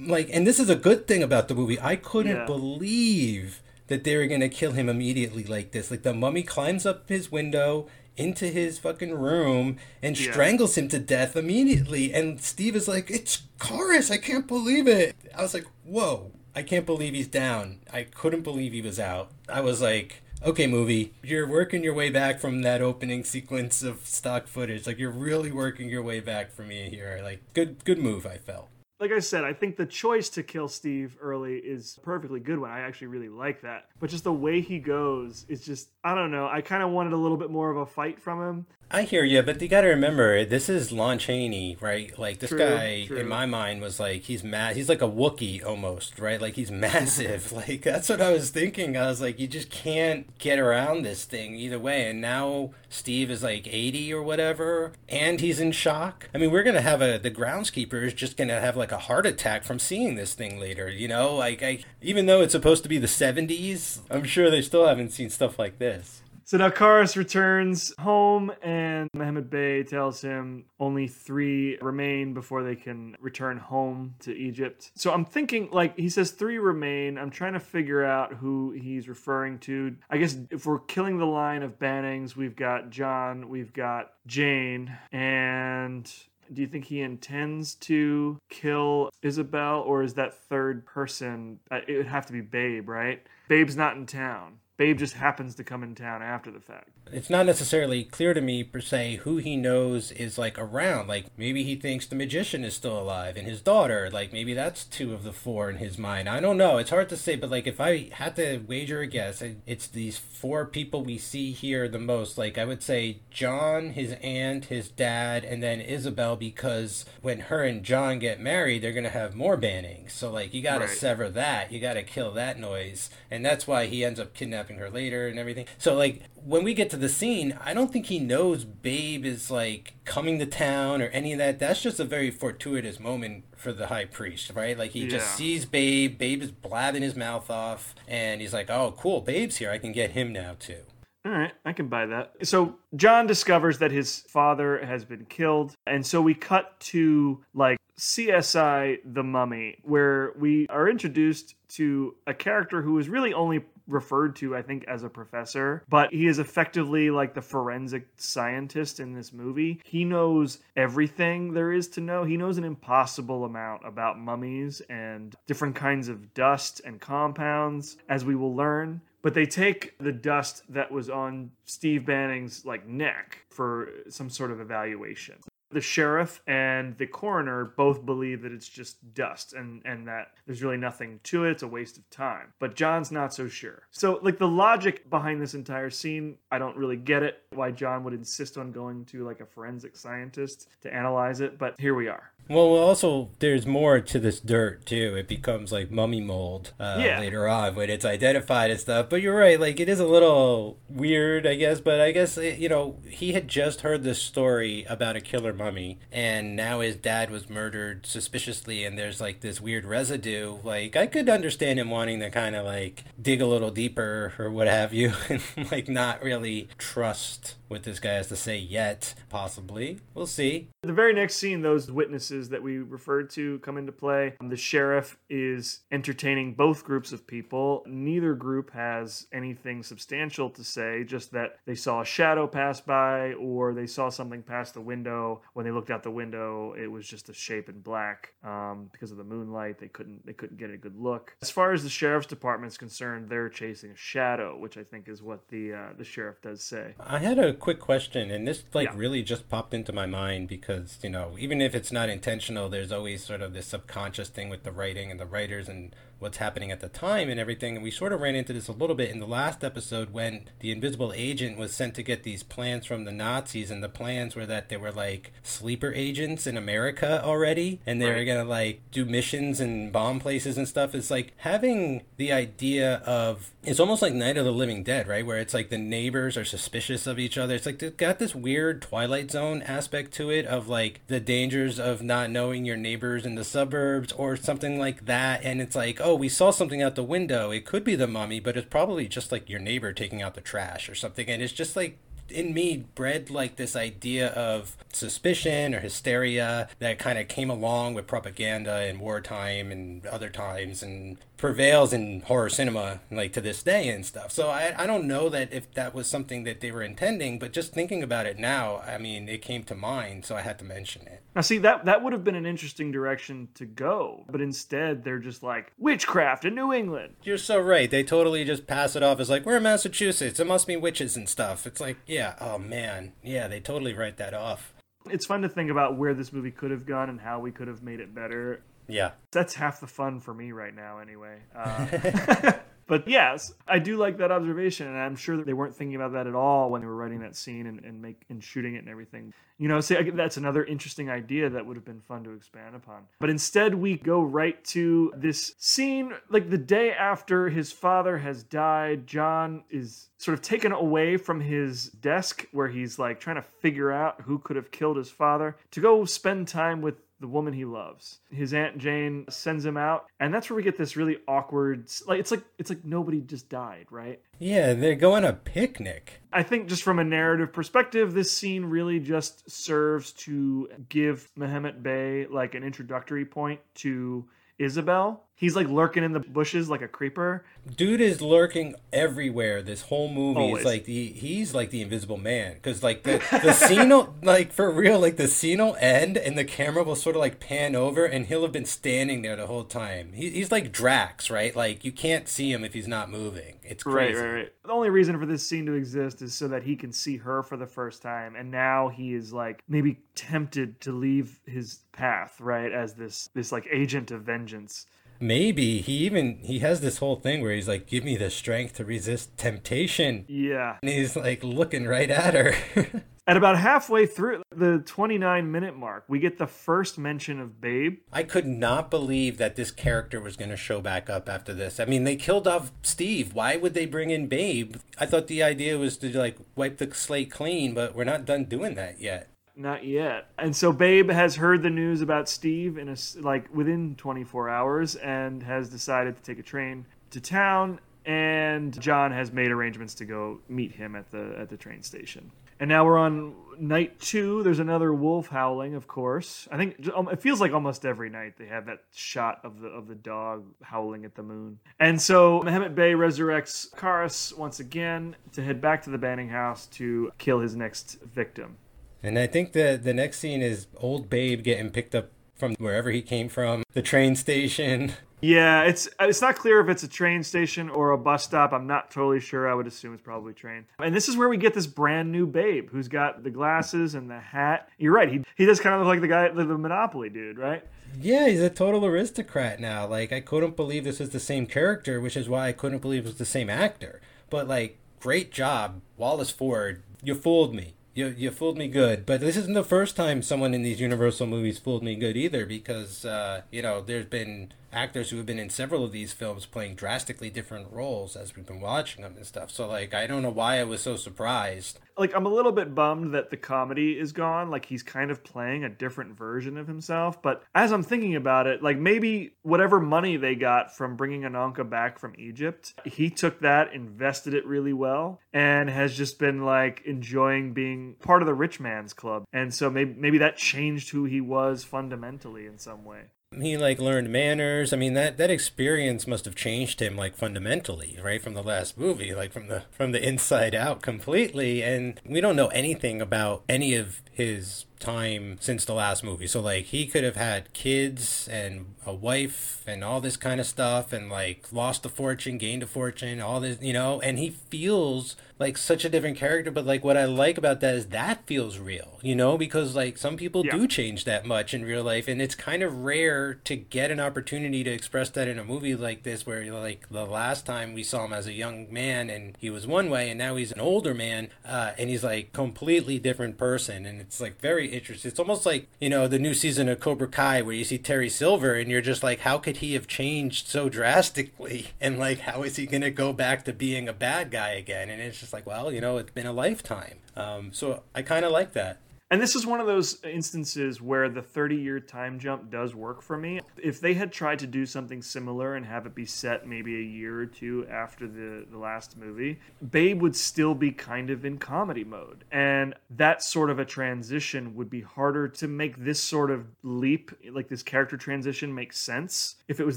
like, 0.00 0.28
and 0.32 0.44
this 0.46 0.58
is 0.58 0.68
a 0.68 0.74
good 0.76 1.06
thing 1.06 1.22
about 1.22 1.46
the 1.48 1.54
movie. 1.54 1.78
I 1.80 1.94
couldn't 1.96 2.36
Yeah. 2.36 2.46
believe 2.46 3.62
that 3.86 4.02
they 4.04 4.16
were 4.16 4.26
gonna 4.26 4.48
kill 4.48 4.72
him 4.72 4.88
immediately 4.88 5.44
like 5.44 5.70
this. 5.72 5.90
Like, 5.90 6.02
the 6.02 6.14
mummy 6.14 6.42
climbs 6.42 6.84
up 6.84 7.08
his 7.08 7.30
window 7.30 7.86
into 8.16 8.46
his 8.46 8.78
fucking 8.78 9.14
room 9.14 9.76
and 10.02 10.18
Yeah. 10.18 10.32
strangles 10.32 10.76
him 10.76 10.88
to 10.88 10.98
death 10.98 11.36
immediately. 11.36 12.12
And 12.12 12.40
Steve 12.40 12.76
is 12.76 12.86
like, 12.88 13.10
"It's 13.10 13.42
Kharis! 13.58 14.10
I 14.10 14.18
can't 14.18 14.46
believe 14.46 14.86
it." 14.86 15.16
I 15.34 15.42
was 15.42 15.54
like, 15.54 15.66
"Whoa!" 15.84 16.32
I 16.54 16.62
can't 16.62 16.84
believe 16.84 17.14
he's 17.14 17.28
down. 17.28 17.78
I 17.90 18.02
couldn't 18.02 18.42
believe 18.42 18.72
he 18.72 18.82
was 18.82 19.00
out. 19.00 19.30
I 19.48 19.60
was 19.62 19.80
like, 19.80 20.20
okay, 20.44 20.66
movie, 20.66 21.12
you're 21.22 21.46
working 21.46 21.82
your 21.82 21.94
way 21.94 22.10
back 22.10 22.40
from 22.40 22.62
that 22.62 22.82
opening 22.82 23.24
sequence 23.24 23.82
of 23.82 24.06
stock 24.06 24.48
footage. 24.48 24.86
Like, 24.86 24.98
you're 24.98 25.10
really 25.10 25.52
working 25.52 25.88
your 25.88 26.02
way 26.02 26.20
back 26.20 26.52
for 26.52 26.62
me 26.62 26.90
here. 26.90 27.20
Like, 27.22 27.40
good, 27.54 27.84
good 27.84 27.98
move. 27.98 28.26
I 28.26 28.36
felt. 28.38 28.68
Like 29.02 29.10
I 29.10 29.18
said, 29.18 29.42
I 29.42 29.52
think 29.52 29.76
the 29.76 29.84
choice 29.84 30.28
to 30.28 30.44
kill 30.44 30.68
Steve 30.68 31.18
early 31.20 31.56
is 31.56 31.96
a 31.96 32.00
perfectly 32.02 32.38
good 32.38 32.60
one. 32.60 32.70
I 32.70 32.82
actually 32.82 33.08
really 33.08 33.28
like 33.28 33.62
that. 33.62 33.86
But 33.98 34.10
just 34.10 34.22
the 34.22 34.32
way 34.32 34.60
he 34.60 34.78
goes 34.78 35.44
is 35.48 35.66
just, 35.66 35.88
I 36.04 36.14
don't 36.14 36.30
know. 36.30 36.46
I 36.46 36.60
kind 36.60 36.84
of 36.84 36.90
wanted 36.90 37.12
a 37.12 37.16
little 37.16 37.36
bit 37.36 37.50
more 37.50 37.68
of 37.68 37.78
a 37.78 37.84
fight 37.84 38.22
from 38.22 38.40
him. 38.40 38.66
I 38.94 39.04
hear 39.04 39.24
you, 39.24 39.42
but 39.42 39.62
you 39.62 39.68
got 39.68 39.80
to 39.80 39.88
remember, 39.88 40.44
this 40.44 40.68
is 40.68 40.92
Lon 40.92 41.18
Chaney, 41.18 41.78
right? 41.80 42.16
Like 42.18 42.40
this 42.40 42.50
True, 42.50 42.58
guy, 42.58 43.06
true. 43.06 43.16
in 43.16 43.26
my 43.26 43.46
mind, 43.46 43.80
was 43.80 43.98
like 43.98 44.22
he's 44.24 44.44
mad. 44.44 44.76
He's 44.76 44.90
like 44.90 45.00
a 45.00 45.08
Wookiee 45.08 45.64
almost, 45.64 46.18
right? 46.18 46.38
Like 46.38 46.56
he's 46.56 46.70
massive. 46.86 47.52
like 47.68 47.80
that's 47.80 48.10
what 48.10 48.20
I 48.20 48.30
was 48.32 48.50
thinking. 48.50 48.96
I 48.98 49.06
was 49.06 49.20
like, 49.22 49.40
you 49.40 49.46
just 49.46 49.70
can't 49.70 50.36
get 50.38 50.58
around 50.58 51.02
this 51.02 51.24
thing 51.24 51.54
either 51.54 51.78
way. 51.78 52.10
And 52.10 52.20
now 52.20 52.72
Steve 52.90 53.30
is 53.30 53.42
like 53.42 53.66
eighty 53.66 54.12
or 54.12 54.22
whatever, 54.22 54.92
and 55.08 55.40
he's 55.40 55.58
in 55.58 55.72
shock. 55.72 56.28
I 56.34 56.38
mean, 56.38 56.50
we're 56.50 56.62
gonna 56.62 56.82
have 56.82 57.00
a 57.00 57.16
the 57.16 57.30
groundskeeper 57.30 58.04
is 58.04 58.12
just 58.12 58.36
gonna 58.36 58.60
have 58.60 58.76
like 58.76 58.92
a 58.92 58.98
heart 58.98 59.24
attack 59.24 59.64
from 59.64 59.78
seeing 59.78 60.16
this 60.16 60.34
thing 60.34 60.60
later. 60.60 60.90
You 60.90 61.08
know, 61.08 61.34
like 61.34 61.62
I 61.62 61.82
even 62.02 62.26
though 62.26 62.42
it's 62.42 62.52
supposed 62.52 62.82
to 62.82 62.90
be 62.90 62.98
the 62.98 63.08
seventies, 63.08 64.02
I'm 64.10 64.24
sure 64.24 64.50
they 64.50 64.60
still 64.60 64.86
haven't 64.86 65.12
seen 65.12 65.30
stuff 65.30 65.58
like 65.58 65.78
this. 65.78 66.18
So 66.44 66.56
now 66.58 66.68
Kharis 66.70 67.16
returns 67.16 67.94
home, 67.98 68.52
and 68.62 69.08
Mehmet 69.16 69.48
Bey 69.48 69.82
tells 69.84 70.20
him 70.20 70.64
only 70.80 71.08
three 71.08 71.78
remain 71.80 72.34
before 72.34 72.62
they 72.62 72.74
can 72.76 73.16
return 73.20 73.58
home 73.58 74.14
to 74.20 74.36
Egypt. 74.36 74.90
So 74.94 75.12
I'm 75.12 75.24
thinking, 75.24 75.68
like, 75.70 75.96
he 75.96 76.08
says 76.08 76.32
three 76.32 76.58
remain. 76.58 77.16
I'm 77.16 77.30
trying 77.30 77.52
to 77.54 77.60
figure 77.60 78.04
out 78.04 78.34
who 78.34 78.72
he's 78.72 79.08
referring 79.08 79.58
to. 79.60 79.96
I 80.10 80.18
guess 80.18 80.36
if 80.50 80.66
we're 80.66 80.80
killing 80.80 81.18
the 81.18 81.26
line 81.26 81.62
of 81.62 81.78
Bannings, 81.78 82.36
we've 82.36 82.56
got 82.56 82.90
John, 82.90 83.48
we've 83.48 83.72
got 83.72 84.12
Jane, 84.26 84.96
and. 85.12 86.12
Do 86.52 86.60
you 86.60 86.68
think 86.68 86.84
he 86.84 87.00
intends 87.00 87.76
to 87.76 88.38
kill 88.50 89.08
Isabel, 89.22 89.80
or 89.86 90.02
is 90.02 90.14
that 90.14 90.34
third 90.34 90.84
person? 90.84 91.60
uh, 91.70 91.78
It 91.88 91.96
would 91.96 92.06
have 92.08 92.26
to 92.26 92.32
be 92.34 92.42
Babe, 92.42 92.90
right? 92.90 93.26
Babe's 93.48 93.76
not 93.76 93.96
in 93.96 94.04
town. 94.04 94.58
Babe 94.82 94.98
just 94.98 95.14
happens 95.14 95.54
to 95.54 95.62
come 95.62 95.84
in 95.84 95.94
town 95.94 96.22
after 96.22 96.50
the 96.50 96.58
fact. 96.58 96.88
It's 97.12 97.30
not 97.30 97.46
necessarily 97.46 98.02
clear 98.02 98.34
to 98.34 98.40
me 98.40 98.64
per 98.64 98.80
se 98.80 99.16
who 99.22 99.36
he 99.36 99.54
knows 99.56 100.10
is 100.10 100.38
like 100.38 100.58
around. 100.58 101.06
Like 101.06 101.26
maybe 101.36 101.62
he 101.62 101.76
thinks 101.76 102.04
the 102.06 102.16
magician 102.16 102.64
is 102.64 102.74
still 102.74 102.98
alive 102.98 103.36
and 103.36 103.46
his 103.46 103.60
daughter. 103.60 104.10
Like 104.10 104.32
maybe 104.32 104.54
that's 104.54 104.82
two 104.82 105.12
of 105.14 105.22
the 105.22 105.32
four 105.32 105.70
in 105.70 105.76
his 105.76 105.98
mind. 105.98 106.28
I 106.28 106.40
don't 106.40 106.56
know. 106.56 106.78
It's 106.78 106.90
hard 106.90 107.08
to 107.10 107.16
say. 107.16 107.36
But 107.36 107.50
like 107.50 107.68
if 107.68 107.80
I 107.80 108.08
had 108.12 108.34
to 108.36 108.58
wager 108.66 109.00
a 109.00 109.06
guess, 109.06 109.40
it's 109.66 109.86
these 109.86 110.18
four 110.18 110.66
people 110.66 111.04
we 111.04 111.16
see 111.18 111.52
here 111.52 111.86
the 111.86 112.00
most. 112.00 112.36
Like 112.36 112.58
I 112.58 112.64
would 112.64 112.82
say 112.82 113.20
John, 113.30 113.90
his 113.90 114.16
aunt, 114.20 114.64
his 114.64 114.88
dad, 114.88 115.44
and 115.44 115.62
then 115.62 115.80
Isabel 115.80 116.34
because 116.34 117.04
when 117.20 117.38
her 117.40 117.62
and 117.62 117.84
John 117.84 118.18
get 118.18 118.40
married, 118.40 118.82
they're 118.82 118.90
gonna 118.92 119.10
have 119.10 119.36
more 119.36 119.56
bannings. 119.56 120.10
So 120.10 120.28
like 120.32 120.52
you 120.52 120.60
gotta 120.60 120.86
Right. 120.86 120.96
sever 120.96 121.28
that. 121.28 121.70
You 121.70 121.78
gotta 121.78 122.02
kill 122.02 122.32
that 122.32 122.58
noise, 122.58 123.10
and 123.30 123.44
that's 123.46 123.68
why 123.68 123.86
he 123.86 124.04
ends 124.04 124.18
up 124.18 124.34
kidnapping 124.34 124.71
her 124.78 124.90
later 124.90 125.28
and 125.28 125.38
everything. 125.38 125.66
So 125.78 125.94
like 125.94 126.22
when 126.44 126.64
we 126.64 126.74
get 126.74 126.90
to 126.90 126.96
the 126.96 127.08
scene, 127.08 127.56
I 127.60 127.74
don't 127.74 127.92
think 127.92 128.06
he 128.06 128.18
knows 128.18 128.64
Babe 128.64 129.24
is 129.24 129.50
like 129.50 129.94
coming 130.04 130.38
to 130.38 130.46
town 130.46 131.02
or 131.02 131.06
any 131.06 131.32
of 131.32 131.38
that. 131.38 131.58
That's 131.58 131.82
just 131.82 132.00
a 132.00 132.04
very 132.04 132.30
fortuitous 132.30 133.00
moment 133.00 133.44
for 133.56 133.72
the 133.72 133.88
high 133.88 134.06
priest, 134.06 134.52
right? 134.54 134.76
Like 134.76 134.92
he 134.92 135.06
just 135.08 135.34
sees 135.36 135.64
Babe. 135.64 136.18
Babe 136.18 136.42
is 136.42 136.50
blabbing 136.50 137.02
his 137.02 137.16
mouth 137.16 137.50
off, 137.50 137.94
and 138.08 138.40
he's 138.40 138.52
like, 138.52 138.70
"Oh, 138.70 138.94
cool, 138.96 139.20
Babe's 139.20 139.56
here. 139.56 139.70
I 139.70 139.78
can 139.78 139.92
get 139.92 140.12
him 140.12 140.32
now 140.32 140.56
too." 140.58 140.82
All 141.24 141.30
right, 141.30 141.52
I 141.64 141.72
can 141.72 141.86
buy 141.86 142.06
that. 142.06 142.32
So 142.42 142.76
John 142.96 143.28
discovers 143.28 143.78
that 143.78 143.92
his 143.92 144.24
father 144.28 144.84
has 144.84 145.04
been 145.04 145.24
killed, 145.26 145.76
and 145.86 146.04
so 146.04 146.20
we 146.20 146.34
cut 146.34 146.78
to 146.80 147.44
like 147.54 147.78
CSI 147.96 148.98
The 149.04 149.22
Mummy, 149.22 149.78
where 149.82 150.32
we 150.36 150.66
are 150.68 150.88
introduced 150.88 151.54
to 151.70 152.16
a 152.26 152.34
character 152.34 152.82
who 152.82 152.98
is 152.98 153.08
really 153.08 153.32
only 153.32 153.64
referred 153.86 154.36
to, 154.36 154.56
I 154.56 154.62
think, 154.62 154.84
as 154.88 155.02
a 155.02 155.08
professor, 155.08 155.84
but 155.88 156.12
he 156.12 156.26
is 156.26 156.38
effectively 156.38 157.10
like 157.10 157.34
the 157.34 157.42
forensic 157.42 158.08
scientist 158.16 159.00
in 159.00 159.12
this 159.12 159.32
movie. 159.32 159.80
He 159.84 160.04
knows 160.04 160.58
everything 160.76 161.52
there 161.52 161.72
is 161.72 161.88
to 161.88 162.00
know. 162.00 162.24
He 162.24 162.36
knows 162.36 162.58
an 162.58 162.64
impossible 162.64 163.44
amount 163.44 163.86
about 163.86 164.18
mummies 164.18 164.80
and 164.88 165.34
different 165.46 165.74
kinds 165.74 166.08
of 166.08 166.34
dust 166.34 166.80
and 166.84 167.00
compounds, 167.00 167.96
as 168.08 168.24
we 168.24 168.36
will 168.36 168.54
learn 168.54 169.00
but 169.22 169.34
they 169.34 169.46
take 169.46 169.96
the 169.98 170.12
dust 170.12 170.64
that 170.68 170.90
was 170.90 171.08
on 171.08 171.52
Steve 171.64 172.04
Banning's 172.04 172.64
like 172.66 172.86
neck 172.86 173.38
for 173.50 173.88
some 174.08 174.28
sort 174.28 174.50
of 174.50 174.60
evaluation. 174.60 175.36
The 175.72 175.80
sheriff 175.80 176.40
and 176.46 176.96
the 176.98 177.06
coroner 177.06 177.64
both 177.64 178.04
believe 178.04 178.42
that 178.42 178.52
it's 178.52 178.68
just 178.68 179.14
dust 179.14 179.54
and 179.54 179.82
and 179.84 180.06
that 180.08 180.32
there's 180.46 180.62
really 180.62 180.76
nothing 180.76 181.20
to 181.24 181.44
it. 181.44 181.52
It's 181.52 181.62
a 181.62 181.68
waste 181.68 181.96
of 181.96 182.08
time. 182.10 182.52
But 182.58 182.74
John's 182.74 183.10
not 183.10 183.32
so 183.34 183.48
sure. 183.48 183.82
So 183.90 184.20
like 184.22 184.38
the 184.38 184.48
logic 184.48 185.08
behind 185.10 185.40
this 185.40 185.54
entire 185.54 185.90
scene, 185.90 186.36
I 186.50 186.58
don't 186.58 186.76
really 186.76 186.96
get 186.96 187.22
it. 187.22 187.42
Why 187.50 187.70
John 187.70 188.04
would 188.04 188.14
insist 188.14 188.58
on 188.58 188.72
going 188.72 189.04
to 189.06 189.24
like 189.24 189.40
a 189.40 189.46
forensic 189.46 189.96
scientist 189.96 190.68
to 190.82 190.94
analyze 190.94 191.40
it, 191.40 191.58
but 191.58 191.78
here 191.80 191.94
we 191.94 192.08
are. 192.08 192.32
Well, 192.48 192.66
also, 192.76 193.30
there's 193.38 193.66
more 193.66 194.00
to 194.00 194.18
this 194.18 194.38
dirt 194.40 194.84
too. 194.84 195.14
It 195.16 195.26
becomes 195.28 195.72
like 195.72 195.90
mummy 195.90 196.20
mold 196.20 196.72
uh, 196.78 196.98
Yeah. 197.02 197.18
later 197.20 197.48
on 197.48 197.74
when 197.74 197.88
it's 197.88 198.04
identified 198.04 198.70
and 198.70 198.78
stuff. 198.78 199.08
But 199.08 199.22
you're 199.22 199.36
right, 199.36 199.58
like 199.58 199.80
it 199.80 199.88
is 199.88 200.00
a 200.00 200.06
little 200.06 200.76
weird, 200.90 201.46
I 201.46 201.54
guess. 201.54 201.80
But 201.80 202.00
I 202.00 202.10
guess 202.12 202.36
eh, 202.36 202.56
you 202.58 202.68
know 202.68 202.96
he 203.08 203.32
had 203.32 203.48
just 203.48 203.80
heard 203.82 204.02
this 204.02 204.20
story 204.20 204.84
about 204.88 205.16
a 205.16 205.20
killer 205.20 205.52
mummy, 205.54 205.98
and 206.10 206.54
now 206.54 206.80
his 206.80 206.96
dad 206.96 207.30
was 207.30 207.48
murdered 207.48 208.04
suspiciously, 208.04 208.84
and 208.84 208.98
there's 208.98 209.20
like 209.20 209.40
this 209.40 209.60
weird 209.60 209.86
residue. 209.86 210.58
Like 210.62 210.94
I 210.96 211.06
could 211.06 211.28
understand 211.30 211.78
him 211.78 211.90
wanting 211.90 212.20
to 212.20 212.30
kind 212.30 212.54
of 212.54 212.66
like 212.66 213.04
dig 213.20 213.40
a 213.40 213.46
little 213.46 213.70
deeper 213.70 214.34
or 214.38 214.50
what 214.50 214.66
have 214.66 214.92
you, 214.92 215.12
and 215.30 215.40
like 215.70 215.88
not 215.88 216.22
really 216.22 216.68
trust 216.76 217.54
what 217.72 217.82
this 217.82 217.98
guy 217.98 218.12
has 218.12 218.28
to 218.28 218.36
say 218.36 218.58
yet. 218.58 219.14
Possibly, 219.30 219.98
we'll 220.14 220.26
see. 220.26 220.68
The 220.82 220.92
very 220.92 221.14
next 221.14 221.36
scene, 221.36 221.62
those 221.62 221.90
witnesses 221.90 222.50
that 222.50 222.62
we 222.62 222.78
referred 222.78 223.30
to 223.30 223.58
come 223.60 223.78
into 223.78 223.92
play. 223.92 224.34
The 224.40 224.56
sheriff 224.56 225.18
is 225.30 225.80
entertaining 225.90 226.54
both 226.54 226.84
groups 226.84 227.12
of 227.12 227.26
people. 227.26 227.82
Neither 227.86 228.34
group 228.34 228.70
has 228.72 229.26
anything 229.32 229.82
substantial 229.82 230.50
to 230.50 230.62
say, 230.62 231.04
just 231.04 231.32
that 231.32 231.56
they 231.64 231.74
saw 231.74 232.02
a 232.02 232.04
shadow 232.04 232.46
pass 232.46 232.80
by 232.80 233.32
or 233.34 233.72
they 233.72 233.86
saw 233.86 234.10
something 234.10 234.42
pass 234.42 234.72
the 234.72 234.80
window. 234.80 235.40
When 235.54 235.64
they 235.64 235.72
looked 235.72 235.90
out 235.90 236.02
the 236.02 236.10
window, 236.10 236.74
it 236.74 236.86
was 236.86 237.08
just 237.08 237.30
a 237.30 237.34
shape 237.34 237.68
in 237.70 237.80
black. 237.80 238.34
Um, 238.44 238.90
because 238.92 239.10
of 239.10 239.16
the 239.16 239.24
moonlight, 239.24 239.78
they 239.78 239.88
couldn't 239.88 240.26
they 240.26 240.34
couldn't 240.34 240.58
get 240.58 240.70
a 240.70 240.76
good 240.76 240.96
look. 240.96 241.34
As 241.40 241.50
far 241.50 241.72
as 241.72 241.82
the 241.82 241.88
sheriff's 241.88 242.26
department 242.26 242.72
is 242.72 242.76
concerned, 242.76 243.30
they're 243.30 243.48
chasing 243.48 243.92
a 243.92 243.96
shadow, 243.96 244.58
which 244.58 244.76
I 244.76 244.84
think 244.84 245.08
is 245.08 245.22
what 245.22 245.48
the 245.48 245.72
uh, 245.72 245.88
the 245.96 246.04
sheriff 246.04 246.42
does 246.42 246.62
say. 246.62 246.94
I 247.00 247.18
had 247.18 247.38
a 247.38 247.54
quick 247.62 247.78
question, 247.80 248.30
and 248.30 248.46
this 248.46 248.64
like 248.74 248.88
Yeah. 248.88 248.94
really 248.96 249.22
just 249.22 249.48
popped 249.48 249.72
into 249.72 249.92
my 249.92 250.04
mind 250.04 250.48
because 250.48 250.98
you 251.02 251.08
know 251.08 251.36
even 251.38 251.62
if 251.62 251.74
it's 251.74 251.92
not 251.92 252.10
intentional, 252.10 252.68
there's 252.68 252.92
always 252.92 253.24
sort 253.24 253.40
of 253.40 253.54
this 253.54 253.66
subconscious 253.66 254.28
thing 254.28 254.48
with 254.50 254.64
the 254.64 254.72
writing 254.72 255.10
and 255.10 255.18
the 255.20 255.26
writers 255.26 255.68
and 255.68 255.94
what's 256.22 256.38
happening 256.38 256.70
at 256.70 256.80
the 256.80 256.88
time 256.88 257.28
and 257.28 257.38
everything. 257.38 257.74
And 257.74 257.82
we 257.82 257.90
sort 257.90 258.12
of 258.12 258.20
ran 258.20 258.34
into 258.34 258.52
this 258.52 258.68
a 258.68 258.72
little 258.72 258.96
bit 258.96 259.10
in 259.10 259.18
the 259.18 259.26
last 259.26 259.62
episode 259.62 260.12
when 260.12 260.48
the 260.60 260.70
invisible 260.70 261.12
agent 261.14 261.58
was 261.58 261.74
sent 261.74 261.94
to 261.96 262.02
get 262.02 262.22
these 262.22 262.42
plans 262.42 262.86
from 262.86 263.04
the 263.04 263.12
Nazis, 263.12 263.70
and 263.70 263.82
the 263.82 263.88
plans 263.88 264.34
were 264.34 264.46
that 264.46 264.68
they 264.68 264.76
were 264.76 264.92
like 264.92 265.32
sleeper 265.42 265.92
agents 265.92 266.46
in 266.46 266.56
America 266.56 267.22
already, 267.24 267.80
and 267.86 268.00
they 268.00 268.10
were 268.10 268.24
gonna 268.24 268.44
like 268.44 268.80
do 268.90 269.04
missions 269.04 269.60
and 269.60 269.92
bomb 269.92 270.20
places 270.20 270.56
and 270.56 270.68
stuff. 270.68 270.94
It's 270.94 271.10
like 271.10 271.32
having 271.38 272.02
the 272.16 272.32
idea 272.32 273.02
of 273.04 273.52
it's 273.64 273.80
almost 273.80 274.02
like 274.02 274.12
Night 274.12 274.36
of 274.36 274.44
the 274.44 274.52
Living 274.52 274.82
Dead, 274.82 275.06
right? 275.06 275.24
Where 275.24 275.38
it's 275.38 275.54
like 275.54 275.70
the 275.70 275.78
neighbors 275.78 276.36
are 276.36 276.44
suspicious 276.44 277.06
of 277.06 277.18
each 277.18 277.38
other. 277.38 277.54
It's 277.54 277.66
like 277.66 277.78
they've 277.78 277.96
got 277.96 278.18
this 278.18 278.34
weird 278.34 278.82
Twilight 278.82 279.30
Zone 279.30 279.62
aspect 279.62 280.12
to 280.14 280.30
it 280.30 280.46
of 280.46 280.68
like 280.68 281.00
the 281.06 281.20
dangers 281.20 281.78
of 281.78 282.02
not 282.02 282.30
knowing 282.30 282.64
your 282.64 282.76
neighbors 282.76 283.24
in 283.24 283.36
the 283.36 283.44
suburbs 283.44 284.12
or 284.12 284.36
something 284.36 284.78
like 284.78 285.06
that. 285.06 285.44
And 285.44 285.60
it's 285.60 285.76
like, 285.76 286.00
oh, 286.00 286.11
Oh, 286.12 286.16
we 286.16 286.28
saw 286.28 286.50
something 286.50 286.82
out 286.82 286.94
the 286.94 287.02
window. 287.02 287.50
It 287.50 287.64
could 287.64 287.84
be 287.84 287.94
the 287.94 288.06
mummy, 288.06 288.38
but 288.38 288.54
it's 288.54 288.68
probably 288.68 289.08
just 289.08 289.32
like 289.32 289.48
your 289.48 289.58
neighbor 289.58 289.94
taking 289.94 290.20
out 290.20 290.34
the 290.34 290.42
trash 290.42 290.90
or 290.90 290.94
something. 290.94 291.26
And 291.26 291.40
it's 291.40 291.54
just 291.54 291.74
like 291.74 291.96
in 292.28 292.52
me 292.52 292.84
bred 292.94 293.30
like 293.30 293.56
this 293.56 293.74
idea 293.74 294.28
of 294.28 294.76
suspicion 294.92 295.74
or 295.74 295.80
hysteria 295.80 296.68
that 296.80 296.98
kind 296.98 297.18
of 297.18 297.28
came 297.28 297.48
along 297.48 297.94
with 297.94 298.06
propaganda 298.06 298.86
in 298.86 298.98
wartime 299.00 299.72
and 299.72 300.04
other 300.06 300.28
times 300.28 300.82
and 300.82 301.16
prevails 301.42 301.92
in 301.92 302.20
horror 302.20 302.48
cinema 302.48 303.00
like 303.10 303.32
to 303.32 303.40
this 303.40 303.64
day 303.64 303.88
and 303.88 304.06
stuff. 304.06 304.30
So 304.30 304.48
I, 304.48 304.72
I 304.78 304.86
don't 304.86 305.08
know 305.08 305.28
that 305.28 305.52
if 305.52 305.74
that 305.74 305.92
was 305.92 306.06
something 306.06 306.44
that 306.44 306.60
they 306.60 306.70
were 306.70 306.84
intending, 306.84 307.40
but 307.40 307.52
just 307.52 307.72
thinking 307.72 308.00
about 308.00 308.26
it 308.26 308.38
now, 308.38 308.78
I 308.78 308.96
mean, 308.96 309.28
it 309.28 309.42
came 309.42 309.64
to 309.64 309.74
mind, 309.74 310.24
so 310.24 310.36
I 310.36 310.42
had 310.42 310.56
to 310.60 310.64
mention 310.64 311.02
it. 311.08 311.20
Now, 311.34 311.40
see 311.40 311.58
that 311.58 311.84
that 311.86 312.04
would 312.04 312.12
have 312.12 312.22
been 312.22 312.36
an 312.36 312.46
interesting 312.46 312.92
direction 312.92 313.48
to 313.56 313.66
go, 313.66 314.24
but 314.30 314.40
instead 314.40 315.02
they're 315.02 315.18
just 315.18 315.42
like 315.42 315.72
witchcraft 315.78 316.44
in 316.44 316.54
New 316.54 316.72
England. 316.72 317.16
You're 317.24 317.38
so 317.38 317.58
right. 317.58 317.90
They 317.90 318.04
totally 318.04 318.44
just 318.44 318.68
pass 318.68 318.94
it 318.94 319.02
off 319.02 319.18
as 319.18 319.28
like, 319.28 319.44
we're 319.44 319.56
in 319.56 319.64
Massachusetts. 319.64 320.38
It 320.38 320.46
must 320.46 320.68
be 320.68 320.76
witches 320.76 321.16
and 321.16 321.28
stuff. 321.28 321.66
It's 321.66 321.80
like, 321.80 321.96
yeah, 322.06 322.36
oh 322.40 322.58
man. 322.58 323.14
Yeah, 323.20 323.48
they 323.48 323.58
totally 323.58 323.94
write 323.94 324.16
that 324.18 324.32
off. 324.32 324.72
It's 325.10 325.26
fun 325.26 325.42
to 325.42 325.48
think 325.48 325.72
about 325.72 325.98
where 325.98 326.14
this 326.14 326.32
movie 326.32 326.52
could 326.52 326.70
have 326.70 326.86
gone 326.86 327.10
and 327.10 327.20
how 327.20 327.40
we 327.40 327.50
could 327.50 327.66
have 327.66 327.82
made 327.82 327.98
it 327.98 328.14
better. 328.14 328.62
Yeah. 328.88 329.12
That's 329.30 329.54
half 329.54 329.80
the 329.80 329.86
fun 329.86 330.20
for 330.20 330.34
me 330.34 330.52
right 330.52 330.74
now, 330.74 330.98
anyway. 330.98 331.38
Uh, 331.54 332.52
but 332.86 333.08
yes, 333.08 333.54
I 333.66 333.78
do 333.78 333.96
like 333.96 334.18
that 334.18 334.30
observation, 334.30 334.86
and 334.86 334.98
I'm 334.98 335.16
sure 335.16 335.36
that 335.36 335.46
they 335.46 335.52
weren't 335.52 335.74
thinking 335.74 335.96
about 335.96 336.12
that 336.12 336.26
at 336.26 336.34
all 336.34 336.70
when 336.70 336.80
they 336.80 336.86
were 336.86 336.96
writing 336.96 337.20
that 337.20 337.36
scene 337.36 337.66
and, 337.66 337.84
and 337.84 338.02
make 338.02 338.22
and 338.28 338.42
shooting 338.42 338.74
it 338.74 338.78
and 338.78 338.88
everything. 338.88 339.32
You 339.58 339.68
know, 339.68 339.80
see, 339.80 340.10
that's 340.10 340.36
another 340.36 340.64
interesting 340.64 341.08
idea 341.08 341.48
that 341.48 341.64
would 341.64 341.76
have 341.76 341.84
been 341.84 342.00
fun 342.00 342.24
to 342.24 342.32
expand 342.32 342.74
upon. 342.74 343.04
But 343.20 343.30
instead, 343.30 343.74
we 343.74 343.96
go 343.96 344.20
right 344.20 344.62
to 344.66 345.12
this 345.16 345.54
scene, 345.58 346.12
like 346.30 346.50
the 346.50 346.58
day 346.58 346.90
after 346.92 347.48
his 347.48 347.70
father 347.70 348.18
has 348.18 348.42
died. 348.42 349.06
John 349.06 349.62
is 349.70 350.08
sort 350.18 350.34
of 350.34 350.42
taken 350.42 350.72
away 350.72 351.16
from 351.16 351.40
his 351.40 351.90
desk 351.90 352.46
where 352.52 352.68
he's 352.68 352.98
like 352.98 353.20
trying 353.20 353.36
to 353.36 353.42
figure 353.42 353.92
out 353.92 354.22
who 354.22 354.38
could 354.38 354.56
have 354.56 354.70
killed 354.70 354.96
his 354.96 355.10
father 355.10 355.56
to 355.70 355.80
go 355.80 356.04
spend 356.04 356.48
time 356.48 356.82
with 356.82 356.96
the 357.22 357.28
woman 357.28 357.54
he 357.54 357.64
loves. 357.64 358.18
His 358.30 358.52
aunt 358.52 358.76
Jane 358.76 359.24
sends 359.30 359.64
him 359.64 359.78
out, 359.78 360.06
and 360.20 360.34
that's 360.34 360.50
where 360.50 360.56
we 360.56 360.62
get 360.62 360.76
this 360.76 360.96
really 360.96 361.18
awkward 361.26 361.88
like 362.06 362.20
it's 362.20 362.30
like 362.30 362.42
it's 362.58 362.68
like 362.68 362.84
nobody 362.84 363.22
just 363.22 363.48
died, 363.48 363.86
right? 363.90 364.20
Yeah, 364.38 364.74
they 364.74 364.94
go 364.94 365.14
on 365.14 365.24
a 365.24 365.32
picnic. 365.32 366.20
I 366.32 366.42
think 366.42 366.68
just 366.68 366.82
from 366.82 366.98
a 366.98 367.04
narrative 367.04 367.52
perspective, 367.52 368.12
this 368.12 368.30
scene 368.30 368.64
really 368.66 368.98
just 368.98 369.50
serves 369.50 370.12
to 370.12 370.68
give 370.88 371.30
Mehmet 371.38 371.82
Bey 371.82 372.26
like 372.26 372.54
an 372.54 372.64
introductory 372.64 373.24
point 373.24 373.60
to 373.76 374.28
Isabel 374.58 375.24
He's 375.34 375.56
like 375.56 375.66
lurking 375.68 376.04
in 376.04 376.12
the 376.12 376.20
bushes 376.20 376.70
like 376.70 376.82
a 376.82 376.88
creeper. 376.88 377.44
Dude 377.76 378.00
is 378.00 378.22
lurking 378.22 378.76
everywhere. 378.92 379.60
This 379.60 379.82
whole 379.82 380.08
movie 380.08 380.38
Always. 380.40 380.60
is 380.60 380.64
like 380.64 380.84
the 380.84 381.06
he's 381.06 381.52
like 381.52 381.70
the 381.70 381.82
invisible 381.82 382.16
man 382.16 382.54
because 382.54 382.84
like 382.84 383.02
the 383.02 383.20
the 383.42 383.52
scene 383.52 383.88
will 383.88 384.14
like 384.22 384.52
for 384.52 384.70
real 384.70 385.00
like 385.00 385.16
the 385.16 385.26
scene 385.26 385.58
will 385.58 385.76
end 385.80 386.16
and 386.16 386.38
the 386.38 386.44
camera 386.44 386.84
will 386.84 386.94
sort 386.94 387.16
of 387.16 387.20
like 387.20 387.40
pan 387.40 387.74
over 387.74 388.04
and 388.04 388.26
he'll 388.26 388.42
have 388.42 388.52
been 388.52 388.64
standing 388.64 389.22
there 389.22 389.34
the 389.34 389.48
whole 389.48 389.64
time. 389.64 390.12
He, 390.12 390.30
he's 390.30 390.52
like 390.52 390.70
Drax, 390.70 391.28
right? 391.28 391.56
Like 391.56 391.84
you 391.84 391.90
can't 391.90 392.28
see 392.28 392.52
him 392.52 392.62
if 392.62 392.72
he's 392.72 392.86
not 392.88 393.10
moving. 393.10 393.56
It's 393.64 393.84
Right, 393.84 394.12
crazy. 394.12 394.20
right, 394.24 394.32
right. 394.34 394.52
The 394.64 394.70
only 394.72 394.90
reason 394.90 395.18
for 395.18 395.26
this 395.26 395.44
scene 395.44 395.66
to 395.66 395.72
exist 395.72 396.22
is 396.22 396.34
so 396.34 396.46
that 396.48 396.62
he 396.62 396.76
can 396.76 396.92
see 396.92 397.16
her 397.16 397.42
for 397.42 397.56
the 397.56 397.66
first 397.66 398.00
time, 398.00 398.36
and 398.36 398.50
now 398.52 398.88
he 398.90 399.12
is 399.12 399.32
like 399.32 399.64
maybe 399.68 399.98
tempted 400.14 400.80
to 400.82 400.92
leave 400.92 401.40
his 401.46 401.80
path, 401.92 402.40
right, 402.40 402.70
as 402.70 402.94
this 402.94 403.28
this 403.34 403.50
like 403.50 403.66
agent 403.72 404.12
of 404.12 404.22
vengeance. 404.22 404.86
Maybe 405.22 405.78
he 405.80 405.92
even 405.98 406.38
he 406.42 406.58
has 406.58 406.80
this 406.80 406.98
whole 406.98 407.14
thing 407.14 407.42
where 407.42 407.54
he's 407.54 407.68
like, 407.68 407.86
"Give 407.86 408.02
me 408.02 408.16
the 408.16 408.28
strength 408.28 408.74
to 408.74 408.84
resist 408.84 409.36
temptation," 409.38 410.24
Yeah. 410.26 410.78
and 410.82 410.90
he's 410.90 411.14
like 411.14 411.44
looking 411.44 411.86
right 411.86 412.10
at 412.10 412.34
her. 412.34 412.54
At 413.24 413.36
about 413.36 413.56
halfway 413.56 414.06
through 414.06 414.42
the 414.50 414.82
29 414.84 415.48
minute 415.52 415.76
mark, 415.76 416.02
we 416.08 416.18
get 416.18 416.38
the 416.38 416.46
first 416.48 416.98
mention 416.98 417.38
of 417.38 417.60
Babe. 417.60 417.98
I 418.12 418.24
could 418.24 418.48
not 418.48 418.90
believe 418.90 419.38
that 419.38 419.54
this 419.54 419.70
character 419.70 420.20
was 420.20 420.36
going 420.36 420.50
to 420.50 420.56
show 420.56 420.80
back 420.80 421.08
up 421.08 421.28
after 421.28 421.54
this. 421.54 421.78
I 421.78 421.84
mean, 421.84 422.02
they 422.02 422.16
killed 422.16 422.48
off 422.48 422.72
Steve. 422.82 423.32
Why 423.32 423.54
would 423.56 423.74
they 423.74 423.86
bring 423.86 424.10
in 424.10 424.26
Babe? 424.26 424.74
I 424.98 425.06
thought 425.06 425.28
the 425.28 425.40
idea 425.40 425.78
was 425.78 425.96
to 425.98 426.18
like 426.18 426.36
wipe 426.56 426.78
the 426.78 426.92
slate 426.92 427.30
clean, 427.30 427.74
but 427.74 427.94
we're 427.94 428.02
not 428.02 428.24
done 428.24 428.46
doing 428.46 428.74
that 428.74 429.00
yet. 429.00 429.28
Not 429.54 429.84
yet. 429.84 430.28
And 430.38 430.54
so 430.56 430.72
Babe 430.72 431.10
has 431.10 431.36
heard 431.36 431.62
the 431.62 431.70
news 431.70 432.00
about 432.00 432.28
Steve 432.28 432.78
in 432.78 432.88
a, 432.88 432.96
like 433.20 433.54
within 433.54 433.94
24 433.96 434.48
hours 434.48 434.96
and 434.96 435.42
has 435.42 435.68
decided 435.68 436.16
to 436.16 436.22
take 436.22 436.38
a 436.38 436.42
train 436.42 436.86
to 437.10 437.20
town 437.20 437.78
and 438.04 438.78
John 438.80 439.12
has 439.12 439.32
made 439.32 439.50
arrangements 439.50 439.94
to 439.94 440.04
go 440.04 440.40
meet 440.48 440.72
him 440.72 440.96
at 440.96 441.10
the 441.10 441.36
at 441.38 441.48
the 441.48 441.56
train 441.56 441.82
station. 441.82 442.30
And 442.60 442.68
now 442.68 442.84
we're 442.84 442.98
on 442.98 443.34
night 443.58 443.98
2. 444.00 444.44
There's 444.44 444.60
another 444.60 444.92
wolf 444.94 445.26
howling, 445.26 445.74
of 445.74 445.88
course. 445.88 446.46
I 446.50 446.56
think 446.56 446.88
um, 446.94 447.08
it 447.08 447.20
feels 447.20 447.40
like 447.40 447.52
almost 447.52 447.84
every 447.84 448.08
night 448.08 448.34
they 448.38 448.46
have 448.46 448.66
that 448.66 448.84
shot 448.92 449.40
of 449.44 449.60
the 449.60 449.68
of 449.68 449.88
the 449.88 449.94
dog 449.94 450.44
howling 450.62 451.04
at 451.04 451.14
the 451.14 451.22
moon. 451.22 451.58
And 451.80 452.00
so 452.00 452.40
Mehmet 452.42 452.74
Bey 452.74 452.92
resurrects 452.92 453.72
Kharis 453.74 454.36
once 454.36 454.60
again 454.60 455.16
to 455.32 455.42
head 455.42 455.60
back 455.60 455.82
to 455.82 455.90
the 455.90 455.98
Banning 455.98 456.28
house 456.28 456.66
to 456.66 457.12
kill 457.18 457.40
his 457.40 457.56
next 457.56 458.00
victim. 458.02 458.56
And 459.02 459.18
I 459.18 459.26
think 459.26 459.52
the 459.52 459.78
the 459.82 459.94
next 459.94 460.18
scene 460.18 460.42
is 460.42 460.66
old 460.76 461.10
Babe 461.10 461.42
getting 461.42 461.70
picked 461.70 461.94
up 461.94 462.10
from 462.36 462.54
wherever 462.56 462.90
he 462.90 463.02
came 463.02 463.28
from, 463.28 463.62
the 463.72 463.82
train 463.82 464.16
station. 464.16 464.94
Yeah, 465.20 465.62
it's 465.62 465.88
it's 466.00 466.20
not 466.20 466.34
clear 466.34 466.60
if 466.60 466.68
it's 466.68 466.82
a 466.82 466.88
train 466.88 467.22
station 467.22 467.70
or 467.70 467.92
a 467.92 467.98
bus 467.98 468.24
stop. 468.24 468.52
I'm 468.52 468.66
not 468.66 468.90
totally 468.90 469.20
sure. 469.20 469.48
I 469.48 469.54
would 469.54 469.68
assume 469.68 469.94
it's 469.94 470.02
probably 470.02 470.32
train. 470.32 470.66
And 470.80 470.92
this 470.92 471.08
is 471.08 471.16
where 471.16 471.28
we 471.28 471.36
get 471.36 471.54
this 471.54 471.68
brand 471.68 472.10
new 472.10 472.26
babe 472.26 472.70
who's 472.70 472.88
got 472.88 473.22
the 473.22 473.30
glasses 473.30 473.94
and 473.94 474.10
the 474.10 474.18
hat. 474.18 474.68
You're 474.78 474.92
right. 474.92 475.08
He 475.08 475.24
he 475.36 475.46
does 475.46 475.60
kind 475.60 475.76
of 475.76 475.82
look 475.82 475.88
like 475.88 476.00
the 476.00 476.08
guy, 476.08 476.28
the, 476.28 476.44
the 476.44 476.58
Monopoly 476.58 477.08
dude, 477.08 477.38
right? 477.38 477.64
Yeah, 478.00 478.28
he's 478.28 478.40
a 478.40 478.50
total 478.50 478.84
aristocrat 478.84 479.60
now. 479.60 479.86
Like 479.86 480.12
I 480.12 480.20
couldn't 480.20 480.56
believe 480.56 480.82
this 480.82 480.98
was 480.98 481.10
the 481.10 481.20
same 481.20 481.46
character, 481.46 482.00
which 482.00 482.16
is 482.16 482.28
why 482.28 482.48
I 482.48 482.52
couldn't 482.52 482.82
believe 482.82 483.04
it 483.04 483.10
was 483.10 483.18
the 483.18 483.24
same 483.24 483.48
actor. 483.48 484.00
But 484.28 484.48
like, 484.48 484.78
great 484.98 485.30
job, 485.30 485.82
Wallace 485.96 486.30
Ford. 486.30 486.82
You 487.00 487.14
fooled 487.14 487.54
me. 487.54 487.74
You, 487.94 488.14
you 488.16 488.30
fooled 488.30 488.56
me 488.56 488.68
good, 488.68 489.04
but 489.04 489.20
this 489.20 489.36
isn't 489.36 489.52
the 489.52 489.62
first 489.62 489.96
time 489.96 490.22
someone 490.22 490.54
in 490.54 490.62
these 490.62 490.80
Universal 490.80 491.26
movies 491.26 491.58
fooled 491.58 491.82
me 491.82 491.94
good 491.94 492.16
either, 492.16 492.46
because 492.46 493.04
uh, 493.04 493.42
you 493.50 493.60
know 493.60 493.82
there's 493.82 494.06
been 494.06 494.52
actors 494.72 495.10
who 495.10 495.18
have 495.18 495.26
been 495.26 495.38
in 495.38 495.50
several 495.50 495.84
of 495.84 495.92
these 495.92 496.14
films 496.14 496.46
playing 496.46 496.74
drastically 496.74 497.28
different 497.28 497.70
roles 497.70 498.16
as 498.16 498.34
we've 498.34 498.46
been 498.46 498.62
watching 498.62 499.02
them 499.02 499.14
and 499.16 499.26
stuff. 499.26 499.50
So 499.50 499.68
like, 499.68 499.92
I 499.92 500.06
don't 500.06 500.22
know 500.22 500.30
why 500.30 500.58
I 500.58 500.64
was 500.64 500.80
so 500.80 500.96
surprised. 500.96 501.78
Like 501.96 502.14
I'm 502.14 502.26
a 502.26 502.30
little 502.30 502.52
bit 502.52 502.74
bummed 502.74 503.14
that 503.14 503.30
the 503.30 503.36
comedy 503.36 503.98
is 503.98 504.12
gone. 504.12 504.50
Like 504.50 504.64
he's 504.64 504.82
kind 504.82 505.10
of 505.10 505.22
playing 505.24 505.64
a 505.64 505.68
different 505.68 506.16
version 506.16 506.56
of 506.56 506.66
himself. 506.66 507.22
But 507.22 507.42
as 507.54 507.72
I'm 507.72 507.82
thinking 507.82 508.16
about 508.16 508.46
it, 508.46 508.62
like 508.62 508.78
maybe 508.78 509.34
whatever 509.42 509.80
money 509.80 510.16
they 510.16 510.34
got 510.34 510.76
from 510.76 510.96
bringing 510.96 511.22
Ananka 511.22 511.68
back 511.68 511.98
from 511.98 512.14
Egypt, 512.18 512.74
he 512.84 513.10
took 513.10 513.40
that, 513.40 513.72
invested 513.72 514.34
it 514.34 514.46
really 514.46 514.72
well, 514.72 515.20
and 515.32 515.68
has 515.68 515.96
just 515.96 516.18
been 516.18 516.44
like 516.44 516.82
enjoying 516.84 517.52
being 517.52 517.96
part 518.00 518.22
of 518.22 518.26
the 518.26 518.34
rich 518.34 518.60
man's 518.60 518.92
club. 518.92 519.24
And 519.32 519.52
so 519.52 519.70
maybe 519.70 519.94
maybe 519.96 520.18
that 520.18 520.36
changed 520.36 520.90
who 520.90 521.04
he 521.04 521.20
was 521.20 521.64
fundamentally 521.64 522.46
in 522.46 522.58
some 522.58 522.84
way. 522.84 523.02
He 523.40 523.56
like 523.56 523.78
learned 523.78 524.10
manners. 524.10 524.72
I 524.72 524.76
mean 524.76 524.94
that 524.94 525.16
that 525.18 525.30
experience 525.30 526.06
must 526.06 526.24
have 526.24 526.34
changed 526.34 526.80
him 526.80 526.96
like 526.96 527.16
fundamentally 527.16 527.98
right 528.02 528.22
from 528.22 528.34
the 528.34 528.42
last 528.42 528.76
movie 528.76 529.14
like 529.14 529.32
from 529.32 529.48
the 529.48 529.62
from 529.70 529.92
the 529.92 530.06
inside 530.06 530.54
out 530.54 530.82
completely. 530.82 531.62
And 531.62 532.00
we 532.04 532.20
don't 532.20 532.36
know 532.36 532.48
anything 532.48 533.00
about 533.00 533.42
any 533.48 533.74
of 533.74 534.02
his 534.12 534.66
time 534.82 535.38
since 535.40 535.64
the 535.64 535.72
last 535.74 536.04
movie. 536.04 536.26
So 536.26 536.40
like 536.40 536.66
he 536.66 536.86
could 536.86 537.04
have 537.04 537.16
had 537.16 537.52
kids 537.54 538.28
and 538.30 538.74
a 538.84 538.92
wife 538.94 539.62
and 539.66 539.82
all 539.82 540.00
this 540.00 540.16
kind 540.16 540.40
of 540.40 540.46
stuff 540.46 540.92
and 540.92 541.08
like 541.08 541.46
lost 541.52 541.86
a 541.86 541.88
fortune 541.88 542.36
gained 542.36 542.62
a 542.62 542.66
fortune 542.66 543.20
all 543.20 543.40
this 543.40 543.58
you 543.62 543.72
know? 543.72 544.00
And 544.00 544.18
he 544.18 544.28
feels 544.30 545.16
like 545.38 545.56
such 545.56 545.84
a 545.84 545.88
different 545.88 546.16
character. 546.16 546.50
But 546.50 546.66
like 546.66 546.84
what 546.84 546.96
i 546.96 547.04
like 547.04 547.38
about 547.38 547.60
that 547.60 547.74
is 547.74 547.86
that 547.86 548.26
feels 548.26 548.58
real 548.58 548.98
you 549.02 549.14
know? 549.16 549.38
Because 549.38 549.74
like 549.74 549.96
some 549.98 550.16
people 550.16 550.44
Yeah. 550.44 550.52
do 550.56 550.66
change 550.68 551.04
that 551.04 551.24
much 551.24 551.54
in 551.54 551.64
real 551.64 551.82
life. 551.84 552.08
And 552.08 552.20
it's 552.20 552.34
kind 552.34 552.62
of 552.62 552.84
rare 552.84 553.34
to 553.44 553.56
get 553.56 553.90
an 553.90 554.00
opportunity 554.00 554.62
to 554.64 554.70
express 554.70 555.10
that 555.10 555.28
in 555.28 555.38
a 555.38 555.44
movie 555.44 555.74
like 555.76 556.02
this 556.02 556.26
where 556.26 556.44
like 556.52 556.88
the 556.90 557.04
last 557.06 557.46
time 557.46 557.72
we 557.74 557.82
saw 557.82 558.04
him 558.04 558.12
as 558.12 558.26
a 558.26 558.32
young 558.32 558.72
man 558.72 559.08
and 559.10 559.36
he 559.38 559.48
was 559.50 559.66
one 559.66 559.90
way 559.90 560.10
and 560.10 560.18
now 560.18 560.36
he's 560.36 560.52
an 560.52 560.60
older 560.60 560.94
man 560.94 561.28
uh, 561.46 561.72
and 561.78 561.88
he's 561.88 562.02
like 562.04 562.32
completely 562.32 562.98
different 562.98 563.38
person. 563.38 563.86
And 563.86 564.00
it's 564.00 564.20
like 564.20 564.40
very 564.40 564.71
interesting. 564.72 565.10
It's 565.10 565.20
almost 565.20 565.46
like 565.46 565.68
you 565.80 565.90
know 565.90 566.08
the 566.08 566.18
new 566.18 566.34
season 566.34 566.68
of 566.68 566.80
cobra 566.80 567.08
kai 567.08 567.42
where 567.42 567.54
you 567.54 567.64
see 567.64 567.78
terry 567.78 568.08
silver 568.08 568.54
and 568.54 568.70
you're 568.70 568.80
just 568.80 569.02
like 569.02 569.20
how 569.20 569.38
could 569.38 569.58
he 569.58 569.74
have 569.74 569.86
changed 569.86 570.48
so 570.48 570.68
drastically? 570.68 571.68
And 571.80 571.98
like 571.98 572.20
how 572.20 572.42
is 572.42 572.56
he 572.56 572.66
gonna 572.66 572.90
go 572.90 573.12
back 573.12 573.44
to 573.44 573.52
being 573.52 573.88
a 573.88 573.92
bad 573.92 574.30
guy 574.30 574.50
again? 574.50 574.88
And 574.88 575.02
it's 575.02 575.20
just 575.20 575.32
like 575.32 575.46
well 575.46 575.72
you 575.72 575.80
know 575.80 575.98
it's 575.98 576.10
been 576.10 576.26
a 576.26 576.32
lifetime. 576.32 576.98
Um, 577.14 577.52
so 577.52 577.82
i 577.94 578.00
kind 578.00 578.24
of 578.24 578.32
like 578.32 578.52
that 578.54 578.78
And 579.12 579.20
this 579.20 579.36
is 579.36 579.44
one 579.44 579.60
of 579.60 579.66
those 579.66 580.02
instances 580.04 580.80
where 580.80 581.10
the 581.10 581.20
30 581.20 581.56
year 581.56 581.78
time 581.80 582.18
jump 582.18 582.50
does 582.50 582.74
work 582.74 583.02
for 583.02 583.18
me. 583.18 583.42
If 583.62 583.78
they 583.78 583.92
had 583.92 584.10
tried 584.10 584.38
to 584.38 584.46
do 584.46 584.64
something 584.64 585.02
similar 585.02 585.54
and 585.54 585.66
have 585.66 585.84
it 585.84 585.94
be 585.94 586.06
set 586.06 586.48
maybe 586.48 586.76
a 586.76 586.82
year 586.82 587.20
or 587.20 587.26
two 587.26 587.66
after 587.70 588.08
the, 588.08 588.46
the 588.50 588.56
last 588.56 588.96
movie, 588.96 589.38
Babe 589.70 590.00
would 590.00 590.16
still 590.16 590.54
be 590.54 590.70
kind 590.70 591.10
of 591.10 591.26
in 591.26 591.36
comedy 591.36 591.84
mode. 591.84 592.24
And 592.32 592.74
that 592.88 593.22
sort 593.22 593.50
of 593.50 593.58
a 593.58 593.66
transition 593.66 594.54
would 594.54 594.70
be 594.70 594.80
harder 594.80 595.28
to 595.28 595.46
make 595.46 595.76
this 595.84 596.00
sort 596.00 596.30
of 596.30 596.46
leap, 596.62 597.10
like 597.30 597.48
this 597.48 597.62
character 597.62 597.98
transition, 597.98 598.54
make 598.54 598.72
sense 598.72 599.36
if 599.46 599.60
it 599.60 599.66
was 599.66 599.76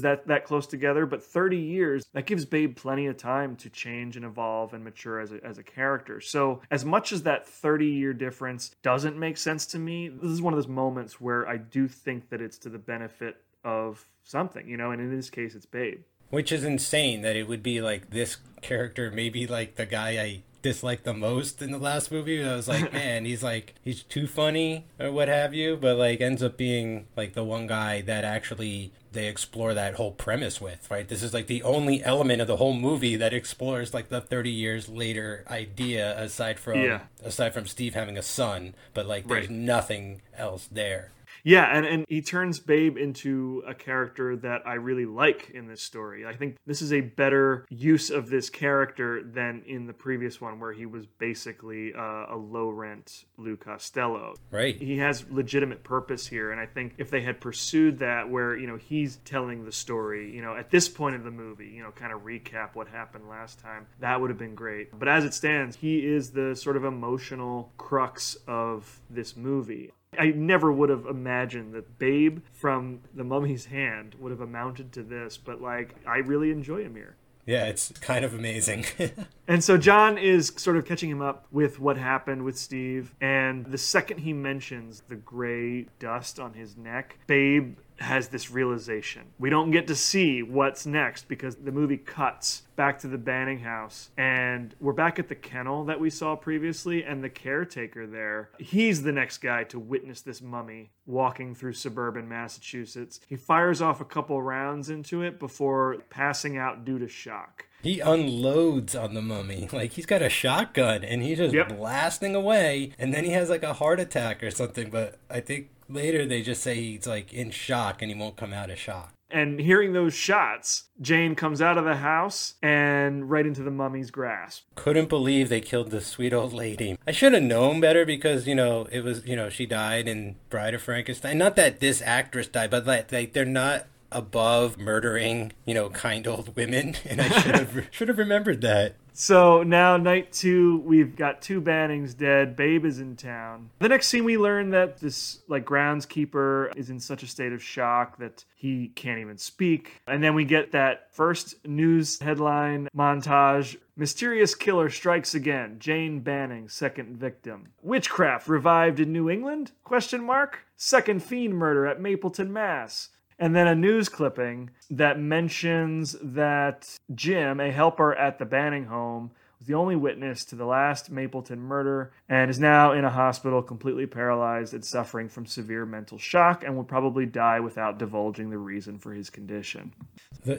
that, 0.00 0.26
that 0.28 0.46
close 0.46 0.66
together. 0.66 1.04
But 1.04 1.22
30 1.22 1.58
years, 1.58 2.06
that 2.14 2.24
gives 2.24 2.46
Babe 2.46 2.74
plenty 2.74 3.06
of 3.06 3.18
time 3.18 3.54
to 3.56 3.68
change 3.68 4.16
and 4.16 4.24
evolve 4.24 4.72
and 4.72 4.82
mature 4.82 5.20
as 5.20 5.30
a, 5.32 5.44
as 5.44 5.58
a 5.58 5.62
character. 5.62 6.22
So, 6.22 6.62
as 6.70 6.86
much 6.86 7.12
as 7.12 7.24
that 7.24 7.46
30 7.46 7.84
year 7.84 8.14
difference 8.14 8.70
doesn't 8.82 9.18
make 9.18 9.25
sense 9.34 9.66
to 9.66 9.78
me, 9.78 10.08
this 10.08 10.30
is 10.30 10.40
one 10.40 10.52
of 10.52 10.58
those 10.58 10.68
moments 10.68 11.20
where 11.20 11.48
I 11.48 11.56
do 11.56 11.88
think 11.88 12.30
that 12.30 12.40
it's 12.40 12.58
to 12.58 12.68
the 12.68 12.78
benefit 12.78 13.42
of 13.64 14.06
something, 14.22 14.68
you 14.68 14.76
know, 14.76 14.92
and 14.92 15.00
in 15.00 15.14
this 15.14 15.30
case, 15.30 15.54
it's 15.54 15.66
Babe. 15.66 16.00
Which 16.30 16.52
is 16.52 16.64
insane 16.64 17.22
that 17.22 17.36
it 17.36 17.48
would 17.48 17.62
be 17.62 17.80
like 17.80 18.10
this 18.10 18.36
character, 18.62 19.10
maybe 19.10 19.46
like 19.46 19.76
the 19.76 19.86
guy 19.86 20.10
I 20.22 20.42
disliked 20.66 21.04
the 21.04 21.14
most 21.14 21.62
in 21.62 21.70
the 21.70 21.78
last 21.78 22.10
movie. 22.10 22.44
I 22.44 22.56
was 22.56 22.66
like, 22.66 22.92
man, 23.00 23.24
he's 23.24 23.42
like, 23.42 23.74
he's 23.84 24.02
too 24.02 24.26
funny 24.26 24.84
or 24.98 25.12
what 25.12 25.28
have 25.28 25.54
you, 25.54 25.76
but 25.76 25.96
like 25.96 26.20
ends 26.20 26.42
up 26.42 26.56
being 26.56 27.06
like 27.16 27.34
the 27.34 27.44
one 27.44 27.68
guy 27.68 28.00
that 28.00 28.24
actually 28.24 28.90
they 29.12 29.28
explore 29.28 29.72
that 29.74 29.94
whole 29.94 30.10
premise 30.10 30.60
with, 30.60 30.90
right? 30.90 31.06
This 31.08 31.22
is 31.22 31.32
like 31.32 31.46
the 31.46 31.62
only 31.62 32.02
element 32.02 32.40
of 32.42 32.48
the 32.48 32.56
whole 32.56 32.74
movie 32.74 33.14
that 33.16 33.32
explores 33.32 33.94
like 33.94 34.08
the 34.08 34.20
30 34.20 34.50
years 34.50 34.88
later 34.88 35.44
idea 35.48 36.18
aside 36.20 36.58
from 36.58 36.82
Yeah. 36.82 37.00
aside 37.24 37.54
from 37.54 37.66
Steve 37.66 37.94
having 37.94 38.18
a 38.18 38.22
son, 38.22 38.74
but 38.92 39.06
like 39.06 39.28
there's 39.28 39.46
Right. 39.46 39.50
nothing 39.56 40.20
else 40.36 40.68
there. 40.70 41.12
Yeah, 41.46 41.66
and, 41.66 41.86
and 41.86 42.04
he 42.08 42.22
turns 42.22 42.58
Babe 42.58 42.96
into 42.96 43.62
a 43.68 43.72
character 43.72 44.34
that 44.38 44.66
I 44.66 44.74
really 44.74 45.06
like 45.06 45.50
in 45.50 45.68
this 45.68 45.80
story. 45.80 46.26
I 46.26 46.34
think 46.34 46.56
this 46.66 46.82
is 46.82 46.92
a 46.92 47.02
better 47.02 47.64
use 47.70 48.10
of 48.10 48.28
this 48.28 48.50
character 48.50 49.22
than 49.22 49.62
in 49.64 49.86
the 49.86 49.92
previous 49.92 50.40
one, 50.40 50.58
where 50.58 50.72
he 50.72 50.86
was 50.86 51.06
basically 51.06 51.94
uh, 51.94 52.34
a 52.34 52.36
low 52.36 52.70
rent 52.70 53.26
Lou 53.36 53.56
Costello. 53.56 54.34
Right. 54.50 54.74
He 54.74 54.98
has 54.98 55.24
legitimate 55.30 55.84
purpose 55.84 56.26
here, 56.26 56.50
and 56.50 56.60
I 56.60 56.66
think 56.66 56.94
if 56.98 57.10
they 57.10 57.20
had 57.20 57.40
pursued 57.40 58.00
that, 58.00 58.28
where 58.28 58.56
you 58.56 58.66
know 58.66 58.76
he's 58.76 59.18
telling 59.18 59.64
the 59.64 59.70
story, 59.70 60.34
you 60.34 60.42
know, 60.42 60.56
at 60.56 60.72
this 60.72 60.88
point 60.88 61.14
of 61.14 61.22
the 61.22 61.30
movie, 61.30 61.68
you 61.68 61.80
know, 61.80 61.92
kind 61.92 62.12
of 62.12 62.22
recap 62.22 62.74
what 62.74 62.88
happened 62.88 63.28
last 63.28 63.60
time, 63.60 63.86
that 64.00 64.20
would 64.20 64.30
have 64.30 64.38
been 64.38 64.56
great. 64.56 64.98
But 64.98 65.06
as 65.06 65.24
it 65.24 65.32
stands, 65.32 65.76
he 65.76 66.04
is 66.04 66.30
the 66.30 66.56
sort 66.56 66.76
of 66.76 66.84
emotional 66.84 67.72
crux 67.76 68.36
of 68.48 69.00
this 69.08 69.36
movie. 69.36 69.92
I 70.18 70.26
never 70.30 70.72
would 70.72 70.90
have 70.90 71.06
imagined 71.06 71.74
that 71.74 71.98
Babe 71.98 72.40
from 72.52 73.00
the 73.14 73.24
Mummy's 73.24 73.66
Hand 73.66 74.14
would 74.18 74.30
have 74.30 74.40
amounted 74.40 74.92
to 74.92 75.02
this, 75.02 75.36
but 75.36 75.60
like 75.60 75.94
I 76.06 76.18
really 76.18 76.50
enjoy 76.50 76.84
Amir. 76.84 77.16
Yeah, 77.46 77.66
it's 77.66 77.92
kind 78.00 78.24
of 78.24 78.34
amazing. 78.34 78.84
And 79.48 79.62
so 79.62 79.78
John 79.78 80.18
is 80.18 80.52
sort 80.56 80.76
of 80.76 80.84
catching 80.84 81.08
him 81.08 81.22
up 81.22 81.46
with 81.52 81.78
what 81.78 81.96
happened 81.96 82.42
with 82.42 82.58
Steve. 82.58 83.14
And 83.20 83.64
the 83.64 83.78
second 83.78 84.18
he 84.18 84.32
mentions 84.32 85.04
the 85.08 85.14
gray 85.14 85.86
dust 86.00 86.40
on 86.40 86.54
his 86.54 86.76
neck, 86.76 87.20
Babe 87.28 87.78
has 87.98 88.28
this 88.28 88.50
realization. 88.50 89.22
We 89.38 89.48
don't 89.50 89.70
get 89.70 89.86
to 89.86 89.96
see 89.96 90.42
what's 90.42 90.84
next 90.86 91.28
because 91.28 91.56
the 91.56 91.72
movie 91.72 91.96
cuts 91.96 92.62
back 92.76 92.98
to 93.00 93.08
the 93.08 93.16
Banning 93.16 93.60
house 93.60 94.10
and 94.18 94.74
we're 94.80 94.92
back 94.92 95.18
at 95.18 95.28
the 95.28 95.34
kennel 95.34 95.84
that 95.86 95.98
we 95.98 96.10
saw 96.10 96.36
previously 96.36 97.02
and 97.04 97.24
the 97.24 97.30
caretaker 97.30 98.06
there. 98.06 98.50
He's 98.58 99.02
the 99.02 99.12
next 99.12 99.38
guy 99.38 99.64
to 99.64 99.78
witness 99.78 100.20
this 100.20 100.42
mummy 100.42 100.90
walking 101.06 101.54
through 101.54 101.72
suburban 101.72 102.28
Massachusetts. 102.28 103.20
He 103.26 103.36
fires 103.36 103.80
off 103.80 104.00
a 104.02 104.04
couple 104.04 104.42
rounds 104.42 104.90
into 104.90 105.22
it 105.22 105.38
before 105.38 105.96
passing 106.10 106.58
out 106.58 106.84
due 106.84 106.98
to 106.98 107.08
shock. 107.08 107.66
he 107.82 108.00
unloads 108.00 108.94
on 108.94 109.14
the 109.14 109.22
mummy. 109.22 109.68
Like 109.72 109.92
he's 109.92 110.06
got 110.06 110.20
a 110.22 110.28
shotgun 110.28 111.02
and 111.04 111.22
he's 111.22 111.38
just 111.38 111.54
Yep. 111.54 111.76
blasting 111.78 112.34
away 112.34 112.92
and 112.98 113.14
then 113.14 113.24
he 113.24 113.30
has 113.30 113.48
like 113.48 113.62
a 113.62 113.72
heart 113.74 114.00
attack 114.00 114.42
or 114.42 114.50
something, 114.50 114.90
but 114.90 115.18
I 115.30 115.40
think 115.40 115.70
later 115.88 116.26
they 116.26 116.42
just 116.42 116.62
say 116.62 116.74
he's 116.74 117.06
like 117.06 117.32
in 117.32 117.50
shock 117.50 118.02
and 118.02 118.10
he 118.10 118.18
won't 118.18 118.36
come 118.36 118.52
out 118.52 118.70
of 118.70 118.78
shock. 118.78 119.12
And 119.28 119.58
hearing 119.58 119.92
those 119.92 120.14
shots, 120.14 120.84
Jane 121.00 121.34
comes 121.34 121.60
out 121.60 121.76
of 121.76 121.84
the 121.84 121.96
house 121.96 122.54
and 122.62 123.28
right 123.28 123.44
into 123.44 123.62
the 123.62 123.72
mummy's 123.72 124.12
grasp. 124.12 124.62
Couldn't 124.76 125.08
believe 125.08 125.48
they 125.48 125.60
killed 125.60 125.90
the 125.90 126.00
sweet 126.00 126.32
old 126.32 126.52
lady. 126.52 126.96
I 127.06 127.10
should 127.10 127.32
have 127.32 127.42
known 127.42 127.80
better 127.80 128.06
because, 128.06 128.46
you 128.46 128.54
know, 128.54 128.86
it 128.92 129.02
was, 129.02 129.26
you 129.26 129.34
know, 129.34 129.50
she 129.50 129.66
died 129.66 130.06
in 130.06 130.36
Bride 130.48 130.74
of 130.74 130.82
Frankenstein. 130.82 131.38
Not 131.38 131.56
that 131.56 131.80
this 131.80 132.00
actress 132.02 132.46
died, 132.46 132.70
but 132.70 132.86
like, 132.86 133.10
like 133.10 133.32
they're 133.32 133.44
not 133.44 133.86
above 134.12 134.78
murdering, 134.78 135.52
you 135.64 135.74
know, 135.74 135.90
kind 135.90 136.26
old 136.26 136.54
women. 136.54 136.94
And 137.04 137.20
I 137.20 137.28
should 137.28 137.54
have 137.54 137.88
should 137.90 138.08
have 138.08 138.18
remembered 138.18 138.60
that. 138.60 138.94
So 139.18 139.62
now, 139.62 139.96
night 139.96 140.30
two, 140.30 140.82
we've 140.84 141.16
got 141.16 141.40
two 141.40 141.62
Bannings 141.62 142.14
dead. 142.14 142.54
Babe 142.54 142.84
is 142.84 143.00
in 143.00 143.16
town. 143.16 143.70
The 143.78 143.88
next 143.88 144.08
scene, 144.08 144.24
we 144.24 144.36
learn 144.36 144.68
that 144.70 144.98
this 144.98 145.40
like 145.48 145.64
groundskeeper 145.64 146.76
is 146.76 146.90
in 146.90 147.00
such 147.00 147.22
a 147.22 147.26
state 147.26 147.54
of 147.54 147.62
shock 147.62 148.18
that 148.18 148.44
he 148.54 148.88
can't 148.88 149.18
even 149.18 149.38
speak. 149.38 150.02
And 150.06 150.22
then 150.22 150.34
we 150.34 150.44
get 150.44 150.72
that 150.72 151.14
first 151.14 151.66
news 151.66 152.20
headline 152.20 152.90
montage: 152.94 153.78
"Mysterious 153.96 154.54
killer 154.54 154.90
strikes 154.90 155.34
again. 155.34 155.76
Jane 155.78 156.20
Banning, 156.20 156.68
second 156.68 157.16
victim. 157.16 157.68
Witchcraft 157.82 158.48
revived 158.48 159.00
in 159.00 159.14
New 159.14 159.30
England? 159.30 159.72
Question 159.82 160.24
mark. 160.24 160.58
Second 160.76 161.22
fiend 161.22 161.54
murder 161.54 161.86
at 161.86 162.02
Mapleton, 162.02 162.52
Mass." 162.52 163.08
And 163.38 163.54
then 163.54 163.66
a 163.66 163.74
news 163.74 164.08
clipping 164.08 164.70
that 164.90 165.20
mentions 165.20 166.16
that 166.22 166.98
Jim, 167.14 167.60
a 167.60 167.70
helper 167.70 168.14
at 168.14 168.38
the 168.38 168.46
Banning 168.46 168.86
home, 168.86 169.30
was 169.58 169.66
the 169.66 169.74
only 169.74 169.96
witness 169.96 170.44
to 170.46 170.56
the 170.56 170.64
last 170.64 171.10
Mapleton 171.10 171.58
murder 171.58 172.12
and 172.28 172.50
is 172.50 172.58
now 172.58 172.92
in 172.92 173.04
a 173.04 173.10
hospital 173.10 173.62
completely 173.62 174.06
paralyzed 174.06 174.74
and 174.74 174.84
suffering 174.84 175.28
from 175.28 175.46
severe 175.46 175.86
mental 175.86 176.18
shock 176.18 176.62
and 176.64 176.76
will 176.76 176.84
probably 176.84 177.26
die 177.26 177.60
without 177.60 177.98
divulging 177.98 178.50
the 178.50 178.58
reason 178.58 178.98
for 178.98 179.12
his 179.12 179.30
condition. 179.30 179.92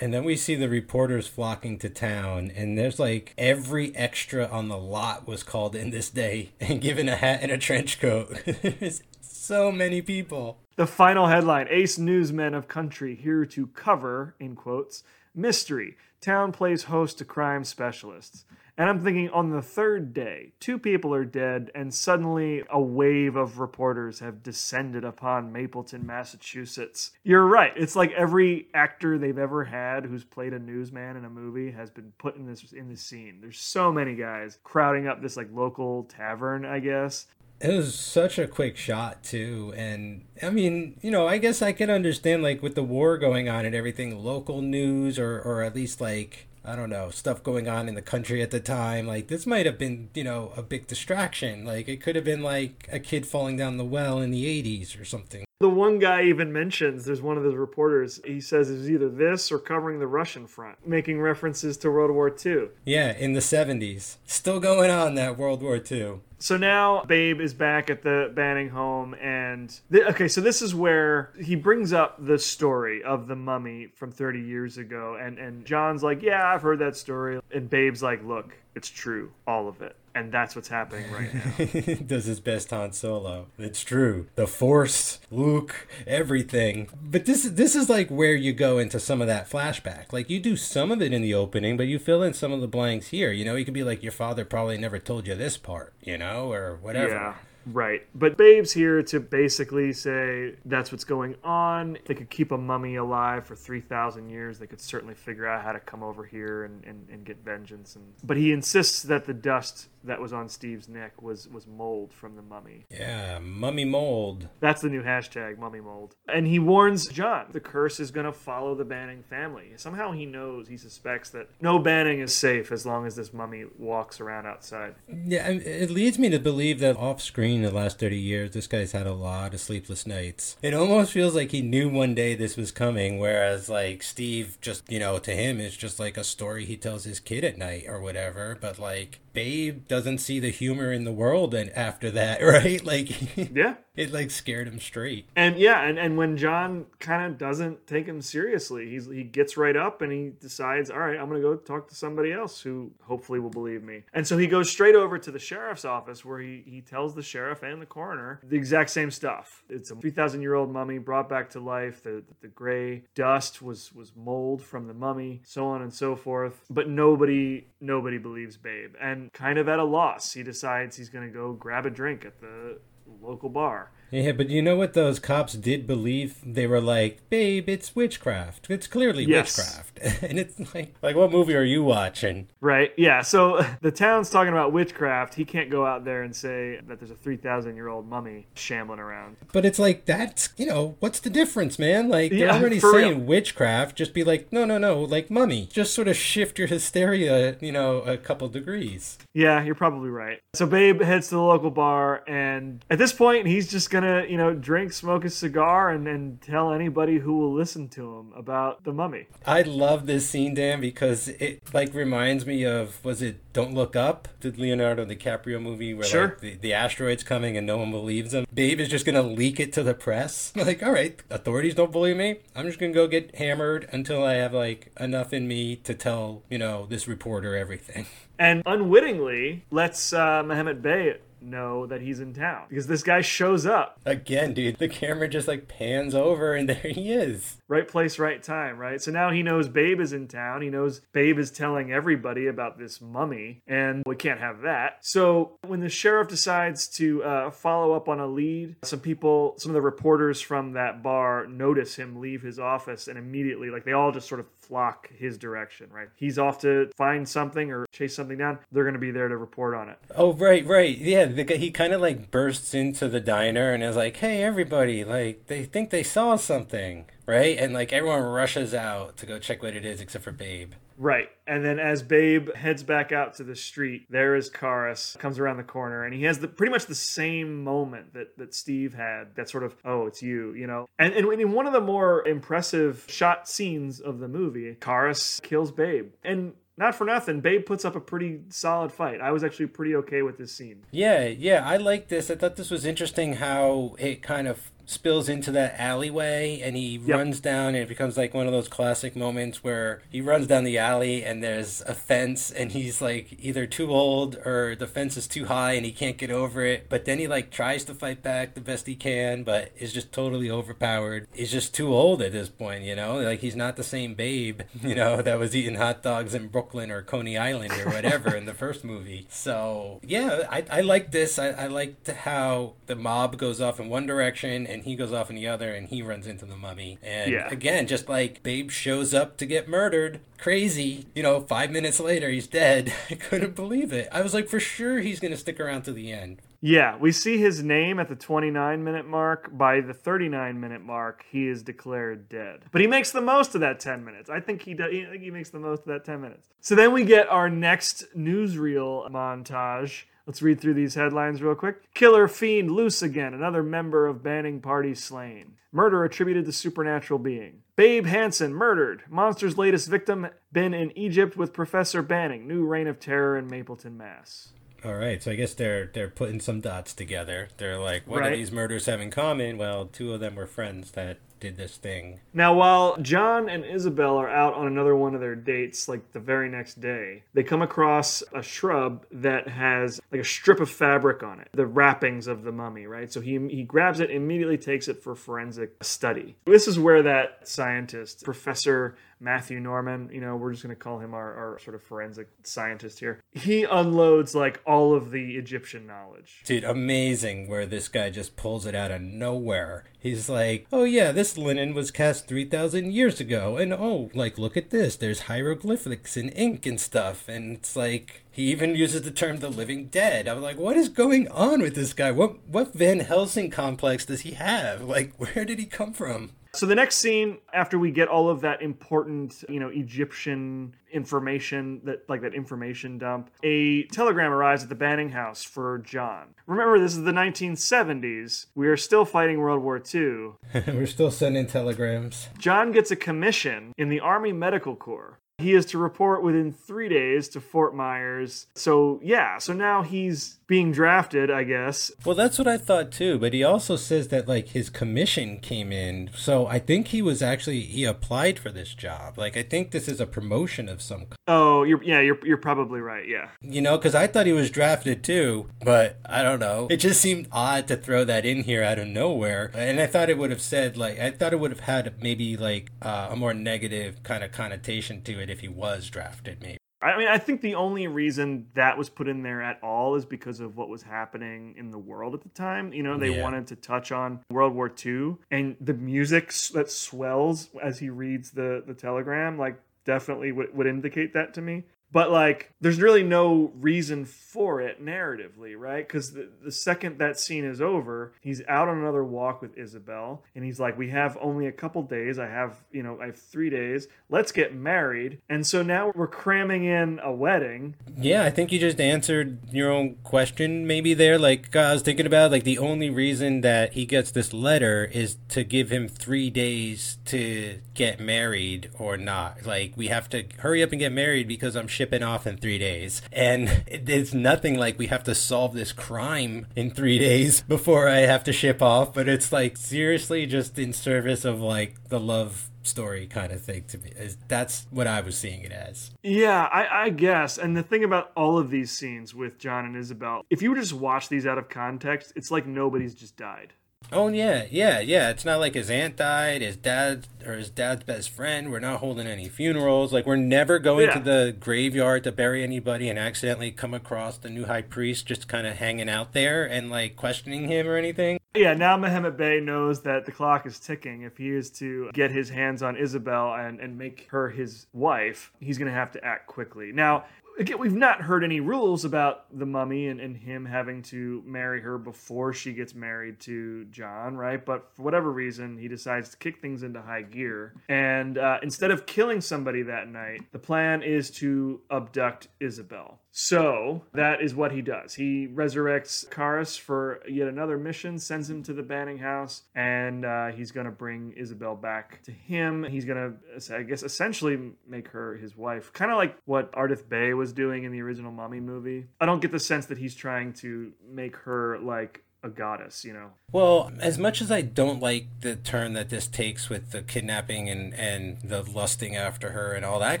And 0.00 0.12
then 0.12 0.24
we 0.24 0.36
see 0.36 0.56
the 0.56 0.68
reporters 0.68 1.26
flocking 1.26 1.78
to 1.78 1.88
town, 1.88 2.50
and 2.54 2.76
there's 2.76 2.98
like 2.98 3.32
every 3.38 3.94
extra 3.96 4.46
on 4.46 4.68
the 4.68 4.76
lot 4.76 5.26
was 5.26 5.42
called 5.42 5.74
in 5.74 5.90
this 5.90 6.10
day 6.10 6.50
and 6.60 6.80
given 6.80 7.08
a 7.08 7.16
hat 7.16 7.40
and 7.42 7.50
a 7.50 7.58
trench 7.58 7.98
coat. 8.00 8.42
There's 8.62 9.02
so 9.50 9.72
many 9.72 10.00
people. 10.00 10.58
The 10.76 10.86
final 10.86 11.26
headline 11.26 11.66
Ace 11.70 11.98
newsmen 11.98 12.54
of 12.54 12.68
country 12.68 13.16
here 13.16 13.44
to 13.46 13.66
cover, 13.66 14.36
in 14.38 14.54
quotes, 14.54 15.02
mystery. 15.34 15.96
Town 16.20 16.52
plays 16.52 16.84
host 16.84 17.18
to 17.18 17.24
crime 17.24 17.64
specialists. 17.64 18.44
And 18.78 18.88
I'm 18.88 19.02
thinking 19.02 19.28
on 19.30 19.50
the 19.50 19.60
third 19.60 20.14
day, 20.14 20.52
two 20.60 20.78
people 20.78 21.12
are 21.12 21.24
dead, 21.24 21.72
and 21.74 21.92
suddenly 21.92 22.62
a 22.70 22.80
wave 22.80 23.34
of 23.34 23.58
reporters 23.58 24.20
have 24.20 24.44
descended 24.44 25.04
upon 25.04 25.52
Mapleton, 25.52 26.06
Massachusetts. 26.06 27.10
You're 27.24 27.44
right. 27.44 27.72
It's 27.74 27.96
like 27.96 28.12
every 28.12 28.68
actor 28.72 29.18
they've 29.18 29.36
ever 29.36 29.64
had 29.64 30.06
who's 30.06 30.22
played 30.22 30.52
a 30.52 30.60
newsman 30.60 31.16
in 31.16 31.24
a 31.24 31.28
movie 31.28 31.72
has 31.72 31.90
been 31.90 32.12
put 32.18 32.36
in 32.36 32.46
this 32.46 32.72
in 32.72 32.88
this 32.88 33.02
scene. 33.02 33.38
There's 33.40 33.58
so 33.58 33.90
many 33.90 34.14
guys 34.14 34.58
crowding 34.62 35.08
up 35.08 35.20
this 35.20 35.36
like 35.36 35.48
local 35.52 36.04
tavern, 36.04 36.64
I 36.64 36.78
guess. 36.78 37.26
It 37.60 37.76
was 37.76 37.94
such 37.94 38.38
a 38.38 38.46
quick 38.46 38.78
shot 38.78 39.22
too, 39.22 39.74
and 39.76 40.24
I 40.42 40.48
mean, 40.48 40.96
you 41.02 41.10
know, 41.10 41.28
I 41.28 41.36
guess 41.36 41.60
I 41.60 41.72
can 41.72 41.90
understand 41.90 42.42
like 42.42 42.62
with 42.62 42.74
the 42.74 42.82
war 42.82 43.18
going 43.18 43.50
on 43.50 43.66
and 43.66 43.74
everything, 43.74 44.24
local 44.24 44.62
news 44.62 45.18
or 45.18 45.40
or 45.40 45.62
at 45.62 45.74
least 45.74 46.00
like 46.00 46.46
I 46.64 46.76
don't 46.76 46.90
know 46.90 47.10
stuff 47.10 47.42
going 47.42 47.68
on 47.68 47.88
in 47.88 47.94
the 47.94 48.02
country 48.02 48.42
at 48.42 48.50
the 48.50 48.60
time. 48.60 49.06
Like 49.06 49.28
this 49.28 49.46
might 49.46 49.66
have 49.66 49.78
been 49.78 50.08
you 50.14 50.24
know 50.24 50.52
a 50.56 50.62
big 50.62 50.86
distraction. 50.86 51.64
Like 51.64 51.88
it 51.88 52.00
could 52.00 52.16
have 52.16 52.24
been 52.24 52.42
like 52.42 52.88
a 52.90 52.98
kid 52.98 53.26
falling 53.26 53.56
down 53.56 53.76
the 53.76 53.84
well 53.84 54.20
in 54.20 54.30
the 54.30 54.44
'80s 54.46 55.00
or 55.00 55.04
something. 55.04 55.44
The 55.60 55.68
one 55.68 55.98
guy 55.98 56.22
even 56.22 56.54
mentions 56.54 57.04
there's 57.04 57.20
one 57.20 57.36
of 57.36 57.44
the 57.44 57.50
reporters. 57.50 58.20
He 58.24 58.40
says 58.40 58.70
it 58.70 58.78
was 58.78 58.90
either 58.90 59.10
this 59.10 59.52
or 59.52 59.58
covering 59.58 59.98
the 59.98 60.06
Russian 60.06 60.46
front, 60.46 60.86
making 60.86 61.20
references 61.20 61.76
to 61.78 61.90
World 61.90 62.10
War 62.10 62.34
II. 62.34 62.68
Yeah, 62.86 63.14
in 63.16 63.34
the 63.34 63.40
'70s, 63.40 64.16
still 64.24 64.60
going 64.60 64.90
on 64.90 65.14
that 65.16 65.36
World 65.36 65.62
War 65.62 65.76
II. 65.76 66.20
So 66.40 66.56
now 66.56 67.04
Babe 67.04 67.38
is 67.38 67.52
back 67.52 67.90
at 67.90 68.02
the 68.02 68.32
Banning 68.34 68.70
home, 68.70 69.14
and 69.14 69.78
th- 69.92 70.04
okay, 70.06 70.26
so 70.26 70.40
this 70.40 70.62
is 70.62 70.74
where 70.74 71.32
he 71.38 71.54
brings 71.54 71.92
up 71.92 72.16
the 72.24 72.38
story 72.38 73.04
of 73.04 73.28
the 73.28 73.36
mummy 73.36 73.88
from 73.94 74.10
30 74.10 74.40
years 74.40 74.78
ago, 74.78 75.18
and 75.20 75.38
and 75.38 75.66
John's 75.66 76.02
like, 76.02 76.22
yeah, 76.22 76.46
I've 76.46 76.62
heard 76.62 76.78
that 76.78 76.96
story, 76.96 77.40
and 77.52 77.68
Babe's 77.68 78.02
like, 78.02 78.24
look, 78.24 78.56
it's 78.74 78.88
true, 78.88 79.32
all 79.46 79.68
of 79.68 79.82
it, 79.82 79.96
and 80.14 80.32
that's 80.32 80.54
what's 80.54 80.68
happening 80.68 81.10
right 81.12 81.34
now. 81.34 81.94
Does 82.06 82.26
his 82.26 82.40
best 82.40 82.70
Han 82.70 82.92
Solo. 82.92 83.46
It's 83.58 83.82
true. 83.82 84.28
The 84.36 84.46
Force, 84.46 85.20
Luke, 85.30 85.88
everything. 86.06 86.88
But 87.02 87.26
this 87.26 87.44
this 87.44 87.74
is 87.74 87.88
like 87.88 88.08
where 88.10 88.34
you 88.34 88.52
go 88.52 88.78
into 88.78 89.00
some 89.00 89.20
of 89.20 89.26
that 89.26 89.50
flashback. 89.50 90.12
Like 90.12 90.30
you 90.30 90.40
do 90.40 90.56
some 90.56 90.92
of 90.92 91.02
it 91.02 91.12
in 91.12 91.22
the 91.22 91.34
opening, 91.34 91.76
but 91.76 91.86
you 91.86 91.98
fill 91.98 92.22
in 92.22 92.32
some 92.32 92.52
of 92.52 92.60
the 92.60 92.68
blanks 92.68 93.08
here. 93.08 93.32
You 93.32 93.44
know, 93.44 93.56
you 93.56 93.64
could 93.64 93.74
be 93.74 93.84
like, 93.84 94.02
your 94.02 94.12
father 94.12 94.44
probably 94.44 94.78
never 94.78 94.98
told 94.98 95.26
you 95.26 95.34
this 95.34 95.56
part, 95.56 95.92
you 96.02 96.18
know, 96.18 96.52
or 96.52 96.78
whatever. 96.80 97.14
Yeah. 97.14 97.34
Right. 97.66 98.06
But 98.14 98.36
Babe's 98.36 98.72
here 98.72 99.02
to 99.04 99.20
basically 99.20 99.92
say 99.92 100.54
that's 100.64 100.90
what's 100.90 101.04
going 101.04 101.36
on. 101.44 101.98
They 102.06 102.14
could 102.14 102.30
keep 102.30 102.52
a 102.52 102.58
mummy 102.58 102.96
alive 102.96 103.46
for 103.46 103.54
3,000 103.54 104.30
years. 104.30 104.58
They 104.58 104.66
could 104.66 104.80
certainly 104.80 105.14
figure 105.14 105.46
out 105.46 105.62
how 105.62 105.72
to 105.72 105.80
come 105.80 106.02
over 106.02 106.24
here 106.24 106.64
and, 106.64 106.82
and, 106.84 107.06
and 107.10 107.24
get 107.24 107.44
vengeance. 107.44 107.96
And 107.96 108.04
But 108.24 108.38
he 108.38 108.52
insists 108.52 109.02
that 109.02 109.26
the 109.26 109.34
dust 109.34 109.88
that 110.04 110.20
was 110.20 110.32
on 110.32 110.48
Steve's 110.48 110.88
neck 110.88 111.20
was, 111.22 111.48
was 111.48 111.66
mold 111.66 112.12
from 112.12 112.36
the 112.36 112.42
mummy. 112.42 112.86
Yeah, 112.90 113.38
mummy 113.38 113.84
mold. 113.84 114.48
That's 114.60 114.82
the 114.82 114.88
new 114.88 115.02
hashtag, 115.02 115.58
mummy 115.58 115.80
mold. 115.80 116.14
And 116.32 116.46
he 116.46 116.58
warns 116.58 117.08
John 117.08 117.46
the 117.52 117.60
curse 117.60 118.00
is 118.00 118.10
going 118.10 118.26
to 118.26 118.32
follow 118.32 118.74
the 118.74 118.84
Banning 118.84 119.22
family. 119.22 119.72
Somehow 119.76 120.12
he 120.12 120.26
knows, 120.26 120.68
he 120.68 120.76
suspects 120.76 121.30
that 121.30 121.48
no 121.60 121.78
Banning 121.78 122.20
is 122.20 122.34
safe 122.34 122.72
as 122.72 122.86
long 122.86 123.06
as 123.06 123.16
this 123.16 123.32
mummy 123.32 123.64
walks 123.78 124.20
around 124.20 124.46
outside. 124.46 124.94
Yeah, 125.08 125.48
it 125.48 125.90
leads 125.90 126.18
me 126.18 126.28
to 126.30 126.38
believe 126.38 126.80
that 126.80 126.96
off 126.96 127.20
screen 127.20 127.62
the 127.62 127.70
last 127.70 127.98
30 127.98 128.16
years, 128.16 128.50
this 128.52 128.66
guy's 128.66 128.92
had 128.92 129.06
a 129.06 129.12
lot 129.12 129.54
of 129.54 129.60
sleepless 129.60 130.06
nights. 130.06 130.56
It 130.62 130.74
almost 130.74 131.12
feels 131.12 131.34
like 131.34 131.50
he 131.50 131.62
knew 131.62 131.88
one 131.88 132.14
day 132.14 132.34
this 132.34 132.56
was 132.56 132.72
coming, 132.72 133.18
whereas, 133.18 133.68
like, 133.68 134.02
Steve 134.02 134.58
just, 134.60 134.90
you 134.90 134.98
know, 134.98 135.18
to 135.18 135.32
him, 135.32 135.60
it's 135.60 135.76
just 135.76 135.98
like 135.98 136.16
a 136.16 136.24
story 136.24 136.64
he 136.64 136.76
tells 136.76 137.04
his 137.04 137.20
kid 137.20 137.44
at 137.44 137.58
night 137.58 137.84
or 137.88 138.00
whatever. 138.00 138.56
But, 138.60 138.78
like, 138.78 139.20
Babe 139.32 139.86
doesn't 139.90 140.18
see 140.18 140.40
the 140.40 140.48
humor 140.50 140.90
in 140.92 141.04
the 141.04 141.12
world 141.12 141.52
and 141.52 141.68
after 141.70 142.10
that, 142.12 142.40
right? 142.42 142.82
Like, 142.84 143.36
Yeah. 143.54 143.74
it, 143.96 144.12
like, 144.12 144.30
scared 144.30 144.68
him 144.68 144.78
straight. 144.80 145.26
And 145.36 145.58
yeah, 145.58 145.82
and, 145.82 145.98
and 145.98 146.16
when 146.16 146.36
John 146.38 146.86
kind 147.00 147.30
of 147.30 147.36
doesn't 147.38 147.86
take 147.86 148.06
him 148.06 148.22
seriously, 148.22 148.88
he's 148.88 149.06
he 149.06 149.24
gets 149.24 149.56
right 149.56 149.76
up 149.76 150.00
and 150.00 150.12
he 150.12 150.30
decides, 150.40 150.90
all 150.90 150.98
right, 151.00 151.18
I'm 151.18 151.28
gonna 151.28 151.40
go 151.40 151.56
talk 151.56 151.88
to 151.88 151.94
somebody 151.94 152.32
else 152.32 152.60
who 152.60 152.92
hopefully 153.02 153.40
will 153.40 153.50
believe 153.50 153.82
me. 153.82 154.04
And 154.14 154.26
so 154.26 154.38
he 154.38 154.46
goes 154.46 154.70
straight 154.70 154.94
over 154.94 155.18
to 155.18 155.30
the 155.30 155.38
sheriff's 155.40 155.84
office 155.84 156.24
where 156.24 156.38
he, 156.38 156.62
he 156.64 156.80
tells 156.80 157.14
the 157.14 157.22
sheriff 157.22 157.62
and 157.64 157.82
the 157.82 157.86
coroner 157.86 158.40
the 158.44 158.56
exact 158.56 158.90
same 158.90 159.10
stuff. 159.10 159.64
It's 159.68 159.90
a 159.90 159.96
3,000 159.96 160.40
year 160.40 160.54
old 160.54 160.72
mummy 160.72 160.98
brought 160.98 161.28
back 161.28 161.50
to 161.50 161.60
life. 161.60 162.02
The 162.04 162.22
the 162.40 162.48
gray 162.48 163.02
dust 163.16 163.60
was 163.60 163.92
was 163.92 164.12
mold 164.14 164.62
from 164.62 164.86
the 164.86 164.94
mummy, 164.94 165.42
so 165.44 165.66
on 165.66 165.82
and 165.82 165.92
so 165.92 166.14
forth. 166.14 166.64
But 166.70 166.88
nobody 166.88 167.66
nobody 167.80 168.18
believes 168.18 168.56
Babe. 168.56 168.94
And 169.00 169.32
kind 169.32 169.58
of 169.58 169.68
at 169.68 169.78
a 169.78 169.84
loss, 169.84 170.32
he 170.32 170.42
decides 170.42 170.96
he's 170.96 171.08
gonna 171.08 171.28
go 171.28 171.52
grab 171.52 171.86
a 171.86 171.90
drink 171.90 172.24
at 172.24 172.40
the 172.40 172.78
local 173.22 173.48
bar. 173.48 173.90
Yeah, 174.10 174.32
but 174.32 174.48
you 174.50 174.62
know 174.62 174.76
what 174.76 174.94
those 174.94 175.18
cops 175.18 175.52
did 175.54 175.86
believe? 175.86 176.36
They 176.44 176.66
were 176.66 176.80
like, 176.80 177.20
"Babe, 177.30 177.68
it's 177.68 177.94
witchcraft. 177.94 178.66
It's 178.70 178.86
clearly 178.86 179.24
Yes. 179.24 179.56
witchcraft." 179.56 180.22
and 180.22 180.38
it's 180.38 180.74
like, 180.74 180.94
like 181.02 181.16
what 181.16 181.30
movie 181.30 181.54
are 181.54 181.62
you 181.62 181.82
watching? 181.84 182.48
Right. 182.60 182.92
Yeah. 182.96 183.22
So 183.22 183.64
the 183.82 183.90
town's 183.92 184.30
talking 184.30 184.52
about 184.52 184.72
witchcraft. 184.72 185.34
He 185.34 185.44
can't 185.44 185.70
go 185.70 185.84
out 185.86 186.04
there 186.04 186.22
and 186.22 186.34
say 186.34 186.80
that 186.88 186.98
there's 186.98 187.10
a 187.10 187.14
3,000 187.14 187.76
year 187.76 187.88
old 187.88 188.08
mummy 188.08 188.46
shambling 188.54 188.98
around. 189.00 189.36
But 189.52 189.64
it's 189.64 189.78
like 189.78 190.06
that's 190.06 190.48
you 190.56 190.66
know 190.66 190.96
what's 191.00 191.20
the 191.20 191.30
difference, 191.30 191.78
man? 191.78 192.08
Like 192.08 192.30
they're 192.30 192.40
Yeah, 192.46 192.56
already 192.56 192.80
saying 192.80 193.18
real. 193.18 193.26
witchcraft. 193.26 193.96
Just 193.96 194.14
be 194.14 194.24
like, 194.24 194.52
no, 194.52 194.64
no, 194.64 194.78
no, 194.78 195.00
like 195.02 195.30
mummy. 195.30 195.68
Just 195.72 195.94
sort 195.94 196.08
of 196.08 196.16
shift 196.16 196.58
your 196.58 196.68
hysteria, 196.68 197.56
you 197.60 197.72
know, 197.72 197.98
a 198.00 198.16
couple 198.16 198.48
degrees. 198.48 199.18
Yeah, 199.34 199.62
you're 199.62 199.74
probably 199.74 200.10
right. 200.10 200.40
So 200.54 200.66
Babe 200.66 201.00
heads 201.02 201.28
to 201.28 201.34
the 201.36 201.42
local 201.42 201.70
bar, 201.70 202.24
and 202.26 202.84
at 202.90 202.98
this 202.98 203.12
point, 203.12 203.46
he's 203.46 203.70
just 203.70 203.90
gonna, 204.00 204.26
you 204.26 204.36
know, 204.36 204.54
drink, 204.54 204.92
smoke 204.92 205.24
a 205.24 205.30
cigar, 205.30 205.90
and, 205.90 206.06
and 206.08 206.40
tell 206.40 206.72
anybody 206.72 207.18
who 207.18 207.38
will 207.38 207.52
listen 207.52 207.88
to 207.88 208.18
him 208.18 208.32
about 208.34 208.84
the 208.84 208.92
mummy. 208.92 209.26
I 209.46 209.62
love 209.62 210.06
this 210.06 210.28
scene, 210.28 210.54
Dan, 210.54 210.80
because 210.80 211.28
it 211.28 211.62
like 211.72 211.94
reminds 211.94 212.46
me 212.46 212.64
of 212.64 213.04
was 213.04 213.22
it 213.22 213.40
Don't 213.52 213.74
Look 213.74 213.96
Up, 213.96 214.28
the 214.40 214.50
Leonardo 214.50 215.04
DiCaprio 215.04 215.60
movie 215.60 215.94
where 215.94 216.06
Sure. 216.06 216.28
like 216.28 216.40
the, 216.40 216.54
the 216.56 216.72
asteroid's 216.72 217.22
coming 217.22 217.56
and 217.56 217.66
no 217.66 217.76
one 217.78 217.90
believes 217.90 218.32
him. 218.34 218.46
Babe 218.52 218.80
is 218.80 218.88
just 218.88 219.06
gonna 219.06 219.22
leak 219.22 219.60
it 219.60 219.72
to 219.74 219.82
the 219.82 219.94
press. 219.94 220.52
Like, 220.60 220.82
all 220.82 220.92
right, 220.92 221.18
authorities 221.30 221.74
don't 221.74 221.90
believe 221.90 222.16
me. 222.18 222.40
I'm 222.54 222.66
just 222.66 222.78
gonna 222.78 222.92
go 222.92 223.08
get 223.08 223.34
hammered 223.36 223.88
until 223.92 224.22
I 224.22 224.34
have 224.34 224.52
like 224.52 224.92
enough 225.00 225.32
in 225.32 225.48
me 225.48 225.76
to 225.76 225.94
tell 225.94 226.42
you 226.50 226.58
know 226.58 226.86
this 226.86 227.08
reporter 227.08 227.56
everything. 227.56 228.06
And 228.38 228.62
unwittingly 228.64 229.66
lets 229.70 230.14
uh, 230.14 230.42
Mehmet 230.42 230.80
Bey 230.80 231.18
know 231.42 231.86
that 231.86 232.00
he's 232.00 232.20
in 232.20 232.34
town 232.34 232.66
because 232.68 232.86
this 232.86 233.02
guy 233.02 233.20
shows 233.20 233.66
up. 233.66 234.00
Again, 234.04 234.54
dude, 234.54 234.78
the 234.78 234.88
camera 234.88 235.28
just 235.28 235.48
like 235.48 235.68
pans 235.68 236.14
over 236.14 236.54
and 236.54 236.68
there 236.68 236.92
he 236.92 237.12
is. 237.12 237.58
Right 237.68 237.86
place, 237.86 238.18
right 238.18 238.42
time, 238.42 238.78
right? 238.78 239.00
So 239.00 239.10
now 239.10 239.30
he 239.30 239.42
knows 239.42 239.68
Babe 239.68 240.00
is 240.00 240.12
in 240.12 240.28
town. 240.28 240.62
He 240.62 240.70
knows 240.70 241.00
Babe 241.12 241.38
is 241.38 241.50
telling 241.50 241.92
everybody 241.92 242.46
about 242.46 242.78
this 242.78 243.00
mummy, 243.00 243.62
and 243.66 244.02
we 244.06 244.16
can't 244.16 244.40
have 244.40 244.62
that. 244.62 244.98
So 245.02 245.58
when 245.66 245.80
the 245.80 245.88
sheriff 245.88 246.28
decides 246.28 246.88
to 246.96 247.22
uh, 247.22 247.50
follow 247.50 247.92
up 247.92 248.08
on 248.08 248.20
a 248.20 248.26
lead, 248.26 248.76
some 248.82 249.00
people, 249.00 249.54
some 249.58 249.70
of 249.70 249.74
the 249.74 249.80
reporters 249.82 250.40
from 250.40 250.72
that 250.72 251.02
bar 251.02 251.46
notice 251.46 251.96
him 251.96 252.20
leave 252.20 252.42
his 252.42 252.58
office, 252.58 253.08
and 253.08 253.18
immediately, 253.18 253.70
like 253.70 253.84
they 253.84 253.92
all 253.92 254.12
just 254.12 254.28
sort 254.28 254.40
of 254.40 254.46
flock 254.70 255.10
his 255.18 255.36
direction, 255.36 255.88
right? 255.90 256.08
He's 256.14 256.38
off 256.38 256.60
to 256.60 256.90
find 256.96 257.28
something 257.28 257.72
or 257.72 257.86
chase 257.92 258.14
something 258.14 258.38
down. 258.38 258.60
They're 258.70 258.84
going 258.84 258.94
to 258.94 259.00
be 259.00 259.10
there 259.10 259.28
to 259.28 259.36
report 259.36 259.74
on 259.74 259.88
it. 259.88 259.98
Oh 260.14 260.32
right, 260.32 260.64
right, 260.64 260.96
yeah. 260.96 261.26
The 261.26 261.44
he 261.56 261.72
kind 261.72 261.92
of 261.92 262.00
like 262.00 262.30
bursts 262.30 262.72
into 262.72 263.08
the 263.08 263.20
diner 263.20 263.72
and 263.72 263.82
is 263.82 263.96
like, 263.96 264.16
"Hey, 264.16 264.42
everybody! 264.42 265.04
Like, 265.04 265.48
they 265.48 265.64
think 265.64 265.90
they 265.90 266.04
saw 266.04 266.36
something, 266.36 267.06
right?" 267.26 267.58
And 267.58 267.74
like 267.74 267.92
everyone 267.92 268.22
rushes 268.22 268.72
out 268.72 269.16
to 269.18 269.26
go 269.26 269.40
check 269.40 269.60
what 269.62 269.74
it 269.74 269.84
is, 269.84 270.00
except 270.00 270.24
for 270.24 270.32
Babe. 270.32 270.72
Right. 271.00 271.30
And 271.46 271.64
then 271.64 271.78
as 271.78 272.02
Babe 272.02 272.54
heads 272.54 272.82
back 272.82 273.10
out 273.10 273.32
to 273.36 273.44
the 273.44 273.56
street, 273.56 274.06
there 274.10 274.36
is 274.36 274.50
Kharis, 274.50 275.18
comes 275.18 275.38
around 275.38 275.56
the 275.56 275.62
corner, 275.62 276.04
and 276.04 276.12
he 276.14 276.24
has 276.24 276.40
the 276.40 276.46
pretty 276.46 276.70
much 276.70 276.84
the 276.84 276.94
same 276.94 277.64
moment 277.64 278.12
that, 278.12 278.36
that 278.36 278.54
Steve 278.54 278.92
had. 278.92 279.34
That 279.34 279.48
sort 279.48 279.64
of, 279.64 279.74
oh, 279.82 280.06
it's 280.06 280.22
you, 280.22 280.52
you 280.52 280.66
know. 280.66 280.86
And, 280.98 281.14
and 281.14 281.40
in 281.40 281.52
one 281.52 281.66
of 281.66 281.72
the 281.72 281.80
more 281.80 282.28
impressive 282.28 283.06
shot 283.08 283.48
scenes 283.48 283.98
of 283.98 284.18
the 284.18 284.28
movie, 284.28 284.76
Kharis 284.78 285.42
kills 285.42 285.72
Babe. 285.72 286.12
And 286.22 286.52
not 286.76 286.94
for 286.94 287.06
nothing, 287.06 287.40
Babe 287.40 287.64
puts 287.64 287.86
up 287.86 287.96
a 287.96 288.00
pretty 288.00 288.40
solid 288.50 288.92
fight. 288.92 289.22
I 289.22 289.32
was 289.32 289.42
actually 289.42 289.66
pretty 289.68 289.96
okay 289.96 290.20
with 290.20 290.36
this 290.36 290.54
scene. 290.54 290.84
Yeah, 290.90 291.24
yeah, 291.24 291.66
I 291.66 291.78
like 291.78 292.08
this. 292.08 292.30
I 292.30 292.34
thought 292.34 292.56
this 292.56 292.70
was 292.70 292.84
interesting 292.84 293.34
how 293.34 293.96
it 293.98 294.22
kind 294.22 294.46
of 294.46 294.70
spills 294.90 295.28
into 295.28 295.52
that 295.52 295.78
alleyway 295.78 296.60
and 296.60 296.76
he 296.76 296.96
Yep. 297.04 297.16
runs 297.16 297.38
down 297.40 297.68
and 297.68 297.76
it 297.78 297.88
becomes 297.88 298.16
like 298.16 298.34
one 298.34 298.46
of 298.46 298.52
those 298.52 298.66
classic 298.66 299.14
moments 299.14 299.62
where 299.62 300.02
he 300.10 300.20
runs 300.20 300.48
down 300.48 300.64
the 300.64 300.78
alley 300.78 301.24
and 301.24 301.42
there's 301.44 301.80
a 301.82 301.94
fence 301.94 302.50
and 302.50 302.72
he's 302.72 303.00
like 303.00 303.36
either 303.38 303.66
too 303.66 303.92
old 303.92 304.34
or 304.44 304.74
the 304.74 304.88
fence 304.88 305.16
is 305.16 305.28
too 305.28 305.44
high 305.44 305.74
and 305.74 305.86
he 305.86 305.92
can't 305.92 306.18
get 306.18 306.30
over 306.32 306.64
it. 306.64 306.86
But 306.88 307.04
then 307.04 307.20
he 307.20 307.28
like 307.28 307.50
tries 307.52 307.84
to 307.84 307.94
fight 307.94 308.20
back 308.22 308.54
the 308.54 308.60
best 308.60 308.88
he 308.88 308.96
can 308.96 309.44
but 309.44 309.70
is 309.78 309.92
just 309.92 310.10
totally 310.12 310.50
overpowered. 310.50 311.28
He's 311.32 311.52
just 311.52 311.72
too 311.72 311.94
old 311.94 312.20
at 312.20 312.32
this 312.32 312.48
point 312.48 312.82
you 312.82 312.96
know? 312.96 313.20
Like 313.20 313.40
he's 313.40 313.56
not 313.56 313.76
the 313.76 313.84
same 313.84 314.14
babe 314.14 314.62
you 314.82 314.96
know 314.96 315.22
that 315.22 315.38
was 315.38 315.54
eating 315.54 315.76
hot 315.76 316.02
dogs 316.02 316.34
in 316.34 316.48
brooklyn 316.48 316.90
or 316.90 317.02
coney 317.02 317.38
island 317.38 317.72
or 317.74 317.90
whatever 317.90 318.34
in 318.34 318.46
the 318.46 318.54
first 318.54 318.82
movie. 318.84 319.26
So 319.30 320.00
yeah 320.02 320.48
i, 320.50 320.64
I 320.68 320.80
like 320.80 321.12
this. 321.12 321.38
I, 321.38 321.50
I 321.50 321.66
liked 321.68 322.08
how 322.10 322.74
the 322.86 322.96
mob 322.96 323.36
goes 323.38 323.60
off 323.60 323.78
in 323.78 323.88
one 323.88 324.06
direction 324.06 324.66
and 324.66 324.79
he 324.84 324.96
goes 324.96 325.12
off 325.12 325.30
in 325.30 325.36
the 325.36 325.46
other 325.46 325.72
and 325.74 325.88
he 325.88 326.02
runs 326.02 326.26
into 326.26 326.44
the 326.46 326.56
mummy. 326.56 326.98
And 327.02 327.30
Yeah. 327.32 327.48
again 327.50 327.86
just 327.86 328.08
like 328.08 328.42
babe 328.42 328.70
shows 328.70 329.12
up 329.14 329.36
to 329.38 329.46
get 329.46 329.68
murdered 329.68 330.20
crazy 330.38 331.06
you 331.14 331.22
know 331.22 331.40
five 331.40 331.70
minutes 331.70 332.00
later 332.00 332.28
he's 332.30 332.46
dead. 332.46 332.92
I 333.10 333.14
couldn't 333.14 333.54
believe 333.54 333.92
it. 333.92 334.08
I 334.12 334.20
was 334.22 334.34
like 334.34 334.48
for 334.48 334.60
sure 334.60 335.00
he's 335.00 335.20
gonna 335.20 335.36
stick 335.36 335.60
around 335.60 335.82
to 335.82 335.92
the 335.92 336.12
end 336.12 336.40
Yeah, 336.62 336.98
we 336.98 337.10
see 337.10 337.38
his 337.38 337.62
name 337.62 337.98
at 337.98 338.08
the 338.08 338.14
29 338.14 338.84
minute 338.84 339.06
mark. 339.06 339.56
By 339.56 339.80
the 339.80 339.94
39 339.94 340.60
minute 340.60 340.82
mark, 340.82 341.24
he 341.30 341.48
is 341.48 341.62
declared 341.62 342.28
dead. 342.28 342.64
But 342.70 342.82
he 342.82 342.86
makes 342.86 343.12
the 343.12 343.22
most 343.22 343.54
of 343.54 343.62
that 343.62 343.80
10 343.80 344.04
minutes. 344.04 344.28
I 344.28 344.40
think 344.40 344.62
he 344.62 344.74
does. 344.74 344.92
I 344.92 345.10
think 345.10 345.22
he 345.22 345.30
makes 345.30 345.48
the 345.48 345.58
most 345.58 345.80
of 345.80 345.86
that 345.86 346.04
10 346.04 346.20
minutes. 346.20 346.48
So 346.60 346.74
then 346.74 346.92
we 346.92 347.04
get 347.04 347.28
our 347.28 347.48
next 347.48 348.04
newsreel 348.14 349.10
montage. 349.10 350.04
Let's 350.26 350.42
read 350.42 350.60
through 350.60 350.74
these 350.74 350.94
headlines 350.94 351.40
real 351.40 351.54
quick. 351.54 351.94
Killer 351.94 352.28
fiend 352.28 352.70
loose 352.70 353.00
again. 353.00 353.32
Another 353.32 353.62
member 353.62 354.06
of 354.06 354.22
banning 354.22 354.60
party 354.60 354.94
slain. 354.94 355.54
Murder 355.72 356.04
attributed 356.04 356.44
to 356.44 356.52
supernatural 356.52 357.18
being. 357.18 357.62
Babe 357.74 358.04
Hansen 358.04 358.52
murdered. 358.52 359.04
Monster's 359.08 359.56
latest 359.56 359.88
victim 359.88 360.28
been 360.52 360.74
in 360.74 360.96
Egypt 360.96 361.36
with 361.36 361.54
Professor 361.54 362.02
Banning. 362.02 362.46
New 362.46 362.66
reign 362.66 362.86
of 362.86 363.00
terror 363.00 363.38
in 363.38 363.46
Mapleton, 363.46 363.96
Mass. 363.96 364.50
All 364.84 364.94
right 364.94 365.22
so 365.22 365.30
i 365.30 365.34
guess 365.34 365.54
they're 365.54 365.86
they're 365.92 366.08
putting 366.08 366.40
some 366.40 366.60
dots 366.60 366.94
together 366.94 367.48
they're 367.58 367.78
like 367.78 368.06
what 368.06 368.20
Right. 368.20 368.30
do 368.30 368.36
these 368.36 368.52
murders 368.52 368.86
have 368.86 369.00
in 369.00 369.10
common 369.10 369.58
well 369.58 369.86
two 369.86 370.12
of 370.14 370.20
them 370.20 370.34
were 370.36 370.46
friends 370.46 370.92
that 370.92 371.18
did 371.40 371.56
this 371.56 371.78
thing 371.78 372.20
Now, 372.34 372.52
while 372.52 372.98
John 372.98 373.48
and 373.48 373.64
Isabel 373.64 374.18
are 374.18 374.28
out 374.28 374.52
on 374.52 374.66
another 374.66 374.94
one 374.94 375.14
of 375.14 375.22
their 375.22 375.34
dates, 375.34 375.88
like 375.88 376.12
the 376.12 376.20
very 376.20 376.50
next 376.50 376.82
day, 376.82 377.22
they 377.32 377.42
come 377.42 377.62
across 377.62 378.22
a 378.34 378.42
shrub 378.42 379.06
that 379.10 379.48
has 379.48 380.02
like 380.12 380.20
a 380.20 380.24
strip 380.24 380.60
of 380.60 380.68
fabric 380.68 381.22
on 381.22 381.40
it, 381.40 381.48
the 381.54 381.64
wrappings 381.64 382.26
of 382.26 382.42
the 382.42 382.52
mummy, 382.52 382.86
right? 382.86 383.10
So 383.10 383.22
he, 383.22 383.38
he 383.48 383.62
grabs 383.62 384.00
it, 384.00 384.10
immediately 384.10 384.58
takes 384.58 384.86
it 384.86 385.02
for 385.02 385.14
forensic 385.14 385.82
study. 385.82 386.36
This 386.44 386.68
is 386.68 386.78
where 386.78 387.02
that 387.04 387.48
scientist, 387.48 388.22
Professor 388.22 388.96
Matthew 389.20 389.60
Norman, 389.60 390.08
you 390.10 390.20
know, 390.20 390.34
we're 390.34 390.52
just 390.52 390.62
going 390.62 390.74
to 390.74 390.80
call 390.80 390.98
him 390.98 391.12
our, 391.12 391.34
our 391.34 391.58
sort 391.58 391.74
of 391.74 391.82
forensic 391.82 392.28
scientist 392.42 393.00
here, 393.00 393.20
he 393.32 393.64
unloads 393.64 394.34
like 394.34 394.62
all 394.66 394.94
of 394.94 395.10
the 395.10 395.36
Egyptian 395.36 395.86
knowledge. 395.86 396.42
Dude, 396.46 396.64
amazing 396.64 397.46
where 397.46 397.66
this 397.66 397.88
guy 397.88 398.08
just 398.08 398.36
pulls 398.36 398.64
it 398.64 398.74
out 398.74 398.90
of 398.90 399.02
nowhere. 399.02 399.84
He's 399.98 400.30
like, 400.30 400.66
oh 400.72 400.84
yeah, 400.84 401.12
this 401.12 401.36
linen 401.36 401.74
was 401.74 401.90
cast 401.90 402.28
3,000 402.28 402.92
years 402.92 403.20
ago. 403.20 403.58
And 403.58 403.74
oh, 403.74 404.10
like, 404.14 404.38
look 404.38 404.56
at 404.56 404.70
this. 404.70 404.96
There's 404.96 405.20
hieroglyphics 405.22 406.16
and 406.16 406.32
ink 406.34 406.64
and 406.64 406.80
stuff. 406.80 407.28
And 407.28 407.56
it's 407.56 407.76
like, 407.76 408.24
he 408.30 408.44
even 408.44 408.74
uses 408.74 409.02
the 409.02 409.10
term 409.10 409.40
the 409.40 409.50
living 409.50 409.88
dead. 409.88 410.28
I'm 410.28 410.40
like, 410.40 410.58
what 410.58 410.78
is 410.78 410.88
going 410.88 411.28
on 411.28 411.60
with 411.60 411.74
this 411.74 411.92
guy? 411.92 412.10
What, 412.10 412.48
what 412.48 412.72
Van 412.72 413.00
Helsing 413.00 413.50
complex 413.50 414.06
does 414.06 414.20
he 414.22 414.32
have? 414.32 414.82
Like, 414.82 415.12
where 415.18 415.44
did 415.44 415.58
he 415.58 415.66
come 415.66 415.92
from? 415.92 416.32
So 416.52 416.66
the 416.66 416.74
next 416.74 416.96
scene, 416.96 417.38
after 417.52 417.78
we 417.78 417.90
get 417.90 418.08
all 418.08 418.28
of 418.28 418.40
that 418.40 418.60
important, 418.60 419.44
you 419.48 419.60
know, 419.60 419.68
Egyptian 419.68 420.74
information, 420.92 421.80
that 421.84 422.08
like 422.08 422.22
that 422.22 422.34
information 422.34 422.98
dump, 422.98 423.30
a 423.42 423.84
telegram 423.84 424.32
arrives 424.32 424.62
at 424.62 424.68
the 424.68 424.74
Banning 424.74 425.10
house 425.10 425.44
for 425.44 425.78
John. 425.78 426.34
Remember, 426.46 426.78
this 426.78 426.96
is 426.96 427.04
the 427.04 427.12
1970s. 427.12 428.46
We 428.54 428.66
are 428.68 428.76
still 428.76 429.04
fighting 429.04 429.38
World 429.38 429.62
War 429.62 429.80
II. 429.94 430.32
We're 430.66 430.86
still 430.86 431.10
sending 431.10 431.46
telegrams. 431.46 432.28
John 432.38 432.72
gets 432.72 432.90
a 432.90 432.96
commission 432.96 433.72
in 433.78 433.88
the 433.88 434.00
Army 434.00 434.32
Medical 434.32 434.74
Corps. 434.74 435.18
He 435.40 435.54
is 435.54 435.66
to 435.66 435.78
report 435.78 436.22
within 436.22 436.52
three 436.52 436.88
days 436.88 437.28
to 437.30 437.40
Fort 437.40 437.74
Myers. 437.74 438.46
So, 438.54 439.00
yeah, 439.02 439.38
so 439.38 439.52
now 439.52 439.82
he's 439.82 440.38
being 440.46 440.72
drafted, 440.72 441.30
I 441.30 441.44
guess. 441.44 441.92
Well, 442.04 442.16
that's 442.16 442.36
what 442.36 442.48
I 442.48 442.58
thought 442.58 442.90
too. 442.90 443.18
But 443.20 443.32
he 443.32 443.44
also 443.44 443.76
says 443.76 444.08
that 444.08 444.26
like 444.26 444.48
his 444.48 444.68
commission 444.68 445.38
came 445.38 445.70
in, 445.70 446.10
so 446.16 446.46
I 446.48 446.58
think 446.58 446.88
he 446.88 447.02
was 447.02 447.22
actually 447.22 447.60
he 447.60 447.84
applied 447.84 448.36
for 448.38 448.50
this 448.50 448.74
job. 448.74 449.16
Like 449.16 449.36
I 449.36 449.44
think 449.44 449.70
this 449.70 449.86
is 449.86 450.00
a 450.00 450.06
promotion 450.06 450.68
of 450.68 450.82
some, 450.82 451.00
kind, 451.00 451.16
Oh, 451.28 451.62
you're, 451.62 451.82
yeah, 451.84 452.00
you're, 452.00 452.18
you're 452.26 452.36
probably 452.36 452.80
right, 452.80 453.06
yeah. 453.06 453.28
you 453.40 453.60
know, 453.60 453.78
because 453.78 453.94
I 453.94 454.08
thought 454.08 454.26
he 454.26 454.32
was 454.32 454.50
drafted 454.50 455.04
too. 455.04 455.48
But 455.64 456.00
I 456.04 456.24
don't 456.24 456.40
know. 456.40 456.66
It 456.68 456.78
just 456.78 457.00
seemed 457.00 457.28
odd 457.30 457.68
to 457.68 457.76
throw 457.76 458.02
that 458.04 458.26
in 458.26 458.42
here 458.42 458.64
out 458.64 458.80
of 458.80 458.88
nowhere. 458.88 459.52
And 459.54 459.78
I 459.78 459.86
thought 459.86 460.10
it 460.10 460.18
would 460.18 460.30
have 460.30 460.42
said 460.42 460.76
like 460.76 460.98
I 460.98 461.12
thought 461.12 461.32
it 461.32 461.38
would 461.38 461.52
have 461.52 461.60
had 461.60 462.02
maybe 462.02 462.36
like 462.36 462.72
uh, 462.82 463.08
a 463.12 463.16
more 463.16 463.32
negative 463.34 464.02
kind 464.02 464.24
of 464.24 464.32
connotation 464.32 465.02
to 465.02 465.20
it 465.20 465.29
if 465.30 465.40
he 465.40 465.48
was 465.48 465.88
drafted. 465.90 466.40
Maybe. 466.42 466.56
I 466.82 466.96
mean, 466.96 467.08
I 467.08 467.18
think 467.18 467.42
the 467.42 467.56
only 467.56 467.86
reason 467.88 468.46
that 468.54 468.78
was 468.78 468.88
put 468.88 469.06
in 469.06 469.22
there 469.22 469.42
at 469.42 469.62
all 469.62 469.96
is 469.96 470.06
because 470.06 470.40
of 470.40 470.56
what 470.56 470.70
was 470.70 470.82
happening 470.82 471.54
in 471.58 471.70
the 471.70 471.78
world 471.78 472.14
at 472.14 472.22
the 472.22 472.30
time. 472.30 472.72
You 472.72 472.82
know, 472.82 472.96
they 472.96 473.10
Yeah. 473.14 473.22
wanted 473.22 473.46
to 473.48 473.56
touch 473.56 473.92
on 473.92 474.20
World 474.30 474.54
War 474.54 474.72
II 474.84 475.16
and 475.30 475.56
the 475.60 475.74
music 475.74 476.32
that 476.54 476.70
swells 476.70 477.50
as 477.62 477.80
he 477.80 477.90
reads 477.90 478.30
the, 478.30 478.62
the 478.66 478.72
telegram, 478.72 479.36
like, 479.36 479.60
definitely 479.84 480.32
would, 480.32 480.54
would 480.56 480.66
indicate 480.66 481.12
that 481.12 481.34
to 481.34 481.42
me. 481.42 481.64
But, 481.92 482.10
like, 482.10 482.52
there's 482.60 482.80
really 482.80 483.02
no 483.02 483.52
reason 483.58 484.04
for 484.04 484.60
it 484.60 484.84
narratively, 484.84 485.58
right? 485.58 485.86
Because 485.86 486.12
the, 486.12 486.28
the 486.44 486.52
second 486.52 486.98
that 486.98 487.18
scene 487.18 487.44
is 487.44 487.60
over, 487.60 488.12
he's 488.20 488.42
out 488.48 488.68
on 488.68 488.78
another 488.78 489.04
walk 489.04 489.42
with 489.42 489.56
Isabel, 489.56 490.22
and 490.34 490.44
he's 490.44 490.60
like, 490.60 490.78
We 490.78 490.90
have 490.90 491.18
only 491.20 491.46
a 491.46 491.52
couple 491.52 491.82
days. 491.82 492.18
I 492.18 492.26
have, 492.26 492.62
you 492.70 492.82
know, 492.82 493.00
I 493.00 493.06
have 493.06 493.18
three 493.18 493.50
days. 493.50 493.88
Let's 494.08 494.32
get 494.32 494.54
married. 494.54 495.18
And 495.28 495.46
so 495.46 495.62
now 495.62 495.92
we're 495.94 496.06
cramming 496.06 496.64
in 496.64 497.00
a 497.02 497.12
wedding. 497.12 497.76
Yeah, 497.96 498.24
I 498.24 498.30
think 498.30 498.52
you 498.52 498.58
just 498.58 498.80
answered 498.80 499.38
your 499.52 499.70
own 499.70 499.96
question 500.02 500.66
maybe 500.66 500.94
there. 500.94 501.18
Like 501.18 501.54
I 501.56 501.72
was 501.72 501.82
thinking 501.82 502.06
about 502.06 502.30
like 502.30 502.44
the 502.44 502.58
only 502.58 502.90
reason 502.90 503.40
that 503.40 503.72
he 503.72 503.86
gets 503.86 504.10
this 504.10 504.32
letter 504.32 504.84
is 504.84 505.18
to 505.30 505.44
give 505.44 505.70
him 505.70 505.88
3 505.88 506.30
days 506.30 506.98
to 507.06 507.60
get 507.74 508.00
married 508.00 508.70
or 508.78 508.96
not. 508.96 509.46
Like 509.46 509.72
we 509.76 509.88
have 509.88 510.08
to 510.10 510.24
hurry 510.38 510.62
up 510.62 510.70
and 510.72 510.78
get 510.78 510.92
married 510.92 511.28
because 511.28 511.56
I'm 511.56 511.68
shipping 511.80 512.02
off 512.02 512.26
in 512.26 512.36
3 512.36 512.58
days. 512.58 513.00
And 513.10 513.64
it's 513.66 514.12
nothing 514.12 514.58
like 514.58 514.78
we 514.78 514.88
have 514.88 515.02
to 515.04 515.14
solve 515.14 515.54
this 515.54 515.72
crime 515.72 516.46
in 516.54 516.70
3 516.70 516.98
days 516.98 517.40
before 517.48 517.88
I 517.88 518.00
have 518.00 518.22
to 518.24 518.34
ship 518.34 518.60
off, 518.60 518.92
but 518.92 519.08
it's 519.08 519.32
like 519.32 519.56
seriously 519.56 520.26
just 520.26 520.58
in 520.58 520.74
service 520.74 521.24
of 521.24 521.40
like 521.40 521.88
the 521.88 521.98
love 521.98 522.50
story 522.62 523.06
kind 523.06 523.32
of 523.32 523.40
thing 523.40 523.64
to 523.68 523.78
me. 523.78 523.92
That's 524.28 524.66
what 524.70 524.86
I 524.86 525.00
was 525.00 525.16
seeing 525.16 525.40
it 525.40 525.52
as. 525.52 525.92
Yeah, 526.02 526.48
I, 526.52 526.84
I 526.84 526.90
guess. 526.90 527.38
And 527.38 527.56
the 527.56 527.62
thing 527.62 527.82
about 527.82 528.12
all 528.14 528.36
of 528.36 528.50
these 528.50 528.70
scenes 528.70 529.14
with 529.14 529.38
John 529.38 529.64
and 529.64 529.74
Isabel, 529.74 530.26
if 530.28 530.42
you 530.42 530.54
just 530.54 530.74
watch 530.74 531.08
these 531.08 531.24
out 531.24 531.38
of 531.38 531.48
context, 531.48 532.12
it's 532.14 532.30
like 532.30 532.46
nobody's 532.46 532.94
just 532.94 533.16
died. 533.16 533.54
Oh 533.92 534.06
yeah, 534.08 534.44
yeah, 534.50 534.78
yeah. 534.78 535.10
It's 535.10 535.24
not 535.24 535.40
like 535.40 535.54
his 535.54 535.68
aunt 535.68 535.96
died, 535.96 536.42
his 536.42 536.56
dad 536.56 537.08
or 537.26 537.32
his 537.34 537.50
dad's 537.50 537.82
best 537.82 538.10
friend. 538.10 538.52
We're 538.52 538.60
not 538.60 538.78
holding 538.78 539.06
any 539.08 539.28
funerals. 539.28 539.92
Like 539.92 540.06
we're 540.06 540.14
never 540.16 540.60
going 540.60 540.86
Yeah. 540.86 540.94
to 540.94 541.00
the 541.00 541.36
graveyard 541.38 542.04
to 542.04 542.12
bury 542.12 542.44
anybody 542.44 542.88
and 542.88 542.98
accidentally 542.98 543.50
come 543.50 543.74
across 543.74 544.16
the 544.16 544.30
new 544.30 544.44
high 544.44 544.62
priest 544.62 545.06
just 545.06 545.26
kind 545.26 545.44
of 545.46 545.56
hanging 545.56 545.88
out 545.88 546.12
there 546.12 546.44
and 546.44 546.70
like 546.70 546.94
questioning 546.94 547.48
him 547.48 547.66
or 547.66 547.76
anything. 547.76 548.20
Yeah, 548.36 548.54
now 548.54 548.76
Mehmet 548.76 549.16
Bey 549.16 549.40
knows 549.40 549.82
that 549.82 550.06
the 550.06 550.12
clock 550.12 550.46
is 550.46 550.60
ticking. 550.60 551.02
If 551.02 551.16
he 551.16 551.30
is 551.30 551.50
to 551.58 551.90
get 551.92 552.12
his 552.12 552.30
hands 552.30 552.62
on 552.62 552.76
Isabel 552.76 553.34
and, 553.34 553.58
and 553.58 553.76
make 553.76 554.06
her 554.12 554.28
his 554.28 554.66
wife, 554.72 555.32
he's 555.40 555.58
going 555.58 555.66
to 555.68 555.74
have 555.76 555.90
to 555.92 556.04
act 556.04 556.28
quickly. 556.28 556.70
Now, 556.72 557.06
again, 557.40 557.58
we've 557.58 557.74
not 557.74 558.02
heard 558.02 558.22
any 558.22 558.38
rules 558.38 558.84
about 558.84 559.24
the 559.36 559.46
mummy 559.46 559.88
and, 559.88 559.98
and 559.98 560.14
him 560.14 560.44
having 560.44 560.82
to 560.82 561.22
marry 561.26 561.60
her 561.62 561.78
before 561.78 562.34
she 562.34 562.52
gets 562.52 562.74
married 562.74 563.18
to 563.20 563.64
John, 563.66 564.16
right? 564.16 564.44
But 564.44 564.68
for 564.76 564.82
whatever 564.82 565.10
reason, 565.10 565.56
he 565.56 565.66
decides 565.66 566.10
to 566.10 566.18
kick 566.18 566.40
things 566.40 566.62
into 566.62 566.82
high 566.82 567.02
gear. 567.02 567.54
And 567.68 568.18
uh, 568.18 568.38
instead 568.42 568.70
of 568.70 568.84
killing 568.84 569.22
somebody 569.22 569.62
that 569.62 569.88
night, 569.88 570.20
the 570.32 570.38
plan 570.38 570.82
is 570.82 571.10
to 571.12 571.62
abduct 571.70 572.28
Isabel. 572.40 573.00
So 573.12 573.82
that 573.92 574.22
is 574.22 574.34
what 574.34 574.52
he 574.52 574.62
does. 574.62 574.94
He 574.94 575.26
resurrects 575.26 576.08
Kharis 576.08 576.58
for 576.58 577.00
yet 577.08 577.28
another 577.28 577.58
mission, 577.58 577.98
sends 577.98 578.30
him 578.30 578.42
to 578.44 578.52
the 578.52 578.62
Banning 578.62 578.98
House, 578.98 579.42
and 579.54 580.04
uh, 580.04 580.28
he's 580.28 580.52
going 580.52 580.66
to 580.66 580.72
bring 580.72 581.12
Isabel 581.16 581.56
back 581.56 582.02
to 582.04 582.12
him. 582.12 582.64
He's 582.64 582.84
going 582.84 583.18
to, 583.36 583.54
I 583.54 583.62
guess, 583.62 583.82
essentially 583.82 584.52
make 584.66 584.88
her 584.88 585.16
his 585.16 585.36
wife, 585.36 585.72
kind 585.72 585.90
of 585.90 585.96
like 585.96 586.16
what 586.24 586.52
Ardath 586.52 586.88
Bey 586.88 587.14
was 587.14 587.32
doing 587.32 587.64
in 587.64 587.72
the 587.72 587.82
original 587.82 588.12
Mummy 588.12 588.40
movie. 588.40 588.86
I 589.00 589.06
don't 589.06 589.20
get 589.20 589.32
the 589.32 589.40
sense 589.40 589.66
that 589.66 589.78
he's 589.78 589.94
trying 589.94 590.32
to 590.34 590.72
make 590.88 591.16
her 591.16 591.58
like 591.58 592.04
a 592.22 592.28
goddess, 592.28 592.84
you 592.84 592.92
know. 592.92 593.10
Well, 593.32 593.72
as 593.80 593.96
much 593.96 594.20
as 594.20 594.30
I 594.30 594.42
don't 594.42 594.80
like 594.80 595.06
the 595.20 595.36
turn 595.36 595.72
that 595.74 595.88
this 595.88 596.06
takes 596.06 596.48
with 596.48 596.72
the 596.72 596.82
kidnapping 596.82 597.48
and, 597.48 597.72
and 597.74 598.18
the 598.22 598.42
lusting 598.42 598.96
after 598.96 599.30
her 599.30 599.52
and 599.52 599.64
all 599.64 599.78
that 599.80 600.00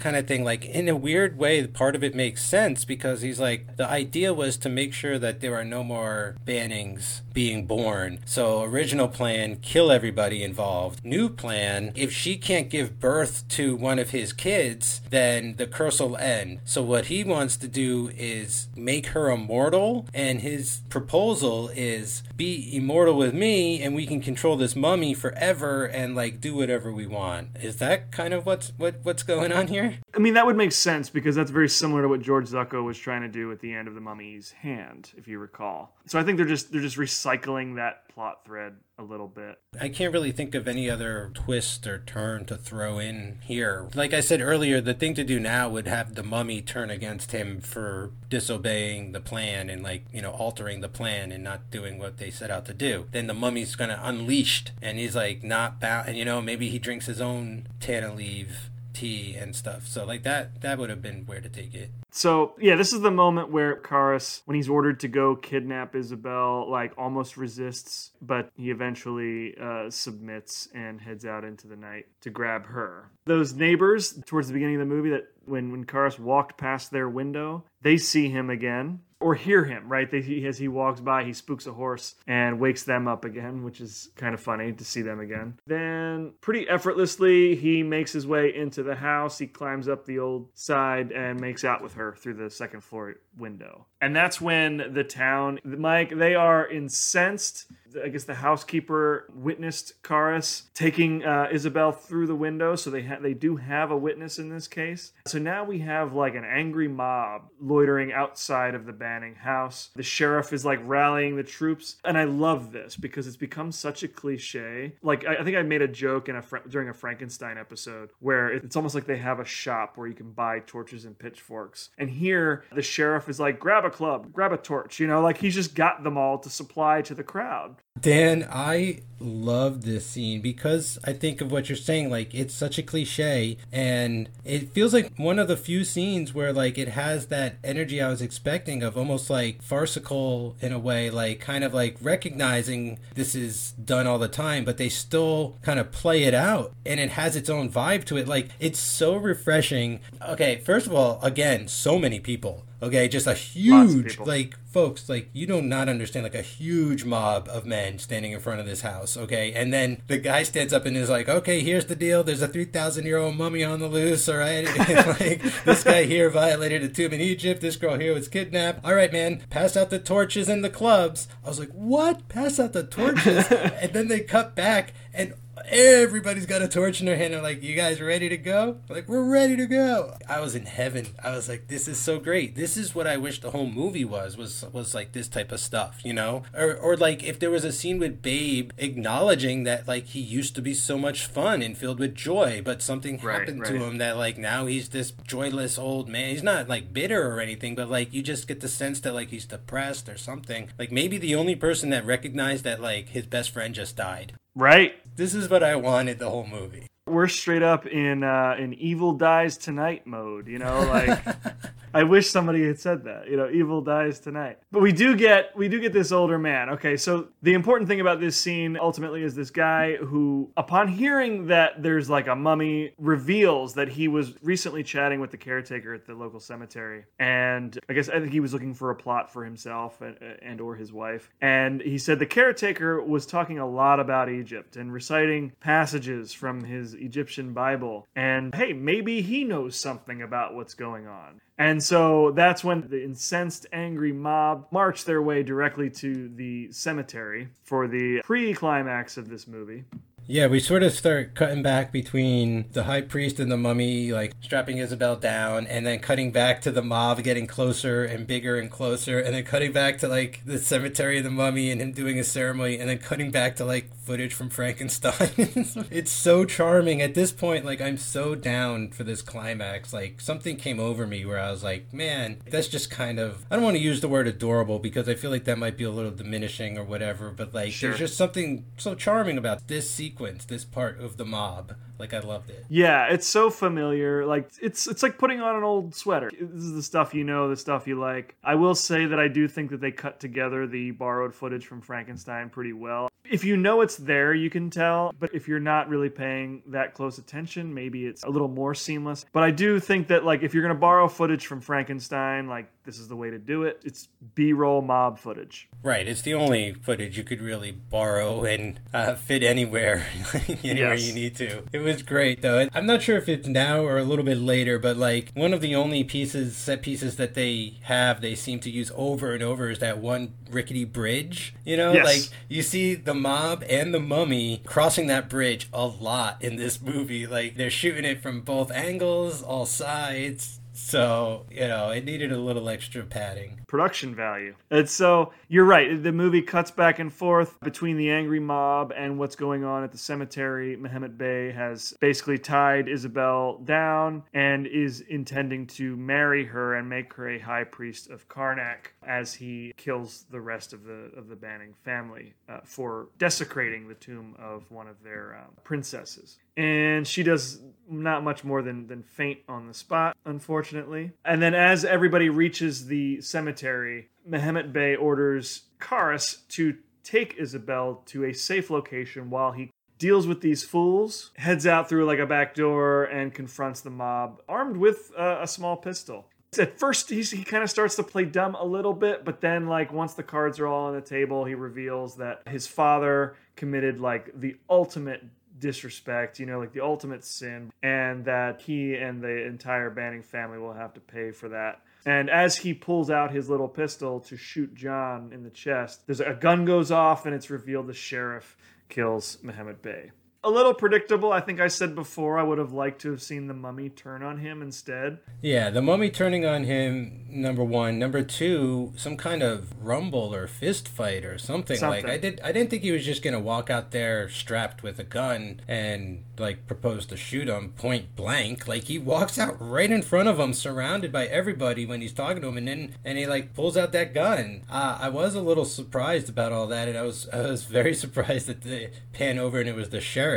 kind 0.00 0.16
of 0.16 0.26
thing, 0.26 0.44
like 0.44 0.64
in 0.64 0.88
a 0.88 0.96
weird 0.96 1.38
way, 1.38 1.66
part 1.66 1.94
of 1.94 2.02
it 2.02 2.14
makes 2.14 2.44
sense 2.44 2.84
because 2.84 3.22
he's 3.22 3.40
like, 3.40 3.76
the 3.76 3.88
idea 3.88 4.34
was 4.34 4.56
to 4.58 4.68
make 4.68 4.92
sure 4.92 5.18
that 5.18 5.40
there 5.40 5.54
are 5.54 5.64
no 5.64 5.84
more 5.84 6.36
bannings 6.44 7.22
being 7.32 7.66
born. 7.66 8.18
So, 8.24 8.64
original 8.64 9.08
plan, 9.08 9.56
kill 9.56 9.92
everybody 9.92 10.42
involved. 10.42 11.04
New 11.04 11.28
plan, 11.28 11.92
if 11.94 12.12
she 12.12 12.36
can't 12.36 12.68
give 12.68 12.98
birth 12.98 13.46
to 13.50 13.76
one 13.76 14.00
of 14.00 14.10
his 14.10 14.32
kids, 14.32 15.00
then 15.10 15.54
the 15.56 15.66
curse 15.66 16.00
will 16.00 16.16
end. 16.16 16.58
So, 16.64 16.82
what 16.82 17.06
he 17.06 17.22
wants 17.22 17.56
to 17.58 17.68
do 17.68 18.10
is 18.16 18.68
make 18.74 19.08
her 19.08 19.30
immortal, 19.30 20.06
and 20.12 20.40
his 20.40 20.82
proposal 20.88 21.70
is 21.74 22.09
be 22.36 22.74
immortal 22.74 23.16
with 23.16 23.34
me 23.34 23.82
and 23.82 23.94
we 23.94 24.06
can 24.06 24.20
control 24.20 24.56
this 24.56 24.74
mummy 24.76 25.14
forever 25.14 25.84
and 25.84 26.14
like 26.14 26.40
do 26.40 26.54
whatever 26.54 26.92
we 26.92 27.06
want. 27.06 27.48
Is 27.62 27.76
that 27.76 28.12
kind 28.12 28.34
of 28.34 28.46
what's 28.46 28.72
what 28.76 28.96
what's 29.02 29.22
going 29.22 29.52
on 29.52 29.66
here? 29.66 29.98
I 30.14 30.18
mean, 30.18 30.34
that 30.34 30.46
would 30.46 30.56
make 30.56 30.72
sense 30.72 31.08
because 31.10 31.36
that's 31.36 31.50
very 31.50 31.68
similar 31.68 32.02
to 32.02 32.08
what 32.08 32.20
George 32.20 32.48
Zucco 32.48 32.84
was 32.84 32.98
trying 32.98 33.22
to 33.22 33.28
do 33.28 33.52
at 33.52 33.60
the 33.60 33.72
end 33.72 33.88
of 33.88 33.94
the 33.94 34.00
Mummy's 34.00 34.50
Hand, 34.52 35.12
if 35.16 35.28
you 35.28 35.38
recall. 35.38 35.94
So 36.06 36.18
I 36.18 36.24
think 36.24 36.36
they're 36.36 36.46
just 36.46 36.72
they're 36.72 36.80
just 36.80 36.96
recycling 36.96 37.76
that 37.76 38.02
plot 38.14 38.44
thread 38.44 38.76
a 38.98 39.02
little 39.02 39.28
bit. 39.28 39.60
I 39.80 39.88
can't 39.88 40.12
really 40.12 40.32
think 40.32 40.54
of 40.54 40.68
any 40.68 40.90
other 40.90 41.30
twist 41.34 41.86
or 41.86 41.98
turn 41.98 42.44
to 42.46 42.56
throw 42.56 42.98
in 42.98 43.38
here. 43.42 43.88
Like 43.94 44.12
I 44.12 44.20
said 44.20 44.40
earlier, 44.40 44.80
the 44.80 44.94
thing 44.94 45.14
to 45.14 45.24
do 45.24 45.40
now 45.40 45.68
would 45.68 45.86
have 45.86 46.14
the 46.14 46.22
mummy 46.22 46.60
turn 46.60 46.90
against 46.90 47.32
him 47.32 47.60
for 47.60 48.10
disobeying 48.28 49.12
the 49.12 49.20
plan 49.20 49.70
and 49.70 49.82
like, 49.82 50.04
you 50.12 50.22
know, 50.22 50.32
altering 50.32 50.80
the 50.80 50.88
plan 50.88 51.32
and 51.32 51.42
not 51.44 51.70
doing 51.70 51.98
what 51.98 52.18
they 52.18 52.30
set 52.30 52.50
out 52.50 52.66
to 52.66 52.74
do. 52.74 53.06
Then 53.12 53.26
the 53.26 53.34
mummy's 53.34 53.76
gonna 53.76 54.00
unleashed 54.02 54.72
and 54.82 54.98
he's 54.98 55.16
like 55.16 55.42
not 55.42 55.80
bound 55.80 56.08
and 56.08 56.16
you 56.16 56.24
know, 56.24 56.40
maybe 56.42 56.68
he 56.68 56.78
drinks 56.78 57.06
his 57.06 57.20
own 57.20 57.66
tanna 57.80 58.14
leaf 58.14 58.69
tea 59.00 59.34
and 59.34 59.56
stuff. 59.56 59.86
So 59.86 60.04
like 60.04 60.22
that 60.24 60.60
that 60.60 60.78
would 60.78 60.90
have 60.90 61.00
been 61.00 61.24
where 61.26 61.40
to 61.40 61.48
take 61.48 61.74
it. 61.74 61.90
So 62.10 62.54
yeah, 62.58 62.76
this 62.76 62.92
is 62.92 63.00
the 63.00 63.10
moment 63.10 63.50
where 63.50 63.76
Kharis, 63.76 64.42
when 64.44 64.56
he's 64.56 64.68
ordered 64.68 65.00
to 65.00 65.08
go 65.08 65.36
kidnap 65.36 65.94
Isabel, 65.94 66.70
like 66.70 66.92
almost 66.98 67.36
resists, 67.36 68.10
but 68.20 68.50
he 68.56 68.70
eventually 68.70 69.56
uh, 69.60 69.88
submits 69.90 70.68
and 70.74 71.00
heads 71.00 71.24
out 71.24 71.44
into 71.44 71.66
the 71.66 71.76
night 71.76 72.06
to 72.20 72.30
grab 72.30 72.66
her. 72.66 73.10
Those 73.24 73.54
neighbors 73.54 74.20
towards 74.26 74.48
the 74.48 74.54
beginning 74.54 74.76
of 74.76 74.80
the 74.80 74.94
movie 74.94 75.10
that 75.10 75.28
when 75.46 75.70
when 75.70 75.86
Kharis 75.86 76.18
walked 76.18 76.58
past 76.58 76.90
their 76.90 77.08
window, 77.08 77.64
they 77.82 77.96
see 77.96 78.28
him 78.28 78.50
again 78.50 79.00
or 79.20 79.34
hear 79.34 79.64
him, 79.64 79.88
right? 79.88 80.10
They, 80.10 80.22
he, 80.22 80.46
as 80.46 80.58
he 80.58 80.66
walks 80.66 81.00
by, 81.00 81.24
he 81.24 81.32
spooks 81.32 81.66
a 81.66 81.72
horse 81.72 82.14
and 82.26 82.58
wakes 82.58 82.82
them 82.82 83.06
up 83.06 83.24
again, 83.24 83.62
which 83.62 83.80
is 83.80 84.08
kind 84.16 84.34
of 84.34 84.40
funny 84.40 84.72
to 84.72 84.84
see 84.84 85.02
them 85.02 85.20
again. 85.20 85.58
Then, 85.66 86.32
pretty 86.40 86.68
effortlessly, 86.68 87.54
he 87.54 87.82
makes 87.82 88.12
his 88.12 88.26
way 88.26 88.54
into 88.54 88.82
the 88.82 88.96
house. 88.96 89.38
He 89.38 89.46
climbs 89.46 89.88
up 89.88 90.06
the 90.06 90.18
old 90.18 90.48
side 90.54 91.12
and 91.12 91.40
makes 91.40 91.64
out 91.64 91.82
with 91.82 91.94
her 91.94 92.16
through 92.18 92.34
the 92.34 92.50
second 92.50 92.80
floor 92.82 93.16
window. 93.36 93.86
And 94.00 94.16
that's 94.16 94.40
when 94.40 94.92
the 94.94 95.04
town, 95.04 95.60
Mike, 95.64 96.16
they 96.16 96.34
are 96.34 96.66
incensed. 96.66 97.66
I 98.02 98.08
guess 98.08 98.24
the 98.24 98.34
housekeeper 98.34 99.26
witnessed 99.34 100.02
Kharis 100.02 100.62
taking 100.74 101.24
uh, 101.24 101.48
Isabel 101.50 101.92
through 101.92 102.26
the 102.26 102.34
window, 102.34 102.76
so 102.76 102.90
they 102.90 103.02
ha- 103.02 103.18
they 103.20 103.34
do 103.34 103.56
have 103.56 103.90
a 103.90 103.96
witness 103.96 104.38
in 104.38 104.48
this 104.48 104.68
case. 104.68 105.12
So 105.26 105.38
now 105.38 105.64
we 105.64 105.80
have 105.80 106.12
like 106.12 106.34
an 106.34 106.44
angry 106.44 106.88
mob 106.88 107.48
loitering 107.60 108.12
outside 108.12 108.74
of 108.74 108.86
the 108.86 108.92
Banning 108.92 109.34
house. 109.34 109.90
The 109.94 110.02
sheriff 110.02 110.52
is 110.52 110.64
like 110.64 110.80
rallying 110.84 111.36
the 111.36 111.42
troops, 111.42 111.96
and 112.04 112.16
I 112.16 112.24
love 112.24 112.72
this 112.72 112.96
because 112.96 113.26
it's 113.26 113.36
become 113.36 113.72
such 113.72 114.02
a 114.02 114.08
cliche. 114.08 114.94
Like 115.02 115.24
I, 115.26 115.36
I 115.36 115.44
think 115.44 115.56
I 115.56 115.62
made 115.62 115.82
a 115.82 115.88
joke 115.88 116.28
in 116.28 116.36
a 116.36 116.44
during 116.68 116.88
a 116.88 116.94
Frankenstein 116.94 117.58
episode 117.58 118.10
where 118.20 118.50
it's 118.50 118.76
almost 118.76 118.94
like 118.94 119.06
they 119.06 119.18
have 119.18 119.40
a 119.40 119.44
shop 119.44 119.96
where 119.96 120.06
you 120.06 120.14
can 120.14 120.32
buy 120.32 120.60
torches 120.60 121.04
and 121.04 121.18
pitchforks, 121.18 121.90
and 121.98 122.10
here 122.10 122.64
the 122.72 122.82
sheriff 122.82 123.28
is 123.28 123.40
like, 123.40 123.58
grab 123.58 123.84
a 123.84 123.90
club, 123.90 124.32
grab 124.32 124.52
a 124.52 124.56
torch, 124.56 125.00
you 125.00 125.06
know, 125.06 125.20
like 125.20 125.38
he's 125.38 125.54
just 125.54 125.74
got 125.74 126.02
them 126.02 126.16
all 126.16 126.38
to 126.38 126.50
supply 126.50 127.02
to 127.02 127.14
the 127.14 127.24
crowd. 127.24 127.76
Dan, 128.00 128.46
I 128.50 129.00
love 129.18 129.82
this 129.82 130.06
scene 130.06 130.40
because 130.40 130.98
I 131.04 131.12
think 131.12 131.40
of 131.40 131.52
what 131.52 131.68
you're 131.68 131.76
saying. 131.76 132.08
Like, 132.08 132.34
it's 132.34 132.54
such 132.54 132.78
a 132.78 132.82
cliche, 132.82 133.58
and 133.72 134.30
it 134.44 134.70
feels 134.72 134.94
like 134.94 135.12
one 135.16 135.38
of 135.38 135.48
the 135.48 135.56
few 135.56 135.84
scenes 135.84 136.32
where, 136.32 136.52
like, 136.52 136.78
it 136.78 136.88
has 136.88 137.26
that 137.26 137.56
energy 137.62 138.00
I 138.00 138.08
was 138.08 138.22
expecting 138.22 138.82
of 138.82 138.96
almost 138.96 139.28
like 139.28 139.60
farcical 139.60 140.56
in 140.60 140.72
a 140.72 140.78
way, 140.78 141.10
like, 141.10 141.40
kind 141.40 141.64
of 141.64 141.74
like 141.74 141.96
recognizing 142.00 142.98
this 143.14 143.34
is 143.34 143.72
done 143.72 144.06
all 144.06 144.18
the 144.18 144.28
time, 144.28 144.64
but 144.64 144.78
they 144.78 144.88
still 144.88 145.58
kind 145.60 145.78
of 145.78 145.92
play 145.92 146.22
it 146.22 146.34
out, 146.34 146.72
and 146.86 147.00
it 147.00 147.10
has 147.10 147.36
its 147.36 147.50
own 147.50 147.70
vibe 147.70 148.04
to 148.04 148.16
it. 148.16 148.28
Like, 148.28 148.50
it's 148.60 148.80
so 148.80 149.16
refreshing. 149.16 150.00
Okay, 150.26 150.62
first 150.64 150.86
of 150.86 150.94
all, 150.94 151.18
again, 151.22 151.68
so 151.68 151.98
many 151.98 152.20
people 152.20 152.64
Okay, 152.82 153.08
just 153.08 153.26
a 153.26 153.34
huge, 153.34 154.18
like, 154.18 154.56
folks, 154.64 155.08
like, 155.08 155.28
you 155.34 155.46
do 155.46 155.60
not 155.60 155.88
understand, 155.88 156.24
like, 156.24 156.34
a 156.34 156.42
huge 156.42 157.04
mob 157.04 157.46
of 157.48 157.66
men 157.66 157.98
standing 157.98 158.32
in 158.32 158.40
front 158.40 158.58
of 158.58 158.66
this 158.66 158.80
house, 158.80 159.16
okay? 159.16 159.52
And 159.52 159.72
then 159.72 160.00
the 160.06 160.16
guy 160.16 160.44
stands 160.44 160.72
up 160.72 160.86
and 160.86 160.96
is 160.96 161.10
like, 161.10 161.28
okay, 161.28 161.60
here's 161.60 161.86
the 161.86 161.96
deal. 161.96 162.24
There's 162.24 162.40
a 162.40 162.48
3,000 162.48 163.04
year 163.04 163.18
old 163.18 163.36
mummy 163.36 163.62
on 163.62 163.80
the 163.80 163.88
loose, 163.88 164.28
all 164.28 164.38
right? 164.38 164.64
like, 165.20 165.42
this 165.64 165.84
guy 165.84 166.04
here 166.04 166.30
violated 166.30 166.82
a 166.82 166.88
tomb 166.88 167.12
in 167.12 167.20
Egypt. 167.20 167.60
This 167.60 167.76
girl 167.76 167.98
here 167.98 168.14
was 168.14 168.28
kidnapped. 168.28 168.84
All 168.84 168.94
right, 168.94 169.12
man, 169.12 169.42
pass 169.50 169.76
out 169.76 169.90
the 169.90 169.98
torches 169.98 170.48
and 170.48 170.64
the 170.64 170.70
clubs. 170.70 171.28
I 171.44 171.48
was 171.48 171.58
like, 171.58 171.72
what? 171.72 172.28
Pass 172.28 172.58
out 172.58 172.72
the 172.72 172.84
torches? 172.84 173.46
and 173.50 173.92
then 173.92 174.08
they 174.08 174.20
cut 174.20 174.54
back 174.54 174.94
and 175.12 175.34
everybody's 175.66 176.46
got 176.46 176.62
a 176.62 176.68
torch 176.68 177.00
in 177.00 177.06
their 177.06 177.16
hand. 177.16 177.34
I'm 177.34 177.42
like, 177.42 177.62
you 177.62 177.74
guys 177.74 178.00
ready 178.00 178.28
to 178.28 178.36
go? 178.36 178.78
Like, 178.88 179.08
we're 179.08 179.28
ready 179.28 179.56
to 179.56 179.66
go. 179.66 180.14
I 180.28 180.40
was 180.40 180.54
in 180.54 180.66
heaven. 180.66 181.08
I 181.22 181.30
was 181.32 181.48
like, 181.48 181.68
this 181.68 181.88
is 181.88 181.98
so 181.98 182.18
great. 182.18 182.54
This 182.54 182.76
is 182.76 182.94
what 182.94 183.06
I 183.06 183.16
wish 183.16 183.40
the 183.40 183.50
whole 183.50 183.66
movie 183.66 184.04
was, 184.04 184.36
was 184.36 184.64
was 184.72 184.94
like 184.94 185.12
this 185.12 185.28
type 185.28 185.52
of 185.52 185.60
stuff, 185.60 186.00
you 186.04 186.12
know? 186.12 186.42
Or 186.54 186.74
or 186.74 186.96
like 186.96 187.22
if 187.22 187.38
there 187.38 187.50
was 187.50 187.64
a 187.64 187.72
scene 187.72 187.98
with 187.98 188.22
Babe 188.22 188.70
acknowledging 188.78 189.64
that 189.64 189.86
like 189.88 190.06
he 190.06 190.20
used 190.20 190.54
to 190.56 190.62
be 190.62 190.74
so 190.74 190.98
much 190.98 191.26
fun 191.26 191.62
and 191.62 191.76
filled 191.76 191.98
with 191.98 192.14
joy, 192.14 192.62
but 192.64 192.82
something 192.82 193.18
Right, 193.22 193.40
happened 193.40 193.64
to 193.66 193.84
him 193.84 193.98
that 193.98 194.16
like 194.16 194.38
now 194.38 194.66
he's 194.66 194.90
this 194.90 195.12
joyless 195.26 195.78
old 195.78 196.08
man. 196.08 196.30
He's 196.30 196.42
not 196.42 196.68
like 196.68 196.92
bitter 196.92 197.32
or 197.34 197.40
anything, 197.40 197.74
but 197.74 197.90
like 197.90 198.12
you 198.12 198.22
just 198.22 198.48
get 198.48 198.60
the 198.60 198.68
sense 198.68 199.00
that 199.00 199.14
like 199.14 199.30
he's 199.30 199.46
depressed 199.46 200.08
or 200.08 200.16
something. 200.16 200.70
Like 200.78 200.92
maybe 200.92 201.18
the 201.18 201.34
only 201.34 201.56
person 201.56 201.90
that 201.90 202.04
recognized 202.06 202.64
that 202.64 202.80
like 202.80 203.10
his 203.10 203.26
best 203.26 203.50
friend 203.50 203.74
just 203.74 203.96
died. 203.96 204.32
Right. 204.54 204.94
This 205.16 205.34
is 205.34 205.48
what 205.48 205.62
I 205.62 205.76
wanted 205.76 206.18
the 206.18 206.30
whole 206.30 206.46
movie. 206.46 206.89
We're 207.10 207.28
straight 207.28 207.62
up 207.62 207.86
in 207.86 208.22
uh, 208.22 208.56
in 208.58 208.74
evil 208.74 209.12
dies 209.12 209.56
tonight 209.56 210.06
mode, 210.06 210.46
you 210.46 210.58
know, 210.58 210.80
like 210.80 211.18
I 211.92 212.04
wish 212.04 212.30
somebody 212.30 212.64
had 212.66 212.78
said 212.78 213.04
that, 213.04 213.28
you 213.28 213.36
know, 213.36 213.50
evil 213.50 213.80
dies 213.80 214.20
tonight. 214.20 214.58
But 214.70 214.80
we 214.80 214.92
do 214.92 215.16
get 215.16 215.56
we 215.56 215.68
do 215.68 215.80
get 215.80 215.92
this 215.92 216.12
older 216.12 216.38
man. 216.38 216.70
Okay, 216.70 216.96
so 216.96 217.28
the 217.42 217.54
important 217.54 217.88
thing 217.88 218.00
about 218.00 218.20
this 218.20 218.36
scene 218.36 218.78
ultimately 218.80 219.22
is 219.22 219.34
this 219.34 219.50
guy 219.50 219.96
who 219.96 220.50
upon 220.56 220.88
hearing 220.88 221.46
that 221.48 221.82
there's 221.82 222.08
like 222.08 222.28
a 222.28 222.36
mummy 222.36 222.92
reveals 222.98 223.74
that 223.74 223.88
he 223.88 224.06
was 224.06 224.34
recently 224.42 224.82
chatting 224.82 225.20
with 225.20 225.30
the 225.30 225.36
caretaker 225.36 225.94
at 225.94 226.06
the 226.06 226.14
local 226.14 226.38
cemetery 226.38 227.04
and 227.18 227.78
I 227.88 227.92
guess 227.92 228.08
I 228.08 228.20
think 228.20 228.32
he 228.32 228.40
was 228.40 228.52
looking 228.52 228.74
for 228.74 228.90
a 228.90 228.94
plot 228.94 229.32
for 229.32 229.44
himself 229.44 230.00
and, 230.00 230.16
and 230.42 230.60
or 230.60 230.76
his 230.76 230.92
wife. 230.92 231.30
And 231.40 231.80
he 231.80 231.98
said 231.98 232.18
the 232.18 232.26
caretaker 232.26 233.02
was 233.02 233.26
talking 233.26 233.58
a 233.58 233.68
lot 233.68 233.98
about 233.98 234.28
Egypt 234.28 234.76
and 234.76 234.92
reciting 234.92 235.52
passages 235.60 236.32
from 236.32 236.62
his 236.62 236.94
Egyptian 237.00 237.52
Bible. 237.52 238.06
And 238.14 238.54
hey, 238.54 238.72
maybe 238.72 239.22
he 239.22 239.44
knows 239.44 239.78
something 239.78 240.22
about 240.22 240.54
what's 240.54 240.74
going 240.74 241.06
on. 241.06 241.40
And 241.58 241.82
so 241.82 242.30
that's 242.30 242.64
when 242.64 242.88
the 242.88 243.04
incensed, 243.04 243.66
angry 243.72 244.12
mob 244.12 244.66
march 244.70 245.04
their 245.04 245.20
way 245.20 245.42
directly 245.42 245.90
to 245.90 246.28
the 246.28 246.72
cemetery 246.72 247.48
for 247.64 247.86
the 247.86 248.22
pre 248.24 248.54
climax 248.54 249.16
of 249.16 249.28
this 249.28 249.46
movie. 249.46 249.84
Yeah, 250.30 250.46
we 250.46 250.60
sort 250.60 250.84
of 250.84 250.92
start 250.92 251.34
cutting 251.34 251.60
back 251.60 251.90
between 251.90 252.66
the 252.70 252.84
high 252.84 253.00
priest 253.00 253.40
and 253.40 253.50
the 253.50 253.56
mummy, 253.56 254.12
like 254.12 254.32
strapping 254.40 254.78
Isabel 254.78 255.16
down, 255.16 255.66
and 255.66 255.84
then 255.84 255.98
cutting 255.98 256.30
back 256.30 256.62
to 256.62 256.70
the 256.70 256.82
mob 256.82 257.20
getting 257.24 257.48
closer 257.48 258.04
and 258.04 258.28
bigger 258.28 258.56
and 258.56 258.70
closer, 258.70 259.18
and 259.18 259.34
then 259.34 259.42
cutting 259.42 259.72
back 259.72 259.98
to 259.98 260.06
like 260.08 260.42
the 260.46 260.58
cemetery 260.60 261.18
of 261.18 261.24
the 261.24 261.30
mummy 261.30 261.72
and 261.72 261.80
him 261.80 261.90
doing 261.90 262.16
a 262.16 262.22
ceremony, 262.22 262.78
and 262.78 262.88
then 262.88 262.98
cutting 262.98 263.32
back 263.32 263.56
to 263.56 263.64
like 263.64 263.90
footage 263.96 264.32
from 264.34 264.50
Frankenstein. 264.50 265.30
it's 265.90 266.10
so 266.10 266.44
charming. 266.44 267.02
At 267.02 267.14
this 267.14 267.32
point, 267.32 267.64
like 267.64 267.80
I'm 267.80 267.96
so 267.96 268.36
down 268.36 268.90
for 268.90 269.02
this 269.04 269.22
climax. 269.22 269.92
Like 269.92 270.20
something 270.20 270.56
came 270.56 270.78
over 270.78 271.06
me 271.08 271.24
where 271.24 271.40
I 271.40 271.50
was 271.50 271.64
like, 271.64 271.92
man, 271.92 272.38
that's 272.48 272.68
just 272.68 272.88
kind 272.90 273.18
of 273.18 273.44
I 273.50 273.56
don't 273.56 273.64
want 273.64 273.76
to 273.76 273.82
use 273.82 274.00
the 274.00 274.08
word 274.08 274.26
adorable 274.28 274.78
because 274.78 275.08
I 275.08 275.14
feel 275.14 275.30
like 275.30 275.44
that 275.44 275.58
might 275.58 275.76
be 275.76 275.84
a 275.84 275.90
little 275.90 276.10
diminishing 276.12 276.78
or 276.78 276.84
whatever, 276.84 277.30
but 277.30 277.52
like 277.52 277.72
Sure. 277.72 277.90
there's 277.90 277.98
just 277.98 278.16
something 278.16 278.64
so 278.76 278.94
charming 278.94 279.38
about 279.38 279.66
this 279.68 279.90
sequence, 279.90 280.19
this 280.46 280.64
part 280.64 281.00
of 281.00 281.16
the 281.16 281.24
mob. 281.24 281.74
Like 281.98 282.14
I 282.14 282.20
loved 282.20 282.50
it. 282.50 282.64
Yeah, 282.68 283.06
it's 283.08 283.26
so 283.26 283.50
familiar. 283.50 284.24
Like 284.24 284.50
it's 284.62 284.86
it's 284.86 285.02
like 285.02 285.18
putting 285.18 285.40
on 285.40 285.56
an 285.56 285.62
old 285.62 285.94
sweater. 285.94 286.30
This 286.30 286.64
is 286.64 286.72
the 286.72 286.82
stuff 286.82 287.14
you 287.14 287.24
know, 287.24 287.48
the 287.48 287.56
stuff 287.56 287.86
you 287.86 287.98
like. 287.98 288.36
I 288.42 288.54
will 288.54 288.74
say 288.74 289.06
that 289.06 289.18
I 289.18 289.28
do 289.28 289.46
think 289.48 289.70
that 289.70 289.80
they 289.80 289.90
cut 289.90 290.18
together 290.18 290.66
the 290.66 290.92
borrowed 290.92 291.34
footage 291.34 291.66
from 291.66 291.80
Frankenstein 291.82 292.48
pretty 292.48 292.72
well. 292.72 293.10
If 293.30 293.44
you 293.44 293.56
know 293.56 293.82
it's 293.82 293.96
there, 293.96 294.34
you 294.34 294.50
can 294.50 294.70
tell, 294.70 295.14
but 295.20 295.32
if 295.34 295.46
you're 295.46 295.60
not 295.60 295.88
really 295.88 296.08
paying 296.08 296.62
that 296.68 296.94
close 296.94 297.18
attention, 297.18 297.72
maybe 297.72 298.06
it's 298.06 298.24
a 298.24 298.30
little 298.30 298.48
more 298.48 298.74
seamless. 298.74 299.26
But 299.32 299.42
I 299.42 299.50
do 299.50 299.78
think 299.78 300.08
that 300.08 300.24
like 300.24 300.42
if 300.42 300.54
you're 300.54 300.62
going 300.64 300.74
to 300.74 300.80
borrow 300.80 301.06
footage 301.06 301.46
from 301.46 301.60
Frankenstein, 301.60 302.48
like 302.48 302.68
this 302.84 302.98
is 302.98 303.08
the 303.08 303.16
way 303.16 303.30
to 303.30 303.38
do 303.38 303.64
it. 303.64 303.80
It's 303.84 304.08
B-roll 304.34 304.80
mob 304.82 305.18
footage. 305.18 305.68
Right, 305.82 306.08
it's 306.08 306.22
the 306.22 306.34
only 306.34 306.72
footage 306.72 307.16
you 307.18 307.24
could 307.24 307.40
really 307.40 307.70
borrow 307.72 308.44
and 308.44 308.80
uh, 308.94 309.14
fit 309.14 309.42
anywhere, 309.42 310.06
anywhere 310.48 310.94
Yes. 310.94 311.06
you 311.06 311.12
need 311.14 311.36
to. 311.36 311.62
It 311.72 311.78
was 311.80 312.02
great 312.02 312.42
though. 312.42 312.68
I'm 312.74 312.86
not 312.86 313.02
sure 313.02 313.16
if 313.16 313.28
it's 313.28 313.46
now 313.46 313.82
or 313.84 313.98
a 313.98 314.04
little 314.04 314.24
bit 314.24 314.38
later, 314.38 314.78
but 314.78 314.96
like 314.96 315.30
one 315.34 315.52
of 315.52 315.60
the 315.60 315.74
only 315.74 316.04
pieces, 316.04 316.56
set 316.56 316.82
pieces 316.82 317.16
that 317.16 317.34
they 317.34 317.74
have, 317.82 318.20
they 318.20 318.34
seem 318.34 318.60
to 318.60 318.70
use 318.70 318.90
over 318.94 319.32
and 319.34 319.42
over 319.42 319.70
is 319.70 319.78
that 319.80 319.98
one 319.98 320.34
rickety 320.50 320.84
bridge. 320.84 321.54
You 321.64 321.76
know, 321.76 321.92
Yes. 321.92 322.04
like 322.04 322.38
you 322.48 322.62
see 322.62 322.94
the 322.94 323.14
mob 323.14 323.62
and 323.68 323.92
the 323.94 324.00
mummy 324.00 324.62
crossing 324.66 325.06
that 325.08 325.28
bridge 325.28 325.68
a 325.72 325.86
lot 325.86 326.42
in 326.42 326.56
this 326.56 326.80
movie. 326.82 327.26
Like 327.26 327.56
they're 327.56 327.70
shooting 327.70 328.04
it 328.04 328.22
from 328.22 328.40
both 328.40 328.70
angles, 328.70 329.42
all 329.42 329.66
sides. 329.66 330.59
So, 330.80 331.46
you 331.50 331.68
know, 331.68 331.90
it 331.90 332.04
needed 332.04 332.32
a 332.32 332.38
little 332.38 332.68
extra 332.68 333.04
padding. 333.04 333.60
production 333.68 334.14
value. 334.14 334.54
And 334.70 334.88
so 334.88 335.32
you're 335.48 335.64
right. 335.64 336.02
The 336.02 336.10
movie 336.10 336.42
cuts 336.42 336.72
back 336.72 336.98
and 336.98 337.12
forth 337.12 337.60
between 337.60 337.96
the 337.96 338.10
angry 338.10 338.40
mob 338.40 338.92
and 338.96 339.16
what's 339.18 339.36
going 339.36 339.62
on 339.62 339.84
at 339.84 339.92
the 339.92 339.98
cemetery. 339.98 340.76
Mehmet 340.76 341.16
Bey 341.16 341.52
has 341.52 341.94
basically 342.00 342.38
tied 342.38 342.88
Isabel 342.88 343.58
down 343.58 344.24
and 344.34 344.66
is 344.66 345.02
intending 345.02 345.66
to 345.68 345.96
marry 345.96 346.44
her 346.46 346.74
and 346.74 346.88
make 346.88 347.12
her 347.14 347.28
a 347.28 347.38
high 347.38 347.64
priest 347.64 348.10
of 348.10 348.28
Karnak 348.28 348.92
as 349.06 349.34
he 349.34 349.72
kills 349.76 350.24
the 350.30 350.40
rest 350.40 350.72
of 350.72 350.84
the 350.84 351.10
of 351.16 351.28
the 351.28 351.36
Banning 351.36 351.74
family 351.84 352.34
uh, 352.48 352.58
for 352.64 353.08
desecrating 353.18 353.86
the 353.86 353.94
tomb 353.94 354.34
of 354.38 354.68
one 354.70 354.88
of 354.88 355.00
their 355.04 355.36
um, 355.40 355.54
princesses. 355.62 356.38
And 356.56 357.06
she 357.06 357.22
does 357.22 357.60
not 357.88 358.22
much 358.22 358.44
more 358.44 358.62
than 358.62 358.86
than 358.86 359.02
faint 359.02 359.40
on 359.48 359.66
the 359.66 359.74
spot, 359.74 360.16
unfortunately. 360.24 361.12
And 361.24 361.42
then 361.42 361.54
as 361.54 361.84
everybody 361.84 362.28
reaches 362.28 362.86
the 362.86 363.20
cemetery, 363.20 364.10
Mehmet 364.28 364.72
Bey 364.72 364.94
orders 364.94 365.62
Kharis 365.80 366.46
to 366.50 366.76
take 367.02 367.34
Isabel 367.38 368.02
to 368.06 368.24
a 368.24 368.32
safe 368.32 368.70
location 368.70 369.30
while 369.30 369.52
he 369.52 369.70
deals 369.98 370.26
with 370.26 370.40
these 370.40 370.62
fools, 370.62 371.30
heads 371.36 371.66
out 371.66 371.88
through 371.88 372.06
like 372.06 372.18
a 372.18 372.26
back 372.26 372.54
door 372.54 373.04
and 373.04 373.34
confronts 373.34 373.80
the 373.80 373.90
mob 373.90 374.40
armed 374.48 374.76
with 374.76 375.10
a 375.16 375.46
small 375.46 375.76
pistol. 375.76 376.26
At 376.58 376.78
first, 376.78 377.10
he 377.10 377.44
kind 377.44 377.62
of 377.62 377.70
starts 377.70 377.94
to 377.96 378.02
play 378.02 378.24
dumb 378.24 378.56
a 378.56 378.64
little 378.64 378.92
bit, 378.92 379.24
but 379.24 379.40
then, 379.40 379.68
like, 379.68 379.92
once 379.92 380.14
the 380.14 380.24
cards 380.24 380.58
are 380.58 380.66
all 380.66 380.86
on 380.86 380.94
the 380.94 381.00
table, 381.00 381.44
he 381.44 381.54
reveals 381.54 382.16
that 382.16 382.42
his 382.48 382.66
father 382.66 383.36
committed, 383.54 384.00
like, 384.00 384.32
the 384.34 384.56
ultimate 384.68 385.22
disrespect, 385.60 386.40
you 386.40 386.46
know, 386.46 386.58
like 386.58 386.72
the 386.72 386.80
ultimate 386.80 387.24
sin, 387.24 387.72
and 387.82 388.24
that 388.24 388.62
he 388.62 388.94
and 388.94 389.22
the 389.22 389.46
entire 389.46 389.90
Banning 389.90 390.22
family 390.22 390.58
will 390.58 390.72
have 390.72 390.94
to 390.94 391.00
pay 391.00 391.30
for 391.30 391.50
that. 391.50 391.82
And 392.06 392.30
as 392.30 392.56
he 392.56 392.72
pulls 392.72 393.10
out 393.10 393.30
his 393.30 393.50
little 393.50 393.68
pistol 393.68 394.20
to 394.20 394.36
shoot 394.36 394.74
John 394.74 395.32
in 395.32 395.44
the 395.44 395.50
chest, 395.50 396.06
there's 396.06 396.20
a 396.20 396.34
gun 396.34 396.64
goes 396.64 396.90
off, 396.90 397.26
and 397.26 397.34
it's 397.34 397.50
revealed 397.50 397.86
the 397.86 397.94
sheriff 397.94 398.56
kills 398.88 399.38
Mehmet 399.44 399.82
Bey. 399.82 400.10
A 400.42 400.48
little 400.48 400.72
predictable. 400.72 401.32
I 401.32 401.40
think 401.40 401.60
I 401.60 401.68
said 401.68 401.94
before 401.94 402.38
I 402.38 402.42
would 402.42 402.56
have 402.56 402.72
liked 402.72 403.02
to 403.02 403.10
have 403.10 403.20
seen 403.20 403.46
the 403.46 403.52
mummy 403.52 403.90
turn 403.90 404.22
on 404.22 404.38
him 404.38 404.62
instead. 404.62 405.18
Yeah, 405.42 405.68
the 405.68 405.82
mummy 405.82 406.08
turning 406.08 406.46
on 406.46 406.64
him, 406.64 407.26
number 407.28 407.62
one. 407.62 407.98
Number 407.98 408.22
two, 408.22 408.94
some 408.96 409.18
kind 409.18 409.42
of 409.42 409.74
rumble 409.84 410.34
or 410.34 410.46
fist 410.46 410.88
fight 410.88 411.26
or 411.26 411.36
something. 411.36 411.76
Something. 411.76 412.04
Like 412.04 412.12
I 412.12 412.16
did 412.16 412.40
I 412.42 412.52
didn't 412.52 412.70
think 412.70 412.82
he 412.82 412.90
was 412.90 413.04
just 413.04 413.22
gonna 413.22 413.38
walk 413.38 413.68
out 413.68 413.90
there 413.90 414.30
strapped 414.30 414.82
with 414.82 414.98
a 414.98 415.04
gun 415.04 415.60
and 415.68 416.24
like 416.38 416.66
propose 416.66 417.04
to 417.06 417.18
shoot 417.18 417.46
him 417.46 417.74
point 417.76 418.16
blank. 418.16 418.66
Like 418.66 418.84
he 418.84 418.98
walks 418.98 419.38
out 419.38 419.56
right 419.60 419.90
in 419.90 420.00
front 420.00 420.30
of 420.30 420.40
him, 420.40 420.54
surrounded 420.54 421.12
by 421.12 421.26
everybody 421.26 421.84
when 421.84 422.00
he's 422.00 422.14
talking 422.14 422.40
to 422.40 422.48
him 422.48 422.56
and 422.56 422.66
then 422.66 422.94
and 423.04 423.18
he 423.18 423.26
like 423.26 423.52
pulls 423.52 423.76
out 423.76 423.92
that 423.92 424.14
gun. 424.14 424.62
Uh, 424.70 424.96
I 425.02 425.10
was 425.10 425.34
a 425.34 425.42
little 425.42 425.66
surprised 425.66 426.30
about 426.30 426.52
all 426.52 426.66
that 426.68 426.88
and 426.88 426.96
I 426.96 427.02
was 427.02 427.28
I 427.30 427.42
was 427.42 427.64
very 427.64 427.92
surprised 428.04 428.46
that 428.46 428.62
they 428.62 428.90
pan 429.12 429.38
over 429.38 429.60
and 429.60 429.68
it 429.68 429.74
was 429.74 429.90
the 429.90 430.00
sheriff 430.00 430.29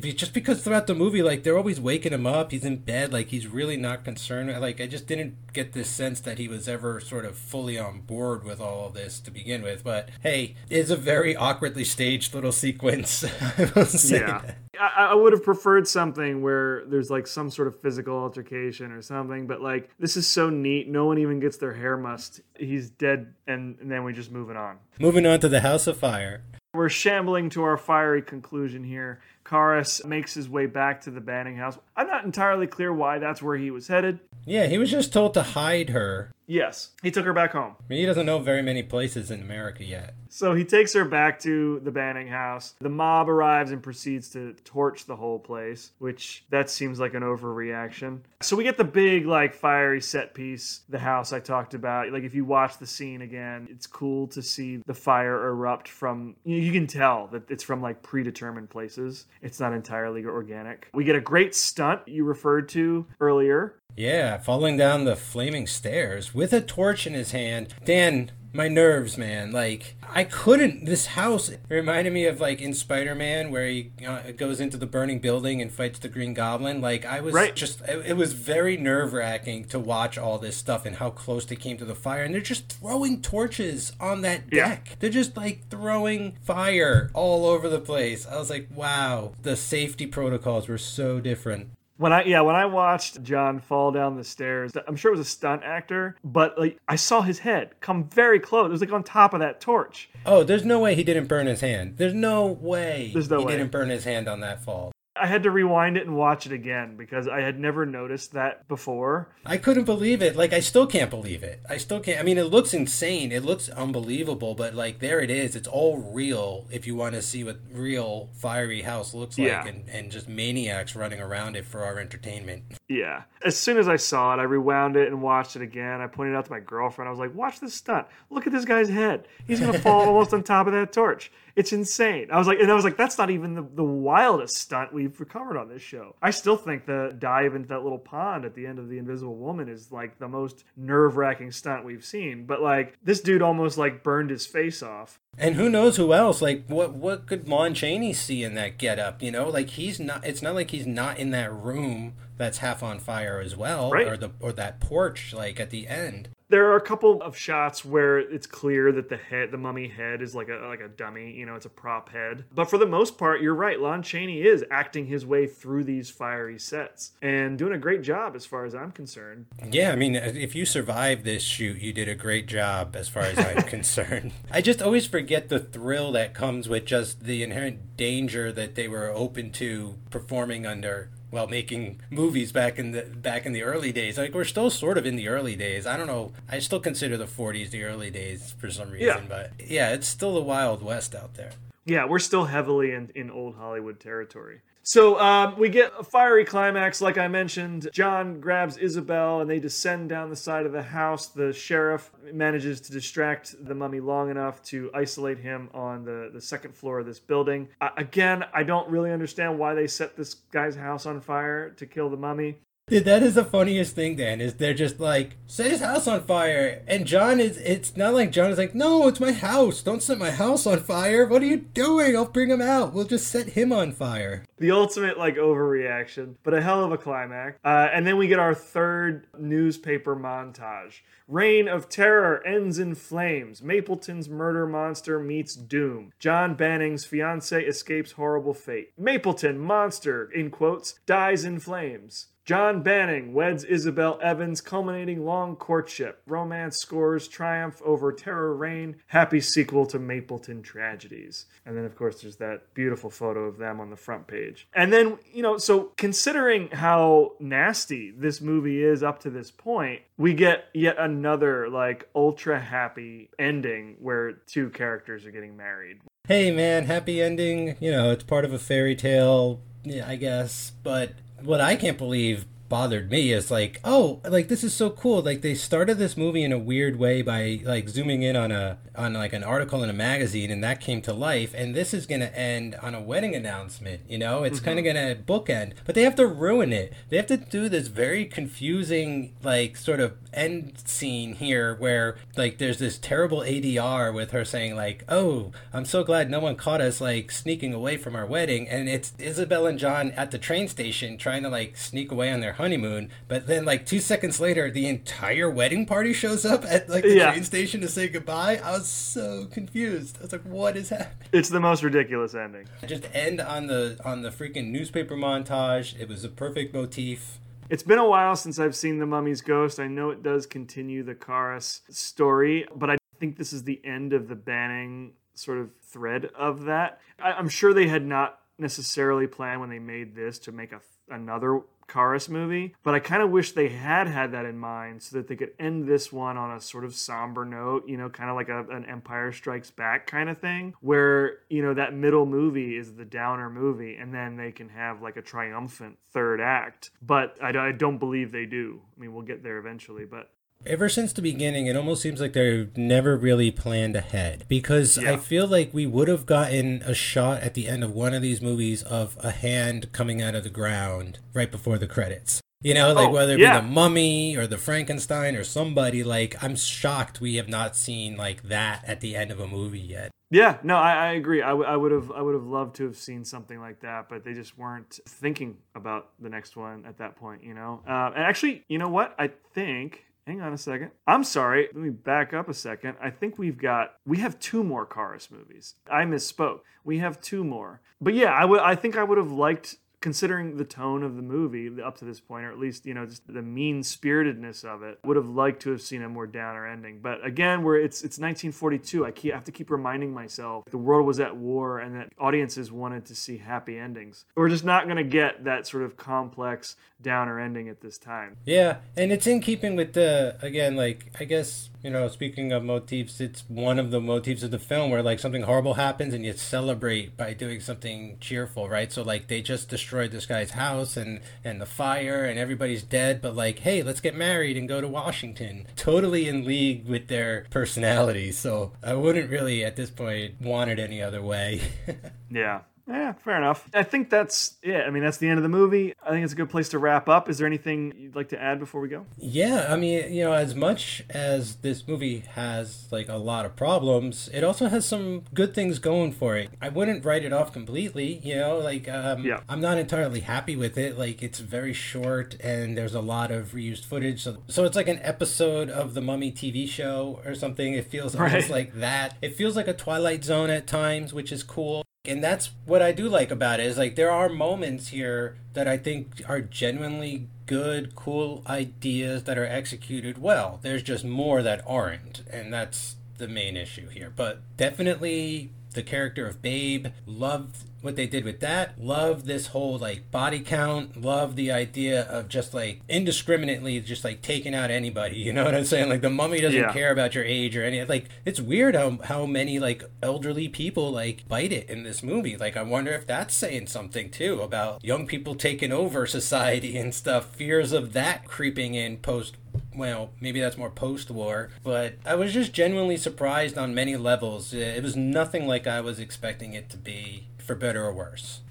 be- 0.00 0.12
Just 0.12 0.32
because 0.34 0.62
throughout 0.62 0.86
the 0.86 0.94
movie, 0.94 1.22
like 1.22 1.42
they're 1.42 1.56
always 1.56 1.80
waking 1.80 2.12
him 2.12 2.26
up, 2.26 2.50
he's 2.52 2.64
in 2.64 2.76
bed, 2.78 3.12
like 3.12 3.28
he's 3.28 3.46
really 3.46 3.76
not 3.76 4.04
concerned. 4.04 4.50
Like 4.60 4.80
I 4.80 4.86
just 4.86 5.06
didn't 5.06 5.34
get 5.52 5.72
this 5.72 5.88
sense 5.88 6.20
that 6.20 6.38
he 6.38 6.48
was 6.48 6.68
ever 6.68 7.00
sort 7.00 7.24
of 7.24 7.36
fully 7.36 7.78
on 7.78 8.00
board 8.00 8.44
with 8.44 8.60
all 8.60 8.86
of 8.86 8.94
this 8.94 9.20
to 9.20 9.30
begin 9.30 9.62
with. 9.62 9.84
But 9.84 10.08
hey, 10.22 10.56
it's 10.68 10.90
a 10.90 10.96
very 10.96 11.34
awkwardly 11.36 11.84
staged 11.84 12.34
little 12.34 12.52
sequence. 12.52 13.24
I 13.40 13.62
Yeah. 14.04 14.42
that. 14.42 14.56
I, 14.80 15.14
would 15.14 15.34
have 15.34 15.44
preferred 15.44 15.86
something 15.86 16.40
where 16.40 16.84
there's 16.86 17.10
like 17.10 17.26
some 17.26 17.50
sort 17.50 17.68
of 17.68 17.78
physical 17.80 18.16
altercation 18.16 18.92
or 18.92 19.02
something, 19.02 19.46
but 19.46 19.60
like 19.60 19.90
this 19.98 20.16
is 20.16 20.26
so 20.26 20.48
neat. 20.48 20.88
No 20.88 21.04
one 21.04 21.18
even 21.18 21.38
gets 21.38 21.58
their 21.58 21.74
hair 21.74 21.98
mussed. 21.98 22.40
He's 22.58 22.88
dead, 22.88 23.34
and, 23.46 23.76
and 23.80 23.90
then 23.90 24.04
we 24.04 24.12
just 24.14 24.30
moving 24.32 24.56
on. 24.56 24.78
Moving 24.98 25.26
on 25.26 25.38
to 25.40 25.48
the 25.50 25.60
House 25.60 25.86
of 25.86 25.98
Fire. 25.98 26.42
We're 26.72 26.88
shambling 26.88 27.50
to 27.50 27.64
our 27.64 27.76
fiery 27.76 28.22
conclusion 28.22 28.84
here. 28.84 29.20
Kharis 29.50 30.04
makes 30.04 30.32
his 30.32 30.48
way 30.48 30.66
back 30.66 31.00
to 31.02 31.10
the 31.10 31.20
Banning 31.20 31.56
house. 31.56 31.76
I'm 31.96 32.06
not 32.06 32.24
entirely 32.24 32.68
clear 32.68 32.92
why 32.92 33.18
that's 33.18 33.42
where 33.42 33.56
he 33.56 33.72
was 33.72 33.88
headed. 33.88 34.20
Yeah, 34.46 34.66
he 34.66 34.78
was 34.78 34.90
just 34.90 35.12
told 35.12 35.34
to 35.34 35.42
hide 35.42 35.90
her. 35.90 36.30
Yes, 36.46 36.90
he 37.00 37.12
took 37.12 37.24
her 37.26 37.32
back 37.32 37.52
home. 37.52 37.76
I 37.78 37.84
mean, 37.88 38.00
he 38.00 38.06
doesn't 38.06 38.26
know 38.26 38.40
very 38.40 38.62
many 38.62 38.82
places 38.82 39.30
in 39.30 39.40
America 39.40 39.84
yet. 39.84 40.14
So 40.30 40.52
he 40.52 40.64
takes 40.64 40.92
her 40.94 41.04
back 41.04 41.38
to 41.40 41.78
the 41.84 41.92
Banning 41.92 42.26
house. 42.26 42.74
The 42.80 42.88
mob 42.88 43.28
arrives 43.28 43.70
and 43.70 43.80
proceeds 43.80 44.30
to 44.30 44.54
torch 44.64 45.06
the 45.06 45.14
whole 45.14 45.38
place, 45.38 45.92
which 45.98 46.44
that 46.50 46.68
seems 46.68 46.98
like 46.98 47.14
an 47.14 47.22
overreaction. 47.22 48.20
So 48.40 48.56
we 48.56 48.64
get 48.64 48.76
the 48.76 48.84
big 48.84 49.26
like 49.26 49.54
fiery 49.54 50.00
set 50.00 50.34
piece, 50.34 50.80
the 50.88 50.98
house 50.98 51.32
I 51.32 51.38
talked 51.38 51.74
about. 51.74 52.12
Like 52.12 52.24
if 52.24 52.34
you 52.34 52.44
watch 52.44 52.78
the 52.78 52.86
scene 52.86 53.22
again, 53.22 53.68
it's 53.70 53.86
cool 53.86 54.26
to 54.28 54.42
see 54.42 54.78
the 54.86 54.94
fire 54.94 55.46
erupt 55.48 55.86
from 55.86 56.34
you, 56.42 56.56
you 56.56 56.72
can 56.72 56.88
tell 56.88 57.28
that 57.28 57.48
it's 57.48 57.62
from 57.62 57.80
like 57.80 58.02
predetermined 58.02 58.70
places. 58.70 59.26
It's 59.42 59.60
not 59.60 59.72
entirely 59.72 60.24
organic. 60.24 60.88
We 60.92 61.04
get 61.04 61.16
a 61.16 61.20
great 61.20 61.54
stunt 61.54 62.06
you 62.06 62.24
referred 62.24 62.68
to 62.70 63.06
earlier. 63.20 63.76
Yeah, 63.96 64.38
falling 64.38 64.76
down 64.76 65.04
the 65.04 65.16
flaming 65.16 65.66
stairs 65.66 66.34
with 66.34 66.52
a 66.52 66.60
torch 66.60 67.06
in 67.06 67.14
his 67.14 67.32
hand. 67.32 67.74
Dan, 67.84 68.30
my 68.52 68.68
nerves, 68.68 69.16
man. 69.16 69.52
Like, 69.52 69.96
I 70.12 70.24
couldn't. 70.24 70.84
This 70.84 71.06
house 71.06 71.50
reminded 71.68 72.12
me 72.12 72.26
of, 72.26 72.40
like, 72.40 72.60
in 72.60 72.74
Spider 72.74 73.14
Man, 73.14 73.50
where 73.50 73.66
he 73.68 73.92
uh, 74.06 74.32
goes 74.36 74.60
into 74.60 74.76
the 74.76 74.86
burning 74.86 75.18
building 75.20 75.62
and 75.62 75.70
fights 75.70 75.98
the 75.98 76.08
Green 76.08 76.34
Goblin. 76.34 76.80
Like, 76.80 77.04
I 77.04 77.20
was 77.20 77.32
Right. 77.34 77.54
just, 77.54 77.80
it, 77.82 78.04
it 78.06 78.16
was 78.16 78.32
very 78.32 78.76
nerve 78.76 79.12
wracking 79.12 79.64
to 79.66 79.78
watch 79.78 80.18
all 80.18 80.38
this 80.38 80.56
stuff 80.56 80.84
and 80.86 80.96
how 80.96 81.10
close 81.10 81.44
they 81.44 81.56
came 81.56 81.76
to 81.78 81.84
the 81.84 81.94
fire. 81.94 82.22
And 82.24 82.34
they're 82.34 82.40
just 82.40 82.72
throwing 82.72 83.22
torches 83.22 83.92
on 84.00 84.22
that 84.22 84.42
Yeah. 84.50 84.68
deck. 84.70 84.96
They're 84.98 85.10
just, 85.10 85.36
like, 85.36 85.68
throwing 85.68 86.36
fire 86.42 87.10
all 87.14 87.46
over 87.46 87.68
the 87.68 87.80
place. 87.80 88.26
I 88.26 88.36
was 88.38 88.50
like, 88.50 88.68
wow, 88.74 89.32
the 89.42 89.56
safety 89.56 90.06
protocols 90.06 90.68
were 90.68 90.78
so 90.78 91.20
different. 91.20 91.68
When 92.00 92.14
I 92.14 92.24
yeah, 92.24 92.40
when 92.40 92.56
I 92.56 92.64
watched 92.64 93.22
John 93.22 93.60
fall 93.60 93.92
down 93.92 94.16
the 94.16 94.24
stairs, 94.24 94.72
I'm 94.88 94.96
sure 94.96 95.12
it 95.12 95.18
was 95.18 95.26
a 95.26 95.30
stunt 95.30 95.62
actor, 95.64 96.16
but 96.24 96.58
like 96.58 96.78
I 96.88 96.96
saw 96.96 97.20
his 97.20 97.40
head 97.40 97.78
come 97.82 98.04
very 98.04 98.40
close. 98.40 98.68
It 98.68 98.70
was 98.70 98.80
like 98.80 98.90
on 98.90 99.04
top 99.04 99.34
of 99.34 99.40
that 99.40 99.60
torch. 99.60 100.08
Oh, 100.24 100.42
there's 100.42 100.64
no 100.64 100.80
way 100.80 100.94
he 100.94 101.04
didn't 101.04 101.26
burn 101.26 101.46
his 101.46 101.60
hand. 101.60 101.98
There's 101.98 102.14
no 102.14 102.46
way 102.46 103.10
There's 103.12 103.28
no 103.28 103.40
he 103.40 103.44
way. 103.44 103.52
didn't 103.58 103.70
burn 103.70 103.90
his 103.90 104.04
hand 104.04 104.28
on 104.28 104.40
that 104.40 104.64
fall. 104.64 104.92
I 105.20 105.26
had 105.26 105.42
to 105.42 105.50
rewind 105.50 105.96
it 105.96 106.06
and 106.06 106.16
watch 106.16 106.46
it 106.46 106.52
again 106.52 106.96
because 106.96 107.28
I 107.28 107.40
had 107.40 107.58
never 107.60 107.84
noticed 107.84 108.32
that 108.32 108.66
before. 108.68 109.28
I 109.44 109.56
couldn't 109.58 109.84
believe 109.84 110.22
it. 110.22 110.36
Like 110.36 110.52
I 110.52 110.60
still 110.60 110.86
can't 110.86 111.10
believe 111.10 111.42
it. 111.42 111.60
I 111.68 111.76
still 111.76 112.00
can't. 112.00 112.18
I 112.18 112.22
mean, 112.22 112.38
it 112.38 112.44
looks 112.44 112.72
insane. 112.72 113.32
It 113.32 113.44
looks 113.44 113.68
unbelievable, 113.68 114.54
but 114.54 114.74
like 114.74 114.98
there 115.00 115.20
it 115.20 115.30
is. 115.30 115.54
It's 115.56 115.68
all 115.68 115.98
real. 115.98 116.66
If 116.70 116.86
you 116.86 116.94
want 116.96 117.14
to 117.14 117.22
see 117.22 117.44
what 117.44 117.58
real 117.72 118.30
fiery 118.34 118.82
house 118.82 119.12
looks 119.14 119.38
like, 119.38 119.48
Yeah. 119.48 119.66
and 119.66 119.88
and 119.88 120.10
just 120.10 120.28
maniacs 120.28 120.96
running 120.96 121.20
around 121.20 121.56
it 121.56 121.64
for 121.64 121.84
our 121.84 121.98
entertainment. 121.98 122.62
Yeah. 122.90 123.22
As 123.44 123.56
soon 123.56 123.78
as 123.78 123.88
I 123.88 123.94
saw 123.94 124.34
it, 124.34 124.40
I 124.40 124.42
rewound 124.42 124.96
it 124.96 125.06
and 125.06 125.22
watched 125.22 125.54
it 125.54 125.62
again. 125.62 126.00
I 126.00 126.08
pointed 126.08 126.34
out 126.34 126.46
to 126.46 126.50
my 126.50 126.58
girlfriend. 126.58 127.06
I 127.06 127.10
was 127.12 127.20
like, 127.20 127.32
"Watch 127.36 127.60
this 127.60 127.72
stunt. 127.72 128.08
Look 128.30 128.48
at 128.48 128.52
this 128.52 128.64
guy's 128.64 128.88
head. 128.88 129.28
He's 129.46 129.60
gonna 129.60 129.78
fall 129.78 130.08
almost 130.08 130.34
on 130.34 130.42
top 130.42 130.66
of 130.66 130.72
that 130.72 130.92
torch. 130.92 131.30
It's 131.60 131.72
insane." 131.72 132.28
I 132.32 132.38
was 132.38 132.46
like, 132.46 132.58
and 132.58 132.70
I 132.70 132.74
was 132.74 132.84
like, 132.84 132.96
"That's 132.96 133.18
not 133.18 133.30
even 133.30 133.54
the, 133.54 133.62
the 133.74 133.84
wildest 133.84 134.56
stunt 134.56 134.92
we've 134.92 135.18
recovered 135.20 135.56
on 135.56 135.68
this 135.68 135.82
show." 135.82 136.16
I 136.22 136.30
still 136.30 136.56
think 136.56 136.86
the 136.86 137.14
dive 137.18 137.54
into 137.54 137.68
that 137.68 137.82
little 137.82 137.98
pond 137.98 138.44
at 138.44 138.54
the 138.54 138.66
end 138.66 138.78
of 138.78 138.88
the 138.88 138.98
Invisible 138.98 139.36
Woman 139.36 139.68
is 139.68 139.92
like 139.92 140.18
the 140.18 140.28
most 140.28 140.64
nerve 140.76 141.16
wracking 141.16 141.52
stunt 141.52 141.84
we've 141.84 142.04
seen. 142.04 142.46
But 142.46 142.60
like, 142.62 142.96
this 143.02 143.20
dude 143.20 143.42
almost 143.42 143.78
like 143.78 144.02
burned 144.02 144.30
his 144.30 144.46
face 144.46 144.82
off. 144.82 145.20
And 145.38 145.54
who 145.54 145.68
knows 145.70 145.96
who 145.96 146.12
else? 146.12 146.42
Like, 146.42 146.64
what 146.66 146.94
what 146.94 147.26
could 147.26 147.48
Lon 147.48 147.74
Chaney 147.74 148.12
see 148.12 148.42
in 148.42 148.54
that 148.54 148.78
getup? 148.78 149.22
You 149.22 149.30
know, 149.30 149.48
like 149.48 149.70
he's 149.70 150.00
not. 150.00 150.24
It's 150.26 150.42
not 150.42 150.54
like 150.54 150.70
he's 150.70 150.86
not 150.86 151.18
in 151.18 151.30
that 151.30 151.52
room 151.52 152.14
that's 152.36 152.58
half 152.58 152.82
on 152.82 152.98
fire 152.98 153.38
as 153.38 153.54
well, 153.54 153.90
Right. 153.90 154.06
or 154.06 154.16
the 154.16 154.30
or 154.40 154.52
that 154.52 154.80
porch 154.80 155.34
like 155.34 155.60
at 155.60 155.70
the 155.70 155.86
end. 155.86 156.30
There 156.50 156.66
are 156.72 156.76
a 156.76 156.80
couple 156.80 157.22
of 157.22 157.36
shots 157.36 157.84
where 157.84 158.18
it's 158.18 158.46
clear 158.46 158.90
that 158.90 159.08
the 159.08 159.16
head, 159.16 159.52
the 159.52 159.56
mummy 159.56 159.86
head, 159.86 160.20
is 160.20 160.34
like 160.34 160.48
a 160.48 160.66
like 160.66 160.80
a 160.80 160.88
dummy. 160.88 161.32
You 161.32 161.46
know, 161.46 161.54
it's 161.54 161.64
a 161.64 161.70
prop 161.70 162.10
head. 162.10 162.44
But 162.52 162.68
for 162.68 162.76
the 162.76 162.86
most 162.86 163.16
part, 163.16 163.40
you're 163.40 163.54
right. 163.54 163.78
Lon 163.80 164.02
Chaney 164.02 164.42
is 164.42 164.64
acting 164.68 165.06
his 165.06 165.24
way 165.24 165.46
through 165.46 165.84
these 165.84 166.10
fiery 166.10 166.58
sets 166.58 167.12
and 167.22 167.56
doing 167.56 167.72
a 167.72 167.78
great 167.78 168.02
job, 168.02 168.34
as 168.34 168.44
far 168.46 168.64
as 168.64 168.74
I'm 168.74 168.90
concerned. 168.90 169.46
Yeah, 169.70 169.92
I 169.92 169.96
mean, 169.96 170.16
if 170.16 170.56
you 170.56 170.66
survived 170.66 171.24
this 171.24 171.44
shoot, 171.44 171.80
you 171.80 171.92
did 171.92 172.08
a 172.08 172.16
great 172.16 172.46
job 172.48 172.96
as 172.96 173.08
far 173.08 173.22
as 173.22 173.38
I'm 173.38 173.62
concerned. 173.68 174.32
I 174.50 174.60
just 174.60 174.82
always 174.82 175.06
forget 175.06 175.50
the 175.50 175.60
thrill 175.60 176.10
that 176.12 176.34
comes 176.34 176.68
with 176.68 176.84
just 176.84 177.22
the 177.22 177.44
inherent 177.44 177.96
danger 177.96 178.50
that 178.50 178.74
they 178.74 178.88
were 178.88 179.08
open 179.08 179.52
to 179.52 179.94
performing 180.10 180.66
under 180.66 181.10
while 181.30 181.46
making 181.46 182.00
movies 182.10 182.52
back 182.52 182.78
in 182.78 182.90
the 182.92 183.02
back 183.02 183.46
in 183.46 183.52
the 183.52 183.62
early 183.62 183.92
days. 183.92 184.18
Like 184.18 184.34
we're 184.34 184.44
still 184.44 184.70
sort 184.70 184.98
of 184.98 185.06
in 185.06 185.16
the 185.16 185.28
early 185.28 185.56
days. 185.56 185.86
I 185.86 185.96
don't 185.96 186.06
know. 186.06 186.32
I 186.48 186.58
still 186.58 186.80
consider 186.80 187.16
the 187.16 187.26
40s 187.26 187.70
the 187.70 187.84
early 187.84 188.10
days 188.10 188.54
for 188.58 188.70
some 188.70 188.90
reason, 188.90 189.06
Yeah. 189.08 189.20
but 189.28 189.52
yeah, 189.64 189.90
it's 189.92 190.06
still 190.08 190.34
the 190.34 190.40
wild 190.40 190.82
west 190.82 191.14
out 191.14 191.34
there. 191.34 191.52
Yeah, 191.86 192.04
we're 192.06 192.18
still 192.18 192.44
heavily 192.44 192.92
in, 192.92 193.10
in 193.14 193.30
old 193.30 193.56
Hollywood 193.56 193.98
territory. 194.00 194.60
So 194.82 195.20
um, 195.20 195.58
we 195.58 195.68
get 195.68 195.92
a 195.98 196.02
fiery 196.02 196.44
climax, 196.44 197.00
like 197.00 197.18
I 197.18 197.28
mentioned. 197.28 197.88
John 197.92 198.40
grabs 198.40 198.76
Isabel 198.78 199.40
and 199.40 199.50
they 199.50 199.60
descend 199.60 200.08
down 200.08 200.30
the 200.30 200.36
side 200.36 200.66
of 200.66 200.72
the 200.72 200.82
house. 200.82 201.28
The 201.28 201.52
sheriff 201.52 202.10
manages 202.32 202.80
to 202.82 202.92
distract 202.92 203.54
the 203.64 203.74
mummy 203.74 204.00
long 204.00 204.30
enough 204.30 204.62
to 204.64 204.90
isolate 204.94 205.38
him 205.38 205.68
on 205.74 206.04
the, 206.04 206.30
the 206.32 206.40
second 206.40 206.74
floor 206.74 206.98
of 206.98 207.06
this 207.06 207.20
building. 207.20 207.68
Uh, 207.80 207.90
again, 207.96 208.44
I 208.54 208.62
don't 208.62 208.88
really 208.88 209.12
understand 209.12 209.58
why 209.58 209.74
they 209.74 209.86
set 209.86 210.16
this 210.16 210.34
guy's 210.34 210.76
house 210.76 211.04
on 211.06 211.20
fire 211.20 211.70
to 211.70 211.86
kill 211.86 212.08
the 212.08 212.16
mummy. 212.16 212.58
Dude, 212.90 213.04
that 213.04 213.22
is 213.22 213.36
the 213.36 213.44
funniest 213.44 213.94
thing, 213.94 214.16
Dan, 214.16 214.40
is 214.40 214.54
they're 214.54 214.74
just 214.74 214.98
like, 214.98 215.36
set 215.46 215.70
his 215.70 215.80
house 215.80 216.08
on 216.08 216.24
fire. 216.24 216.82
And 216.88 217.06
John 217.06 217.38
is, 217.38 217.56
it's 217.58 217.96
not 217.96 218.14
like 218.14 218.32
John 218.32 218.50
is 218.50 218.58
like, 218.58 218.74
no, 218.74 219.06
it's 219.06 219.20
my 219.20 219.30
house. 219.30 219.80
Don't 219.80 220.02
set 220.02 220.18
my 220.18 220.32
house 220.32 220.66
on 220.66 220.80
fire. 220.80 221.24
What 221.24 221.40
are 221.40 221.46
you 221.46 221.58
doing? 221.58 222.16
I'll 222.16 222.24
bring 222.24 222.50
him 222.50 222.60
out. 222.60 222.92
We'll 222.92 223.04
just 223.04 223.28
set 223.28 223.50
him 223.50 223.72
on 223.72 223.92
fire. 223.92 224.44
The 224.58 224.72
ultimate 224.72 225.16
like 225.16 225.36
overreaction, 225.36 226.34
but 226.42 226.52
a 226.52 226.60
hell 226.60 226.84
of 226.84 226.90
a 226.90 226.98
climax. 226.98 227.60
Uh, 227.64 227.88
and 227.92 228.04
then 228.04 228.16
we 228.16 228.26
get 228.26 228.40
our 228.40 228.56
third 228.56 229.28
newspaper 229.38 230.16
montage. 230.16 231.02
Reign 231.28 231.68
of 231.68 231.88
Terror 231.88 232.44
ends 232.44 232.80
in 232.80 232.96
flames. 232.96 233.62
Mapleton's 233.62 234.28
murder 234.28 234.66
monster 234.66 235.20
meets 235.20 235.54
doom. 235.54 236.12
John 236.18 236.56
Banning's 236.56 237.04
fiance 237.04 237.62
escapes 237.62 238.12
horrible 238.12 238.52
fate. 238.52 238.90
Mapleton 238.98 239.60
monster 239.60 240.28
in 240.34 240.50
quotes 240.50 240.98
dies 241.06 241.44
in 241.44 241.60
flames. 241.60 242.26
John 242.50 242.82
Banning 242.82 243.32
weds 243.32 243.62
Isabel 243.62 244.18
Evans, 244.20 244.60
culminating 244.60 245.24
long 245.24 245.54
courtship. 245.54 246.20
Romance 246.26 246.78
scores 246.78 247.28
triumph 247.28 247.80
over 247.84 248.12
terror 248.12 248.56
reign. 248.56 248.96
Happy 249.06 249.40
sequel 249.40 249.86
to 249.86 250.00
Mapleton 250.00 250.60
tragedies. 250.60 251.46
And 251.64 251.76
then, 251.76 251.84
of 251.84 251.94
course, 251.94 252.22
there's 252.22 252.38
that 252.38 252.74
beautiful 252.74 253.08
photo 253.08 253.44
of 253.44 253.58
them 253.58 253.78
on 253.78 253.90
the 253.90 253.96
front 253.96 254.26
page. 254.26 254.66
And 254.74 254.92
then, 254.92 255.18
you 255.32 255.44
know, 255.44 255.58
so 255.58 255.92
considering 255.96 256.70
how 256.72 257.34
nasty 257.38 258.10
this 258.10 258.40
movie 258.40 258.82
is 258.82 259.04
up 259.04 259.20
to 259.20 259.30
this 259.30 259.52
point, 259.52 260.00
we 260.18 260.34
get 260.34 260.64
yet 260.74 260.96
another, 260.98 261.68
like, 261.68 262.08
ultra 262.16 262.58
happy 262.58 263.30
ending 263.38 263.94
where 264.00 264.32
two 264.32 264.70
characters 264.70 265.24
are 265.24 265.30
getting 265.30 265.56
married. 265.56 266.00
Hey, 266.26 266.50
man, 266.50 266.86
happy 266.86 267.22
ending. 267.22 267.76
You 267.78 267.92
know, 267.92 268.10
it's 268.10 268.24
part 268.24 268.44
of 268.44 268.52
a 268.52 268.58
fairy 268.58 268.96
tale, 268.96 269.60
I 270.04 270.16
guess. 270.16 270.72
But 270.82 271.12
what 271.44 271.60
I 271.60 271.76
can't 271.76 271.98
believe 271.98 272.46
bothered 272.70 273.10
me 273.10 273.32
is 273.32 273.50
like, 273.50 273.80
oh, 273.84 274.20
like 274.24 274.48
this 274.48 274.64
is 274.64 274.72
so 274.72 274.88
cool. 274.88 275.20
Like 275.20 275.42
they 275.42 275.54
started 275.54 275.98
this 275.98 276.16
movie 276.16 276.42
in 276.42 276.52
a 276.52 276.58
weird 276.58 276.98
way 276.98 277.20
by 277.20 277.60
like 277.64 277.88
zooming 277.88 278.22
in 278.22 278.36
on 278.36 278.52
a 278.52 278.78
on 278.96 279.14
like 279.14 279.32
an 279.32 279.44
article 279.44 279.82
in 279.82 279.90
a 279.90 279.94
magazine, 279.94 280.50
and 280.50 280.62
that 280.64 280.80
came 280.80 281.00
to 281.02 281.12
life. 281.12 281.54
And 281.54 281.74
this 281.74 281.94
is 281.94 282.06
gonna 282.06 282.26
end 282.26 282.76
on 282.82 282.94
a 282.94 283.00
wedding 283.00 283.34
announcement. 283.34 284.02
You 284.08 284.18
know, 284.18 284.42
it's 284.42 284.60
kind 284.60 284.78
of 284.78 284.84
mm-hmm. 284.84 285.24
gonna 285.26 285.40
bookend, 285.40 285.72
but 285.84 285.94
they 285.94 286.02
have 286.02 286.16
to 286.16 286.26
ruin 286.26 286.72
it. 286.72 286.92
They 287.08 287.16
have 287.16 287.26
to 287.26 287.36
do 287.36 287.68
this 287.68 287.88
very 287.88 288.24
confusing 288.24 289.32
like 289.42 289.76
sort 289.76 290.00
of 290.00 290.14
end 290.32 290.74
scene 290.84 291.34
here 291.34 291.74
where 291.74 292.16
like 292.36 292.58
there's 292.58 292.78
this 292.78 292.98
terrible 292.98 293.40
ADR 293.40 294.12
with 294.14 294.30
her 294.32 294.44
saying 294.44 294.76
like, 294.76 295.04
"Oh, 295.08 295.52
I'm 295.72 295.84
so 295.84 296.04
glad 296.04 296.30
no 296.30 296.40
one 296.40 296.56
caught 296.56 296.80
us 296.80 297.00
like 297.00 297.30
sneaking 297.30 297.72
away 297.74 297.96
from 297.96 298.16
our 298.16 298.26
wedding," 298.26 298.68
and 298.68 298.88
it's 298.88 299.12
Isabel 299.18 299.66
and 299.66 299.78
John 299.78 300.10
at 300.12 300.30
the 300.30 300.38
train 300.38 300.68
station 300.68 301.16
trying 301.18 301.42
to 301.42 301.48
like 301.48 301.76
sneak 301.76 302.10
away 302.12 302.30
on 302.32 302.40
their 302.40 302.54
honeymoon, 302.54 303.10
but 303.28 303.46
then 303.46 303.64
like 303.64 303.86
two 303.86 304.00
seconds 304.00 304.40
later, 304.40 304.70
the 304.70 304.86
entire 304.86 305.50
wedding 305.50 305.86
party 305.86 306.12
shows 306.12 306.44
up 306.44 306.64
at 306.64 306.88
like 306.88 307.04
the 307.04 307.14
Yeah. 307.16 307.30
train 307.32 307.44
station 307.44 307.80
to 307.80 307.88
say 307.88 308.08
goodbye. 308.08 308.60
I 308.62 308.72
was 308.72 308.88
so 308.90 309.46
confused. 309.46 310.18
I 310.18 310.22
was 310.22 310.32
like, 310.32 310.42
"What 310.42 310.76
is 310.76 310.90
happening?" 310.90 311.28
It's 311.32 311.48
the 311.48 311.60
most 311.60 311.82
ridiculous 311.82 312.34
ending. 312.34 312.68
Just 312.86 313.08
end 313.12 313.40
on 313.40 313.66
the 313.66 313.98
on 314.04 314.22
the 314.22 314.30
freaking 314.30 314.70
newspaper 314.70 315.16
montage. 315.16 315.98
It 315.98 316.08
was 316.08 316.24
a 316.24 316.28
perfect 316.28 316.74
motif. 316.74 317.38
It's 317.68 317.84
been 317.84 317.98
a 317.98 318.08
while 318.08 318.34
since 318.34 318.58
I've 318.58 318.74
seen 318.74 318.98
The 318.98 319.06
Mummy's 319.06 319.42
Ghost. 319.42 319.78
I 319.78 319.86
know 319.86 320.10
it 320.10 320.24
does 320.24 320.44
continue 320.44 321.04
the 321.04 321.14
Kharis 321.14 321.82
story, 321.88 322.66
but 322.74 322.90
I 322.90 322.98
think 323.20 323.36
this 323.36 323.52
is 323.52 323.62
the 323.62 323.80
end 323.84 324.12
of 324.12 324.26
the 324.26 324.34
banning 324.34 325.12
sort 325.34 325.58
of 325.58 325.70
thread 325.80 326.30
of 326.36 326.64
that. 326.64 327.00
I, 327.22 327.32
I'm 327.32 327.48
sure 327.48 327.72
they 327.72 327.86
had 327.86 328.04
not 328.04 328.40
necessarily 328.58 329.26
planned 329.26 329.60
when 329.60 329.70
they 329.70 329.78
made 329.78 330.16
this 330.16 330.38
to 330.40 330.52
make 330.52 330.72
a, 330.72 330.80
another 331.08 331.60
Kharis 331.90 332.28
movie, 332.28 332.74
but 332.82 332.94
I 332.94 333.00
kind 333.00 333.22
of 333.22 333.30
wish 333.30 333.52
they 333.52 333.68
had 333.68 334.06
had 334.06 334.32
that 334.32 334.44
in 334.44 334.58
mind 334.58 335.02
so 335.02 335.16
that 335.16 335.28
they 335.28 335.36
could 335.36 335.52
end 335.58 335.88
this 335.88 336.12
one 336.12 336.36
on 336.36 336.56
a 336.56 336.60
sort 336.60 336.84
of 336.84 336.94
somber 336.94 337.44
note, 337.44 337.88
you 337.88 337.96
know, 337.96 338.08
kind 338.08 338.30
of 338.30 338.36
like 338.36 338.48
a, 338.48 338.64
an 338.68 338.84
Empire 338.86 339.32
Strikes 339.32 339.70
Back 339.70 340.06
kind 340.06 340.30
of 340.30 340.38
thing, 340.38 340.74
where, 340.80 341.38
you 341.48 341.62
know, 341.62 341.74
that 341.74 341.94
middle 341.94 342.26
movie 342.26 342.76
is 342.76 342.94
the 342.94 343.04
downer 343.04 343.50
movie, 343.50 343.96
and 343.96 344.14
then 344.14 344.36
they 344.36 344.52
can 344.52 344.68
have 344.68 345.02
like 345.02 345.16
a 345.16 345.22
triumphant 345.22 345.98
third 346.12 346.40
act. 346.40 346.90
But 347.02 347.36
I, 347.42 347.50
I 347.56 347.72
don't 347.72 347.98
believe 347.98 348.30
they 348.30 348.46
do. 348.46 348.80
I 348.96 349.00
mean, 349.00 349.12
we'll 349.12 349.22
get 349.24 349.42
there 349.42 349.58
eventually, 349.58 350.04
but 350.04 350.30
Ever 350.66 350.90
since 350.90 351.14
the 351.14 351.22
beginning, 351.22 351.66
it 351.66 351.76
almost 351.76 352.02
seems 352.02 352.20
like 352.20 352.34
they've 352.34 352.76
never 352.76 353.16
really 353.16 353.50
planned 353.50 353.96
ahead. 353.96 354.44
Because 354.46 354.98
I 354.98 355.16
feel 355.16 355.46
like 355.46 355.72
we 355.72 355.86
would 355.86 356.08
have 356.08 356.26
gotten 356.26 356.82
a 356.82 356.92
shot 356.92 357.40
at 357.40 357.54
the 357.54 357.66
end 357.66 357.82
of 357.82 357.94
one 357.94 358.12
of 358.12 358.20
these 358.20 358.42
movies 358.42 358.82
of 358.82 359.16
a 359.22 359.30
hand 359.30 359.90
coming 359.92 360.20
out 360.20 360.34
of 360.34 360.44
the 360.44 360.50
ground 360.50 361.18
right 361.32 361.50
before 361.50 361.78
the 361.78 361.86
credits. 361.86 362.42
You 362.60 362.74
know, 362.74 362.92
like 362.92 363.08
Oh, 363.08 363.12
whether 363.12 363.32
it 363.34 363.40
yeah. 363.40 363.58
be 363.58 363.66
the 363.66 363.72
mummy 363.72 364.36
or 364.36 364.46
the 364.46 364.58
Frankenstein 364.58 365.34
or 365.34 365.44
somebody, 365.44 366.04
like, 366.04 366.36
I'm 366.44 366.56
shocked 366.56 367.22
we 367.22 367.36
have 367.36 367.48
not 367.48 367.74
seen 367.74 368.18
like 368.18 368.42
that 368.44 368.84
at 368.86 369.00
the 369.00 369.16
end 369.16 369.30
of 369.30 369.40
a 369.40 369.46
movie 369.48 369.80
yet. 369.80 370.10
Yeah, 370.30 370.58
no, 370.62 370.76
I, 370.76 370.92
I 370.92 371.12
agree. 371.12 371.40
I, 371.40 371.48
w- 371.48 371.66
I 371.66 371.74
would 371.74 371.90
have 371.90 372.12
I 372.12 372.20
would 372.20 372.34
have 372.34 372.44
loved 372.46 372.76
to 372.76 372.84
have 372.84 372.96
seen 372.98 373.24
something 373.24 373.58
like 373.58 373.80
that, 373.80 374.08
but 374.10 374.24
they 374.24 374.34
just 374.34 374.58
weren't 374.58 375.00
thinking 375.08 375.56
about 375.74 376.10
the 376.20 376.28
next 376.28 376.54
one 376.54 376.84
at 376.86 376.98
that 376.98 377.16
point, 377.16 377.42
you 377.42 377.54
know. 377.54 377.80
Uh, 377.88 378.10
and 378.14 378.22
actually, 378.22 378.62
you 378.68 378.76
know 378.78 378.90
what? 378.90 379.14
I 379.18 379.30
think. 379.54 380.04
Hang 380.30 380.42
on 380.42 380.52
a 380.52 380.58
second. 380.58 380.92
I'm 381.08 381.24
sorry. 381.24 381.66
Let 381.74 381.82
me 381.82 381.90
back 381.90 382.32
up 382.32 382.48
a 382.48 382.54
second. 382.54 382.94
I 383.02 383.10
think 383.10 383.36
we've 383.36 383.58
got 383.58 383.94
we 384.06 384.18
have 384.18 384.38
two 384.38 384.62
more 384.62 384.86
Kharis 384.86 385.28
movies. 385.28 385.74
I 385.90 386.04
misspoke. 386.04 386.60
We 386.84 386.98
have 386.98 387.20
two 387.20 387.42
more. 387.42 387.80
But 388.00 388.14
yeah, 388.14 388.30
I 388.30 388.44
would. 388.44 388.60
I 388.60 388.76
think 388.76 388.96
I 388.96 389.02
would 389.02 389.18
have 389.18 389.32
liked 389.32 389.78
considering 390.00 390.56
the 390.56 390.64
tone 390.64 391.02
of 391.02 391.16
the 391.16 391.22
movie 391.22 391.70
up 391.82 391.98
to 391.98 392.04
this 392.04 392.20
point, 392.20 392.44
or 392.44 392.50
at 392.50 392.58
least 392.58 392.86
you 392.86 392.94
know 392.94 393.06
just 393.06 393.26
the 393.32 393.42
mean 393.42 393.82
spiritedness 393.82 394.64
of 394.64 394.82
it, 394.82 394.98
would 395.04 395.16
have 395.16 395.28
liked 395.28 395.62
to 395.62 395.70
have 395.70 395.82
seen 395.82 396.02
a 396.02 396.08
more 396.08 396.26
downer 396.26 396.66
ending. 396.66 397.00
But 397.00 397.24
again, 397.24 397.62
where 397.62 397.76
it's 397.76 397.98
it's 397.98 398.18
1942, 398.18 399.06
I 399.06 399.10
keep, 399.10 399.32
I 399.32 399.36
have 399.36 399.44
to 399.44 399.52
keep 399.52 399.70
reminding 399.70 400.12
myself 400.12 400.64
the 400.70 400.78
world 400.78 401.06
was 401.06 401.20
at 401.20 401.36
war 401.36 401.78
and 401.78 401.94
that 401.96 402.12
audiences 402.18 402.72
wanted 402.72 403.06
to 403.06 403.14
see 403.14 403.38
happy 403.38 403.78
endings. 403.78 404.24
We're 404.34 404.48
just 404.48 404.64
not 404.64 404.84
going 404.84 404.96
to 404.96 405.04
get 405.04 405.44
that 405.44 405.66
sort 405.66 405.84
of 405.84 405.96
complex 405.96 406.76
downer 407.00 407.40
ending 407.40 407.68
at 407.68 407.80
this 407.80 407.98
time. 407.98 408.36
Yeah, 408.44 408.78
and 408.96 409.12
it's 409.12 409.26
in 409.26 409.40
keeping 409.40 409.76
with 409.76 409.94
the 409.94 410.36
again, 410.42 410.76
like 410.76 411.12
I 411.18 411.24
guess 411.24 411.69
you 411.82 411.90
know, 411.90 412.08
speaking 412.08 412.52
of 412.52 412.62
motifs, 412.62 413.20
it's 413.20 413.44
one 413.48 413.78
of 413.78 413.90
the 413.90 414.00
motifs 414.00 414.42
of 414.42 414.50
the 414.50 414.58
film 414.58 414.90
where 414.90 415.02
like 415.02 415.18
something 415.18 415.42
horrible 415.42 415.74
happens 415.74 416.12
and 416.12 416.24
you 416.24 416.32
celebrate 416.34 417.16
by 417.16 417.32
doing 417.32 417.60
something 417.60 418.18
cheerful, 418.20 418.68
right? 418.68 418.92
So 418.92 419.02
like 419.02 419.28
they 419.28 419.40
just 419.40 419.68
destroyed 419.68 420.10
this 420.10 420.26
guy's 420.26 420.50
house 420.50 420.96
and 420.96 421.20
and 421.44 421.60
the 421.60 421.66
fire 421.66 422.24
and 422.24 422.38
everybody's 422.38 422.82
dead, 422.82 423.22
but 423.22 423.34
like, 423.34 423.60
hey, 423.60 423.82
let's 423.82 424.00
get 424.00 424.14
married 424.14 424.56
and 424.56 424.68
go 424.68 424.80
to 424.80 424.88
Washington. 424.88 425.66
Totally 425.76 426.28
in 426.28 426.44
league 426.44 426.86
with 426.86 427.08
their 427.08 427.46
personalities. 427.50 428.38
So 428.38 428.72
I 428.82 428.94
wouldn't 428.94 429.30
really 429.30 429.64
at 429.64 429.76
this 429.76 429.90
point 429.90 430.40
want 430.40 430.70
it 430.70 430.78
any 430.78 431.02
other 431.02 431.22
way. 431.22 431.62
Yeah. 432.30 432.60
Yeah, 432.90 433.12
fair 433.12 433.36
enough. 433.36 433.68
I 433.72 433.84
think 433.84 434.10
that's 434.10 434.56
it. 434.62 434.84
I 434.84 434.90
mean, 434.90 435.02
that's 435.02 435.18
the 435.18 435.28
end 435.28 435.38
of 435.38 435.42
the 435.44 435.48
movie. 435.48 435.94
I 436.04 436.10
think 436.10 436.24
it's 436.24 436.32
a 436.32 436.36
good 436.36 436.50
place 436.50 436.68
to 436.70 436.78
wrap 436.78 437.08
up. 437.08 437.28
Is 437.28 437.38
there 437.38 437.46
anything 437.46 437.94
you'd 437.96 438.16
like 438.16 438.28
to 438.30 438.42
add 438.42 438.58
before 438.58 438.80
we 438.80 438.88
go? 438.88 439.06
Yeah, 439.16 439.66
I 439.70 439.76
mean, 439.76 440.12
you 440.12 440.24
know, 440.24 440.32
as 440.32 440.54
much 440.54 441.04
as 441.10 441.56
this 441.56 441.86
movie 441.86 442.20
has 442.34 442.88
like 442.90 443.08
a 443.08 443.16
lot 443.16 443.46
of 443.46 443.54
problems, 443.54 444.28
it 444.32 444.42
also 444.42 444.66
has 444.68 444.86
some 444.86 445.22
good 445.32 445.54
things 445.54 445.78
going 445.78 446.12
for 446.12 446.36
it. 446.36 446.50
I 446.60 446.68
wouldn't 446.68 447.04
write 447.04 447.24
it 447.24 447.32
off 447.32 447.52
completely, 447.52 448.20
you 448.24 448.34
know, 448.34 448.58
like 448.58 448.88
um 448.88 449.24
Yeah. 449.24 449.40
I'm 449.48 449.60
not 449.60 449.78
entirely 449.78 450.20
happy 450.20 450.56
with 450.56 450.76
it. 450.76 450.98
Like 450.98 451.22
it's 451.22 451.38
very 451.38 451.72
short 451.72 452.36
and 452.40 452.76
there's 452.76 452.94
a 452.94 453.00
lot 453.00 453.30
of 453.30 453.52
reused 453.52 453.84
footage. 453.84 454.22
So 454.22 454.38
so 454.48 454.64
it's 454.64 454.76
like 454.76 454.88
an 454.88 454.98
episode 455.02 455.70
of 455.70 455.94
the 455.94 456.00
Mummy 456.00 456.32
TV 456.32 456.68
show 456.68 457.20
or 457.24 457.34
something. 457.34 457.74
It 457.74 457.86
feels 457.86 458.16
almost 458.16 458.50
like 458.50 458.74
that. 458.74 459.16
It 459.22 459.36
feels 459.36 459.54
like 459.54 459.68
a 459.68 459.74
Twilight 459.74 460.24
Zone 460.24 460.50
at 460.50 460.66
times, 460.66 461.12
which 461.12 461.30
is 461.30 461.42
cool. 461.42 461.84
And 462.10 462.24
that's 462.24 462.50
what 462.66 462.82
I 462.82 462.90
do 462.90 463.08
like 463.08 463.30
about 463.30 463.60
it 463.60 463.66
is 463.66 463.78
like 463.78 463.94
there 463.94 464.10
are 464.10 464.28
moments 464.28 464.88
here 464.88 465.36
that 465.52 465.68
I 465.68 465.76
think 465.76 466.20
are 466.26 466.40
genuinely 466.40 467.28
good, 467.46 467.94
cool 467.94 468.42
ideas 468.48 469.22
that 469.24 469.38
are 469.38 469.46
executed 469.46 470.18
well. 470.18 470.58
There's 470.60 470.82
just 470.82 471.04
more 471.04 471.40
that 471.42 471.62
aren't, 471.64 472.24
and 472.28 472.52
that's 472.52 472.96
the 473.18 473.28
main 473.28 473.56
issue 473.56 473.88
here. 473.90 474.12
But 474.14 474.40
definitely 474.56 475.52
the 475.74 475.84
character 475.84 476.26
of 476.26 476.42
Babe, 476.42 476.88
loved 477.06 477.58
what 477.82 477.96
they 477.96 478.06
did 478.06 478.24
with 478.24 478.40
that. 478.40 478.78
Love 478.82 479.24
this 479.26 479.48
whole 479.48 479.78
like 479.78 480.10
body 480.10 480.40
count. 480.40 481.00
Love 481.00 481.36
the 481.36 481.50
idea 481.50 482.02
of 482.02 482.28
just 482.28 482.52
like 482.54 482.80
indiscriminately 482.88 483.80
just 483.80 484.04
like 484.04 484.22
taking 484.22 484.54
out 484.54 484.70
anybody. 484.70 485.16
You 485.18 485.32
know 485.32 485.44
what 485.44 485.54
I'm 485.54 485.64
saying? 485.64 485.88
Like 485.88 486.00
the 486.02 486.10
mummy 486.10 486.40
doesn't 486.40 486.58
Yeah. 486.60 486.72
care 486.72 486.92
about 486.92 487.14
your 487.14 487.24
age 487.24 487.56
or 487.56 487.64
any 487.64 487.84
like 487.84 488.08
it's 488.24 488.40
weird 488.40 488.74
how 488.74 488.98
how 489.04 489.26
many 489.26 489.58
like 489.58 489.82
elderly 490.02 490.48
people 490.48 490.90
like 490.90 491.26
bite 491.28 491.52
it 491.52 491.68
in 491.68 491.82
this 491.82 492.02
movie. 492.02 492.36
Like 492.36 492.56
I 492.56 492.62
wonder 492.62 492.92
if 492.92 493.06
that's 493.06 493.34
saying 493.34 493.66
something 493.68 494.10
too 494.10 494.40
about 494.40 494.84
young 494.84 495.06
people 495.06 495.34
taking 495.34 495.72
over 495.72 496.06
society 496.06 496.76
and 496.76 496.94
stuff. 496.94 497.26
Fears 497.34 497.72
of 497.72 497.92
that 497.94 498.24
creeping 498.26 498.74
in 498.74 498.98
post 498.98 499.36
well, 499.74 500.10
maybe 500.20 500.40
that's 500.40 500.58
more 500.58 500.70
post 500.70 501.10
war, 501.10 501.50
but 501.62 501.94
I 502.04 502.14
was 502.16 502.32
just 502.32 502.52
genuinely 502.52 502.96
surprised 502.96 503.56
on 503.56 503.74
many 503.74 503.96
levels. 503.96 504.52
It 504.52 504.82
was 504.82 504.96
nothing 504.96 505.46
like 505.46 505.66
I 505.66 505.80
was 505.80 505.98
expecting 506.00 506.54
it 506.54 506.68
to 506.70 506.76
be, 506.76 507.28
for 507.50 507.56
better 507.56 507.84
or 507.84 507.92
worse. 507.92 508.42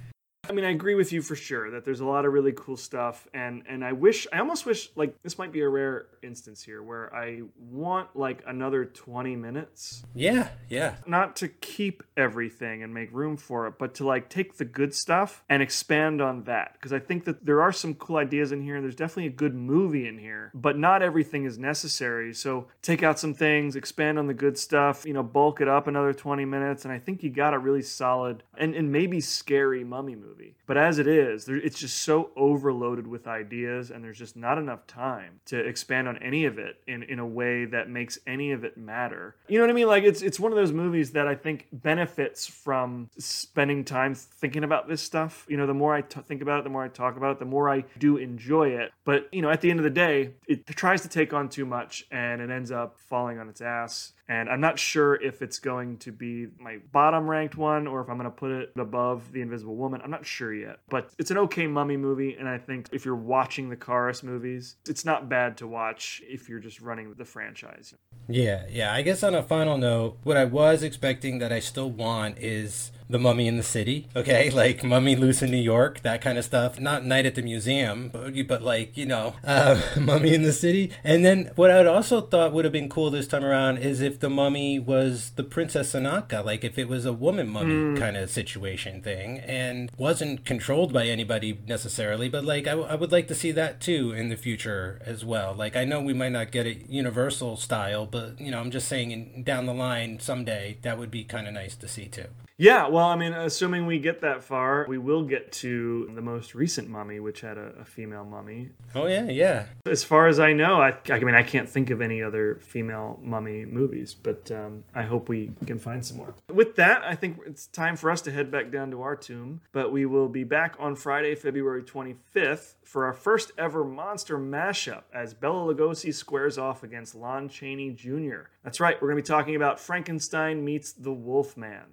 I 0.47 0.51
mean, 0.51 0.65
I 0.65 0.71
agree 0.71 0.95
with 0.95 1.13
you 1.13 1.21
for 1.21 1.35
sure 1.35 1.69
that 1.71 1.85
there's 1.85 1.99
a 1.99 2.05
lot 2.05 2.25
of 2.25 2.33
really 2.33 2.53
cool 2.53 2.75
stuff, 2.75 3.27
and 3.35 3.61
and 3.69 3.85
I 3.85 3.91
wish, 3.91 4.25
I 4.33 4.39
almost 4.39 4.65
wish, 4.65 4.89
like 4.95 5.21
this 5.21 5.37
might 5.37 5.51
be 5.51 5.61
a 5.61 5.69
rare 5.69 6.07
instance 6.23 6.63
here 6.63 6.81
where 6.81 7.13
I 7.15 7.41
want 7.59 8.15
like 8.15 8.41
another 8.47 8.83
20 8.85 9.35
minutes, 9.35 10.03
Yeah, 10.15 10.49
yeah. 10.67 10.95
not 11.05 11.35
to 11.37 11.49
keep 11.49 12.01
everything 12.17 12.81
and 12.81 12.91
make 12.93 13.09
room 13.13 13.37
for 13.37 13.67
it, 13.67 13.75
but 13.77 13.93
to 13.95 14.07
like 14.07 14.27
take 14.29 14.57
the 14.57 14.65
good 14.65 14.95
stuff 14.95 15.43
and 15.49 15.61
expand 15.61 16.19
on 16.19 16.45
that, 16.45 16.73
because 16.73 16.93
I 16.93 16.99
think 16.99 17.25
that 17.25 17.45
there 17.45 17.61
are 17.61 17.71
some 17.71 17.93
cool 17.93 18.17
ideas 18.17 18.51
in 18.51 18.63
here, 18.63 18.75
and 18.75 18.83
there's 18.83 18.95
definitely 18.95 19.27
a 19.27 19.35
good 19.35 19.53
movie 19.53 20.07
in 20.07 20.17
here, 20.17 20.51
but 20.55 20.77
not 20.79 21.03
everything 21.03 21.45
is 21.45 21.59
necessary. 21.59 22.33
So 22.33 22.67
take 22.81 23.03
out 23.03 23.19
some 23.19 23.35
things, 23.35 23.75
expand 23.75 24.17
on 24.17 24.25
the 24.25 24.33
good 24.33 24.57
stuff, 24.57 25.05
you 25.05 25.13
know, 25.13 25.21
bulk 25.23 25.61
it 25.61 25.67
up 25.67 25.85
another 25.85 26.13
20 26.13 26.43
minutes, 26.45 26.85
and 26.85 26.91
I 26.91 26.97
think 26.97 27.21
you 27.21 27.29
got 27.29 27.53
a 27.53 27.59
really 27.59 27.83
solid 27.83 28.41
and 28.57 28.73
and 28.73 28.91
maybe 28.91 29.21
scary 29.21 29.83
mummy 29.83 30.15
movie. 30.15 30.28
But 30.65 30.77
as 30.77 30.99
it 30.99 31.07
is, 31.07 31.45
there, 31.45 31.57
it's 31.57 31.79
just 31.79 32.01
so 32.01 32.31
overloaded 32.35 33.07
with 33.07 33.27
ideas, 33.27 33.91
and 33.91 34.03
there's 34.03 34.17
just 34.17 34.35
not 34.35 34.57
enough 34.57 34.87
time 34.87 35.39
to 35.45 35.57
expand 35.57 36.07
on 36.07 36.17
any 36.17 36.45
of 36.45 36.57
it 36.59 36.81
in, 36.87 37.03
in 37.03 37.19
a 37.19 37.25
way 37.25 37.65
that 37.65 37.89
makes 37.89 38.19
any 38.27 38.51
of 38.51 38.63
it 38.63 38.77
matter. 38.77 39.35
You 39.47 39.57
know 39.57 39.63
what 39.63 39.71
I 39.71 39.73
mean? 39.73 39.87
Like 39.87 40.03
it's 40.03 40.21
it's 40.21 40.39
one 40.39 40.51
of 40.51 40.57
those 40.57 40.71
movies 40.71 41.11
that 41.11 41.27
I 41.27 41.35
think 41.35 41.67
benefits 41.71 42.47
from 42.47 43.09
spending 43.17 43.83
time 43.83 44.15
thinking 44.15 44.63
about 44.63 44.87
this 44.87 45.01
stuff. 45.01 45.45
You 45.49 45.57
know, 45.57 45.67
the 45.67 45.73
more 45.73 45.95
I 45.95 46.01
t- 46.01 46.21
think 46.21 46.41
about 46.41 46.59
it, 46.59 46.63
the 46.63 46.69
more 46.69 46.83
I 46.83 46.87
talk 46.87 47.17
about 47.17 47.31
it, 47.31 47.39
the 47.39 47.45
more 47.45 47.69
I 47.69 47.85
do 47.97 48.17
enjoy 48.17 48.69
it. 48.69 48.91
But 49.05 49.29
you 49.33 49.41
know, 49.41 49.49
at 49.49 49.61
the 49.61 49.69
end 49.69 49.79
of 49.79 49.83
the 49.83 49.89
day, 49.89 50.31
it 50.47 50.65
tries 50.67 51.01
to 51.01 51.09
take 51.09 51.33
on 51.33 51.49
too 51.49 51.65
much, 51.65 52.05
and 52.11 52.41
it 52.41 52.49
ends 52.49 52.71
up 52.71 52.97
falling 52.97 53.39
on 53.39 53.49
its 53.49 53.61
ass 53.61 54.13
And 54.29 54.47
I'm 54.47 54.61
not 54.61 54.77
sure 54.77 55.15
if 55.15 55.41
it's 55.41 55.57
going 55.57 55.97
to 55.97 56.11
be 56.11 56.47
my 56.59 56.77
bottom 56.91 57.27
ranked 57.27 57.57
one 57.57 57.87
or 57.87 57.99
if 57.99 58.09
I'm 58.09 58.17
going 58.17 58.29
to 58.29 58.35
put 58.35 58.51
it 58.51 58.71
above 58.77 59.31
The 59.31 59.41
Invisible 59.41 59.75
Woman. 59.75 60.01
I'm 60.03 60.11
not 60.11 60.25
sure 60.25 60.53
yet. 60.53 60.79
But 60.87 61.09
it's 61.17 61.31
an 61.31 61.39
okay 61.39 61.65
mummy 61.65 61.97
movie. 61.97 62.35
And 62.35 62.47
I 62.47 62.59
think 62.59 62.89
if 62.91 63.05
you're 63.05 63.15
watching 63.15 63.69
the 63.69 63.75
Kharis 63.75 64.21
movies, 64.21 64.75
it's 64.87 65.03
not 65.03 65.29
bad 65.29 65.57
to 65.57 65.67
watch 65.67 66.21
if 66.27 66.47
you're 66.47 66.59
just 66.59 66.79
running 66.79 67.15
the 67.17 67.25
franchise. 67.25 67.95
Yeah, 68.27 68.65
yeah. 68.69 68.93
I 68.93 69.01
guess 69.01 69.23
on 69.23 69.33
a 69.33 69.41
final 69.41 69.79
note, 69.79 70.19
what 70.23 70.37
I 70.37 70.45
was 70.45 70.83
expecting 70.83 71.39
that 71.39 71.51
I 71.51 71.59
still 71.59 71.89
want 71.89 72.37
is 72.37 72.91
the 73.09 73.17
Mummy 73.19 73.47
in 73.47 73.57
the 73.57 73.63
City, 73.63 74.07
okay? 74.15 74.51
Like 74.59 74.83
Mummy 74.83 75.15
Loose 75.15 75.41
in 75.41 75.51
New 75.51 75.57
York, 75.57 76.01
that 76.01 76.21
kind 76.21 76.37
of 76.37 76.43
stuff. 76.43 76.79
Not 76.79 77.05
Night 77.05 77.25
at 77.25 77.35
the 77.35 77.41
Museum, 77.41 78.09
but, 78.09 78.33
but 78.47 78.61
like, 78.61 78.97
you 78.97 79.05
know, 79.05 79.35
uh, 79.43 79.81
Mummy 79.97 80.33
in 80.33 80.43
the 80.43 80.51
City. 80.51 80.91
And 81.03 81.23
then 81.23 81.51
what 81.55 81.71
I'd 81.71 81.87
also 81.87 82.19
thought 82.19 82.51
would 82.51 82.65
have 82.65 82.71
been 82.71 82.89
cool 82.89 83.09
this 83.09 83.27
time 83.27 83.45
around 83.45 83.77
is 83.77 84.01
if 84.01 84.19
the 84.19 84.29
mummy 84.29 84.79
was 84.79 85.31
the 85.35 85.43
Princess 85.43 85.93
Ananka, 85.93 86.43
like 86.43 86.63
if 86.63 86.77
it 86.77 86.89
was 86.89 87.05
a 87.05 87.13
woman 87.13 87.47
mummy 87.47 87.73
mm. 87.73 87.97
kind 87.97 88.17
of 88.17 88.29
situation 88.29 89.01
thing 89.01 89.39
and 89.39 89.91
wasn't 89.97 90.45
controlled 90.45 90.91
by 90.91 91.05
anybody 91.07 91.57
necessarily, 91.67 92.27
but 92.27 92.43
like 92.43 92.67
I, 92.67 92.71
w- 92.71 92.87
I 92.89 92.95
would 92.95 93.11
like 93.11 93.27
to 93.29 93.35
see 93.35 93.51
that 93.53 93.79
too 93.79 94.11
in 94.11 94.29
the 94.29 94.37
future 94.37 95.01
as 95.05 95.23
well. 95.23 95.53
Like 95.53 95.75
I 95.75 95.85
know 95.85 96.01
we 96.01 96.13
might 96.13 96.31
not 96.31 96.51
get 96.51 96.67
it 96.67 96.89
universal 96.89 97.55
style, 97.55 98.05
but 98.05 98.39
you 98.41 98.51
know, 98.51 98.59
I'm 98.59 98.71
just 98.71 98.87
saying 98.87 99.11
in, 99.11 99.43
down 99.43 99.65
the 99.65 99.73
line 99.73 100.19
someday 100.19 100.77
that 100.81 100.97
would 100.97 101.11
be 101.11 101.23
kind 101.23 101.47
of 101.47 101.53
nice 101.53 101.75
to 101.77 101.87
see 101.87 102.05
too. 102.05 102.27
Yeah, 102.59 102.89
well, 102.89 103.05
I 103.05 103.15
mean, 103.15 103.31
assuming 103.31 103.85
we 103.85 103.99
get 103.99 104.19
that 104.19 104.43
far, 104.43 104.85
we 104.89 104.97
will 104.97 105.23
get 105.23 105.53
to 105.53 106.11
the 106.13 106.21
most 106.21 106.53
recent 106.53 106.89
mummy, 106.89 107.21
which 107.21 107.39
had 107.39 107.57
a, 107.57 107.71
a 107.79 107.85
female 107.85 108.25
mummy. 108.25 108.71
Oh 108.93 109.07
yeah, 109.07 109.29
yeah. 109.29 109.67
As 109.85 110.03
far 110.03 110.27
as 110.27 110.41
I 110.41 110.51
know, 110.51 110.81
I, 110.81 110.93
I 111.09 111.19
mean, 111.19 111.35
I 111.35 111.43
can't 111.43 111.69
think 111.69 111.89
of 111.89 112.01
any 112.01 112.21
other 112.21 112.59
female 112.61 113.17
mummy 113.23 113.63
movies, 113.63 114.13
but 114.13 114.51
um, 114.51 114.83
I 114.93 115.03
hope 115.03 115.29
we 115.29 115.51
can 115.65 115.79
find 115.79 116.05
some 116.05 116.17
more. 116.17 116.35
With 116.53 116.75
that, 116.75 117.01
I 117.05 117.15
think 117.15 117.39
it's 117.45 117.67
time 117.67 117.95
for 117.95 118.11
us 118.11 118.19
to 118.23 118.31
head 118.31 118.51
back 118.51 118.71
down 118.71 118.91
to 118.91 119.03
our 119.03 119.15
tomb, 119.15 119.61
but 119.71 119.93
we 119.93 120.05
will 120.05 120.27
be 120.27 120.43
back 120.43 120.75
on 120.79 120.97
Friday, 120.97 121.35
February 121.35 121.83
25th 121.83 122.73
for 122.83 123.05
our 123.05 123.13
first 123.13 123.53
ever 123.57 123.85
monster 123.85 124.37
mashup 124.37 125.03
as 125.13 125.33
Bela 125.33 125.73
Lugosi 125.73 126.13
squares 126.13 126.57
off 126.57 126.83
against 126.83 127.15
Lon 127.15 127.47
Chaney 127.47 127.91
Jr. 127.91 128.49
That's 128.65 128.81
right, 128.81 129.01
we're 129.01 129.07
going 129.07 129.23
to 129.23 129.23
be 129.23 129.33
talking 129.33 129.55
about 129.55 129.79
Frankenstein 129.79 130.65
meets 130.65 130.91
the 130.91 131.13
Wolfman. 131.13 131.85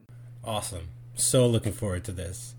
Awesome. 0.47 0.89
So 1.17 1.47
looking 1.49 1.73
forward 1.73 2.05
to 2.05 2.13
this. 2.13 2.55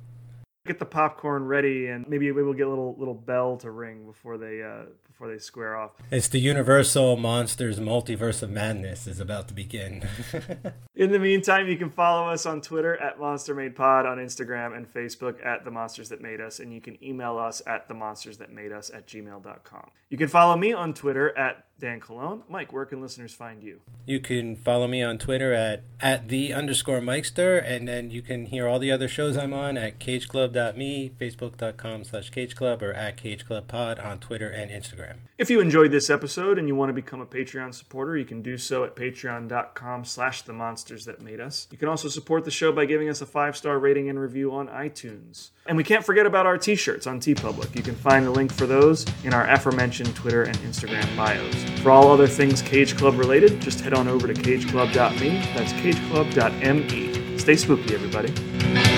Get 0.66 0.80
the 0.80 0.86
popcorn 0.86 1.46
ready, 1.46 1.88
and 1.88 2.08
maybe 2.10 2.30
we 2.34 2.44
will 2.44 2.54
get 2.54 2.68
a 2.68 2.70
little 2.70 2.96
little 2.98 3.14
bell 3.14 3.56
to 3.58 3.72
ring 3.72 4.06
before 4.06 4.38
they 4.38 4.62
uh, 4.62 4.88
before 5.18 5.34
they 5.34 5.40
square 5.40 5.76
off. 5.76 5.92
It's 6.12 6.28
the 6.28 6.40
Universal 6.40 7.18
Monsters 7.18 7.80
Multiverse 7.80 8.44
of 8.44 8.52
Madness 8.52 9.08
is 9.08 9.20
about 9.20 9.48
to 9.48 9.54
begin. 9.56 10.08
In 10.96 11.12
the 11.12 11.18
meantime, 11.18 11.68
you 11.68 11.76
can 11.76 11.90
follow 11.90 12.28
us 12.28 12.46
on 12.46 12.62
Twitter 12.62 12.96
at 12.98 13.20
Monster 13.20 13.56
Made 13.56 13.76
Pod, 13.76 14.06
on 14.06 14.20
Instagram 14.20 14.78
and 14.78 14.92
Facebook 14.92 15.44
at 15.44 15.66
The 15.66 15.72
Monsters 15.72 16.10
That 16.10 16.22
Made 16.22 16.40
Us, 16.40 16.60
and 16.60 16.72
you 16.72 16.82
can 16.82 17.04
email 17.04 17.40
us 17.40 17.64
at 17.66 17.88
The 17.88 17.96
Monsters 17.96 18.38
That 18.38 18.52
Made 18.52 18.72
Us 18.72 18.92
at 18.94 19.08
gmail.com. 19.08 19.90
You 20.10 20.18
can 20.18 20.28
follow 20.28 20.56
me 20.56 20.72
on 20.72 20.94
Twitter 20.94 21.36
at 21.38 21.66
Dan 21.80 22.00
Colon. 22.00 22.44
Mike, 22.50 22.74
where 22.74 22.86
can 22.86 23.02
listeners 23.02 23.34
find 23.34 23.62
you? 23.62 23.82
You 24.06 24.20
can 24.20 24.56
follow 24.56 24.88
me 24.88 25.04
on 25.04 25.18
Twitter 25.18 25.54
at, 25.54 25.84
at 26.00 26.28
the 26.28 26.54
underscore 26.54 27.02
Mikester, 27.02 27.64
and 27.64 27.88
then 27.88 28.10
you 28.10 28.22
can 28.22 28.48
hear 28.48 28.68
all 28.68 28.80
the 28.80 28.92
other 28.92 29.08
shows 29.08 29.38
I'm 29.38 29.54
on 29.54 29.78
at 29.78 30.00
cageclub.me, 30.00 31.12
facebook.com 31.20 32.04
slash 32.04 32.32
cageclub, 32.32 32.82
or 32.82 32.94
at 32.94 33.18
cageclubpod 33.18 34.04
on 34.04 34.20
Twitter 34.20 34.50
and 34.50 34.72
Instagram. 34.72 35.07
If 35.38 35.50
you 35.50 35.60
enjoyed 35.60 35.92
this 35.92 36.10
episode 36.10 36.58
and 36.58 36.68
you 36.68 36.76
want 36.76 36.90
to 36.90 36.94
become 36.94 37.22
a 37.22 37.26
Patreon 37.26 37.74
supporter, 37.74 38.18
you 38.18 38.26
can 38.26 38.42
do 38.42 38.58
so 38.58 38.84
at 38.84 38.96
patreon.com 38.96 40.06
slash 40.06 40.42
the 40.42 40.54
monsters 40.54 41.06
that 41.06 41.22
made 41.22 41.40
us. 41.40 41.68
You 41.72 41.78
can 41.78 41.88
also 41.88 42.10
support 42.10 42.44
the 42.44 42.52
show 42.52 42.72
by 42.72 42.86
giving 42.86 43.08
us 43.08 43.22
a 43.22 43.26
five-star 43.26 43.78
rating 43.78 44.10
and 44.10 44.20
review 44.20 44.52
on 44.54 44.68
iTunes. 44.68 45.50
And 45.68 45.78
we 45.78 45.84
can't 45.84 46.06
forget 46.06 46.26
about 46.26 46.46
our 46.46 46.58
t-shirts 46.58 47.06
on 47.06 47.20
TeePublic. 47.20 47.76
You 47.76 47.84
can 47.84 47.96
find 47.96 48.26
the 48.26 48.32
link 48.32 48.52
for 48.52 48.66
those 48.66 49.06
in 49.24 49.34
our 49.34 49.48
aforementioned 49.48 50.16
Twitter 50.16 50.44
and 50.44 50.58
Instagram 50.60 51.16
bios. 51.16 51.56
For 51.82 51.92
all 51.92 52.12
other 52.12 52.28
things 52.28 52.62
Cage 52.62 52.98
Club 52.98 53.20
related, 53.20 53.62
just 53.62 53.82
head 53.82 53.94
on 53.94 54.08
over 54.08 54.28
to 54.28 54.34
cageclub.me. 54.34 55.30
That's 55.56 55.74
cageclub.me. 55.74 57.38
Stay 57.38 57.56
spooky, 57.56 57.94
everybody. 57.94 58.97